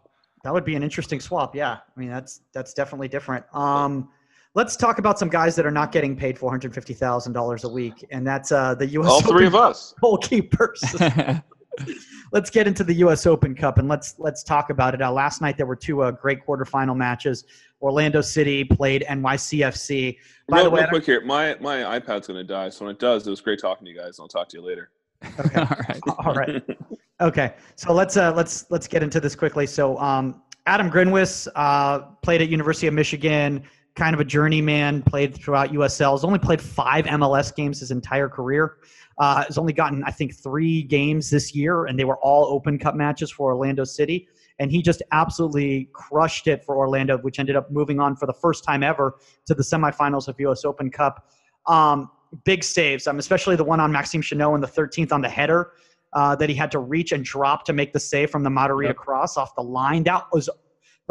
that 0.44 0.52
would 0.52 0.64
be 0.64 0.74
an 0.74 0.82
interesting 0.82 1.20
swap. 1.20 1.54
Yeah, 1.54 1.78
I 1.96 2.00
mean 2.00 2.10
that's 2.10 2.42
that's 2.52 2.74
definitely 2.74 3.08
different. 3.08 3.44
Um, 3.54 4.10
let's 4.54 4.76
talk 4.76 4.98
about 4.98 5.18
some 5.18 5.28
guys 5.28 5.56
that 5.56 5.66
are 5.66 5.70
not 5.70 5.92
getting 5.92 6.16
paid 6.16 6.38
four 6.38 6.50
hundred 6.50 6.74
fifty 6.74 6.94
thousand 6.94 7.32
dollars 7.32 7.64
a 7.64 7.68
week, 7.68 8.06
and 8.10 8.26
that's 8.26 8.52
uh, 8.52 8.74
the 8.74 8.86
U.S. 8.88 9.08
All 9.08 9.20
three 9.20 9.46
Open 9.46 9.46
of 9.46 9.54
us. 9.54 9.94
goalkeepers. 10.02 11.42
let's 12.32 12.50
get 12.50 12.66
into 12.66 12.84
the 12.84 12.94
U.S. 12.94 13.26
Open 13.26 13.54
Cup 13.54 13.78
and 13.78 13.88
let's 13.88 14.14
let's 14.18 14.42
talk 14.42 14.70
about 14.70 14.94
it. 14.94 15.02
Uh, 15.02 15.10
last 15.12 15.40
night 15.40 15.56
there 15.56 15.66
were 15.66 15.76
two 15.76 16.02
uh, 16.02 16.10
great 16.10 16.44
quarterfinal 16.46 16.96
matches. 16.96 17.44
Orlando 17.82 18.20
City 18.20 18.64
played 18.64 19.04
NYCFC. 19.08 20.18
By 20.48 20.56
real, 20.56 20.64
the 20.64 20.70
way, 20.70 20.80
real 20.80 20.88
quick 20.90 21.04
here, 21.04 21.20
my 21.24 21.56
my 21.60 21.98
iPad's 21.98 22.26
gonna 22.26 22.44
die, 22.44 22.68
so 22.68 22.84
when 22.84 22.94
it 22.94 23.00
does, 23.00 23.26
it 23.26 23.30
was 23.30 23.40
great 23.40 23.60
talking 23.60 23.84
to 23.86 23.90
you 23.90 23.96
guys. 23.96 24.18
and 24.18 24.24
I'll 24.24 24.28
talk 24.28 24.48
to 24.50 24.56
you 24.56 24.62
later. 24.64 24.90
Okay. 25.38 25.60
All 25.60 25.76
right. 25.88 26.00
All 26.26 26.34
right. 26.34 26.78
Okay. 27.20 27.54
So 27.76 27.92
let's 27.92 28.16
uh, 28.16 28.32
let's 28.32 28.70
let's 28.70 28.86
get 28.86 29.02
into 29.02 29.20
this 29.20 29.34
quickly. 29.34 29.66
So 29.66 29.98
um, 29.98 30.42
Adam 30.66 30.90
Grinwis 30.90 31.48
uh, 31.54 32.00
played 32.22 32.42
at 32.42 32.48
University 32.48 32.86
of 32.86 32.94
Michigan, 32.94 33.62
kind 33.96 34.14
of 34.14 34.20
a 34.20 34.24
journeyman. 34.24 35.02
Played 35.02 35.34
throughout 35.34 35.70
USL. 35.72 36.12
Has 36.12 36.24
only 36.24 36.38
played 36.38 36.60
five 36.60 37.04
MLS 37.06 37.54
games 37.54 37.80
his 37.80 37.90
entire 37.90 38.28
career. 38.28 38.76
Uh, 39.18 39.44
has 39.44 39.58
only 39.58 39.72
gotten 39.72 40.02
I 40.04 40.10
think 40.10 40.34
three 40.34 40.82
games 40.82 41.30
this 41.30 41.54
year, 41.54 41.84
and 41.86 41.98
they 41.98 42.04
were 42.04 42.18
all 42.18 42.44
Open 42.46 42.78
Cup 42.78 42.94
matches 42.94 43.30
for 43.30 43.52
Orlando 43.52 43.84
City. 43.84 44.28
And 44.58 44.70
he 44.70 44.82
just 44.82 45.02
absolutely 45.12 45.88
crushed 45.94 46.46
it 46.46 46.62
for 46.64 46.76
Orlando, 46.76 47.16
which 47.18 47.38
ended 47.38 47.56
up 47.56 47.70
moving 47.70 47.98
on 47.98 48.14
for 48.14 48.26
the 48.26 48.34
first 48.34 48.62
time 48.62 48.82
ever 48.82 49.16
to 49.46 49.54
the 49.54 49.62
semifinals 49.62 50.28
of 50.28 50.38
US 50.40 50.64
Open 50.64 50.90
Cup. 50.90 51.30
Um, 51.66 52.10
big 52.44 52.62
saves, 52.62 53.06
um, 53.06 53.18
especially 53.18 53.56
the 53.56 53.64
one 53.64 53.80
on 53.80 53.90
Maxime 53.90 54.22
Chanot 54.22 54.54
in 54.54 54.60
the 54.60 54.66
13th 54.66 55.12
on 55.12 55.20
the 55.22 55.28
header 55.28 55.72
uh, 56.12 56.36
that 56.36 56.48
he 56.48 56.54
had 56.54 56.70
to 56.72 56.78
reach 56.78 57.12
and 57.12 57.24
drop 57.24 57.64
to 57.64 57.72
make 57.72 57.92
the 57.92 58.00
save 58.00 58.30
from 58.30 58.42
the 58.42 58.50
Matarrita 58.50 58.88
Yep. 58.88 58.96
cross 58.96 59.36
off 59.36 59.54
the 59.54 59.62
line. 59.62 60.02
That 60.04 60.24
was 60.32 60.48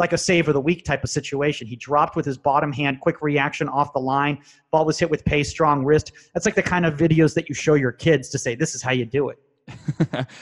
like 0.00 0.12
a 0.12 0.18
save 0.18 0.48
of 0.48 0.54
the 0.54 0.60
week 0.60 0.84
type 0.84 1.04
of 1.04 1.10
situation. 1.10 1.68
He 1.68 1.76
dropped 1.76 2.16
with 2.16 2.24
his 2.26 2.36
bottom 2.38 2.72
hand, 2.72 2.98
quick 3.00 3.22
reaction 3.22 3.68
off 3.68 3.92
the 3.92 4.00
line. 4.00 4.38
Ball 4.72 4.84
was 4.84 4.98
hit 4.98 5.10
with 5.10 5.24
pace, 5.24 5.48
strong 5.48 5.84
wrist. 5.84 6.10
That's 6.34 6.46
like 6.46 6.56
the 6.56 6.62
kind 6.62 6.84
of 6.86 6.94
videos 6.96 7.34
that 7.34 7.48
you 7.48 7.54
show 7.54 7.74
your 7.74 7.92
kids 7.92 8.28
to 8.30 8.38
say, 8.38 8.54
"This 8.56 8.74
is 8.74 8.82
how 8.82 8.90
you 8.90 9.04
do 9.04 9.28
it," 9.28 9.38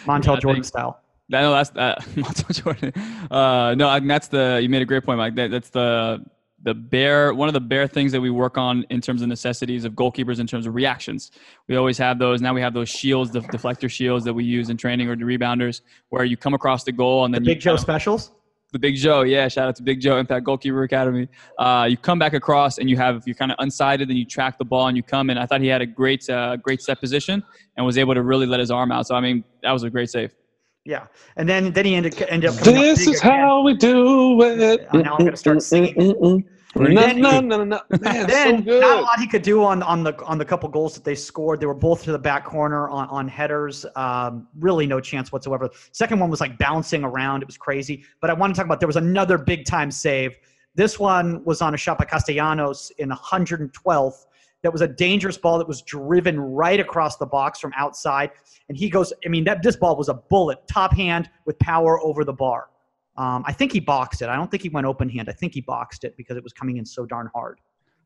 Montel 0.06 0.34
Yeah, 0.34 0.40
Jordan 0.40 0.54
think- 0.54 0.64
style. 0.64 1.00
I 1.30 1.42
know 1.42 1.52
that's 1.52 1.70
uh, 1.76 1.94
Montel 2.14 2.62
Jordan. 2.62 2.92
Uh, 3.30 3.74
no, 3.74 3.88
I- 3.88 4.00
that's 4.00 4.28
the 4.28 4.60
you 4.62 4.70
made 4.70 4.80
a 4.80 4.86
great 4.86 5.04
point, 5.04 5.18
Mike. 5.18 5.34
That, 5.34 5.50
that's 5.50 5.68
the 5.70 6.24
the 6.62 6.74
bare 6.74 7.34
one 7.34 7.48
of 7.48 7.52
the 7.54 7.60
bare 7.60 7.86
things 7.86 8.10
that 8.12 8.20
we 8.20 8.30
work 8.30 8.56
on 8.58 8.84
in 8.90 9.00
terms 9.00 9.22
of 9.22 9.28
necessities 9.28 9.84
of 9.84 9.92
goalkeepers 9.92 10.40
in 10.40 10.46
terms 10.46 10.66
of 10.66 10.74
reactions. 10.74 11.30
We 11.68 11.76
always 11.76 11.98
have 11.98 12.18
those. 12.18 12.40
Now 12.40 12.54
we 12.54 12.60
have 12.62 12.74
those 12.74 12.88
shields, 12.88 13.30
the 13.30 13.40
deflector 13.40 13.90
shields 13.90 14.24
that 14.24 14.32
we 14.34 14.44
use 14.44 14.70
in 14.70 14.76
training 14.76 15.08
or 15.08 15.16
the 15.16 15.24
rebounders, 15.24 15.82
where 16.08 16.24
you 16.24 16.36
come 16.36 16.54
across 16.54 16.82
the 16.84 16.92
goal 16.92 17.24
and 17.26 17.34
The 17.34 17.38
then 17.40 17.44
Big 17.44 17.56
you 17.56 17.60
Joe 17.62 17.70
kind 17.72 17.78
of- 17.78 17.82
specials. 17.82 18.32
The 18.72 18.78
Big 18.78 18.96
Joe, 18.96 19.22
yeah. 19.22 19.48
Shout 19.48 19.68
out 19.68 19.76
to 19.76 19.82
Big 19.82 20.00
Joe, 20.00 20.18
Impact 20.18 20.44
Goalkeeper 20.44 20.82
Academy. 20.82 21.28
Uh, 21.58 21.86
you 21.88 21.96
come 21.96 22.18
back 22.18 22.34
across 22.34 22.78
and 22.78 22.90
you 22.90 22.96
have 22.96 23.22
you're 23.26 23.34
kind 23.34 23.50
of 23.50 23.58
unsighted, 23.58 24.02
and 24.02 24.18
you 24.18 24.24
track 24.24 24.58
the 24.58 24.64
ball 24.64 24.88
and 24.88 24.96
you 24.96 25.02
come 25.02 25.30
in. 25.30 25.38
I 25.38 25.46
thought 25.46 25.60
he 25.60 25.68
had 25.68 25.80
a 25.80 25.86
great 25.86 26.28
uh, 26.28 26.56
great 26.56 26.82
set 26.82 27.00
position 27.00 27.42
and 27.76 27.86
was 27.86 27.96
able 27.96 28.14
to 28.14 28.22
really 28.22 28.46
let 28.46 28.60
his 28.60 28.70
arm 28.70 28.92
out. 28.92 29.06
So 29.06 29.14
I 29.14 29.20
mean, 29.20 29.44
that 29.62 29.72
was 29.72 29.82
a 29.84 29.90
great 29.90 30.10
save. 30.10 30.34
Yeah, 30.84 31.06
and 31.36 31.48
then 31.48 31.72
then 31.72 31.84
he 31.84 31.94
ended 31.94 32.20
ended 32.28 32.50
up. 32.50 32.58
coming 32.58 32.80
This 32.80 32.98
big 33.00 33.14
is 33.14 33.20
again. 33.20 33.32
how 33.32 33.62
we 33.62 33.74
do 33.74 34.40
it. 34.42 34.86
Now 34.92 35.16
I'm 35.16 35.24
gonna 35.24 35.36
start 35.36 35.62
singing. 35.62 36.44
No, 36.78 37.00
Then- 37.00 37.20
no, 37.20 37.40
no, 37.40 37.64
no, 37.64 37.64
no. 37.64 37.80
Man, 38.00 38.26
then 38.28 38.64
so 38.64 38.80
not 38.80 38.98
a 38.98 39.02
lot 39.02 39.18
he 39.18 39.26
could 39.26 39.42
do 39.42 39.62
on 39.64 39.82
on 39.82 40.02
the 40.04 40.14
on 40.24 40.38
the 40.38 40.44
couple 40.44 40.68
goals 40.68 40.94
that 40.94 41.04
they 41.04 41.14
scored. 41.14 41.60
They 41.60 41.66
were 41.66 41.74
both 41.74 42.04
to 42.04 42.12
the 42.12 42.18
back 42.18 42.44
corner 42.44 42.88
on 42.88 43.08
on 43.08 43.28
headers. 43.28 43.84
Um, 43.96 44.48
really 44.58 44.86
no 44.86 45.00
chance 45.00 45.32
whatsoever. 45.32 45.68
Second 45.92 46.20
one 46.20 46.30
was 46.30 46.40
like 46.40 46.58
bouncing 46.58 47.04
around. 47.04 47.42
It 47.42 47.46
was 47.46 47.56
crazy. 47.56 48.04
But 48.20 48.30
I 48.30 48.34
want 48.34 48.54
to 48.54 48.58
talk 48.58 48.66
about 48.66 48.80
there 48.80 48.86
was 48.86 48.96
another 48.96 49.38
big 49.38 49.64
time 49.64 49.90
save. 49.90 50.36
This 50.74 50.98
one 50.98 51.44
was 51.44 51.60
on 51.60 51.74
a 51.74 51.76
shot 51.76 51.98
by 51.98 52.04
Castellanos 52.04 52.92
in 52.98 53.10
112th. 53.10 54.26
That 54.62 54.72
was 54.72 54.80
a 54.80 54.88
dangerous 54.88 55.38
ball 55.38 55.58
that 55.58 55.68
was 55.68 55.82
driven 55.82 56.38
right 56.38 56.80
across 56.80 57.16
the 57.16 57.26
box 57.26 57.60
from 57.60 57.72
outside, 57.76 58.30
and 58.68 58.76
he 58.76 58.90
goes. 58.90 59.12
I 59.24 59.28
mean, 59.28 59.44
that 59.44 59.62
this 59.62 59.76
ball 59.76 59.96
was 59.96 60.08
a 60.08 60.14
bullet, 60.14 60.58
top 60.68 60.92
hand 60.94 61.30
with 61.46 61.58
power 61.58 62.00
over 62.04 62.24
the 62.24 62.32
bar. 62.32 62.68
Um, 63.18 63.42
I 63.46 63.52
think 63.52 63.72
he 63.72 63.80
boxed 63.80 64.22
it. 64.22 64.28
I 64.28 64.36
don't 64.36 64.48
think 64.48 64.62
he 64.62 64.68
went 64.68 64.86
open 64.86 65.08
hand. 65.08 65.28
I 65.28 65.32
think 65.32 65.52
he 65.52 65.60
boxed 65.60 66.04
it 66.04 66.16
because 66.16 66.36
it 66.36 66.44
was 66.44 66.52
coming 66.52 66.76
in 66.76 66.86
so 66.86 67.04
darn 67.04 67.28
hard. 67.34 67.60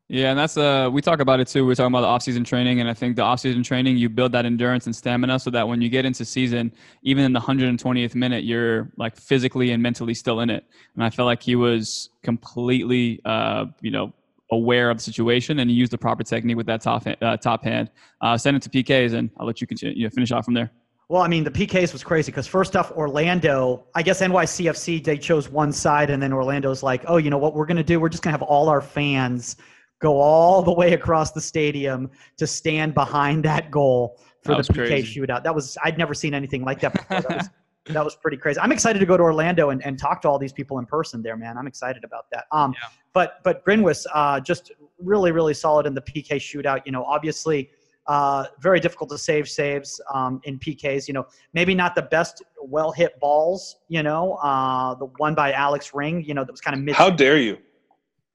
Yeah, 0.09 0.31
and 0.31 0.37
that's 0.37 0.57
uh 0.57 0.89
we 0.91 1.01
talk 1.01 1.21
about 1.21 1.39
it 1.39 1.47
too. 1.47 1.65
We're 1.65 1.75
talking 1.75 1.93
about 1.93 2.01
the 2.01 2.07
off-season 2.07 2.43
training, 2.43 2.81
and 2.81 2.89
I 2.89 2.93
think 2.93 3.15
the 3.15 3.21
off-season 3.21 3.63
training 3.63 3.95
you 3.95 4.09
build 4.09 4.33
that 4.33 4.45
endurance 4.45 4.85
and 4.85 4.95
stamina 4.95 5.39
so 5.39 5.49
that 5.51 5.65
when 5.65 5.81
you 5.81 5.87
get 5.87 6.03
into 6.03 6.25
season, 6.25 6.73
even 7.03 7.23
in 7.23 7.31
the 7.31 7.39
120th 7.39 8.13
minute, 8.13 8.43
you're 8.43 8.91
like 8.97 9.15
physically 9.15 9.71
and 9.71 9.81
mentally 9.81 10.13
still 10.13 10.41
in 10.41 10.49
it. 10.49 10.65
And 10.95 11.03
I 11.03 11.09
felt 11.09 11.27
like 11.27 11.41
he 11.41 11.55
was 11.55 12.09
completely, 12.21 13.21
uh, 13.23 13.65
you 13.81 13.91
know, 13.91 14.13
aware 14.51 14.89
of 14.89 14.97
the 14.97 15.03
situation, 15.03 15.59
and 15.59 15.69
he 15.69 15.75
used 15.75 15.93
the 15.93 15.97
proper 15.97 16.23
technique 16.23 16.57
with 16.57 16.65
that 16.65 16.81
top 16.81 17.07
uh, 17.21 17.37
top 17.37 17.63
hand. 17.63 17.89
Uh, 18.19 18.37
send 18.37 18.57
it 18.57 18.63
to 18.63 18.69
PKs, 18.69 19.13
and 19.13 19.29
I'll 19.37 19.45
let 19.45 19.61
you 19.61 19.67
continue. 19.67 19.95
You 19.95 20.03
know, 20.05 20.09
finish 20.09 20.31
off 20.31 20.43
from 20.43 20.53
there. 20.55 20.71
Well, 21.09 21.21
I 21.21 21.27
mean, 21.27 21.43
the 21.43 21.51
PKs 21.51 21.91
was 21.91 22.03
crazy 22.03 22.31
because 22.31 22.47
first 22.47 22.75
off, 22.75 22.91
Orlando, 22.91 23.85
I 23.93 24.01
guess 24.03 24.21
NYCFC, 24.21 25.03
they 25.03 25.17
chose 25.17 25.49
one 25.49 25.71
side, 25.71 26.09
and 26.09 26.21
then 26.23 26.31
Orlando's 26.33 26.81
like, 26.81 27.03
oh, 27.07 27.17
you 27.17 27.29
know 27.29 27.37
what 27.37 27.53
we're 27.53 27.65
going 27.65 27.77
to 27.77 27.83
do? 27.83 27.99
We're 27.99 28.09
just 28.09 28.23
going 28.23 28.33
to 28.33 28.39
have 28.39 28.47
all 28.47 28.69
our 28.69 28.81
fans 28.81 29.57
go 29.99 30.19
all 30.19 30.61
the 30.61 30.73
way 30.73 30.93
across 30.93 31.31
the 31.31 31.41
stadium 31.41 32.09
to 32.37 32.47
stand 32.47 32.93
behind 32.93 33.43
that 33.45 33.69
goal 33.71 34.19
for 34.43 34.55
That 34.55 34.67
the 34.67 34.73
PK 34.73 34.87
crazy. 34.87 35.19
shootout. 35.21 35.43
That 35.43 35.53
was, 35.53 35.77
I'd 35.83 35.97
never 35.97 36.13
seen 36.13 36.33
anything 36.33 36.63
like 36.63 36.79
that 36.81 36.93
before. 36.93 37.21
That 37.21 37.37
was, 37.37 37.49
that 37.93 38.03
was 38.03 38.15
pretty 38.15 38.37
crazy. 38.37 38.59
I'm 38.59 38.71
excited 38.71 38.99
to 38.99 39.05
go 39.05 39.15
to 39.15 39.23
Orlando 39.23 39.69
and, 39.69 39.85
and 39.85 39.97
talk 39.99 40.21
to 40.23 40.29
all 40.29 40.39
these 40.39 40.53
people 40.53 40.79
in 40.79 40.85
person 40.85 41.21
there, 41.21 41.37
man. 41.37 41.57
I'm 41.57 41.67
excited 41.67 42.03
about 42.03 42.25
that. 42.31 42.45
Um, 42.51 42.73
Yeah. 42.81 42.89
But, 43.13 43.43
but 43.43 43.63
Grinwis, 43.65 44.05
uh, 44.13 44.39
just 44.39 44.71
really, 44.97 45.31
really 45.31 45.53
solid 45.53 45.85
in 45.85 45.93
the 45.93 46.01
PK 46.01 46.31
shootout. 46.37 46.81
You 46.85 46.91
know, 46.91 47.03
obviously, 47.03 47.69
uh, 48.07 48.45
very 48.59 48.79
difficult 48.79 49.09
to 49.11 49.17
save 49.17 49.47
saves 49.49 49.99
um, 50.13 50.41
in 50.43 50.59
PKs. 50.59 51.07
You 51.07 51.13
know, 51.13 51.25
maybe 51.53 51.73
not 51.75 51.95
the 51.95 52.01
best 52.03 52.43
well 52.61 52.91
hit 52.91 53.19
balls. 53.19 53.77
You 53.87 54.03
know, 54.03 54.33
uh, 54.35 54.95
the 54.95 55.05
one 55.17 55.35
by 55.35 55.53
Alex 55.53 55.93
Ring. 55.93 56.23
You 56.23 56.33
know, 56.33 56.43
that 56.43 56.51
was 56.51 56.61
kind 56.61 56.75
of 56.77 56.81
mid. 56.83 56.95
How 56.95 57.09
dare 57.09 57.37
you? 57.37 57.57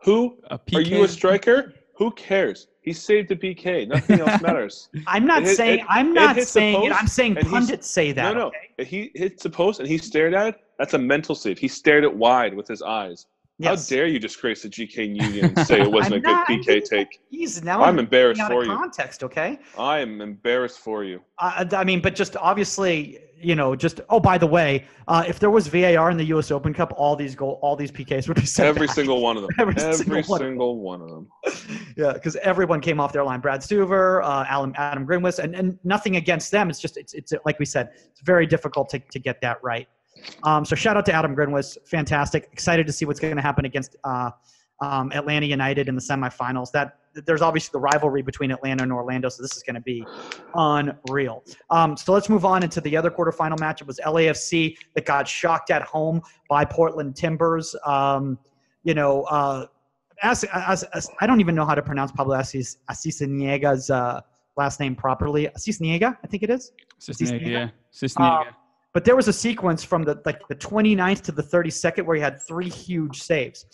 Who 0.04 0.38
A 0.50 0.58
are 0.74 0.80
you? 0.80 1.04
A 1.04 1.08
striker? 1.08 1.74
Who 1.96 2.12
cares? 2.12 2.68
He 2.82 2.92
saved 2.92 3.30
a 3.32 3.36
PK. 3.36 3.88
Nothing 3.88 4.20
else 4.20 4.40
matters. 4.48 4.88
I'm 5.06 5.26
not 5.26 5.42
It 5.42 5.48
hit- 5.48 5.56
saying. 5.56 5.78
it- 5.80 5.86
I'm 5.88 6.14
not 6.14 6.36
hits 6.36 6.50
saying 6.50 6.84
it. 6.84 6.92
I'm 6.92 7.08
saying 7.08 7.36
and 7.36 7.46
pundits 7.48 7.90
say 7.90 8.12
that. 8.12 8.32
no, 8.34 8.38
no. 8.38 8.46
okay? 8.78 8.84
He 8.84 9.10
hits 9.14 9.42
the 9.42 9.50
post 9.50 9.80
and 9.80 9.88
he 9.88 9.98
stared 9.98 10.32
at 10.32 10.46
it, 10.54 10.60
that's 10.78 10.94
a 10.94 10.98
mental 10.98 11.34
save. 11.34 11.58
He 11.58 11.66
stared 11.68 12.04
it 12.04 12.14
wide 12.14 12.54
with 12.54 12.68
his 12.68 12.80
eyes. 12.82 13.26
Yes. 13.60 13.90
How 13.90 13.96
dare 13.96 14.06
you 14.06 14.20
disgrace 14.20 14.62
the 14.62 14.68
GK 14.68 15.16
Union 15.20 15.46
and 15.56 15.66
say 15.66 15.80
it 15.80 15.90
wasn't 15.98 16.16
a 16.16 16.20
good 16.20 16.36
PK 16.46 16.84
take? 16.84 17.20
He's 17.28 17.62
now. 17.62 17.82
I'm 17.82 17.98
embarrassed 17.98 18.40
out 18.40 18.52
for 18.52 18.60
of 18.60 18.68
you. 18.68 18.76
context. 18.76 19.24
Okay. 19.24 19.58
I 19.76 19.98
am 19.98 20.20
embarrassed 20.20 20.78
for 20.78 21.02
you. 21.02 21.20
I, 21.40 21.66
I 21.72 21.82
mean, 21.82 22.00
but 22.00 22.14
just 22.14 22.36
obviously, 22.36 23.18
you 23.36 23.56
know, 23.56 23.74
just 23.74 24.00
oh, 24.10 24.20
by 24.20 24.38
the 24.38 24.46
way, 24.46 24.84
uh, 25.08 25.24
if 25.26 25.40
there 25.40 25.50
was 25.50 25.66
VAR 25.66 26.08
in 26.08 26.16
the 26.16 26.26
U.S. 26.26 26.52
Open 26.52 26.72
Cup, 26.72 26.92
all 26.96 27.16
these 27.16 27.34
goal, 27.34 27.58
all 27.60 27.74
these 27.74 27.90
PKs 27.90 28.28
would 28.28 28.36
be 28.36 28.46
sent 28.46 28.68
Every 28.68 28.86
back. 28.86 28.94
single 28.94 29.20
one 29.20 29.36
of 29.36 29.42
them. 29.42 29.50
Every 29.58 29.74
Every, 29.76 29.92
single 29.92 30.22
one 30.22 30.40
of 30.40 30.46
them. 30.46 30.50
single 30.52 30.78
one 30.80 31.02
of 31.02 31.08
them. 31.08 31.28
yeah, 31.96 32.12
because 32.12 32.36
everyone 32.36 32.80
came 32.80 33.00
off 33.00 33.12
their 33.12 33.24
line. 33.24 33.40
Brad 33.40 33.60
Stuver, 33.60 34.22
uh, 34.22 34.44
Adam, 34.48 34.72
Adam 34.76 35.04
Grinwis, 35.04 35.40
and, 35.40 35.56
and 35.56 35.76
nothing 35.82 36.14
against 36.14 36.52
them. 36.52 36.70
It's 36.70 36.78
just 36.78 36.96
it's 36.96 37.12
it's 37.12 37.32
like 37.44 37.58
we 37.58 37.64
said, 37.64 37.90
it's 38.10 38.20
very 38.20 38.46
difficult 38.46 38.88
to, 38.90 39.00
to 39.00 39.18
get 39.18 39.40
that 39.40 39.58
right. 39.64 39.88
Um, 40.42 40.64
so 40.64 40.74
shout 40.74 40.96
out 40.96 41.06
to 41.06 41.12
Adam 41.12 41.34
Grinwis, 41.34 41.76
fantastic. 41.86 42.48
Excited 42.52 42.86
to 42.86 42.92
see 42.92 43.04
what's 43.04 43.20
going 43.20 43.36
to 43.36 43.42
happen 43.42 43.64
against 43.64 43.96
uh, 44.04 44.30
um, 44.80 45.10
Atlanta 45.12 45.46
United 45.46 45.88
in 45.88 45.94
the 45.94 46.00
semifinals. 46.00 46.70
That 46.72 46.98
there's 47.14 47.42
obviously 47.42 47.70
the 47.72 47.80
rivalry 47.80 48.22
between 48.22 48.50
Atlanta 48.50 48.82
and 48.82 48.92
Orlando, 48.92 49.28
so 49.28 49.42
this 49.42 49.56
is 49.56 49.62
going 49.62 49.74
to 49.74 49.80
be 49.80 50.04
unreal. 50.54 51.42
Um, 51.70 51.96
so 51.96 52.12
let's 52.12 52.28
move 52.28 52.44
on 52.44 52.62
into 52.62 52.80
the 52.80 52.96
other 52.96 53.10
quarterfinal 53.10 53.58
match. 53.58 53.80
It 53.80 53.86
was 53.86 53.98
LAFC 54.04 54.76
that 54.94 55.04
got 55.04 55.26
shocked 55.26 55.70
at 55.70 55.82
home 55.82 56.22
by 56.48 56.64
Portland 56.64 57.16
Timbers. 57.16 57.74
Um, 57.84 58.38
you 58.84 58.94
know, 58.94 59.22
uh, 59.24 59.66
as, 60.22 60.44
as, 60.44 60.82
as 60.84 61.10
I 61.20 61.26
don't 61.26 61.40
even 61.40 61.54
know 61.54 61.64
how 61.64 61.74
to 61.74 61.82
pronounce 61.82 62.12
Pablo 62.12 62.36
Assis 62.36 62.78
Asisaniega's 62.90 63.90
uh, 63.90 64.20
last 64.56 64.80
name 64.80 64.94
properly. 64.94 65.48
Asisniega, 65.56 66.16
I 66.22 66.26
think 66.26 66.42
it 66.42 66.50
is. 66.50 66.72
Cisnega? 67.00 67.70
yeah. 68.44 68.52
But 68.94 69.04
there 69.04 69.16
was 69.16 69.28
a 69.28 69.32
sequence 69.32 69.84
from 69.84 70.04
the 70.04 70.20
like 70.24 70.46
the 70.48 70.56
29th 70.56 71.22
to 71.22 71.32
the 71.32 71.42
32nd 71.42 72.04
where 72.04 72.16
he 72.16 72.22
had 72.22 72.40
three 72.42 72.68
huge 72.68 73.22
saves. 73.22 73.66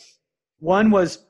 One 0.58 0.90
was 0.90 1.26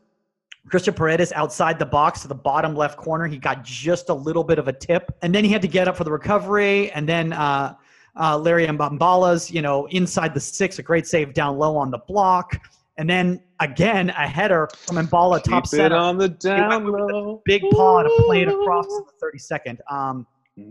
Cristhian 0.70 0.97
Paredes 0.97 1.32
outside 1.32 1.78
the 1.78 1.87
box 1.87 2.22
to 2.22 2.28
the 2.28 2.35
bottom 2.35 2.74
left 2.74 2.97
corner. 2.97 3.26
He 3.26 3.37
got 3.37 3.62
just 3.64 4.09
a 4.09 4.14
little 4.14 4.45
bit 4.45 4.59
of 4.59 4.68
a 4.68 4.72
tip, 4.72 5.12
and 5.22 5.35
then 5.35 5.45
he 5.45 5.51
had 5.51 5.62
to 5.62 5.68
get 5.68 5.89
up 5.89 5.97
for 5.97 6.05
the 6.05 6.12
recovery. 6.12 6.91
And 6.93 7.09
then 7.09 7.32
uh, 7.32 7.74
uh, 8.18 8.39
Larry 8.39 8.66
Mbambala's, 8.66 9.51
you 9.51 9.61
know, 9.61 9.87
inside 9.87 10.35
the 10.35 10.41
six, 10.41 10.78
a 10.78 10.82
great 10.82 11.07
save 11.07 11.35
down 11.35 11.59
low 11.59 11.76
on 11.76 11.91
the 11.91 11.99
block. 11.99 12.59
And 12.97 13.11
then 13.11 13.43
again, 13.61 14.11
a 14.11 14.26
header 14.26 14.68
from 14.87 14.97
Mbala 14.97 15.43
top 15.43 15.64
Keep 15.64 15.64
it 15.64 15.68
center. 15.68 15.97
on 15.97 16.16
the 16.16 16.28
down 16.28 16.87
low. 16.87 17.43
Big 17.45 17.62
paw 17.72 18.03
to 18.03 18.22
play 18.24 18.43
it 18.43 18.49
across 18.49 18.87
to 18.87 19.05
the 19.20 19.39
32nd. 19.39 19.78
Um, 19.93 20.26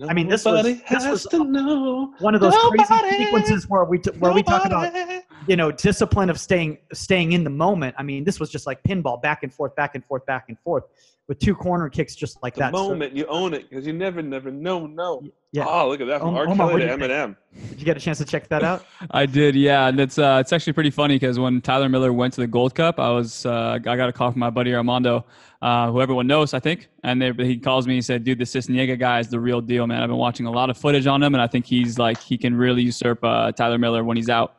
I 0.08 0.14
mean, 0.14 0.30
this 0.30 0.46
was- 0.46 0.64
Nobody 0.64 0.82
this 0.90 1.06
was 1.06 1.26
to 1.26 1.44
know. 1.44 2.14
one 2.20 2.36
of 2.36 2.42
those 2.42 2.54
Nobody. 2.54 2.84
crazy 2.86 3.26
sequences 3.26 3.70
where 3.70 3.84
we 3.84 3.98
t- 4.00 4.12
where 4.20 4.32
we 4.32 4.42
talk 4.42 4.66
about 4.66 4.94
Nobody. 4.94 5.20
You 5.48 5.56
know 5.56 5.72
discipline 5.72 6.30
of 6.30 6.40
staying 6.40 6.78
staying 6.94 7.32
in 7.34 7.44
the 7.44 7.50
moment. 7.50 7.96
I 7.98 8.04
mean, 8.04 8.24
this 8.24 8.40
was 8.40 8.50
just 8.50 8.66
like 8.68 8.82
pinball, 8.84 9.22
back 9.22 9.44
and 9.44 9.54
forth, 9.54 9.76
back 9.76 9.96
and 9.96 10.06
forth, 10.06 10.26
back 10.26 10.46
and 10.48 10.60
forth, 10.60 10.84
with 11.28 11.40
two 11.40 11.56
corner 11.56 11.90
kicks 11.90 12.16
just 12.16 12.42
like 12.44 12.56
The 12.56 12.62
that. 12.62 12.74
So, 12.74 12.90
moment 12.90 13.16
you 13.16 13.26
own 13.28 13.54
it, 13.54 13.70
because 13.70 13.88
you 13.88 13.94
never, 13.94 14.22
never 14.22 14.52
know. 14.52 14.86
No. 14.86 15.24
yeah. 15.52 15.66
Oh, 15.68 15.88
look 15.88 16.02
at 16.02 16.08
that 16.08 16.20
from 16.20 16.30
Um, 16.30 16.36
R. 16.36 16.44
Omar, 16.48 16.56
Kelly 16.56 16.74
to 16.74 16.80
do 16.80 16.92
you 16.92 16.98
think? 16.98 17.12
Eminem. 17.12 17.36
did 17.70 17.80
you 17.80 17.86
get 17.86 17.98
a 17.98 18.00
chance 18.00 18.18
to 18.18 18.26
check 18.26 18.50
that 18.50 18.64
out? 18.64 18.86
I 19.12 19.26
did, 19.26 19.56
yeah, 19.56 19.88
and 19.88 20.00
it's 20.00 20.18
uh, 20.18 20.38
it's 20.42 20.52
actually 20.52 20.74
pretty 20.74 20.90
funny 20.90 21.16
because 21.16 21.40
when 21.40 21.62
Tyler 21.62 21.88
Miller 21.90 22.12
went 22.12 22.34
to 22.34 22.42
the 22.42 22.48
Gold 22.48 22.76
Cup, 22.76 23.00
I 23.00 23.10
was 23.10 23.46
uh, 23.46 23.74
I 23.74 23.80
got 23.80 24.10
a 24.10 24.14
call 24.14 24.32
from 24.32 24.40
my 24.40 24.50
buddy 24.50 24.76
Armando, 24.76 25.26
uh, 25.62 25.92
who 25.92 26.02
everyone 26.02 26.28
knows, 26.28 26.54
I 26.54 26.60
think, 26.60 26.90
and 27.04 27.22
they, 27.22 27.32
he 27.46 27.58
calls 27.58 27.88
me 27.88 27.96
and 27.96 28.06
said, 28.06 28.24
"Dude, 28.24 28.40
the 28.40 28.46
Sisniega 28.46 29.00
guy 29.00 29.20
is 29.20 29.30
the 29.30 29.40
real 29.40 29.62
deal, 29.62 29.88
man. 29.88 30.04
I've 30.04 30.10
been 30.10 30.18
watching 30.18 30.46
a 30.46 30.52
lot 30.52 30.70
of 30.70 30.78
footage 30.78 31.08
on 31.08 31.24
him, 31.24 31.34
and 31.36 31.42
I 31.42 31.48
think 31.48 31.66
he's 31.66 31.98
like 31.98 32.20
he 32.20 32.38
can 32.38 32.56
really 32.56 32.82
usurp 32.84 33.24
uh, 33.24 33.52
Tyler 33.54 33.78
Miller 33.78 34.04
when 34.04 34.18
he's 34.18 34.30
out." 34.30 34.58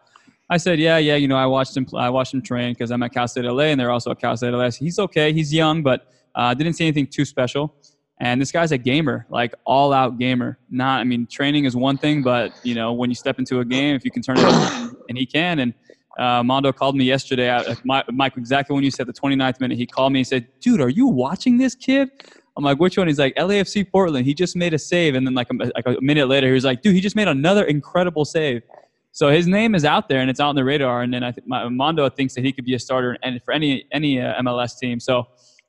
I 0.51 0.59
said, 0.59 0.79
"Yeah, 0.79 0.99
yeah, 0.99 1.17
you 1.17 1.29
know, 1.29 1.37
I 1.37 1.47
watched 1.47 1.77
him. 1.77 1.87
I 1.95 2.11
watched 2.11 2.35
him 2.35 2.43
train 2.43 2.75
because 2.75 2.91
I'm 2.91 3.03
at 3.03 3.13
Cal 3.13 3.27
State 3.27 3.45
LA, 3.45 3.65
and 3.65 3.81
they're 3.81 3.91
also 3.91 4.11
at 4.11 4.21
Cal 4.21 4.37
State 4.37 4.53
LA. 4.53 4.71
He's 4.71 4.99
okay. 4.99 5.33
He's 5.33 5.53
young, 5.53 5.83
but 5.83 6.09
uh, 6.35 6.53
didn't 6.55 6.75
see 6.75 6.85
anything 6.85 7.07
too 7.07 7.25
special." 7.25 7.75
And 8.21 8.41
this 8.41 8.53
guy's 8.53 8.71
a 8.71 8.79
gamer, 8.79 9.27
like 9.29 9.55
all 9.65 9.93
out 9.93 10.19
gamer. 10.19 10.59
Not, 10.71 11.01
I 11.01 11.05
mean, 11.05 11.27
training 11.27 11.65
is 11.65 11.75
one 11.75 11.99
thing, 11.99 12.23
but 12.23 12.53
you 12.63 12.75
know, 12.75 12.93
when 12.93 13.11
you 13.11 13.17
step 13.17 13.39
into 13.39 13.59
a 13.61 13.65
game, 13.65 13.97
if 13.97 14.05
you 14.05 14.11
can 14.11 14.23
turn 14.23 14.39
it 14.39 14.45
on, 14.45 14.97
and 15.09 15.19
he 15.19 15.27
can. 15.27 15.59
And 15.59 15.75
uh, 16.19 16.43
Mondo 16.45 16.73
called 16.73 16.95
me 16.97 17.05
yesterday, 17.05 17.49
at, 17.49 17.85
Mike, 17.85 18.05
Mike, 18.13 18.37
exactly 18.37 18.73
when 18.73 18.85
you 18.85 18.91
said 18.91 19.07
the 19.09 19.13
29th 19.13 19.61
minute. 19.61 19.77
He 19.77 19.87
called 19.87 20.13
me 20.13 20.21
and 20.21 20.27
said, 20.27 20.47
"Dude, 20.61 20.81
are 20.81 20.89
you 20.89 21.07
watching 21.07 21.59
this 21.59 21.75
kid?" 21.75 22.09
I'm 22.57 22.63
like, 22.63 22.79
"Which 22.79 22.97
one?" 22.97 23.09
He's 23.09 23.19
like, 23.19 23.35
"LAFC 23.35 23.91
Portland. 23.91 24.25
He 24.25 24.33
just 24.33 24.55
made 24.55 24.75
a 24.75 24.79
save." 24.79 25.17
And 25.17 25.27
then 25.27 25.35
like 25.35 25.49
a, 25.51 25.73
like 25.75 25.87
a 25.87 26.01
minute 26.01 26.29
later, 26.29 26.47
he 26.47 26.53
was 26.53 26.65
like, 26.65 26.83
"Dude, 26.83 26.95
he 26.95 27.01
just 27.01 27.17
made 27.17 27.27
another 27.27 27.65
incredible 27.65 28.25
save." 28.25 28.63
So 29.15 29.31
his 29.31 29.47
name 29.47 29.77
is 29.77 29.85
out 29.85 30.09
there 30.09 30.19
and 30.19 30.29
it's 30.29 30.41
out 30.41 30.49
on 30.49 30.57
the 30.57 30.65
radar. 30.65 31.03
And 31.03 31.15
then 31.15 31.23
I 31.23 31.31
think 31.31 31.47
Mondo 31.47 32.09
thinks 32.09 32.35
that 32.35 32.45
he 32.45 32.53
could 32.53 32.65
be 32.65 32.75
a 32.75 32.79
starter 32.81 33.17
and 33.23 33.41
for 33.45 33.55
any 33.55 33.87
any 33.93 34.21
uh, 34.21 34.43
MLS 34.43 34.77
team. 34.77 34.99
So 34.99 35.29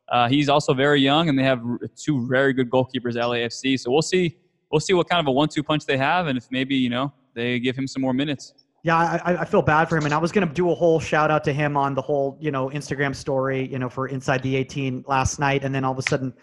uh, 0.10 0.28
he's 0.28 0.50
also 0.50 0.74
very 0.74 1.00
young, 1.00 1.30
and 1.30 1.38
they 1.38 1.44
have 1.44 1.62
two 1.96 2.28
very 2.28 2.54
good 2.54 2.70
goalkeepers 2.70 3.16
at 3.16 3.24
LAFC. 3.24 3.80
So 3.80 3.92
we'll 3.92 4.02
see. 4.02 4.38
We'll 4.72 4.80
see 4.80 4.94
what 4.94 5.08
kind 5.08 5.20
of 5.20 5.28
a 5.28 5.32
one-two 5.32 5.64
punch 5.64 5.86
they 5.86 5.98
have, 5.98 6.28
and 6.28 6.38
if 6.38 6.48
maybe 6.52 6.76
you 6.76 6.90
know 6.90 7.14
they 7.34 7.60
give 7.60 7.76
him 7.78 7.88
some 7.88 8.02
more 8.02 8.14
minutes. 8.14 8.54
Yeah, 8.84 8.98
I, 8.98 9.42
I 9.42 9.46
feel 9.46 9.62
bad 9.62 9.90
for 9.90 9.98
him, 9.98 10.06
and 10.06 10.14
I 10.14 10.18
was 10.18 10.32
gonna 10.32 10.48
do 10.48 10.72
a 10.72 10.76
whole 10.76 11.00
shout 11.00 11.32
out 11.32 11.44
to 11.46 11.54
him 11.54 11.78
on 11.78 11.96
the 11.96 12.02
whole, 12.02 12.38
you 12.40 12.52
know, 12.52 12.70
Instagram 12.70 13.16
story, 13.16 13.68
you 13.68 13.80
know, 13.80 13.90
for 13.90 14.08
Inside 14.08 14.44
the 14.44 14.56
18 14.56 15.06
last 15.08 15.40
night, 15.40 15.64
and 15.64 15.74
then 15.74 15.84
all 15.84 15.92
of 15.92 16.00
a 16.00 16.04
sudden, 16.04 16.34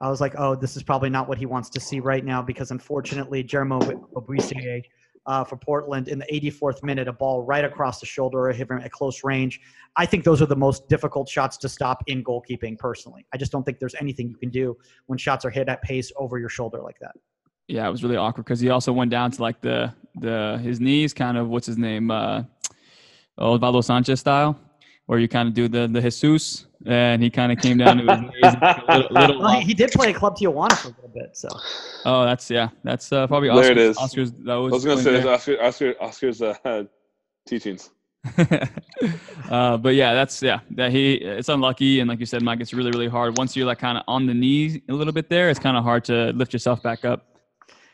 I 0.00 0.08
was 0.08 0.20
like, 0.20 0.34
oh, 0.38 0.54
this 0.54 0.76
is 0.76 0.82
probably 0.82 1.10
not 1.10 1.28
what 1.28 1.36
he 1.36 1.46
wants 1.46 1.68
to 1.70 1.80
see 1.80 2.00
right 2.00 2.24
now 2.24 2.42
because 2.42 2.70
unfortunately, 2.70 3.42
Jeremy 3.42 3.76
Ebobisse 3.76 4.84
uh, 5.26 5.44
for 5.44 5.56
Portland 5.56 6.08
in 6.08 6.18
the 6.18 6.26
84th 6.26 6.82
minute, 6.82 7.08
a 7.08 7.12
ball 7.12 7.42
right 7.42 7.64
across 7.64 8.00
the 8.00 8.06
shoulder, 8.06 8.50
hit 8.52 8.70
him 8.70 8.78
at 8.78 8.90
close 8.90 9.22
range. 9.24 9.60
I 9.96 10.06
think 10.06 10.24
those 10.24 10.40
are 10.40 10.46
the 10.46 10.56
most 10.56 10.88
difficult 10.88 11.28
shots 11.28 11.56
to 11.58 11.68
stop 11.68 12.02
in 12.06 12.24
goalkeeping. 12.24 12.78
Personally, 12.78 13.26
I 13.32 13.36
just 13.36 13.52
don't 13.52 13.64
think 13.64 13.78
there's 13.78 13.94
anything 14.00 14.28
you 14.28 14.36
can 14.36 14.50
do 14.50 14.76
when 15.06 15.18
shots 15.18 15.44
are 15.44 15.50
hit 15.50 15.68
at 15.68 15.82
pace 15.82 16.10
over 16.16 16.38
your 16.38 16.48
shoulder 16.48 16.80
like 16.80 16.98
that. 17.00 17.14
Yeah, 17.68 17.86
it 17.86 17.90
was 17.90 18.02
really 18.02 18.16
awkward 18.16 18.44
because 18.44 18.60
he 18.60 18.70
also 18.70 18.92
went 18.92 19.10
down 19.10 19.30
to 19.30 19.42
like 19.42 19.60
the 19.60 19.94
the 20.16 20.58
his 20.62 20.80
knees, 20.80 21.14
kind 21.14 21.36
of 21.38 21.48
what's 21.48 21.66
his 21.66 21.78
name, 21.78 22.10
uh, 22.10 22.42
Osvaldo 23.38 23.84
Sanchez 23.84 24.20
style, 24.20 24.58
where 25.10 25.18
you 25.18 25.26
kind 25.26 25.48
of 25.48 25.54
do 25.54 25.66
the 25.66 25.88
the 25.88 26.00
Jesus, 26.00 26.66
and 26.86 27.20
he 27.20 27.30
kind 27.30 27.50
of 27.50 27.58
came 27.58 27.78
down 27.78 27.96
to 27.96 28.04
his 28.04 28.20
knees. 28.22 28.54
Little, 28.88 29.08
little 29.10 29.40
well, 29.40 29.58
he, 29.58 29.66
he, 29.66 29.74
did 29.74 29.90
play 29.90 30.10
at 30.10 30.14
Club 30.14 30.36
Tijuana 30.36 30.72
for 30.78 30.86
a 30.86 30.90
little 30.92 31.10
bit, 31.12 31.36
so. 31.36 31.48
Oh, 32.04 32.24
that's 32.24 32.48
yeah, 32.48 32.68
that's 32.84 33.12
uh, 33.12 33.26
probably 33.26 33.48
Oscar's, 33.48 33.66
there. 33.66 33.72
It 33.72 33.78
is. 33.78 33.96
Oscar's. 33.96 34.30
That 34.30 34.54
was 34.54 34.72
I 34.72 34.74
was 34.76 34.84
gonna 34.84 35.02
say 35.02 35.28
Oscar, 35.28 35.60
Oscar, 35.60 35.94
Oscar's 36.00 36.42
uh, 36.42 36.54
teachings. 37.48 37.90
uh, 39.50 39.78
but 39.78 39.96
yeah, 39.96 40.14
that's 40.14 40.40
yeah. 40.44 40.60
That 40.76 40.92
he 40.92 41.14
it's 41.14 41.48
unlucky, 41.48 41.98
and 41.98 42.08
like 42.08 42.20
you 42.20 42.26
said, 42.26 42.42
Mike, 42.42 42.60
it's 42.60 42.72
really 42.72 42.92
really 42.92 43.08
hard. 43.08 43.36
Once 43.36 43.56
you're 43.56 43.66
like 43.66 43.80
kind 43.80 43.98
of 43.98 44.04
on 44.06 44.26
the 44.26 44.34
knee 44.34 44.80
a 44.88 44.92
little 44.92 45.12
bit 45.12 45.28
there, 45.28 45.50
it's 45.50 45.58
kind 45.58 45.76
of 45.76 45.82
hard 45.82 46.04
to 46.04 46.32
lift 46.34 46.52
yourself 46.52 46.84
back 46.84 47.04
up. 47.04 47.26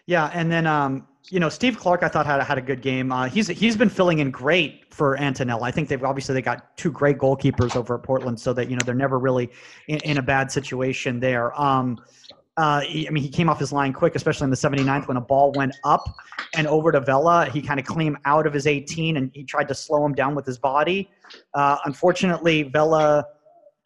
Yeah, 0.04 0.30
and 0.34 0.52
then 0.52 0.66
um, 0.66 1.08
you 1.30 1.40
know, 1.40 1.48
Steve 1.48 1.78
Clark, 1.78 2.02
I 2.02 2.08
thought 2.08 2.26
had 2.26 2.40
had 2.42 2.58
a 2.58 2.62
good 2.62 2.82
game. 2.82 3.10
Uh, 3.10 3.28
he's 3.28 3.48
he's 3.48 3.76
been 3.76 3.88
filling 3.88 4.20
in 4.20 4.30
great 4.30 4.94
for 4.94 5.16
Attinella. 5.16 5.62
I 5.62 5.70
think 5.70 5.88
they've 5.88 6.02
obviously 6.04 6.34
they 6.34 6.42
got 6.42 6.76
two 6.76 6.92
great 6.92 7.18
goalkeepers 7.18 7.74
over 7.74 7.96
at 7.96 8.02
Portland, 8.02 8.38
so 8.38 8.52
that 8.52 8.70
you 8.70 8.76
know 8.76 8.82
they're 8.84 8.94
never 8.94 9.18
really 9.18 9.50
in, 9.88 9.98
in 9.98 10.18
a 10.18 10.22
bad 10.22 10.52
situation 10.52 11.18
there. 11.18 11.58
Um, 11.60 11.98
uh, 12.58 12.80
I 12.86 13.08
mean, 13.10 13.22
he 13.22 13.28
came 13.28 13.50
off 13.50 13.58
his 13.58 13.70
line 13.70 13.92
quick, 13.92 14.14
especially 14.14 14.44
in 14.44 14.50
the 14.50 14.56
79th 14.56 15.08
when 15.08 15.18
a 15.18 15.20
ball 15.20 15.52
went 15.52 15.74
up 15.84 16.02
and 16.56 16.66
over 16.66 16.90
to 16.90 17.00
Vela. 17.00 17.50
He 17.50 17.60
kind 17.60 17.78
of 17.78 17.86
came 17.86 18.16
out 18.24 18.46
of 18.46 18.54
his 18.54 18.66
18 18.66 19.18
and 19.18 19.30
he 19.34 19.44
tried 19.44 19.68
to 19.68 19.74
slow 19.74 20.06
him 20.06 20.14
down 20.14 20.34
with 20.34 20.46
his 20.46 20.56
body. 20.56 21.10
Uh, 21.52 21.76
unfortunately, 21.84 22.62
Vela 22.62 23.26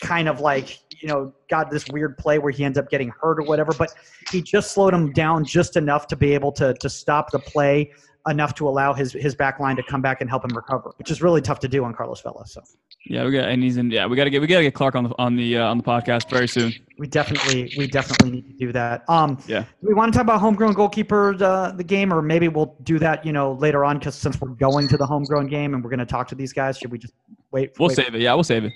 kind 0.01 0.28
of 0.28 0.38
like 0.38 0.78
you 1.01 1.09
know 1.09 1.32
got 1.48 1.70
this 1.70 1.86
weird 1.88 2.16
play 2.18 2.38
where 2.38 2.53
he 2.53 2.64
ends 2.64 2.78
up 2.78 2.90
getting 2.90 3.12
hurt 3.20 3.38
or 3.38 3.42
whatever 3.42 3.72
but 3.78 3.92
he 4.30 4.42
just 4.42 4.72
slowed 4.72 4.94
him 4.94 5.12
down 5.12 5.44
just 5.44 5.76
enough 5.76 6.07
to 6.07 6.16
be 6.16 6.32
able 6.32 6.53
to 6.53 6.74
to 6.74 6.88
stop 6.88 7.30
the 7.30 7.38
play 7.38 7.90
enough 8.28 8.55
to 8.55 8.68
allow 8.68 8.92
his 8.92 9.12
his 9.12 9.34
back 9.34 9.61
line 9.61 9.76
to 9.76 9.82
come 9.82 10.03
back 10.03 10.20
and 10.20 10.28
help 10.28 10.44
him 10.44 10.55
recover 10.55 10.92
which 10.98 11.11
is 11.11 11.22
really 11.22 11.40
tough 11.40 11.59
to 11.59 11.68
do 11.68 11.84
on 11.84 11.94
Carlos 11.94 12.20
Vela 12.20 12.46
so. 12.46 12.62
Yeah 13.07 13.24
we 13.24 13.32
got 13.32 13.48
and 13.48 13.62
he's 13.62 13.78
in 13.78 13.90
yeah 13.90 14.07
we 14.07 14.14
got 14.14 14.24
to 14.24 14.30
get 14.30 14.42
we 14.42 14.46
got 14.46 14.59
to 14.59 14.62
get 14.62 14.74
Clark 14.74 14.94
on 14.94 15.05
the 15.05 15.14
on 15.18 15.36
the 15.36 15.57
uh, 15.57 15.66
on 15.66 15.78
the 15.78 15.82
podcast 15.82 16.28
very 16.28 16.46
soon. 16.46 16.72
We 16.98 17.07
definitely 17.07 17.72
we 17.78 17.86
definitely 17.86 18.30
need 18.30 18.46
to 18.48 18.53
do 18.53 18.72
that. 18.72 19.09
Um 19.09 19.38
yeah. 19.46 19.64
we 19.80 19.94
want 19.94 20.12
to 20.12 20.16
talk 20.18 20.24
about 20.24 20.40
homegrown 20.40 20.74
goalkeeper 20.74 21.34
uh, 21.42 21.72
the 21.72 21.84
game 21.84 22.12
or 22.12 22.20
maybe 22.20 22.48
we'll 22.48 22.76
do 22.82 22.98
that 22.98 23.24
you 23.24 23.32
know 23.32 23.53
later 23.53 23.86
on 23.86 23.98
because 23.98 24.16
since 24.16 24.38
we're 24.38 24.48
going 24.48 24.86
to 24.88 24.98
the 24.98 25.07
homegrown 25.07 25.46
game 25.46 25.72
and 25.72 25.82
we're 25.82 25.90
going 25.90 25.98
to 25.98 26.07
talk 26.07 26.28
to 26.28 26.34
these 26.34 26.53
guys 26.53 26.76
should 26.76 26.90
we 26.90 26.98
just 26.98 27.14
wait 27.53 27.72
we'll 27.78 27.88
wait? 27.88 27.96
save 27.96 28.14
it 28.14 28.20
yeah 28.20 28.34
we'll 28.34 28.44
save 28.44 28.64
it 28.64 28.72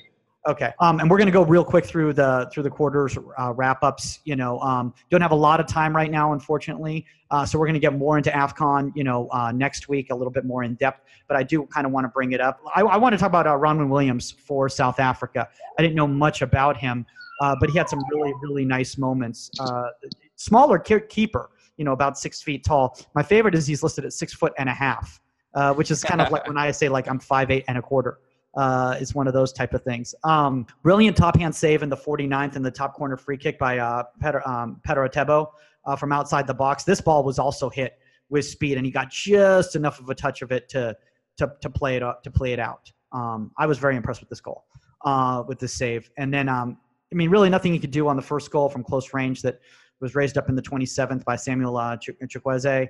Okay. 0.47 0.73
Um, 0.79 1.01
and 1.01 1.11
we're 1.11 1.17
going 1.17 1.27
to 1.27 1.33
go 1.33 1.43
real 1.43 1.65
quick 1.65 1.87
through 1.87 2.13
the 2.13 2.51
through 2.53 2.65
the 2.65 2.71
quarters 2.71 3.17
uh, 3.39 3.53
wrap 3.55 3.83
ups. 3.83 4.21
You 4.25 4.37
know, 4.37 4.61
um, 4.61 4.93
don't 5.11 5.23
have 5.23 5.31
a 5.31 5.37
lot 5.37 5.59
of 5.59 5.67
time 5.67 5.97
right 5.97 6.11
now, 6.11 6.35
unfortunately. 6.35 7.07
Uh, 7.31 7.47
so 7.47 7.59
we're 7.59 7.65
going 7.65 7.75
to 7.75 7.81
get 7.81 7.95
more 7.95 8.19
into 8.19 8.31
Afcon. 8.31 8.93
You 8.95 9.05
know, 9.05 9.29
uh, 9.31 9.53
next 9.53 9.89
week 9.89 10.11
a 10.11 10.15
little 10.15 10.31
bit 10.31 10.45
more 10.45 10.63
in 10.63 10.75
depth. 10.75 11.01
But 11.29 11.39
I 11.39 11.45
do 11.45 11.65
kind 11.67 11.87
of 11.87 11.93
want 11.93 12.05
to 12.05 12.09
bring 12.09 12.33
it 12.33 12.43
up. 12.43 12.61
I, 12.75 12.83
I 12.83 12.97
want 12.99 13.15
to 13.15 13.19
talk 13.19 13.29
about 13.29 13.47
uh, 13.47 13.53
Ronwen 13.53 13.89
Williams 13.89 14.33
for 14.33 14.69
South 14.69 15.01
Africa. 15.01 15.49
I 15.79 15.83
didn't 15.83 15.95
know 15.95 16.07
much 16.07 16.43
about 16.43 16.77
him, 16.77 17.07
uh, 17.41 17.57
but 17.59 17.71
he 17.71 17.79
had 17.79 17.89
some 17.89 18.03
really 18.11 18.35
really 18.43 18.67
nice 18.67 18.99
moments. 18.99 19.51
Uh, 19.59 19.89
smaller 20.37 20.79
keeper, 20.79 21.51
you 21.79 21.87
know, 21.87 21.93
about 21.93 22.19
six 22.19 22.43
feet 22.43 22.65
tall. 22.65 22.99
My 23.15 23.23
favorite 23.23 23.55
is 23.55 23.67
he's 23.67 23.83
listed 23.83 24.05
at 24.05 24.13
six 24.13 24.35
foot 24.35 24.53
and 24.59 24.69
a 24.69 24.75
half, 24.75 25.23
uh, 25.55 25.73
which 25.73 25.91
is 25.91 26.05
kind 26.05 26.21
of 26.21 26.31
like 26.31 26.47
when 26.49 26.59
I 26.59 26.71
say 26.71 26.91
like 26.91 27.09
I'm 27.09 27.19
five 27.19 27.51
eight 27.51 27.65
and 27.67 27.79
a 27.79 27.83
quarter 27.83 28.19
uh, 28.57 28.97
is 29.01 29.15
one 29.15 29.27
of 29.27 29.35
those 29.35 29.53
type 29.53 29.75
of 29.75 29.83
things. 29.83 30.15
Um, 30.25 30.67
brilliant 30.83 31.17
top 31.17 31.37
hand 31.39 31.55
save 31.55 31.83
in 31.83 31.89
the 31.89 31.97
49th 31.97 32.57
in 32.57 32.63
the 32.63 32.71
top 32.71 32.95
corner 32.95 33.17
free 33.17 33.37
kick 33.37 33.59
by 33.59 33.79
uh, 33.79 34.05
Pedro, 34.21 34.43
um, 34.47 34.81
Tebo 34.87 35.49
uh, 35.85 35.97
from 35.97 36.13
outside 36.13 36.47
the 36.47 36.55
box. 36.55 36.85
This 36.85 37.01
ball 37.01 37.25
was 37.25 37.39
also 37.39 37.69
hit 37.69 37.99
with 38.29 38.45
speed, 38.45 38.77
and 38.77 38.87
he 38.87 38.93
got 38.93 39.11
just 39.11 39.77
enough 39.77 40.01
of 40.01 40.09
a 40.09 40.15
touch 40.15 40.43
of 40.43 40.53
it 40.53 40.69
to 40.71 40.97
to, 41.37 41.53
to 41.61 41.71
play 41.71 41.97
it 41.97 42.03
up, 42.03 42.23
to 42.23 42.31
play 42.31 42.53
it 42.53 42.59
out. 42.59 42.91
Um, 43.13 43.51
I 43.59 43.67
was 43.67 43.79
very 43.79 43.97
impressed 43.97 44.21
with 44.21 44.29
this 44.29 44.41
goal, 44.41 44.65
uh, 45.05 45.43
with 45.47 45.59
this 45.59 45.73
save. 45.73 46.11
And 46.17 46.33
then, 46.33 46.49
um, 46.49 46.79
I 47.13 47.17
mean, 47.17 47.31
really 47.31 47.51
nothing 47.51 47.73
he 47.73 47.79
could 47.79 47.91
do 47.91 48.09
on 48.09 48.17
the 48.17 48.23
first 48.23 48.51
goal 48.51 48.69
from 48.69 48.83
close 48.83 49.15
range 49.15 49.43
that 49.43 49.61
was 50.01 50.15
raised 50.15 50.37
up 50.37 50.49
in 50.49 50.55
the 50.55 50.63
27th 50.63 51.25
by 51.25 51.37
Samuel 51.37 51.77
uh, 51.77 51.97
Chukwueze. 51.97 52.89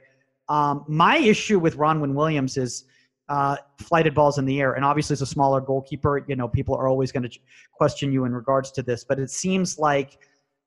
Um, 0.48 0.84
my 0.88 1.18
issue 1.18 1.58
with 1.58 1.76
Ronwen 1.76 2.14
Williams 2.14 2.56
is 2.56 2.84
uh, 3.28 3.56
flighted 3.78 4.14
balls 4.14 4.38
in 4.38 4.44
the 4.44 4.60
air. 4.60 4.74
And 4.74 4.84
obviously, 4.84 5.14
as 5.14 5.22
a 5.22 5.26
smaller 5.26 5.60
goalkeeper, 5.60 6.24
you 6.28 6.36
know, 6.36 6.48
people 6.48 6.74
are 6.74 6.88
always 6.88 7.12
going 7.12 7.28
to 7.28 7.38
question 7.72 8.12
you 8.12 8.24
in 8.24 8.32
regards 8.32 8.70
to 8.72 8.82
this. 8.82 9.04
But 9.04 9.18
it 9.18 9.30
seems 9.30 9.78
like 9.78 10.18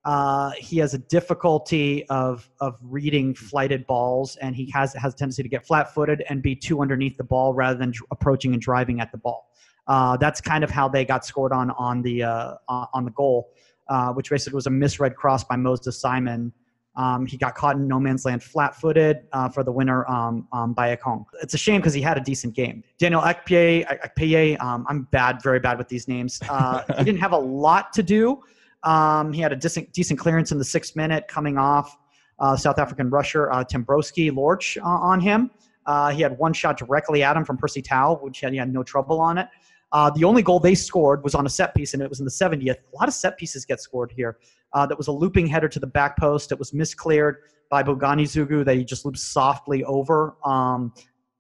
uh, 0.05 0.51
he 0.58 0.78
has 0.78 0.93
a 0.93 0.97
difficulty 0.97 2.08
of 2.08 2.49
of 2.62 2.78
reading 2.82 3.36
flighted 3.36 3.86
balls, 3.88 4.38
and 4.38 4.55
he 4.55 4.72
has 4.72 4.93
has 4.93 5.14
a 5.14 5.18
tendency 5.18 5.43
to 5.43 5.49
get 5.49 5.66
flat-footed 5.68 6.24
and 6.30 6.41
be 6.41 6.55
too 6.55 6.82
underneath 6.82 7.18
the 7.18 7.24
ball 7.24 7.53
rather 7.53 7.78
than 7.78 7.93
approaching 8.12 8.53
and 8.53 8.62
driving 8.62 9.01
at 9.01 9.12
the 9.12 9.18
ball. 9.18 9.51
Uh, 9.88 10.18
that's 10.18 10.41
kind 10.41 10.64
of 10.64 10.70
how 10.70 10.88
they 10.88 11.05
got 11.05 11.26
scored 11.26 11.51
on 11.51 11.72
on 11.72 12.01
the 12.01 12.24
uh, 12.24 12.55
on 12.68 13.05
the 13.05 13.12
goal, 13.12 13.49
uh, 13.89 14.12
which 14.14 14.30
basically 14.30 14.55
was 14.55 14.68
a 14.68 14.72
misread 14.72 15.16
cross 15.16 15.43
by 15.43 15.55
Moses 15.55 15.99
Simon. 15.99 16.53
Um, 16.97 17.25
he 17.27 17.37
got 17.37 17.55
caught 17.55 17.75
in 17.75 17.87
no 17.87 17.99
man's 17.99 18.25
land 18.25 18.43
flat-footed 18.43 19.19
uh, 19.31 19.49
for 19.49 19.63
the 19.63 19.71
winner 19.71 20.05
um, 20.09 20.47
um, 20.51 20.73
by 20.73 20.95
Ekong. 20.95 21.25
It's 21.41 21.53
a 21.53 21.57
shame 21.57 21.79
because 21.79 21.93
he 21.93 22.01
had 22.01 22.17
a 22.17 22.21
decent 22.21 22.55
game. 22.55 22.83
Daniel 22.97 23.21
Akpeyi, 23.21 23.85
Akpeyi 24.03 24.59
um, 24.59 24.85
I'm 24.89 25.03
bad, 25.11 25.41
very 25.43 25.59
bad 25.59 25.77
with 25.77 25.87
these 25.87 26.07
names. 26.07 26.39
Uh, 26.49 26.81
he 26.97 27.03
didn't 27.03 27.19
have 27.19 27.33
a 27.33 27.37
lot 27.37 27.93
to 27.93 28.03
do. 28.03 28.41
Um, 28.83 29.31
he 29.31 29.41
had 29.41 29.53
a 29.53 29.55
decent, 29.55 29.93
decent 29.93 30.19
clearance 30.19 30.51
in 30.51 30.57
the 30.57 30.65
sixth 30.65 30.95
minute 30.95 31.27
coming 31.27 31.57
off 31.57 31.95
uh, 32.39 32.55
South 32.55 32.79
African 32.79 33.09
rusher 33.09 33.51
uh, 33.51 33.63
Lorch 34.33 34.77
uh, 34.77 34.83
on 34.83 35.19
him. 35.19 35.51
Uh, 35.85 36.09
he 36.09 36.21
had 36.21 36.37
one 36.37 36.51
shot 36.51 36.77
directly 36.77 37.23
at 37.23 37.37
him 37.37 37.45
from 37.45 37.57
Percy 37.57 37.81
Tau, 37.81 38.15
which 38.15 38.41
had, 38.41 38.51
he 38.51 38.59
had 38.59 38.73
no 38.73 38.83
trouble 38.83 39.21
on 39.21 39.37
it. 39.37 39.47
Uh, 39.91 40.09
the 40.09 40.23
only 40.23 40.41
goal 40.41 40.59
they 40.59 40.75
scored 40.75 41.23
was 41.23 41.35
on 41.35 41.45
a 41.45 41.49
set 41.49 41.73
piece, 41.75 41.93
and 41.93 42.03
it 42.03 42.09
was 42.09 42.19
in 42.19 42.25
the 42.25 42.31
70th. 42.31 42.75
A 42.75 42.97
lot 42.97 43.07
of 43.07 43.13
set 43.13 43.38
pieces 43.38 43.65
get 43.65 43.79
scored 43.79 44.11
here. 44.15 44.38
Uh, 44.73 44.85
that 44.85 44.97
was 44.97 45.07
a 45.07 45.11
looping 45.11 45.47
header 45.47 45.69
to 45.69 45.79
the 45.79 45.88
back 45.88 46.17
post. 46.17 46.51
It 46.51 46.59
was 46.59 46.73
miscleared 46.73 47.38
by 47.69 47.83
Bongani 47.83 48.23
Zungu 48.23 48.65
that 48.65 48.75
he 48.75 48.83
just 48.83 49.05
loops 49.05 49.23
softly 49.23 49.83
over. 49.85 50.35
Um, 50.43 50.93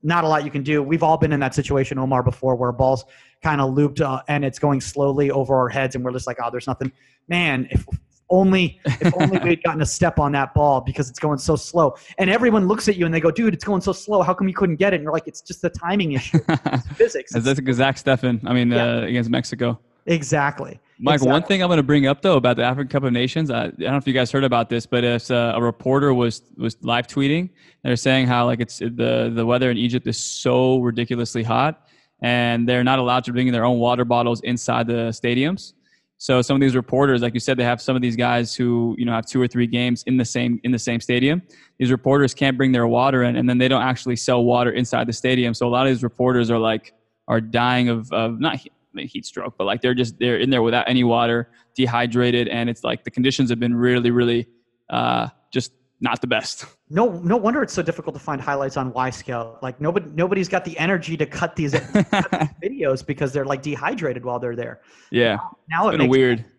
not 0.03 0.23
a 0.23 0.27
lot 0.27 0.45
you 0.45 0.51
can 0.51 0.63
do. 0.63 0.81
We've 0.81 1.03
all 1.03 1.17
been 1.17 1.33
in 1.33 1.39
that 1.41 1.53
situation, 1.53 1.97
Omar, 1.97 2.23
before 2.23 2.55
where 2.55 2.71
balls 2.71 3.03
kind 3.43 3.59
of 3.59 3.73
looped 3.73 3.99
uh, 3.99 4.21
and 4.27 4.45
it's 4.45 4.59
going 4.59 4.79
slowly 4.79 5.31
over 5.31 5.55
our 5.55 5.69
heads, 5.69 5.95
and 5.95 6.03
we're 6.05 6.11
just 6.11 6.27
like, 6.27 6.37
oh, 6.41 6.49
there's 6.49 6.67
nothing. 6.67 6.91
Man, 7.27 7.67
if 7.71 7.85
only 8.29 8.79
if 8.85 9.13
only 9.19 9.39
we'd 9.39 9.63
gotten 9.63 9.81
a 9.81 9.85
step 9.85 10.19
on 10.19 10.31
that 10.33 10.53
ball 10.53 10.81
because 10.81 11.09
it's 11.09 11.19
going 11.19 11.37
so 11.37 11.55
slow. 11.55 11.95
And 12.17 12.29
everyone 12.29 12.67
looks 12.67 12.87
at 12.87 12.97
you 12.97 13.05
and 13.05 13.13
they 13.13 13.19
go, 13.19 13.31
dude, 13.31 13.53
it's 13.53 13.63
going 13.63 13.81
so 13.81 13.93
slow. 13.93 14.21
How 14.21 14.33
come 14.33 14.47
you 14.47 14.53
couldn't 14.53 14.75
get 14.75 14.93
it? 14.93 14.97
And 14.97 15.03
you're 15.03 15.13
like, 15.13 15.27
it's 15.27 15.41
just 15.41 15.61
the 15.61 15.69
timing 15.69 16.13
issue. 16.13 16.39
It's 16.47 16.87
physics. 16.97 17.33
That's 17.33 17.45
Zach 17.45 17.95
Steffen. 17.95 18.41
I 18.45 18.53
mean, 18.53 18.71
yeah. 18.71 18.85
uh, 18.85 19.01
against 19.01 19.29
Mexico. 19.29 19.79
Exactly. 20.05 20.79
Mike, 20.99 21.15
exactly. 21.15 21.31
one 21.31 21.43
thing 21.43 21.61
I'm 21.61 21.67
going 21.67 21.77
to 21.77 21.83
bring 21.83 22.07
up 22.07 22.21
though 22.21 22.37
about 22.37 22.55
the 22.55 22.63
African 22.63 22.89
Cup 22.89 23.03
of 23.03 23.13
Nations, 23.13 23.51
I, 23.51 23.65
I 23.65 23.67
don't 23.67 23.79
know 23.79 23.97
if 23.97 24.07
you 24.07 24.13
guys 24.13 24.31
heard 24.31 24.43
about 24.43 24.69
this, 24.69 24.85
but 24.85 25.03
if 25.03 25.29
uh, 25.29 25.53
a 25.55 25.61
reporter 25.61 26.13
was 26.13 26.41
was 26.57 26.75
live 26.81 27.07
tweeting, 27.07 27.49
they're 27.83 27.95
saying 27.95 28.25
how 28.25 28.45
like 28.45 28.59
it's 28.59 28.79
the 28.79 29.31
the 29.33 29.45
weather 29.45 29.69
in 29.69 29.77
Egypt 29.77 30.07
is 30.07 30.17
so 30.17 30.79
ridiculously 30.79 31.43
hot, 31.43 31.87
and 32.21 32.67
they're 32.67 32.83
not 32.83 32.97
allowed 32.97 33.25
to 33.25 33.31
bring 33.33 33.51
their 33.51 33.65
own 33.65 33.77
water 33.77 34.05
bottles 34.05 34.41
inside 34.41 34.87
the 34.87 35.11
stadiums. 35.11 35.73
So 36.19 36.41
some 36.41 36.55
of 36.55 36.61
these 36.61 36.75
reporters, 36.75 37.21
like 37.21 37.33
you 37.33 37.39
said, 37.39 37.57
they 37.57 37.63
have 37.63 37.81
some 37.81 37.95
of 37.95 38.01
these 38.01 38.15
guys 38.15 38.55
who 38.55 38.95
you 38.97 39.05
know 39.05 39.11
have 39.11 39.25
two 39.25 39.41
or 39.41 39.47
three 39.47 39.67
games 39.67 40.03
in 40.07 40.17
the 40.17 40.25
same 40.25 40.59
in 40.63 40.71
the 40.71 40.79
same 40.79 40.99
stadium. 40.99 41.41
These 41.77 41.91
reporters 41.91 42.33
can't 42.33 42.57
bring 42.57 42.71
their 42.71 42.87
water 42.87 43.23
in, 43.23 43.35
and 43.35 43.47
then 43.47 43.59
they 43.59 43.67
don't 43.67 43.83
actually 43.83 44.15
sell 44.15 44.43
water 44.43 44.71
inside 44.71 45.07
the 45.07 45.13
stadium. 45.13 45.53
So 45.53 45.67
a 45.67 45.69
lot 45.69 45.85
of 45.85 45.93
these 45.93 46.03
reporters 46.03 46.49
are 46.49 46.57
like 46.57 46.93
are 47.27 47.39
dying 47.39 47.89
of 47.89 48.11
of 48.11 48.39
not 48.39 48.59
heat 48.95 49.25
stroke, 49.25 49.55
but 49.57 49.65
like 49.65 49.81
they're 49.81 49.93
just 49.93 50.17
they're 50.17 50.39
in 50.39 50.49
there 50.49 50.63
without 50.63 50.89
any 50.89 51.03
water, 51.03 51.51
dehydrated, 51.75 52.47
and 52.47 52.69
it's 52.69 52.83
like 52.83 53.03
the 53.03 53.11
conditions 53.11 53.49
have 53.51 53.59
been 53.59 53.75
really 53.75 54.09
really 54.09 54.47
uh, 54.89 55.27
just 55.51 55.71
not 55.99 56.21
the 56.21 56.27
best. 56.27 56.65
No, 56.89 57.19
no 57.19 57.35
wonder 57.35 57.61
it's 57.61 57.73
so 57.73 57.81
difficult 57.81 58.15
to 58.15 58.21
find 58.21 58.39
highlights 58.39 58.77
on 58.77 58.93
Y 58.93 59.09
scale. 59.09 59.59
Like 59.61 59.81
nobody, 59.81 60.09
nobody's 60.15 60.47
got 60.47 60.63
the 60.63 60.79
energy 60.79 61.17
to 61.17 61.25
cut 61.25 61.53
these, 61.53 61.73
cut 62.11 62.31
these 62.31 62.71
videos 62.71 63.05
because 63.05 63.33
they're 63.33 63.43
like 63.43 63.61
dehydrated 63.61 64.23
while 64.23 64.39
they're 64.39 64.55
there. 64.55 64.79
Yeah, 65.11 65.35
now, 65.35 65.57
now 65.69 65.89
it 65.89 65.97
makes 65.97 66.09
weird. 66.09 66.37
Sense. 66.37 66.49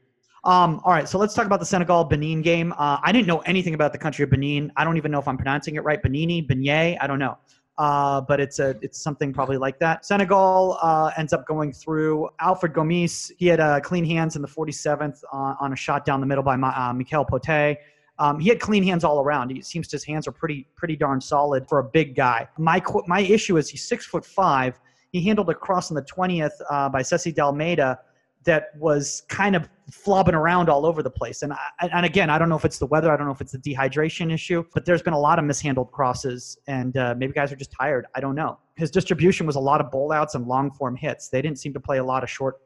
Um, 0.45 0.83
all 0.85 0.93
right, 0.93 1.09
so 1.09 1.19
let's 1.19 1.33
talk 1.33 1.47
about 1.47 1.61
the 1.61 1.67
Senegal 1.67 2.05
Benin 2.05 2.43
game. 2.43 2.73
Uh, 2.73 2.99
I 3.03 3.11
didn't 3.11 3.27
know 3.27 3.39
anything 3.41 3.73
about 3.73 3.93
the 3.93 3.99
country 3.99 4.23
of 4.23 4.29
Benin. 4.29 4.71
I 4.77 4.85
don't 4.85 4.99
even 4.99 5.11
know 5.11 5.19
if 5.19 5.27
I'm 5.27 5.39
pronouncing 5.39 5.77
it 5.77 5.83
right. 5.83 6.03
Benini, 6.03 6.47
Beignet, 6.47 6.99
I 7.01 7.07
don't 7.07 7.19
know. 7.19 7.39
Uh, 7.79 8.21
but 8.21 8.41
it's 8.41 8.59
a 8.59 8.77
it's 8.83 9.01
something 9.01 9.33
probably 9.33 9.57
like 9.57 9.79
that. 9.79 10.05
Senegal 10.05 10.79
uh, 10.83 11.11
ends 11.17 11.33
up 11.33 11.47
going 11.47 11.73
through. 11.73 12.29
Alfred 12.41 12.75
Gomis, 12.75 13.31
he 13.39 13.47
had 13.47 13.61
uh, 13.61 13.81
clean 13.81 14.05
hands 14.05 14.37
in 14.37 14.43
the 14.43 14.49
47th 14.49 15.23
on, 15.33 15.57
on 15.59 15.73
a 15.73 15.77
shot 15.77 16.05
down 16.05 16.21
the 16.21 16.27
middle 16.27 16.45
by 16.45 16.55
uh, 16.55 16.93
Michael 16.93 17.25
Pote. 17.25 17.79
Um, 18.19 18.41
he 18.41 18.49
had 18.49 18.61
clean 18.61 18.83
hands 18.83 19.05
all 19.05 19.21
around. 19.21 19.53
It 19.53 19.65
seems 19.65 19.91
his 19.91 20.05
hands 20.05 20.27
are 20.27 20.33
pretty 20.33 20.67
pretty 20.77 20.97
darn 20.97 21.21
solid 21.21 21.69
for 21.69 21.79
a 21.79 21.85
big 21.85 22.17
guy. 22.17 22.49
My 22.59 22.83
my 23.07 23.21
issue 23.21 23.57
is 23.57 23.69
he's 23.69 23.87
six 23.87 24.07
foot 24.07 24.25
five. 24.25 24.81
He 25.13 25.23
handled 25.23 25.49
a 25.51 25.55
cross 25.55 25.91
on 25.91 25.95
the 25.95 26.03
twentieth 26.03 26.61
uh, 26.71 26.89
by 26.89 27.03
Sessi 27.03 27.35
D'Almeida 27.35 27.99
that 28.45 28.71
was 28.79 29.23
kind 29.29 29.55
of 29.55 29.69
flobbing 29.91 30.35
around 30.35 30.69
all 30.69 30.87
over 30.87 31.03
the 31.03 31.11
place. 31.11 31.43
And 31.43 31.53
I, 31.53 31.89
and 31.93 32.07
again, 32.07 32.31
I 32.31 32.39
don't 32.39 32.49
know 32.49 32.57
if 32.57 32.65
it's 32.65 32.79
the 32.79 32.87
weather, 32.87 33.13
I 33.13 33.17
don't 33.17 33.27
know 33.27 33.33
if 33.33 33.41
it's 33.41 33.53
the 33.53 33.59
dehydration 33.59 34.33
issue, 34.33 34.65
but 34.75 34.85
there's 34.85 35.03
been 35.03 35.13
a 35.13 35.19
lot 35.19 35.39
of 35.39 35.45
mishandled 35.45 35.93
crosses, 35.93 36.59
and 36.67 36.97
uh, 36.97 37.15
maybe 37.17 37.33
guys 37.33 37.53
are 37.53 37.57
just 37.57 37.73
tired. 37.73 38.07
I 38.15 38.21
don't 38.21 38.35
know. 38.35 38.59
His 38.77 38.91
distribution 38.91 39.47
was 39.47 39.57
a 39.57 39.61
lot 39.61 39.81
of 39.81 39.91
bowl 39.91 40.13
outs 40.13 40.35
and 40.35 40.47
long 40.47 40.71
form 40.71 40.97
hits. 40.97 41.29
They 41.29 41.43
didn't 41.43 41.59
seem 41.59 41.73
to 41.75 41.81
play 41.81 41.99
a 41.99 42.05
lot 42.05 42.23
of 42.23 42.31
short 42.31 42.61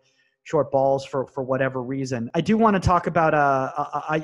short 0.44 0.70
balls 0.70 1.04
for 1.04 1.26
for 1.26 1.42
whatever 1.42 1.82
reason. 1.82 2.30
I 2.34 2.40
do 2.40 2.56
want 2.56 2.74
to 2.74 2.80
talk 2.80 3.06
about 3.06 3.34
uh, 3.34 3.72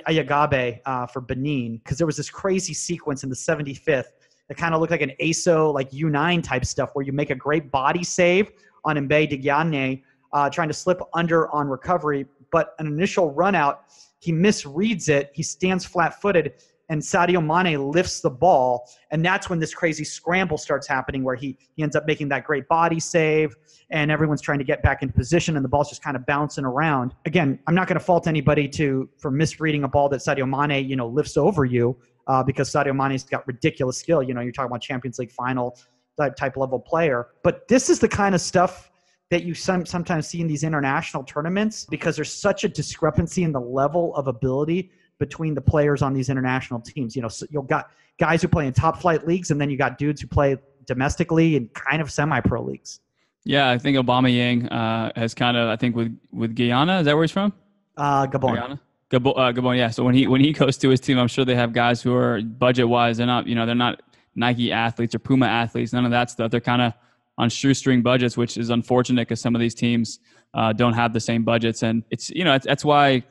Allagbé 0.08 0.80
uh, 0.84 1.06
for 1.06 1.20
Benin 1.20 1.78
because 1.78 1.98
there 1.98 2.06
was 2.06 2.16
this 2.16 2.30
crazy 2.30 2.74
sequence 2.74 3.22
in 3.22 3.30
the 3.30 3.36
75th 3.36 4.06
that 4.48 4.56
kind 4.56 4.74
of 4.74 4.80
looked 4.80 4.90
like 4.90 5.02
an 5.02 5.12
ASO 5.20 5.72
like 5.72 5.90
U9 5.90 6.42
type 6.42 6.64
stuff 6.64 6.90
where 6.94 7.04
you 7.04 7.12
make 7.12 7.30
a 7.30 7.34
great 7.34 7.70
body 7.70 8.02
save 8.02 8.50
on 8.84 8.96
Mbaye 8.96 9.42
Diagne, 9.42 10.02
uh, 10.32 10.50
trying 10.50 10.68
to 10.68 10.74
slip 10.74 11.00
under 11.14 11.52
on 11.54 11.68
recovery, 11.68 12.26
but 12.50 12.74
an 12.78 12.86
initial 12.86 13.30
run 13.32 13.54
out, 13.54 13.84
he 14.20 14.32
misreads 14.32 15.08
it. 15.08 15.30
He 15.34 15.42
stands 15.42 15.84
flat 15.84 16.20
footed, 16.20 16.54
and 16.88 17.00
Sadio 17.00 17.44
Mane 17.44 17.90
lifts 17.90 18.20
the 18.20 18.30
ball. 18.30 18.88
And 19.10 19.24
that's 19.24 19.50
when 19.50 19.58
this 19.58 19.74
crazy 19.74 20.04
scramble 20.04 20.58
starts 20.58 20.86
happening 20.86 21.22
where 21.22 21.34
he, 21.34 21.58
he 21.74 21.82
ends 21.82 21.96
up 21.96 22.06
making 22.06 22.28
that 22.30 22.44
great 22.44 22.68
body 22.68 23.00
save, 23.00 23.54
and 23.90 24.10
everyone's 24.10 24.40
trying 24.40 24.58
to 24.58 24.64
get 24.64 24.82
back 24.82 25.02
in 25.02 25.10
position, 25.10 25.56
and 25.56 25.64
the 25.64 25.68
ball's 25.68 25.88
just 25.88 26.02
kind 26.02 26.16
of 26.16 26.26
bouncing 26.26 26.64
around. 26.64 27.14
Again, 27.26 27.58
I'm 27.66 27.74
not 27.74 27.88
going 27.88 27.98
to 27.98 28.04
fault 28.04 28.26
anybody 28.26 28.68
to 28.68 29.08
for 29.18 29.30
misreading 29.30 29.84
a 29.84 29.88
ball 29.88 30.08
that 30.10 30.20
Sadio 30.20 30.48
Mane, 30.48 30.88
you 30.88 30.96
know, 30.96 31.08
lifts 31.08 31.36
over 31.36 31.64
you. 31.64 31.96
Uh, 32.26 32.42
because 32.42 32.70
Sadio 32.70 32.94
Mane's 32.94 33.24
got 33.24 33.46
ridiculous 33.46 33.96
skill. 33.96 34.22
You 34.22 34.34
know, 34.34 34.42
you're 34.42 34.52
talking 34.52 34.70
about 34.70 34.82
Champions 34.82 35.18
League 35.18 35.32
final 35.32 35.78
type 36.36 36.56
level 36.56 36.78
player. 36.78 37.28
But 37.42 37.68
this 37.68 37.88
is 37.88 38.00
the 38.00 38.08
kind 38.08 38.34
of 38.34 38.40
stuff 38.42 38.90
that 39.30 39.44
you 39.44 39.54
some, 39.54 39.84
sometimes 39.84 40.28
see 40.28 40.40
in 40.40 40.46
these 40.46 40.64
international 40.64 41.22
tournaments 41.22 41.84
because 41.84 42.16
there's 42.16 42.32
such 42.32 42.64
a 42.64 42.68
discrepancy 42.68 43.42
in 43.42 43.52
the 43.52 43.60
level 43.60 44.14
of 44.14 44.26
ability 44.26 44.90
between 45.18 45.54
the 45.54 45.60
players 45.60 46.02
on 46.02 46.14
these 46.14 46.28
international 46.28 46.80
teams. 46.80 47.14
You 47.16 47.22
know, 47.22 47.28
so 47.28 47.46
you've 47.50 47.66
got 47.66 47.90
guys 48.18 48.42
who 48.42 48.48
play 48.48 48.66
in 48.66 48.72
top 48.72 49.00
flight 49.00 49.26
leagues, 49.26 49.50
and 49.50 49.60
then 49.60 49.70
you 49.70 49.76
got 49.76 49.98
dudes 49.98 50.20
who 50.20 50.26
play 50.26 50.56
domestically 50.86 51.56
and 51.56 51.72
kind 51.74 52.00
of 52.00 52.10
semi 52.10 52.40
pro 52.40 52.62
leagues. 52.62 53.00
Yeah, 53.44 53.70
I 53.70 53.78
think 53.78 53.96
Aubameyang 53.96 54.70
uh, 54.70 55.12
has 55.16 55.34
kind 55.34 55.56
of, 55.56 55.68
I 55.68 55.76
think 55.76 55.96
with 55.96 56.18
with 56.32 56.54
Guyana, 56.54 57.00
is 57.00 57.06
that 57.06 57.14
where 57.14 57.24
he's 57.24 57.32
from? 57.32 57.52
Uh, 57.96 58.26
Gabon. 58.26 58.54
Guyana? 58.54 58.80
Gabon, 59.10 59.32
uh, 59.36 59.52
Gabon, 59.52 59.76
yeah. 59.76 59.90
So 59.90 60.04
when 60.04 60.14
he 60.14 60.26
when 60.26 60.40
he 60.40 60.52
goes 60.62 60.76
to 60.78 60.88
his 60.88 61.00
team, 61.00 61.18
I'm 61.18 61.28
sure 61.28 61.44
they 61.44 61.54
have 61.54 61.72
guys 61.72 62.02
who 62.02 62.14
are 62.14 62.42
budget 62.42 62.88
wise. 62.88 63.16
They're 63.16 63.26
not, 63.26 63.46
you 63.46 63.54
know, 63.54 63.66
they're 63.66 63.74
not 63.74 64.02
Nike 64.34 64.72
athletes 64.72 65.14
or 65.14 65.18
Puma 65.18 65.46
athletes. 65.46 65.92
None 65.92 66.04
of 66.04 66.10
that 66.10 66.30
stuff. 66.30 66.50
They're 66.50 66.60
kind 66.60 66.82
of 66.82 66.92
on 67.38 67.48
shoestring 67.48 68.02
budgets, 68.02 68.36
which 68.36 68.56
is 68.58 68.70
unfortunate 68.70 69.28
because 69.28 69.40
some 69.40 69.54
of 69.54 69.60
these 69.60 69.74
teams 69.74 70.18
uh, 70.54 70.72
don't 70.72 70.94
have 70.94 71.12
the 71.12 71.20
same 71.20 71.44
budgets. 71.44 71.82
And 71.82 72.02
it's 72.10 72.30
you 72.30 72.44
know 72.44 72.58
that's 72.58 72.84
why 72.84 73.22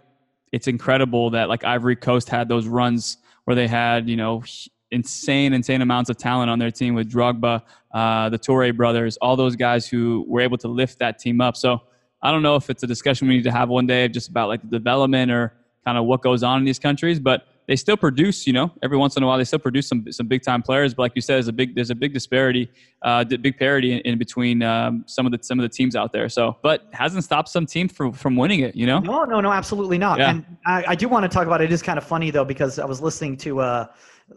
it's 0.51 0.67
incredible 0.67 1.29
that 1.31 1.49
like 1.49 1.63
Ivory 1.63 1.95
Coast 1.95 2.29
had 2.29 2.47
those 2.47 2.67
runs 2.67 3.17
where 3.45 3.55
they 3.55 3.67
had 3.67 4.09
you 4.09 4.15
know 4.15 4.43
insane 4.91 5.53
insane 5.53 5.81
amounts 5.81 6.09
of 6.09 6.17
talent 6.17 6.49
on 6.49 6.59
their 6.59 6.71
team 6.71 6.95
with 6.95 7.11
Drogba, 7.11 7.61
uh, 7.93 8.29
the 8.29 8.39
Toure 8.39 8.75
brothers, 8.75 9.17
all 9.17 9.35
those 9.35 9.55
guys 9.55 9.87
who 9.87 10.25
were 10.27 10.41
able 10.41 10.57
to 10.57 10.67
lift 10.67 10.99
that 10.99 11.19
team 11.19 11.41
up. 11.41 11.57
So 11.57 11.81
I 12.21 12.31
don't 12.31 12.41
know 12.41 12.55
if 12.55 12.69
it's 12.69 12.83
a 12.83 12.87
discussion 12.87 13.27
we 13.27 13.35
need 13.35 13.43
to 13.43 13.51
have 13.51 13.69
one 13.69 13.85
day 13.85 14.07
just 14.07 14.29
about 14.29 14.47
like 14.47 14.61
the 14.61 14.77
development 14.77 15.31
or 15.31 15.53
kind 15.85 15.97
of 15.97 16.05
what 16.05 16.21
goes 16.21 16.43
on 16.43 16.59
in 16.59 16.65
these 16.65 16.79
countries, 16.79 17.19
but 17.19 17.47
they 17.67 17.75
still 17.75 17.97
produce, 17.97 18.47
you 18.47 18.53
know, 18.53 18.71
every 18.81 18.97
once 18.97 19.17
in 19.17 19.23
a 19.23 19.27
while 19.27 19.37
they 19.37 19.43
still 19.43 19.59
produce 19.59 19.87
some 19.87 20.09
some 20.11 20.27
big 20.27 20.41
time 20.41 20.61
players. 20.61 20.93
But 20.93 21.03
like 21.03 21.11
you 21.15 21.21
said, 21.21 21.35
there's 21.35 21.47
a 21.49 21.53
big 21.53 21.75
there's 21.75 21.89
a 21.89 21.95
big 21.95 22.13
disparity, 22.13 22.71
uh, 23.01 23.23
big 23.25 23.57
parity 23.57 23.93
in, 23.93 23.99
in 23.99 24.17
between 24.17 24.63
um, 24.63 25.03
some 25.05 25.25
of 25.25 25.31
the 25.31 25.39
some 25.41 25.59
of 25.59 25.63
the 25.63 25.69
teams 25.69 25.95
out 25.95 26.13
there. 26.13 26.29
So, 26.29 26.57
but 26.63 26.87
hasn't 26.93 27.23
stopped 27.23 27.49
some 27.49 27.65
teams 27.65 27.91
from 27.91 28.13
from 28.13 28.35
winning 28.35 28.61
it, 28.61 28.75
you 28.75 28.87
know? 28.87 28.99
No, 28.99 29.25
no, 29.25 29.41
no, 29.41 29.51
absolutely 29.51 29.97
not. 29.97 30.17
Yeah. 30.19 30.31
And 30.31 30.45
I, 30.65 30.85
I 30.89 30.95
do 30.95 31.09
want 31.09 31.23
to 31.23 31.29
talk 31.29 31.45
about 31.45 31.61
it. 31.61 31.65
it. 31.65 31.73
Is 31.73 31.81
kind 31.81 31.97
of 31.97 32.05
funny 32.05 32.31
though 32.31 32.45
because 32.45 32.79
I 32.79 32.85
was 32.85 33.01
listening 33.01 33.37
to. 33.37 33.59
Uh, 33.59 33.87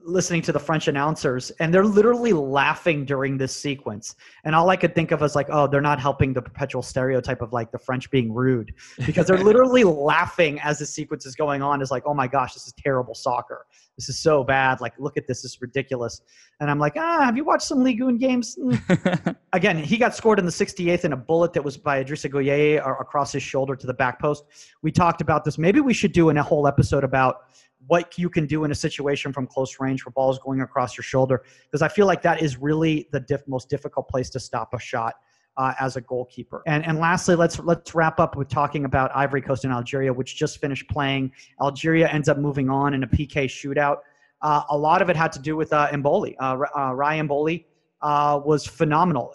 listening 0.03 0.41
to 0.43 0.53
the 0.53 0.59
French 0.59 0.87
announcers, 0.89 1.51
and 1.59 1.75
they're 1.75 1.85
literally 1.85 2.33
laughing 2.33 3.05
during 3.05 3.37
this 3.37 3.55
sequence. 3.55 4.15
And 4.45 4.55
all 4.55 4.71
I 4.71 4.77
could 4.77 4.95
think 4.95 5.11
of 5.11 5.21
was 5.21 5.35
like, 5.35 5.49
oh, 5.51 5.67
they're 5.67 5.81
not 5.81 5.99
helping 5.99 6.33
the 6.33 6.41
perpetual 6.41 6.83
stereotype 6.83 7.43
of 7.43 7.53
like 7.53 7.73
the 7.73 7.79
French 7.79 8.11
being 8.11 8.33
rude 8.33 8.73
because 9.05 9.27
they're 9.27 9.39
literally 9.45 9.83
laughing 9.83 10.61
as 10.61 10.79
the 10.79 10.87
sequence 10.87 11.27
is 11.27 11.35
going 11.35 11.61
on. 11.61 11.83
Is 11.83 11.91
like, 11.91 12.05
oh 12.07 12.15
my 12.15 12.29
gosh, 12.29 12.55
this 12.55 12.67
is 12.67 12.73
terrible 12.75 13.15
soccer. 13.15 13.67
This 13.97 14.09
is 14.09 14.19
so 14.19 14.45
bad. 14.45 14.81
Like, 14.81 14.95
look 14.99 15.17
at 15.17 15.27
this. 15.27 15.43
This 15.43 15.53
is 15.53 15.61
ridiculous. 15.61 16.23
And 16.61 16.71
I'm 16.71 16.79
like, 16.79 16.95
ah, 16.97 17.23
have 17.25 17.37
you 17.37 17.45
watched 17.45 17.67
some 17.67 17.83
Ligue 17.83 18.03
1 18.03 18.17
games? 18.19 18.57
Mm. 18.57 19.37
Again, 19.53 19.77
he 19.77 19.97
got 19.97 20.15
scored 20.15 20.39
in 20.39 20.45
the 20.45 20.53
68th 20.53 21.05
in 21.05 21.13
a 21.13 21.17
bullet 21.17 21.53
that 21.55 21.65
was 21.65 21.77
by 21.77 22.03
Idrissa 22.03 22.31
Gueye 22.31 22.79
across 23.01 23.33
his 23.33 23.43
shoulder 23.43 23.75
to 23.75 23.87
the 23.87 23.95
back 23.95 24.21
post. 24.21 24.45
We 24.83 24.93
talked 24.93 25.21
about 25.21 25.45
this. 25.45 25.59
Maybe 25.59 25.81
we 25.81 25.95
should 25.95 26.13
do 26.13 26.31
a 26.31 26.43
whole 26.43 26.67
episode 26.67 27.05
about 27.05 27.43
what 27.87 28.19
you 28.19 28.29
can 28.29 28.47
do 28.47 28.65
in 28.65 28.71
a 28.71 28.75
situation 28.75 29.33
from 29.33 29.47
close 29.47 29.81
range 29.81 30.03
for 30.03 30.11
balls 30.11 30.39
going 30.39 30.61
across 30.61 30.97
your 30.97 31.03
shoulder 31.03 31.43
because 31.65 31.83
I 31.83 31.89
feel 31.89 32.07
like 32.07 32.23
that 32.23 32.43
is 32.43 32.59
really 32.59 33.09
the 33.13 33.21
diff- 33.21 33.47
most 33.49 33.69
difficult 33.69 34.09
place 34.09 34.31
to 34.31 34.41
stop 34.41 34.75
a 34.75 34.79
shot. 34.79 35.15
Uh, 35.57 35.75
as 35.81 35.97
a 35.97 36.01
goalkeeper. 36.01 36.63
And 36.67 36.87
and 36.87 36.99
lastly, 37.01 37.35
let's 37.35 37.59
let's 37.59 37.93
wrap 37.95 38.19
up 38.21 38.37
with 38.37 38.49
talking 38.49 38.85
about 38.85 39.11
Ivory 39.15 39.43
Coast 39.43 39.65
and 39.65 39.73
Algeria, 39.75 40.11
which 40.11 40.37
just 40.37 40.59
finished 40.59 40.89
playing. 40.89 41.33
Algeria 41.61 42.09
ends 42.09 42.29
up 42.31 42.39
moving 42.39 42.71
on 42.71 42.95
in 42.95 43.03
a 43.03 43.07
PK 43.07 43.45
shootout. 43.45 43.97
Uh, 44.43 44.63
a 44.71 44.79
lot 44.79 45.03
of 45.03 45.11
it 45.11 45.17
had 45.17 45.33
to 45.33 45.39
do 45.39 45.57
with 45.57 45.73
uh, 45.73 45.89
M'Bolhi. 45.91 46.35
Uh, 46.39 46.57
uh, 46.79 46.95
Ryan 46.95 47.29
M'Bolhi 47.29 47.65
uh, 48.01 48.41
was 48.43 48.67
phenomenal, 48.67 49.35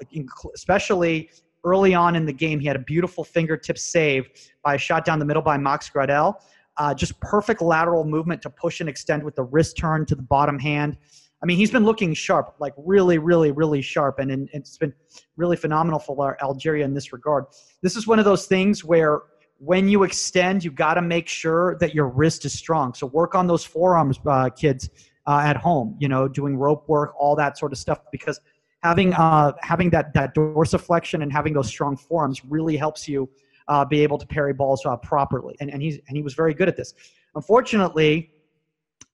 especially 0.56 1.30
early 1.64 1.94
on 1.94 2.16
in 2.16 2.26
the 2.26 2.34
game. 2.34 2.60
He 2.60 2.68
had 2.68 2.76
a 2.76 2.80
beautiful 2.80 3.24
fingertip 3.24 3.78
save 3.78 4.30
by 4.64 4.76
a 4.76 4.78
shot 4.78 5.06
down 5.06 5.20
the 5.20 5.26
middle 5.26 5.42
by 5.42 5.58
Max 5.58 5.90
Gradel. 5.90 6.36
Uh, 6.78 6.94
just 6.94 7.20
perfect 7.22 7.62
lateral 7.62 8.04
movement 8.04 8.42
to 8.42 8.50
push 8.50 8.80
and 8.80 8.90
extend 8.90 9.24
with 9.24 9.36
the 9.36 9.44
wrist 9.44 9.78
turn 9.78 10.06
to 10.06 10.16
the 10.16 10.22
bottom 10.22 10.60
hand. 10.60 10.98
I 11.42 11.46
mean, 11.46 11.58
he's 11.58 11.72
been 11.72 11.86
looking 11.86 12.14
sharp, 12.14 12.56
like 12.60 12.74
really, 12.78 13.18
really, 13.18 13.52
really 13.52 13.82
sharp, 13.82 14.20
and, 14.20 14.32
and 14.32 14.50
it's 14.54 14.78
been 14.78 14.94
really 15.38 15.58
phenomenal 15.58 16.00
for 16.00 16.42
Algeria 16.42 16.84
in 16.84 16.94
this 16.94 17.14
regard. 17.14 17.46
This 17.82 17.96
is 17.96 18.08
one 18.08 18.20
of 18.20 18.26
those 18.26 18.46
things 18.48 18.84
where 18.84 19.22
when 19.60 19.88
you 19.88 20.04
extend, 20.04 20.64
you 20.64 20.72
got 20.72 20.96
to 20.96 21.02
make 21.02 21.28
sure 21.28 21.78
that 21.80 21.94
your 21.94 22.08
wrist 22.08 22.46
is 22.46 22.54
strong. 22.54 22.94
So 22.94 23.08
work 23.08 23.36
on 23.36 23.48
those 23.48 23.64
forearms, 23.64 24.20
uh, 24.26 24.50
kids, 24.50 24.90
uh, 25.28 25.42
at 25.44 25.58
home. 25.58 25.96
You 26.00 26.08
know, 26.08 26.28
doing 26.28 26.58
rope 26.58 26.88
work, 26.88 27.14
all 27.18 27.36
that 27.36 27.58
sort 27.58 27.72
of 27.72 27.78
stuff, 27.78 28.00
because 28.12 28.40
having 28.84 29.14
uh, 29.14 29.54
having 29.62 29.90
that 29.92 30.14
that 30.14 30.36
dorsiflexion 30.36 31.24
and 31.24 31.32
having 31.32 31.54
those 31.54 31.68
strong 31.68 31.96
forearms 31.96 32.44
really 32.46 32.78
helps 32.78 33.08
you 33.08 33.30
uh, 33.68 33.86
be 33.86 34.02
able 34.02 34.18
to 34.18 34.28
parry 34.28 34.54
balls 34.54 34.86
uh, 34.86 34.96
properly. 34.98 35.56
And, 35.60 35.72
and, 35.72 35.82
he's, 35.82 36.00
and 36.08 36.16
he 36.16 36.24
was 36.24 36.34
very 36.34 36.54
good 36.54 36.68
at 36.68 36.76
this. 36.76 36.94
Unfortunately, 37.36 38.32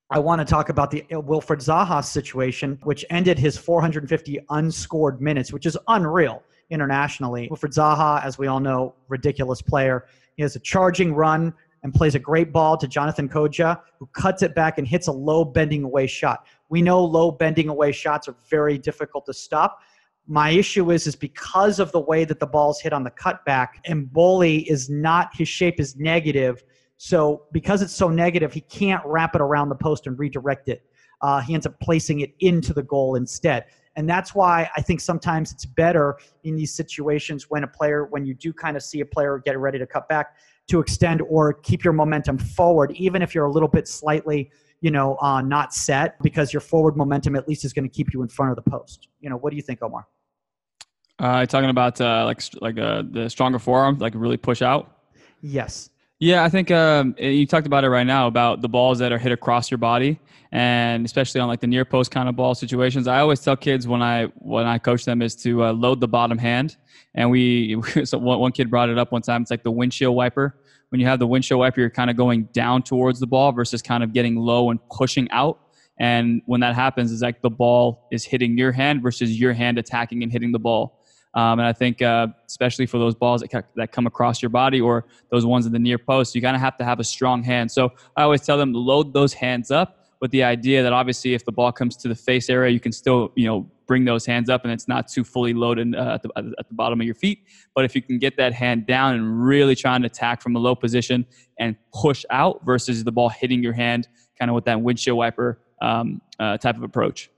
I 0.10 0.20
want 0.20 0.40
to 0.40 0.46
talk 0.46 0.70
about 0.70 0.92
the 0.92 1.06
Wilfried 1.10 1.64
Zaha 1.64 2.04
situation, 2.04 2.78
which 2.84 3.06
ended 3.10 3.40
his 3.40 3.58
450 3.58 4.40
unscored 4.50 5.22
minutes, 5.22 5.54
which 5.54 5.66
is 5.66 5.78
unreal 5.88 6.44
internationally. 6.70 7.48
Wilfried 7.50 7.74
Zaha, 7.74 8.24
as 8.24 8.38
we 8.38 8.48
all 8.48 8.60
know, 8.60 8.94
ridiculous 9.08 9.62
player. 9.62 10.06
He 10.36 10.44
has 10.44 10.56
a 10.58 10.60
charging 10.60 11.14
run 11.14 11.54
and 11.84 11.94
plays 11.94 12.16
a 12.16 12.20
great 12.20 12.52
ball 12.52 12.78
to 12.78 12.88
Jonathan 12.88 13.28
Kodjia, 13.30 13.80
who 14.00 14.06
cuts 14.08 14.44
it 14.44 14.54
back 14.54 14.78
and 14.78 14.88
hits 14.88 15.08
a 15.08 15.12
low 15.12 15.46
bending 15.46 15.84
away 15.84 16.08
shot. 16.08 16.46
We 16.70 16.82
know 16.82 17.04
low 17.04 17.32
bending 17.32 17.70
away 17.70 17.92
shots 17.92 18.28
are 18.28 18.36
very 18.50 18.78
difficult 18.78 19.26
to 19.26 19.34
stop. 19.34 19.80
My 20.28 20.52
issue 20.52 20.92
is 20.92 21.08
is 21.08 21.16
because 21.16 21.80
of 21.80 21.92
the 21.92 22.00
way 22.00 22.26
that 22.26 22.40
the 22.40 22.48
ball's 22.48 22.80
hit 22.80 22.94
on 22.94 23.04
the 23.04 23.12
cutback, 23.12 23.70
M'Bolhi 23.88 24.66
is 24.68 24.90
not 24.90 25.30
his 25.36 25.48
shape 25.48 25.80
is 25.80 25.96
negative. 25.96 26.64
So 26.98 27.44
because 27.52 27.82
it's 27.82 27.96
so 27.96 28.10
negative, 28.10 28.54
he 28.54 28.62
can't 28.62 29.02
wrap 29.06 29.36
it 29.36 29.42
around 29.42 29.70
the 29.70 29.76
post 29.76 30.08
and 30.08 30.18
redirect 30.20 30.70
it. 30.70 30.84
Uh, 31.22 31.42
he 31.42 31.54
ends 31.54 31.66
up 31.66 31.80
placing 31.80 32.22
it 32.22 32.34
into 32.40 32.74
the 32.74 32.84
goal 32.84 33.16
instead. 33.16 33.66
And 33.96 34.10
that's 34.10 34.34
why 34.34 34.70
I 34.78 34.82
think 34.82 35.02
sometimes 35.02 35.52
it's 35.52 35.66
better 35.66 36.18
in 36.44 36.56
these 36.56 36.74
situations 36.74 37.50
when 37.50 37.64
a 37.64 37.68
player, 37.68 38.06
when 38.06 38.26
you 38.26 38.34
do 38.34 38.54
kind 38.54 38.78
of 38.78 38.84
see 38.84 39.02
a 39.02 39.06
player 39.06 39.42
get 39.44 39.58
ready 39.60 39.80
to 39.80 39.86
cut 39.86 40.08
back, 40.08 40.36
to 40.68 40.80
extend 40.80 41.22
or 41.24 41.54
keep 41.54 41.84
your 41.84 41.94
momentum 41.94 42.38
forward, 42.38 42.92
even 42.92 43.22
if 43.22 43.36
you're 43.36 43.46
a 43.46 43.52
little 43.52 43.68
bit 43.68 43.88
slightly, 43.88 44.50
you 44.82 44.92
know, 44.92 45.18
uh, 45.22 45.42
not 45.42 45.74
set, 45.74 46.22
because 46.22 46.52
your 46.52 46.62
forward 46.62 46.98
momentum 46.98 47.36
at 47.36 47.48
least 47.48 47.64
is 47.64 47.72
going 47.72 47.88
to 47.88 47.94
keep 47.94 48.14
you 48.14 48.22
in 48.22 48.28
front 48.28 48.52
of 48.52 48.64
the 48.64 48.70
post. 48.70 49.08
You 49.20 49.30
know, 49.30 49.38
what 49.38 49.52
do 49.52 49.56
you 49.56 49.62
think, 49.62 49.82
Omar? 49.82 50.08
Uh, 51.20 51.46
talking 51.46 51.70
about 51.70 52.02
uh, 52.02 52.26
like 52.26 52.42
like 52.62 52.80
uh, 52.80 53.04
the 53.10 53.30
stronger 53.30 53.60
forearm, 53.60 54.00
like 54.00 54.14
really 54.16 54.38
push 54.38 54.64
out. 54.64 54.98
Yes. 55.42 55.92
Yeah, 56.20 56.44
I 56.44 56.50
think 56.50 56.70
um, 56.70 57.16
you 57.18 57.48
talked 57.48 57.66
about 57.66 57.84
it 57.84 57.90
right 57.90 58.06
now 58.06 58.28
about 58.28 58.62
the 58.62 58.70
balls 58.70 59.00
that 59.00 59.12
are 59.12 59.18
hit 59.18 59.32
across 59.32 59.72
your 59.72 59.80
body, 59.80 60.20
and 60.52 61.04
especially 61.04 61.42
on 61.42 61.48
like 61.48 61.60
the 61.60 61.68
near 61.68 61.84
post 61.84 62.12
kind 62.12 62.30
of 62.30 62.36
ball 62.36 62.54
situations. 62.54 63.08
I 63.08 63.20
always 63.20 63.40
tell 63.40 63.56
kids 63.56 63.88
when 63.88 64.04
I 64.04 64.26
when 64.36 64.66
I 64.68 64.78
coach 64.78 65.06
them 65.06 65.22
is 65.22 65.36
to 65.38 65.66
uh, 65.66 65.74
load 65.74 66.00
the 66.00 66.08
bottom 66.08 66.38
hand, 66.38 66.78
and 67.16 67.30
we 67.30 67.82
so 68.04 68.18
one, 68.18 68.40
one 68.40 68.52
kid 68.52 68.70
brought 68.70 68.90
it 68.90 68.98
up 68.98 69.12
one 69.12 69.22
time. 69.22 69.42
It's 69.42 69.52
like 69.52 69.64
the 69.64 69.72
windshield 69.72 70.16
wiper. 70.16 70.56
When 70.92 71.00
you 71.00 71.08
have 71.08 71.20
the 71.20 71.28
windshield 71.28 71.60
wiper, 71.60 71.80
you're 71.80 71.90
kind 71.90 72.10
of 72.10 72.18
going 72.18 72.50
down 72.52 72.84
towards 72.84 73.22
the 73.22 73.28
ball 73.28 73.54
versus 73.54 73.82
kind 73.82 74.04
of 74.04 74.12
getting 74.12 74.36
low 74.36 74.72
and 74.72 74.80
pushing 74.90 75.32
out. 75.32 75.58
And 75.98 76.42
when 76.48 76.60
that 76.60 76.76
happens, 76.76 77.14
is 77.14 77.22
like 77.22 77.42
the 77.42 77.50
ball 77.50 78.08
is 78.12 78.26
hitting 78.26 78.58
your 78.58 78.74
hand 78.74 79.02
versus 79.02 79.40
your 79.40 79.54
hand 79.54 79.78
attacking 79.78 80.22
and 80.22 80.30
hitting 80.32 80.52
the 80.52 80.60
ball. 80.60 81.00
Um, 81.34 81.60
and 81.60 81.62
I 81.62 81.72
think, 81.72 82.02
uh, 82.02 82.28
especially 82.46 82.88
for 82.88 82.98
those 82.98 83.16
balls 83.16 83.42
that, 83.42 83.66
that 83.78 83.94
come 83.94 84.06
across 84.06 84.42
your 84.42 84.50
body 84.50 84.82
or 84.82 85.06
those 85.30 85.46
ones 85.46 85.66
in 85.66 85.72
the 85.72 85.80
near 85.80 85.98
post, 85.98 86.36
you 86.36 86.42
kind 86.42 86.58
of 86.58 86.62
have 86.62 86.78
to 86.80 86.84
have 86.84 87.00
a 87.00 87.06
strong 87.06 87.42
hand. 87.42 87.72
So 87.72 87.94
I 88.18 88.24
always 88.24 88.42
tell 88.42 88.58
them 88.58 88.74
load 88.74 89.14
those 89.14 89.34
hands 89.34 89.72
up 89.72 90.08
with 90.20 90.32
the 90.32 90.44
idea 90.44 90.84
that 90.84 90.92
obviously 90.92 91.34
if 91.34 91.46
the 91.46 91.54
ball 91.54 91.72
comes 91.72 91.96
to 91.98 92.10
the 92.10 92.16
face 92.16 92.50
area, 92.50 92.72
you 92.72 92.82
can 92.82 92.92
still, 92.92 93.32
you 93.36 93.48
know, 93.48 93.70
bring 93.92 94.06
those 94.06 94.26
hands 94.26 94.50
up 94.50 94.64
and 94.64 94.72
it's 94.72 94.88
not 94.88 95.10
too 95.10 95.22
fully 95.22 95.54
loaded 95.54 95.94
uh, 95.94 96.14
at, 96.14 96.24
the, 96.24 96.30
at 96.38 96.66
the 96.70 96.74
bottom 96.74 97.02
of 97.02 97.06
your 97.06 97.14
feet. 97.14 97.44
But 97.76 97.84
if 97.84 97.94
you 97.94 98.02
can 98.02 98.20
get 98.20 98.38
that 98.38 98.54
hand 98.54 98.86
down 98.86 99.16
and 99.16 99.46
really 99.46 99.76
trying 99.76 100.02
to 100.04 100.06
attack 100.06 100.42
from 100.42 100.56
a 100.56 100.60
low 100.60 100.76
position 100.76 101.26
and 101.60 101.76
push 101.94 102.24
out 102.30 102.66
versus 102.66 103.04
the 103.04 103.12
ball 103.12 103.28
hitting 103.28 103.62
your 103.62 103.74
hand, 103.74 104.08
kind 104.40 104.50
of 104.50 104.56
with 104.56 104.64
that 104.64 104.82
windshield 104.82 105.18
wiper 105.18 105.60
um, 105.82 106.22
uh, 106.40 106.58
type 106.58 106.78
of 106.78 106.84
approach. 106.84 107.30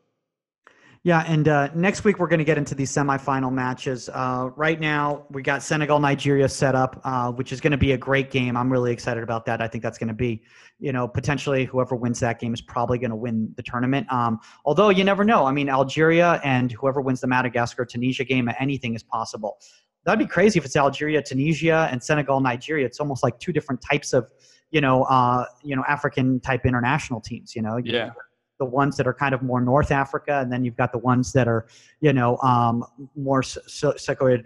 Yeah, 1.05 1.25
and 1.27 1.49
uh, 1.49 1.67
next 1.75 2.05
week 2.05 2.17
we're 2.17 2.29
going 2.29 2.39
to 2.39 2.45
get 2.45 2.57
into 2.57 2.75
these 2.75 2.89
semifinal 2.89 3.51
matches. 3.51 4.07
Uh, 4.07 4.51
right 4.55 4.79
now, 4.79 5.25
we 5.29 5.41
got 5.41 5.61
Senegal 5.61 5.99
Nigeria 5.99 6.47
set 6.47 6.75
up, 6.75 7.01
uh, 7.03 7.29
which 7.29 7.51
is 7.51 7.59
going 7.59 7.71
to 7.71 7.77
be 7.77 7.91
a 7.91 7.97
great 7.97 8.31
game. 8.31 8.55
I'm 8.55 8.71
really 8.71 8.93
excited 8.93 9.21
about 9.21 9.45
that. 9.47 9.61
I 9.61 9.67
think 9.67 9.83
that's 9.83 9.97
going 9.97 10.07
to 10.07 10.13
be, 10.13 10.43
you 10.79 10.93
know, 10.93 11.05
potentially 11.05 11.65
whoever 11.65 11.97
wins 11.97 12.21
that 12.21 12.39
game 12.39 12.53
is 12.53 12.61
probably 12.61 12.99
going 12.99 13.09
to 13.09 13.17
win 13.17 13.53
the 13.57 13.63
tournament. 13.63 14.09
Um, 14.13 14.39
although 14.63 14.87
you 14.87 15.03
never 15.03 15.25
know. 15.25 15.45
I 15.45 15.51
mean, 15.51 15.67
Algeria 15.67 16.39
and 16.41 16.71
whoever 16.71 17.01
wins 17.01 17.19
the 17.19 17.27
Madagascar 17.27 17.83
Tunisia 17.83 18.23
game, 18.23 18.49
anything 18.57 18.95
is 18.95 19.03
possible. 19.03 19.57
That'd 20.05 20.25
be 20.25 20.31
crazy 20.31 20.57
if 20.57 20.63
it's 20.63 20.77
Algeria, 20.77 21.21
Tunisia, 21.21 21.89
and 21.91 22.01
Senegal 22.01 22.39
Nigeria. 22.39 22.85
It's 22.85 23.01
almost 23.01 23.23
like 23.23 23.37
two 23.39 23.51
different 23.51 23.81
types 23.81 24.13
of, 24.13 24.29
you 24.71 24.79
know, 24.79 25.03
uh, 25.03 25.43
you 25.63 25.75
know, 25.75 25.83
African 25.85 26.39
type 26.39 26.65
international 26.65 27.19
teams. 27.19 27.57
You 27.57 27.61
know, 27.61 27.75
yeah 27.75 28.11
the 28.59 28.65
ones 28.65 28.97
that 28.97 29.07
are 29.07 29.13
kind 29.13 29.33
of 29.33 29.41
more 29.41 29.59
North 29.59 29.91
Africa, 29.91 30.39
and 30.39 30.51
then 30.51 30.63
you've 30.63 30.77
got 30.77 30.91
the 30.91 30.97
ones 30.99 31.33
that 31.33 31.47
are, 31.47 31.65
you 32.01 32.13
know, 32.13 32.37
um, 32.37 32.85
more 33.15 33.43
so, 33.43 33.93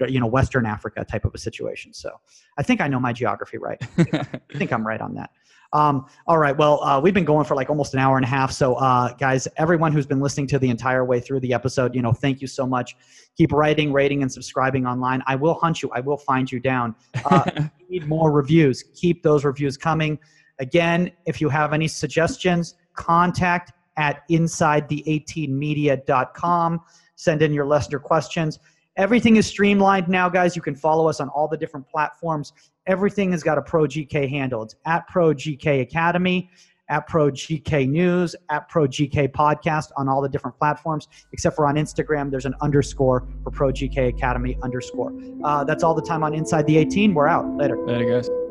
you 0.08 0.20
know, 0.20 0.28
Western 0.28 0.66
Africa 0.66 1.06
type 1.06 1.26
of 1.26 1.34
a 1.36 1.38
situation. 1.38 1.94
So 1.94 2.12
I 2.58 2.64
think 2.64 2.82
I 2.82 2.88
know 2.88 3.00
my 3.00 3.14
geography 3.14 3.58
right. 3.58 3.82
I 3.98 4.58
think 4.58 4.72
I'm 4.72 4.86
right 4.86 5.02
on 5.02 5.14
that. 5.16 5.30
Um, 5.74 6.06
all 6.28 6.38
right. 6.38 6.58
Well, 6.58 6.82
uh, 6.84 7.00
we've 7.00 7.14
been 7.14 7.26
going 7.26 7.46
for 7.46 7.56
like 7.56 7.70
almost 7.70 7.94
an 7.94 8.00
hour 8.00 8.16
and 8.16 8.26
a 8.26 8.28
half. 8.28 8.52
So, 8.52 8.76
uh, 8.76 9.14
guys, 9.14 9.48
everyone 9.58 9.92
who's 9.92 10.06
been 10.06 10.22
listening 10.22 10.48
to 10.48 10.60
the 10.60 10.70
entire 10.70 11.04
way 11.04 11.20
through 11.20 11.42
the 11.42 11.54
episode, 11.54 11.94
you 11.94 12.02
know, 12.02 12.14
thank 12.14 12.42
you 12.42 12.48
so 12.48 12.66
much. 12.66 12.96
Keep 13.38 13.52
writing, 13.52 13.92
rating, 13.92 14.22
and 14.22 14.32
subscribing 14.32 14.86
online. 14.86 15.22
I 15.28 15.36
will 15.36 15.56
hunt 15.56 15.82
you. 15.82 15.90
I 15.94 16.00
will 16.00 16.18
find 16.18 16.52
you 16.52 16.60
down. 16.60 16.96
Uh, 17.26 17.68
need 17.90 18.08
more 18.08 18.32
reviews. 18.32 18.84
Keep 18.96 19.24
those 19.24 19.44
reviews 19.44 19.78
coming. 19.78 20.18
Again, 20.60 21.12
if 21.26 21.42
you 21.42 21.50
have 21.50 21.74
any 21.74 21.88
suggestions, 21.88 22.76
contact 22.96 23.74
at 23.98 24.28
insidethe18media.com. 24.30 26.82
Send 27.16 27.42
in 27.42 27.54
your 27.54 27.66
Leicester 27.66 28.00
questions. 28.00 28.60
Everything 28.96 29.36
is 29.36 29.46
streamlined 29.46 30.08
now, 30.08 30.30
guys. 30.30 30.56
You 30.56 30.62
can 30.62 30.76
follow 30.76 31.08
us 31.08 31.20
on 31.20 31.30
all 31.30 31.48
the 31.48 31.58
different 31.58 31.88
platforms. 31.88 32.54
Everything 32.88 33.32
has 33.32 33.44
got 33.44 33.58
a 33.58 33.62
Pro 33.62 33.84
GK 33.84 34.30
handle. 34.30 34.64
It's 34.64 34.76
at 34.86 35.08
Pro 35.08 35.34
GK 35.34 35.82
Academy, 35.82 36.50
at 36.90 37.08
Pro 37.08 37.30
GK 37.30 37.88
News, 37.88 38.36
at 38.50 38.68
Pro 38.70 38.88
GK 38.88 39.28
Podcast 39.28 39.92
on 39.98 40.10
all 40.10 40.22
the 40.22 40.30
different 40.30 40.58
platforms, 40.58 41.08
except 41.32 41.56
for 41.56 41.68
on 41.68 41.76
Instagram. 41.76 42.32
There's 42.32 42.46
an 42.46 42.56
underscore 42.62 43.28
for 43.44 43.52
Pro 43.52 43.72
GK 43.72 44.08
Academy 44.08 44.58
underscore. 44.64 45.14
Uh, 45.44 45.64
that's 45.64 45.84
all 45.84 45.94
the 45.94 46.02
time 46.02 46.24
on 46.24 46.34
Inside 46.34 46.66
the 46.66 46.78
18. 46.78 47.14
We're 47.14 47.28
out. 47.28 47.46
Later. 47.56 47.78
Later, 47.86 48.22
guys. 48.22 48.47